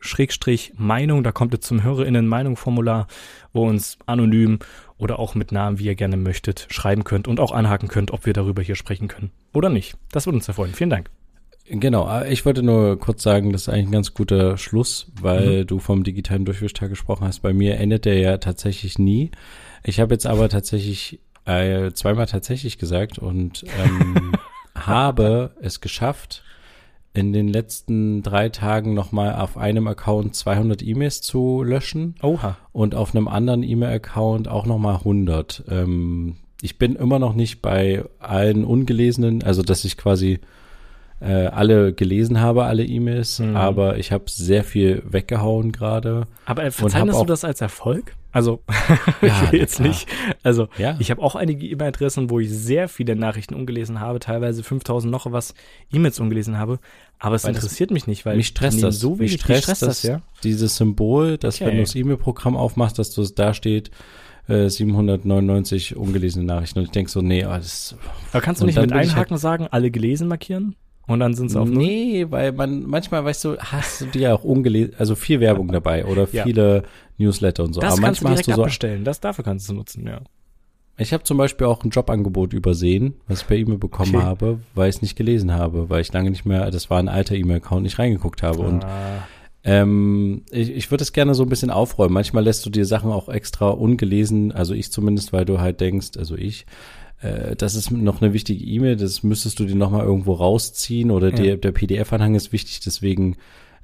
Schrägstrich 0.00 0.72
Meinung. 0.76 1.22
Da 1.24 1.32
kommt 1.32 1.54
ihr 1.54 1.60
zum 1.60 1.82
HörerInnen-Meinung-Formular, 1.82 3.06
wo 3.52 3.66
uns 3.66 3.98
anonym 4.06 4.58
oder 4.98 5.18
auch 5.18 5.34
mit 5.34 5.52
Namen, 5.52 5.78
wie 5.78 5.84
ihr 5.84 5.94
gerne 5.94 6.16
möchtet, 6.16 6.66
schreiben 6.70 7.04
könnt 7.04 7.28
und 7.28 7.40
auch 7.40 7.52
anhaken 7.52 7.88
könnt, 7.88 8.10
ob 8.12 8.26
wir 8.26 8.32
darüber 8.32 8.62
hier 8.62 8.76
sprechen 8.76 9.08
können 9.08 9.30
oder 9.52 9.68
nicht. 9.68 9.94
Das 10.12 10.26
würde 10.26 10.36
uns 10.36 10.46
sehr 10.46 10.54
freuen. 10.54 10.72
Vielen 10.74 10.90
Dank. 10.90 11.10
Genau, 11.68 12.08
äh, 12.08 12.32
ich 12.32 12.46
wollte 12.46 12.62
nur 12.62 12.98
kurz 12.98 13.22
sagen, 13.24 13.50
das 13.52 13.62
ist 13.62 13.68
eigentlich 13.68 13.86
ein 13.88 13.92
ganz 13.92 14.14
guter 14.14 14.56
Schluss, 14.56 15.10
weil 15.20 15.62
Mhm. 15.62 15.66
du 15.66 15.78
vom 15.80 16.04
digitalen 16.04 16.44
Durchwischtag 16.44 16.90
gesprochen 16.90 17.26
hast. 17.26 17.40
Bei 17.40 17.52
mir 17.52 17.78
endet 17.78 18.04
der 18.04 18.18
ja 18.18 18.38
tatsächlich 18.38 18.98
nie. 18.98 19.32
Ich 19.82 19.98
habe 20.00 20.14
jetzt 20.14 20.26
aber 20.26 20.48
tatsächlich 20.48 21.18
äh, 21.44 21.92
zweimal 21.92 22.26
tatsächlich 22.26 22.78
gesagt 22.78 23.18
und 23.18 23.64
ähm, 23.84 24.32
habe 24.74 25.54
es 25.60 25.80
geschafft, 25.80 26.42
in 27.16 27.32
den 27.32 27.48
letzten 27.48 28.22
drei 28.22 28.48
Tagen 28.48 28.94
nochmal 28.94 29.34
auf 29.36 29.56
einem 29.56 29.86
Account 29.88 30.34
200 30.34 30.82
E-Mails 30.82 31.20
zu 31.22 31.62
löschen 31.62 32.14
Oha. 32.22 32.56
und 32.72 32.94
auf 32.94 33.14
einem 33.14 33.28
anderen 33.28 33.62
E-Mail-Account 33.62 34.48
auch 34.48 34.66
nochmal 34.66 34.96
100. 34.96 35.64
Ähm, 35.70 36.36
ich 36.62 36.78
bin 36.78 36.96
immer 36.96 37.18
noch 37.18 37.34
nicht 37.34 37.62
bei 37.62 38.04
allen 38.18 38.64
ungelesenen, 38.64 39.42
also 39.42 39.62
dass 39.62 39.84
ich 39.84 39.96
quasi 39.96 40.40
äh, 41.20 41.46
alle 41.46 41.92
gelesen 41.94 42.40
habe, 42.40 42.64
alle 42.64 42.84
E-Mails, 42.84 43.38
Mhm. 43.38 43.56
aber 43.56 43.96
ich 43.98 44.12
habe 44.12 44.24
sehr 44.28 44.64
viel 44.64 45.02
weggehauen 45.08 45.72
gerade. 45.72 46.26
Aber 46.44 46.64
äh, 46.64 46.70
verzeichnest 46.70 47.20
du 47.20 47.24
das 47.24 47.44
als 47.44 47.60
Erfolg? 47.62 48.14
Also, 48.36 48.62
Ja, 49.22 49.44
ich 49.44 49.52
will 49.52 49.60
jetzt 49.60 49.80
nicht. 49.80 50.06
Also, 50.42 50.68
Ja. 50.76 50.96
ich 50.98 51.10
habe 51.10 51.22
auch 51.22 51.34
einige 51.36 51.66
E-Mail-Adressen, 51.66 52.28
wo 52.28 52.38
ich 52.38 52.50
sehr 52.50 52.86
viele 52.88 53.16
Nachrichten 53.16 53.54
ungelesen 53.54 53.98
habe, 54.00 54.18
teilweise 54.20 54.62
5000 54.62 55.10
noch 55.10 55.32
was 55.32 55.54
E-Mails 55.90 56.20
ungelesen 56.20 56.58
habe. 56.58 56.78
Aber 57.18 57.34
es 57.36 57.44
Weil 57.44 57.54
das- 57.54 57.62
interessiert 57.64 57.90
mich 57.90 58.06
nicht, 58.06 58.26
weil 58.26 58.36
mich 58.36 58.48
stresst 58.48 58.82
das. 58.82 59.00
so 59.00 59.12
mich 59.12 59.18
wenig 59.20 59.32
die 59.32 59.38
stresst, 59.38 59.62
stresst 59.62 59.82
das, 59.82 60.02
ja. 60.02 60.20
Dieses 60.44 60.76
Symbol, 60.76 61.38
dass 61.38 61.56
Okay. 61.56 61.66
wenn 61.66 61.76
du 61.76 61.82
das 61.84 61.94
E-Mail-Programm 61.94 62.56
aufmachst, 62.56 62.98
dass 62.98 63.10
du 63.14 63.22
es 63.22 63.34
da 63.34 63.54
steht, 63.54 63.90
äh, 64.48 64.68
799 64.68 65.96
ungelesene 65.96 66.44
Nachrichten. 66.44 66.80
Und 66.80 66.84
ich 66.84 66.90
denk 66.90 67.08
so, 67.08 67.22
nee, 67.22 67.40
das 67.42 67.96
Aber 68.32 68.42
kannst 68.42 68.60
du 68.60 68.66
nicht 68.66 68.78
mit 68.78 68.92
einhaken 68.92 69.38
sagen, 69.38 69.66
alle 69.70 69.90
gelesen 69.90 70.28
markieren? 70.28 70.76
Und 71.06 71.20
dann 71.20 71.34
sind 71.34 71.50
sie 71.50 71.60
auf 71.60 71.68
Null? 71.68 71.84
Nee, 71.84 72.26
weil 72.30 72.50
man 72.52 72.82
manchmal, 72.84 73.24
weißt 73.24 73.44
du, 73.44 73.56
hast 73.58 74.00
du 74.00 74.06
dir 74.06 74.20
ja 74.22 74.34
auch 74.34 74.42
ungelesen, 74.44 74.94
also 74.98 75.14
viel 75.14 75.38
Werbung 75.40 75.68
dabei 75.68 76.04
oder 76.04 76.28
Ja. 76.32 76.42
viele 76.42 76.82
Newsletter 77.18 77.62
und 77.64 77.74
so. 77.74 77.80
Das 77.80 77.92
Aber 77.94 78.02
kannst 78.02 78.20
du 78.20 78.24
manchmal 78.24 78.32
direkt 78.34 78.48
hast 78.48 78.54
du 78.54 78.56
so. 78.56 78.62
abbestellen. 78.62 79.04
Das 79.04 79.20
dafür 79.20 79.44
kannst 79.44 79.68
du 79.68 79.74
nutzen, 79.74 80.06
ja. 80.06 80.20
Ich 80.98 81.12
habe 81.12 81.22
zum 81.24 81.36
Beispiel 81.36 81.66
auch 81.66 81.84
ein 81.84 81.90
Jobangebot 81.90 82.54
übersehen, 82.54 83.14
was 83.28 83.42
ich 83.42 83.46
per 83.46 83.56
E-Mail 83.56 83.78
bekommen 83.78 84.16
Okay. 84.16 84.24
habe, 84.24 84.58
weil 84.74 84.88
ich 84.88 84.96
es 84.96 85.02
nicht 85.02 85.14
gelesen 85.14 85.52
habe, 85.52 85.90
weil 85.90 86.00
ich 86.00 86.12
lange 86.12 86.30
nicht 86.30 86.44
mehr, 86.46 86.70
das 86.70 86.88
war 86.90 86.98
ein 86.98 87.08
alter 87.08 87.34
E-Mail-Account, 87.36 87.82
nicht 87.82 87.98
reingeguckt 87.98 88.42
habe. 88.42 88.62
Und 88.62 88.84
Ah, 88.84 89.18
ähm, 89.62 90.42
ich, 90.50 90.70
ich 90.70 90.90
würde 90.90 91.02
es 91.02 91.12
gerne 91.12 91.34
so 91.34 91.42
ein 91.42 91.48
bisschen 91.48 91.70
aufräumen. 91.70 92.14
Manchmal 92.14 92.44
lässt 92.44 92.64
du 92.64 92.70
dir 92.70 92.84
Sachen 92.86 93.10
auch 93.12 93.28
extra 93.28 93.68
ungelesen, 93.70 94.52
also 94.52 94.74
ich 94.74 94.90
zumindest, 94.90 95.32
weil 95.32 95.44
du 95.44 95.60
halt 95.60 95.80
denkst, 95.80 96.10
also 96.18 96.34
ich, 96.36 96.66
äh, 97.22 97.56
das 97.56 97.74
ist 97.74 97.90
noch 97.90 98.20
eine 98.22 98.32
wichtige 98.32 98.64
E-Mail, 98.64 98.96
das 98.96 99.22
müsstest 99.22 99.58
du 99.58 99.64
dir 99.66 99.74
nochmal 99.76 100.04
irgendwo 100.04 100.32
rausziehen 100.34 101.10
oder 101.10 101.28
Ja. 101.30 101.36
der, 101.36 101.56
der 101.56 101.72
PDF-Anhang 101.72 102.34
ist 102.34 102.52
wichtig, 102.52 102.80
deswegen, 102.80 103.36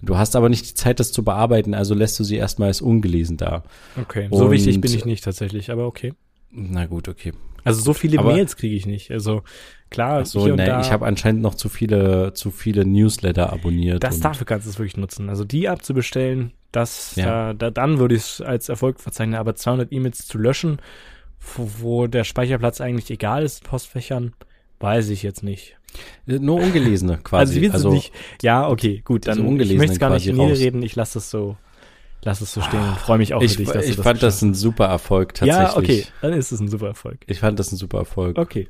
du 0.03 0.17
hast 0.17 0.37
aber 0.37 0.49
nicht 0.49 0.69
die 0.71 0.75
Zeit, 0.75 1.01
das 1.01 1.13
zu 1.13 1.23
bearbeiten, 1.25 1.75
also 1.75 1.95
lässt 1.95 2.19
du 2.21 2.25
sie 2.25 2.37
erstmal 2.37 2.69
als 2.69 2.81
ungelesen 2.81 3.37
da. 3.37 3.63
okay. 4.01 4.29
So 4.31 4.51
wichtig 4.51 4.77
Und- 4.77 4.81
bin 4.83 4.95
ich 4.95 5.05
nicht 5.05 5.25
tatsächlich, 5.25 5.71
aber 5.71 5.87
okay. 5.87 6.13
Na 6.51 6.85
gut, 6.87 7.09
okay. 7.09 7.33
Also 7.65 7.81
so 7.81 7.95
viele 7.95 8.19
Aber- 8.19 8.33
Mails 8.35 8.57
kriege 8.57 8.75
ich 8.75 8.85
nicht. 8.87 9.11
Also 9.13 9.43
klar, 9.89 10.27
so, 10.27 10.43
hier 10.43 10.53
und 10.53 10.59
ne, 10.59 10.67
da. 10.67 10.81
ich 10.81 10.91
habe 10.91 11.07
anscheinend 11.07 11.41
noch 11.43 11.55
zu 11.55 11.69
viele, 11.69 12.33
zu 12.35 12.51
viele 12.51 12.85
Newsletter 12.85 13.53
abonniert. 13.53 14.03
Das 14.03 14.17
und- 14.17 14.25
dafür 14.25 14.45
kannst 14.47 14.67
du 14.67 14.71
es 14.71 14.79
wirklich 14.79 14.97
nutzen. 14.97 15.29
Also 15.31 15.45
die 15.45 15.69
abzubestellen, 15.69 16.53
das, 16.73 17.15
Ja. 17.17 17.53
da, 17.53 17.55
da, 17.55 17.71
dann 17.71 17.99
würde 18.01 18.17
ich 18.17 18.23
es 18.23 18.41
als 18.41 18.69
Erfolg 18.69 18.99
verzeichnen. 19.01 19.37
Aber 19.37 19.55
200 19.55 19.93
E-Mails 19.93 20.27
zu 20.27 20.37
löschen, 20.39 20.79
wo, 21.57 22.07
der 22.07 22.25
Speicherplatz 22.25 22.81
eigentlich 22.81 23.11
egal 23.11 23.43
ist, 23.45 23.63
in 23.63 23.69
Postfächern, 23.69 24.33
weiß 24.81 25.09
ich 25.11 25.23
jetzt 25.23 25.43
nicht. 25.43 25.77
Äh, 26.27 26.39
Nur 26.39 26.61
ungelesene 26.61 27.19
quasi. 27.19 27.41
also 27.41 27.53
die 27.55 27.63
willst 27.63 27.85
du 27.85 27.93
nicht. 27.93 28.13
Ja, 28.43 28.69
okay, 28.69 29.03
gut. 29.05 29.27
Dann 29.27 29.61
ich 29.61 29.77
möchte 29.77 29.93
es 29.93 29.99
gar 29.99 30.11
nicht 30.11 30.27
quasi 30.27 30.41
raus. 30.41 30.59
reden. 30.59 30.83
Ich 30.83 30.97
lasse 30.97 31.19
es 31.19 31.31
so, 31.31 31.57
lass 32.23 32.41
es 32.41 32.53
so 32.53 32.61
stehen. 32.63 32.81
und 32.81 32.99
Freue 32.99 33.19
mich 33.19 33.35
auch 33.35 33.43
Ich, 33.43 33.53
für 33.53 33.59
dich, 33.59 33.71
dass 33.71 33.87
ich 33.87 33.97
du 33.97 34.03
fand 34.03 34.23
das 34.23 34.37
das 34.37 34.43
ein 34.43 34.55
super 34.55 34.87
Erfolg 34.87 35.35
tatsächlich. 35.35 35.69
Ja, 35.69 35.77
okay. 35.77 36.07
Dann 36.21 36.33
ist 36.33 36.53
es 36.53 36.61
ein 36.61 36.69
super 36.69 36.87
Erfolg. 36.89 37.19
Ich 37.27 37.41
fand 37.41 37.59
das 37.59 37.73
ein 37.73 37.77
super 37.77 37.99
Erfolg. 37.99 38.39
Okay. 38.39 38.69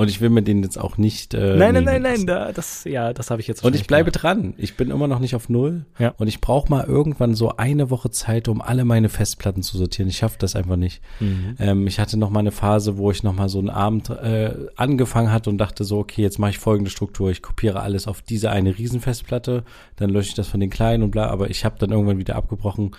Und 0.00 0.08
ich 0.08 0.20
will 0.20 0.30
mir 0.30 0.42
den 0.42 0.62
jetzt 0.62 0.78
auch 0.78 0.96
nicht. 0.96 1.34
Äh, 1.34 1.56
nein, 1.56 1.74
nein, 1.74 1.82
nein, 1.82 2.02
nein, 2.02 2.24
da, 2.24 2.52
das, 2.52 2.84
ja, 2.84 3.12
das 3.12 3.32
habe 3.32 3.40
ich 3.40 3.48
jetzt 3.48 3.64
Und 3.64 3.74
ich 3.74 3.88
bleibe 3.88 4.12
gemacht. 4.12 4.22
dran. 4.22 4.54
Ich 4.56 4.76
bin 4.76 4.92
immer 4.92 5.08
noch 5.08 5.18
nicht 5.18 5.34
auf 5.34 5.48
Null. 5.48 5.86
Ja. 5.98 6.14
Und 6.18 6.28
ich 6.28 6.40
brauche 6.40 6.70
mal 6.70 6.84
irgendwann 6.84 7.34
so 7.34 7.56
eine 7.56 7.90
Woche 7.90 8.08
Zeit, 8.12 8.46
um 8.46 8.62
alle 8.62 8.84
meine 8.84 9.08
Festplatten 9.08 9.60
zu 9.60 9.76
sortieren. 9.76 10.08
Ich 10.08 10.18
schaffe 10.18 10.36
das 10.38 10.54
einfach 10.54 10.76
nicht. 10.76 11.02
Mhm. 11.18 11.56
Ähm, 11.58 11.86
ich 11.88 11.98
hatte 11.98 12.16
noch 12.16 12.30
mal 12.30 12.38
eine 12.38 12.52
Phase, 12.52 12.96
wo 12.96 13.10
ich 13.10 13.24
noch 13.24 13.34
mal 13.34 13.48
so 13.48 13.58
einen 13.58 13.70
Abend 13.70 14.08
äh, 14.10 14.54
angefangen 14.76 15.32
hatte 15.32 15.50
und 15.50 15.58
dachte 15.58 15.82
so, 15.82 15.98
okay, 15.98 16.22
jetzt 16.22 16.38
mache 16.38 16.52
ich 16.52 16.58
folgende 16.58 16.92
Struktur. 16.92 17.32
Ich 17.32 17.42
kopiere 17.42 17.80
alles 17.80 18.06
auf 18.06 18.22
diese 18.22 18.50
eine 18.52 18.78
Riesenfestplatte, 18.78 19.64
dann 19.96 20.10
lösche 20.10 20.28
ich 20.28 20.34
das 20.34 20.46
von 20.46 20.60
den 20.60 20.70
kleinen 20.70 21.02
und 21.02 21.10
bla. 21.10 21.26
Aber 21.26 21.50
ich 21.50 21.64
habe 21.64 21.74
dann 21.80 21.90
irgendwann 21.90 22.18
wieder 22.18 22.36
abgebrochen. 22.36 22.92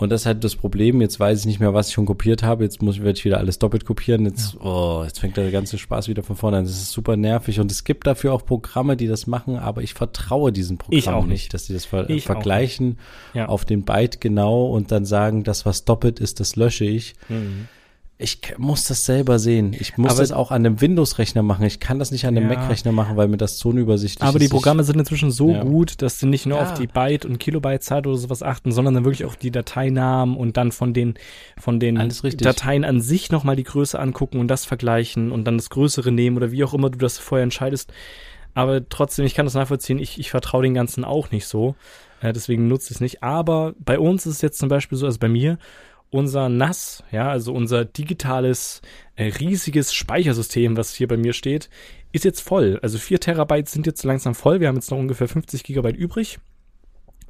Und 0.00 0.08
das 0.08 0.22
ist 0.22 0.26
halt 0.26 0.42
das 0.44 0.56
Problem. 0.56 1.00
Jetzt 1.02 1.20
weiß 1.20 1.40
ich 1.40 1.46
nicht 1.46 1.60
mehr, 1.60 1.74
was 1.74 1.88
ich 1.88 1.94
schon 1.94 2.06
kopiert 2.06 2.42
habe. 2.42 2.64
Jetzt 2.64 2.80
muss 2.80 2.96
ich, 2.96 3.02
werde 3.02 3.18
ich 3.18 3.24
wieder 3.26 3.36
alles 3.38 3.58
doppelt 3.58 3.84
kopieren. 3.84 4.24
Jetzt, 4.24 4.56
oh, 4.60 5.02
jetzt 5.04 5.20
fängt 5.20 5.36
der 5.36 5.50
ganze 5.50 5.76
Spaß 5.76 6.08
wieder 6.08 6.22
von 6.22 6.36
vorne 6.36 6.56
an. 6.56 6.64
Das 6.64 6.72
ist 6.72 6.90
super 6.90 7.18
nervig. 7.18 7.60
Und 7.60 7.70
es 7.70 7.84
gibt 7.84 8.06
dafür 8.06 8.32
auch 8.32 8.44
Programme, 8.44 8.96
die 8.96 9.06
das 9.06 9.26
machen, 9.26 9.56
aber 9.58 9.82
ich 9.82 9.92
vertraue 9.92 10.52
diesen 10.52 10.78
Programmen 10.78 11.28
nicht, 11.28 11.42
nicht. 11.42 11.54
dass 11.54 11.66
die 11.66 11.74
das 11.74 11.84
ver 11.84 12.08
Ich 12.08 12.24
vergleichen 12.24 12.98
Ja. 13.34 13.46
auf 13.46 13.66
den 13.66 13.84
Byte 13.84 14.20
genau 14.22 14.68
und 14.68 14.90
dann 14.90 15.04
sagen, 15.04 15.44
das, 15.44 15.66
was 15.66 15.84
doppelt 15.84 16.18
ist, 16.18 16.40
das 16.40 16.56
lösche 16.56 16.86
ich. 16.86 17.14
Mhm. 17.28 17.68
Ich 18.22 18.38
muss 18.58 18.84
das 18.84 19.06
selber 19.06 19.38
sehen. 19.38 19.74
Ich 19.78 19.96
muss 19.96 20.12
Aber- 20.12 20.20
das 20.20 20.30
auch 20.30 20.50
an 20.50 20.66
einem 20.66 20.80
Windows-Rechner 20.80 21.42
machen. 21.42 21.64
Ich 21.64 21.80
kann 21.80 21.98
das 21.98 22.10
nicht 22.10 22.26
an 22.26 22.36
einem 22.36 22.50
Ja. 22.50 22.58
Mac-Rechner 22.58 22.92
machen, 22.92 23.16
weil 23.16 23.28
mir 23.28 23.38
das 23.38 23.58
so 23.58 23.70
unübersichtlich 23.70 24.22
Aber 24.22 24.36
ist. 24.36 24.40
die 24.40 24.44
Ich- 24.46 24.50
Programme 24.50 24.84
sind 24.84 24.98
inzwischen 24.98 25.30
so 25.30 25.52
Ja. 25.52 25.64
gut, 25.64 26.02
dass 26.02 26.18
sie 26.18 26.26
nicht 26.26 26.44
nur 26.44 26.58
Ja. 26.58 26.64
auf 26.64 26.74
die 26.74 26.86
Byte- 26.86 27.24
und 27.24 27.38
Kilobyte-Zeit 27.38 28.06
oder 28.06 28.18
sowas 28.18 28.42
achten, 28.42 28.72
sondern 28.72 28.92
dann 28.94 29.04
wirklich 29.04 29.24
auch 29.24 29.36
die 29.36 29.50
Dateinamen 29.50 30.36
und 30.36 30.58
dann 30.58 30.70
von 30.70 30.92
den, 30.92 31.14
von 31.58 31.80
den. 31.80 31.96
Dateien 31.96 32.84
an 32.84 33.00
sich 33.00 33.30
nochmal 33.32 33.56
die 33.56 33.64
Größe 33.64 33.98
angucken 33.98 34.38
und 34.38 34.48
das 34.48 34.66
vergleichen 34.66 35.32
und 35.32 35.44
dann 35.44 35.56
das 35.56 35.70
Größere 35.70 36.12
nehmen 36.12 36.36
oder 36.36 36.52
wie 36.52 36.62
auch 36.62 36.74
immer 36.74 36.90
du 36.90 36.98
das 36.98 37.16
vorher 37.16 37.42
entscheidest. 37.44 37.90
Aber 38.52 38.86
trotzdem, 38.88 39.24
ich 39.24 39.34
kann 39.34 39.46
das 39.46 39.54
nachvollziehen, 39.54 39.98
ich, 39.98 40.18
ich 40.18 40.30
vertraue 40.30 40.62
den 40.64 40.74
Ganzen 40.74 41.04
auch 41.04 41.30
nicht 41.30 41.46
so. 41.46 41.74
Äh, 42.20 42.34
deswegen 42.34 42.68
nutze 42.68 42.88
ich 42.90 42.96
es 42.96 43.00
nicht. 43.00 43.22
Aber 43.22 43.72
bei 43.78 43.98
uns 43.98 44.26
ist 44.26 44.34
es 44.34 44.42
jetzt 44.42 44.58
zum 44.58 44.68
Beispiel 44.68 44.98
so, 44.98 45.06
also 45.06 45.18
bei 45.18 45.28
mir, 45.28 45.56
unser 46.10 46.48
NAS, 46.48 47.04
ja, 47.10 47.30
also 47.30 47.52
unser 47.52 47.84
digitales, 47.84 48.82
äh, 49.16 49.24
riesiges 49.26 49.92
Speichersystem, 49.94 50.76
was 50.76 50.94
hier 50.94 51.08
bei 51.08 51.16
mir 51.16 51.32
steht, 51.32 51.70
ist 52.12 52.24
jetzt 52.24 52.40
voll. 52.40 52.78
Also 52.82 52.98
4 52.98 53.20
Terabyte 53.20 53.68
sind 53.68 53.86
jetzt 53.86 54.02
langsam 54.04 54.34
voll. 54.34 54.60
Wir 54.60 54.68
haben 54.68 54.76
jetzt 54.76 54.90
noch 54.90 54.98
ungefähr 54.98 55.28
50 55.28 55.62
Gigabyte 55.62 55.96
übrig. 55.96 56.38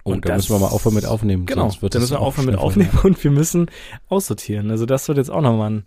Oh, 0.04 0.12
Und 0.12 0.26
da 0.26 0.36
müssen 0.36 0.54
wir 0.54 0.58
mal 0.58 0.68
aufhören 0.68 0.94
mit 0.94 1.04
aufnehmen. 1.04 1.44
Genau, 1.44 1.62
sonst 1.62 1.82
wird 1.82 1.94
dann 1.94 2.00
das 2.00 2.10
müssen 2.10 2.18
wir 2.18 2.22
auch 2.22 2.28
aufhören 2.28 2.46
mit 2.46 2.56
aufnehmen 2.58 2.98
und 3.02 3.22
wir 3.22 3.30
müssen 3.30 3.70
aussortieren. 4.08 4.70
Also 4.70 4.86
das 4.86 5.06
wird 5.08 5.18
jetzt 5.18 5.30
auch 5.30 5.42
nochmal 5.42 5.70
ein 5.70 5.84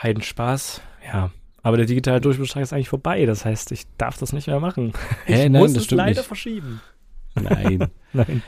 Heidenspaß. 0.00 0.80
Ja, 1.12 1.30
aber 1.62 1.76
der 1.76 1.86
digitale 1.86 2.20
Durchbeschlag 2.20 2.62
ist 2.62 2.72
eigentlich 2.72 2.88
vorbei. 2.88 3.26
Das 3.26 3.44
heißt, 3.44 3.72
ich 3.72 3.86
darf 3.98 4.18
das 4.18 4.32
nicht 4.32 4.46
mehr 4.46 4.60
machen. 4.60 4.92
Hä, 5.24 5.46
ich 5.46 5.50
nein, 5.50 5.62
muss 5.62 5.72
das 5.72 5.86
es 5.86 5.90
leider 5.90 6.20
nicht. 6.20 6.28
verschieben. 6.28 6.80
Nein. 7.34 7.90
Nein. 8.12 8.42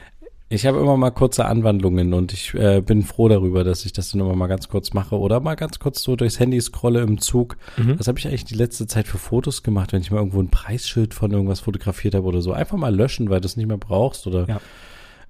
Ich 0.51 0.65
habe 0.65 0.79
immer 0.79 0.97
mal 0.97 1.11
kurze 1.11 1.45
Anwandlungen 1.45 2.15
und 2.15 2.33
ich 2.33 2.55
äh, 2.55 2.81
bin 2.81 3.03
froh 3.03 3.29
darüber, 3.29 3.65
dass 3.65 3.85
ich 3.85 3.93
das 3.93 4.11
dann 4.11 4.23
immer 4.23 4.35
mal 4.35 4.47
ganz 4.47 4.69
kurz 4.69 4.95
mache 4.95 5.19
oder 5.19 5.41
mal 5.41 5.57
ganz 5.57 5.79
kurz 5.79 6.03
so 6.03 6.17
durchs 6.17 6.41
Handy 6.41 6.59
scrolle 6.61 7.03
im 7.03 7.21
Zug. 7.21 7.59
Mhm. 7.77 7.99
Was 7.99 8.09
habe 8.09 8.19
ich 8.19 8.27
eigentlich 8.27 8.47
die 8.47 8.55
letzte 8.55 8.87
Zeit 8.87 9.07
für 9.07 9.19
Fotos 9.19 9.63
gemacht, 9.63 9.93
wenn 9.93 10.01
ich 10.01 10.11
mal 10.11 10.19
irgendwo 10.19 10.41
ein 10.41 10.49
Preisschild 10.49 11.13
von 11.13 11.33
irgendwas 11.33 11.61
fotografiert 11.61 12.15
habe 12.15 12.27
oder 12.27 12.41
so? 12.41 12.53
Einfach 12.53 12.79
mal 12.79 12.95
löschen, 12.95 13.29
weil 13.29 13.43
du 13.43 13.47
es 13.47 13.59
nicht 13.59 13.67
mehr 13.67 13.77
brauchst 13.77 14.27
oder 14.27 14.49
Ja. 14.49 14.61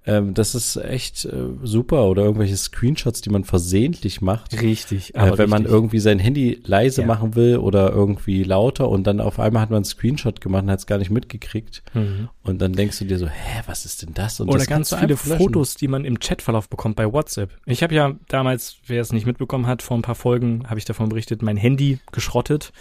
Ähm, 0.08 0.32
das 0.32 0.54
ist 0.54 0.76
echt 0.76 1.26
äh, 1.26 1.30
super 1.62 2.06
oder 2.08 2.22
irgendwelche 2.24 2.56
Screenshots, 2.56 3.20
die 3.20 3.28
man 3.28 3.44
versehentlich 3.44 4.22
macht. 4.22 4.60
Richtig. 4.62 5.14
Äh, 5.14 5.36
wenn 5.36 5.50
man 5.50 5.66
irgendwie 5.66 5.98
sein 5.98 6.18
Handy 6.18 6.62
leise 6.64 7.02
Ja. 7.02 7.06
machen 7.06 7.34
will 7.34 7.58
oder 7.58 7.92
irgendwie 7.92 8.42
lauter 8.42 8.88
und 8.88 9.06
dann 9.06 9.20
auf 9.20 9.38
einmal 9.38 9.60
hat 9.60 9.68
man 9.68 9.76
einen 9.78 9.84
Screenshot 9.84 10.40
gemacht 10.40 10.62
und 10.62 10.70
hat 10.70 10.78
es 10.78 10.86
gar 10.86 10.96
nicht 10.96 11.10
mitgekriegt. 11.10 11.82
Mhm. 11.92 12.30
Und 12.42 12.62
dann 12.62 12.72
denkst 12.72 12.98
du 13.00 13.04
dir 13.04 13.18
so, 13.18 13.26
hä, 13.26 13.62
was 13.66 13.84
ist 13.84 14.00
denn 14.00 14.14
das? 14.14 14.40
Und 14.40 14.48
Oder 14.48 14.58
das 14.58 14.66
ganz 14.66 14.94
viele. 14.94 15.18
Fotos, 15.18 15.74
die 15.74 15.88
man 15.88 16.06
im 16.06 16.18
Chatverlauf 16.18 16.70
bekommt 16.70 16.96
bei 16.96 17.12
WhatsApp. 17.12 17.50
Ich 17.66 17.82
habe 17.82 17.94
ja 17.94 18.14
damals, 18.28 18.78
wer 18.86 19.02
es 19.02 19.12
nicht 19.12 19.26
mitbekommen 19.26 19.66
hat, 19.66 19.82
vor 19.82 19.98
ein 19.98 20.02
paar 20.02 20.14
Folgen 20.14 20.64
habe 20.68 20.78
ich 20.78 20.86
davon 20.86 21.10
berichtet, 21.10 21.42
mein 21.42 21.58
Handy 21.58 21.98
geschrottet 22.12 22.72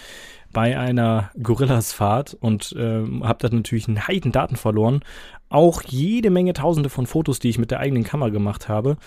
bei 0.57 0.75
einer 0.75 1.29
Gorillas-Fahrt 1.39 2.33
und 2.33 2.73
ähm, 2.79 3.23
habe 3.23 3.47
da 3.47 3.55
natürlich 3.55 3.87
einen 3.87 4.07
Heiden 4.07 4.31
Daten 4.31 4.55
verloren. 4.55 5.01
Auch 5.49 5.83
jede 5.83 6.31
Menge 6.31 6.53
Tausende 6.53 6.89
von 6.89 7.05
Fotos, 7.05 7.37
die 7.37 7.49
ich 7.49 7.59
mit 7.59 7.69
der 7.69 7.79
eigenen 7.79 8.03
Kamera 8.03 8.29
gemacht 8.29 8.67
habe, 8.67 8.97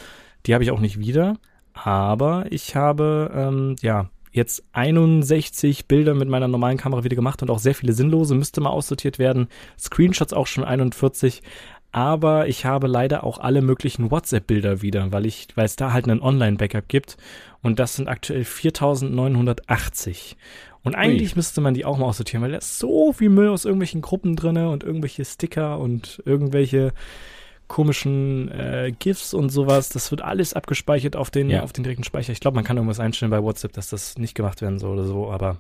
die 0.47 0.55
habe 0.55 0.63
ich 0.63 0.71
auch 0.71 0.79
nicht 0.79 1.01
wieder. 1.01 1.39
Aber 1.75 2.45
ich 2.51 2.77
habe 2.77 3.33
ähm, 3.35 3.75
ja 3.83 4.11
jetzt 4.31 4.63
61 4.75 5.89
Bilder 5.89 6.15
mit 6.15 6.29
meiner 6.29 6.47
normalen 6.47 6.79
Kamera 6.79 7.03
wieder 7.03 7.17
gemacht 7.17 7.43
und 7.43 7.51
auch 7.51 7.59
sehr 7.59 7.75
viele 7.75 7.95
sinnlose, 7.95 8.37
müsste 8.37 8.61
mal 8.61 8.71
aussortiert 8.71 9.19
werden. 9.19 9.49
Screenshots 9.77 10.33
auch 10.33 10.47
schon 10.47 10.63
41. 10.63 11.43
Aber 11.91 12.47
ich 12.47 12.65
habe 12.65 12.87
leider 12.87 13.25
auch 13.25 13.39
alle 13.39 13.61
möglichen 13.61 14.13
WhatsApp-Bilder 14.13 14.83
wieder, 14.83 15.11
weil 15.11 15.27
ich, 15.27 15.49
weil 15.57 15.65
es 15.65 15.75
da 15.75 15.93
halt 15.93 16.09
einen 16.09 16.23
Online-Backup 16.23 16.87
gibt. 16.87 17.17
Und 17.61 17.81
das 17.81 17.97
sind 17.97 18.09
aktuell 18.09 18.45
4980. 18.45 20.37
Und 20.83 20.95
eigentlich 20.95 21.37
müsste 21.37 21.61
man 21.61 21.75
die 21.75 21.85
auch 21.85 21.99
mal 21.99 22.07
aussortieren, 22.07 22.43
weil 22.43 22.53
da 22.53 22.59
ist 22.59 22.79
so 22.79 23.13
viel 23.13 23.29
Müll 23.29 23.49
aus 23.49 23.65
irgendwelchen 23.67 24.01
Gruppen 24.01 24.35
drinne 24.37 24.71
und 24.71 24.83
irgendwelche 24.83 25.25
Sticker 25.25 25.79
und 25.79 26.23
irgendwelche 26.25 26.93
komischen 27.69 28.51
äh, 28.51 28.93
GIFs 28.99 29.33
und 29.35 29.51
sowas. 29.51 29.91
Das 29.91 30.11
wird 30.11 30.23
alles 30.23 30.55
abgespeichert 30.55 31.15
auf 31.17 31.31
den, 31.31 31.51
Ja. 31.51 31.63
auf 31.63 31.73
den 31.73 31.85
direkten 31.85 32.03
Speicher. 32.05 32.33
Ich 32.33 32.41
glaube, 32.41 32.55
man 32.57 32.65
kann 32.65 32.77
irgendwas 32.77 32.99
einstellen 32.99 33.31
bei 33.31 33.43
WhatsApp, 33.43 33.73
dass 33.73 33.91
das 33.91 34.19
nicht 34.19 34.35
gemacht 34.35 34.61
werden 34.63 34.79
soll 34.79 34.99
oder 34.99 35.07
so, 35.07 35.31
aber 35.31 35.59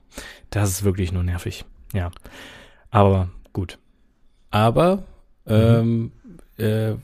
das 0.50 0.70
ist 0.70 0.84
wirklich 0.84 1.12
nur 1.12 1.22
nervig. 1.22 1.64
Ja. 1.92 2.10
Aber 2.90 3.28
gut. 3.52 3.78
Aber 4.50 5.04
ähm, 5.46 6.10
äh, 6.56 6.94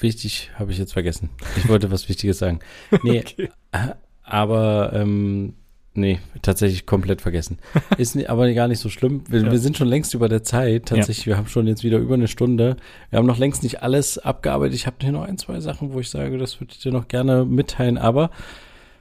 wichtig 0.00 0.50
habe 0.54 0.72
ich 0.72 0.78
jetzt 0.78 0.92
vergessen. 0.94 1.28
Ich 1.56 1.68
wollte 1.68 1.90
was 1.90 2.08
Wichtiges 2.08 2.38
sagen. 2.38 2.60
Nee, 3.02 3.18
Okay. 3.26 3.50
äh, 3.72 3.88
aber 4.22 4.92
ähm, 4.94 5.54
nee, 5.94 6.18
tatsächlich 6.42 6.86
komplett 6.86 7.20
vergessen. 7.22 7.58
Ist 7.98 8.16
aber 8.28 8.52
gar 8.54 8.68
nicht 8.68 8.78
so 8.80 8.88
schlimm. 8.88 9.22
Wir, 9.28 9.42
Ja. 9.42 9.50
wir 9.50 9.58
sind 9.58 9.76
schon 9.76 9.88
längst 9.88 10.14
über 10.14 10.28
der 10.28 10.42
Zeit. 10.42 10.86
Tatsächlich, 10.86 11.26
wir 11.26 11.36
haben 11.36 11.46
schon 11.48 11.66
jetzt 11.66 11.84
wieder 11.84 11.98
über 11.98 12.14
eine 12.14 12.28
Stunde. 12.28 12.76
Wir 13.10 13.18
haben 13.18 13.26
noch 13.26 13.38
längst 13.38 13.62
nicht 13.62 13.82
alles 13.82 14.18
abgearbeitet. 14.18 14.74
Ich 14.74 14.86
habe 14.86 14.96
hier 15.00 15.12
noch 15.12 15.22
ein, 15.24 15.38
zwei 15.38 15.60
Sachen, 15.60 15.92
wo 15.92 16.00
ich 16.00 16.10
sage, 16.10 16.38
das 16.38 16.60
würde 16.60 16.72
ich 16.72 16.80
dir 16.80 16.92
noch 16.92 17.08
gerne 17.08 17.44
mitteilen. 17.44 17.98
Aber 17.98 18.30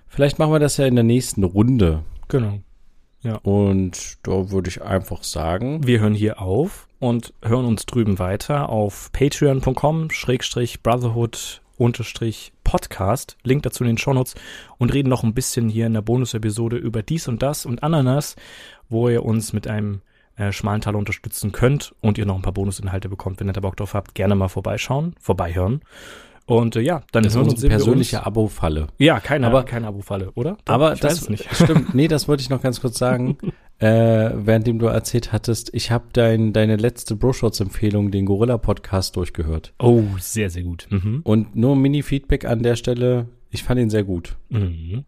vielleicht 0.07 0.39
machen 0.39 0.51
wir 0.51 0.59
das 0.59 0.77
ja 0.77 0.85
in 0.85 0.95
der 0.95 1.03
nächsten 1.03 1.43
Runde. 1.43 2.03
Genau. 2.27 2.59
Und 3.43 4.17
da 4.23 4.51
würde 4.51 4.69
ich 4.69 4.81
einfach 4.81 5.23
sagen, 5.23 5.87
Wir 5.87 6.01
hören 6.01 6.13
hier 6.13 6.41
auf 6.41 6.87
und 6.99 7.33
hören 7.41 7.65
uns 7.65 7.85
drüben 7.85 8.19
weiter 8.19 8.67
auf 8.67 9.11
patreon.com 9.13 10.09
schrägstrich 10.09 10.83
brotherhood 10.83 11.61
unterstrich 11.62 11.62
Podcast, 12.63 13.37
Link 13.43 13.63
dazu 13.63 13.83
in 13.83 13.89
den 13.89 13.97
Shownotes 13.97 14.35
und 14.77 14.93
reden 14.93 15.09
noch 15.09 15.23
ein 15.23 15.33
bisschen 15.33 15.69
hier 15.69 15.85
in 15.85 15.93
der 15.93 16.01
Bonus-Episode 16.01 16.77
über 16.77 17.03
dies 17.03 17.27
und 17.27 17.43
das 17.43 17.65
und 17.65 17.83
Ananas, 17.83 18.35
wo 18.89 19.09
ihr 19.09 19.23
uns 19.23 19.53
mit 19.53 19.67
einem 19.67 20.01
äh, 20.35 20.51
schmalen 20.51 20.81
Taler 20.81 20.97
unterstützen 20.97 21.51
könnt 21.51 21.93
und 22.01 22.17
ihr 22.17 22.25
noch 22.25 22.35
ein 22.35 22.41
paar 22.41 22.53
Bonusinhalte 22.53 23.09
bekommt. 23.09 23.39
Wenn 23.39 23.49
ihr 23.49 23.53
da 23.53 23.61
Bock 23.61 23.75
drauf 23.77 23.93
habt, 23.93 24.15
gerne 24.15 24.35
mal 24.35 24.47
vorbeischauen, 24.47 25.15
vorbeihören. 25.19 25.81
Und 26.45 26.75
äh, 26.75 26.81
ja, 26.81 27.01
dann 27.11 27.23
das 27.23 27.33
ist 27.33 27.37
unsere 27.39 27.55
uns 27.55 27.67
persönliche. 27.67 28.25
Abo-Falle. 28.25 28.87
Ja, 28.97 29.19
keine, 29.19 29.47
aber- 29.47 29.63
keine 29.63 29.87
Abo-Falle, 29.87 30.31
oder? 30.33 30.57
Doch, 30.65 30.73
Aber 30.73 30.95
das 30.95 31.29
nicht. 31.29 31.47
stimmt. 31.55 31.93
Nee, 31.95 32.07
das 32.07 32.27
wollte 32.27 32.41
ich 32.41 32.49
noch 32.49 32.61
ganz 32.61 32.81
kurz 32.81 32.97
sagen. 32.99 33.37
äh, 33.79 33.85
währenddem 33.87 34.79
du 34.79 34.85
erzählt 34.87 35.31
hattest, 35.31 35.73
ich 35.73 35.89
habe 35.91 36.05
dein, 36.13 36.51
deine 36.53 36.75
letzte 36.75 37.15
Bro-Shots-Empfehlung, 37.15 38.11
den 38.11 38.25
Gorilla-Podcast, 38.25 39.15
durchgehört. 39.15 39.73
Oh, 39.79 40.03
sehr, 40.19 40.49
sehr 40.49 40.63
gut. 40.63 40.87
Mhm. 40.89 41.21
Und 41.23 41.55
nur 41.55 41.75
Mini-Feedback 41.75 42.45
an 42.45 42.61
der 42.63 42.75
Stelle. 42.75 43.27
Ich 43.49 43.63
fand 43.63 43.79
ihn 43.79 43.89
sehr 43.89 44.03
gut. 44.03 44.35
Mhm. 44.49 45.05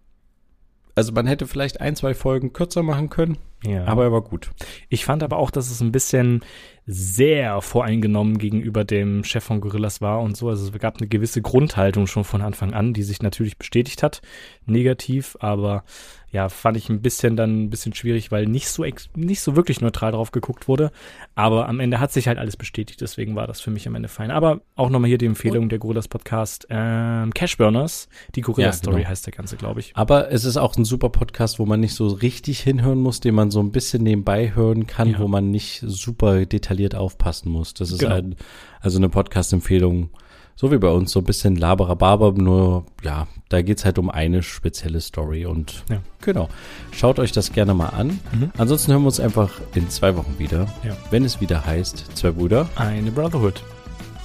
Also 0.96 1.12
man 1.12 1.28
hätte 1.28 1.46
vielleicht 1.48 1.82
ein, 1.82 1.96
zwei 1.98 2.14
Folgen 2.14 2.54
kürzer 2.54 2.82
machen 2.82 3.10
können, 3.10 3.38
Ja. 3.64 3.86
aber 3.86 4.04
er 4.04 4.12
war 4.12 4.22
gut. 4.22 4.52
Ich 4.90 5.06
fand 5.06 5.24
aber 5.24 5.38
auch, 5.38 5.50
dass 5.50 5.72
es 5.72 5.82
ein 5.82 5.92
bisschen 5.92 6.42
sehr 6.88 7.62
voreingenommen 7.62 8.38
gegenüber 8.38 8.84
dem 8.84 9.24
Chef 9.24 9.44
von 9.44 9.60
Gorillas 9.60 10.02
war 10.02 10.22
und 10.22 10.38
so. 10.38 10.50
Also 10.50 10.68
es 10.72 10.80
gab 10.80 10.98
eine 10.98 11.08
gewisse 11.08 11.42
Grundhaltung 11.42 12.06
schon 12.06 12.24
von 12.24 12.42
Anfang 12.42 12.74
an, 12.74 12.94
die 12.94 13.02
sich 13.02 13.24
natürlich 13.24 13.58
bestätigt 13.58 14.04
hat, 14.04 14.22
negativ, 14.68 15.36
aber 15.40 15.84
ja, 16.32 16.50
fand 16.50 16.76
ich 16.76 16.90
ein 16.90 17.02
bisschen 17.02 17.38
dann 17.38 17.64
ein 17.64 17.70
bisschen 17.70 17.94
schwierig, 17.94 18.30
weil 18.30 18.46
nicht 18.46 18.68
so 18.68 18.84
nicht 19.16 19.40
so 19.40 19.56
wirklich 19.56 19.80
neutral 19.80 20.12
drauf 20.12 20.32
geguckt 20.32 20.68
wurde. 20.68 20.92
Aber 21.34 21.70
am 21.70 21.80
Ende 21.80 22.02
hat 22.02 22.12
sich 22.12 22.28
halt 22.28 22.38
alles 22.38 22.58
bestätigt, 22.58 23.00
deswegen 23.00 23.38
war 23.38 23.48
das 23.48 23.62
für 23.62 23.72
mich 23.72 23.88
am 23.88 23.96
Ende 23.96 24.10
fein. 24.10 24.32
Aber 24.32 24.60
auch 24.76 24.90
nochmal 24.90 25.08
hier 25.08 25.18
die 25.18 25.28
Empfehlung 25.28 25.70
der 25.70 25.80
Gorillas 25.80 26.10
Podcast, 26.10 26.68
ähm, 26.70 27.34
Cashburners, 27.34 28.10
die 28.36 28.42
Gorilla 28.42 28.68
Ja, 28.68 28.74
Story 28.74 28.98
genau. 28.98 29.10
heißt 29.10 29.26
der 29.26 29.34
ganze, 29.34 29.56
glaube 29.56 29.80
ich. 29.80 29.94
Aber 29.96 30.30
es 30.30 30.44
ist 30.44 30.58
auch 30.58 30.76
ein 30.76 30.84
super 30.84 31.10
Podcast, 31.10 31.58
wo 31.58 31.66
man 31.66 31.80
nicht 31.80 31.96
so 31.96 32.08
richtig 32.08 32.60
hinhören 32.60 33.00
muss, 33.00 33.22
den 33.22 33.34
man 33.34 33.50
so 33.56 33.62
ein 33.62 33.72
bisschen 33.72 34.04
nebenbei 34.04 34.54
hören 34.54 34.86
kann, 34.86 35.10
Ja. 35.14 35.20
wo 35.20 35.28
man 35.28 35.50
nicht 35.50 35.82
super 35.86 36.46
detailliert 36.46 36.94
aufpassen 36.94 37.50
muss. 37.52 37.74
Das 37.74 37.92
ist 37.92 38.00
Genau. 38.00 38.12
halt, 38.12 38.36
also 38.82 38.98
eine 39.00 39.10
Podcast-Empfehlung 39.10 40.10
so 40.58 40.72
wie 40.72 40.78
bei 40.78 40.90
uns, 40.90 41.12
so 41.12 41.20
ein 41.20 41.26
bisschen 41.26 41.58
Laberababer, 41.58 42.32
nur 42.32 42.86
ja, 43.04 43.28
da 43.50 43.62
geht's 43.62 43.84
halt 43.84 44.00
um 44.00 44.10
eine 44.10 44.42
spezielle 44.42 45.02
Story 45.02 45.46
und 45.46 45.84
Ja. 45.90 45.98
genau. 46.22 46.48
Schaut 46.94 47.20
euch 47.20 47.34
das 47.34 47.52
gerne 47.52 47.74
mal 47.74 47.90
an. 47.90 48.22
Mhm. 48.32 48.52
Ansonsten 48.58 48.94
hören 48.94 49.02
wir 49.02 49.08
uns 49.08 49.20
einfach 49.20 49.60
in 49.74 49.90
zwei 49.90 50.16
Wochen 50.16 50.36
wieder, 50.38 50.68
Ja. 50.86 50.96
wenn 51.12 51.26
es 51.26 51.42
wieder 51.42 51.66
heißt, 51.66 52.06
zwei 52.16 52.32
Brüder. 52.32 52.70
Eine 52.78 53.12
Brotherhood. 53.12 53.64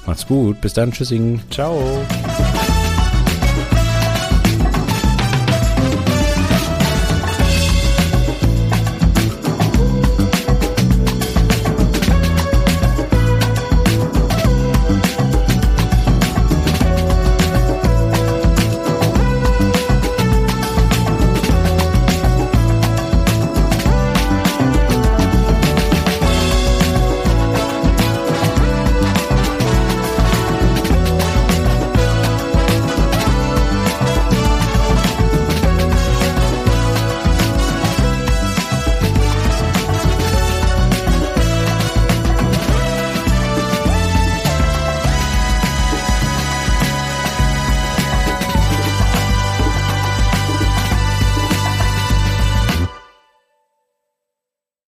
Macht's 0.06 0.24
gut, 0.26 0.60
bis 0.60 0.72
dann, 0.72 0.92
tschüssing. 0.92 1.40
Ciao. 1.50 1.82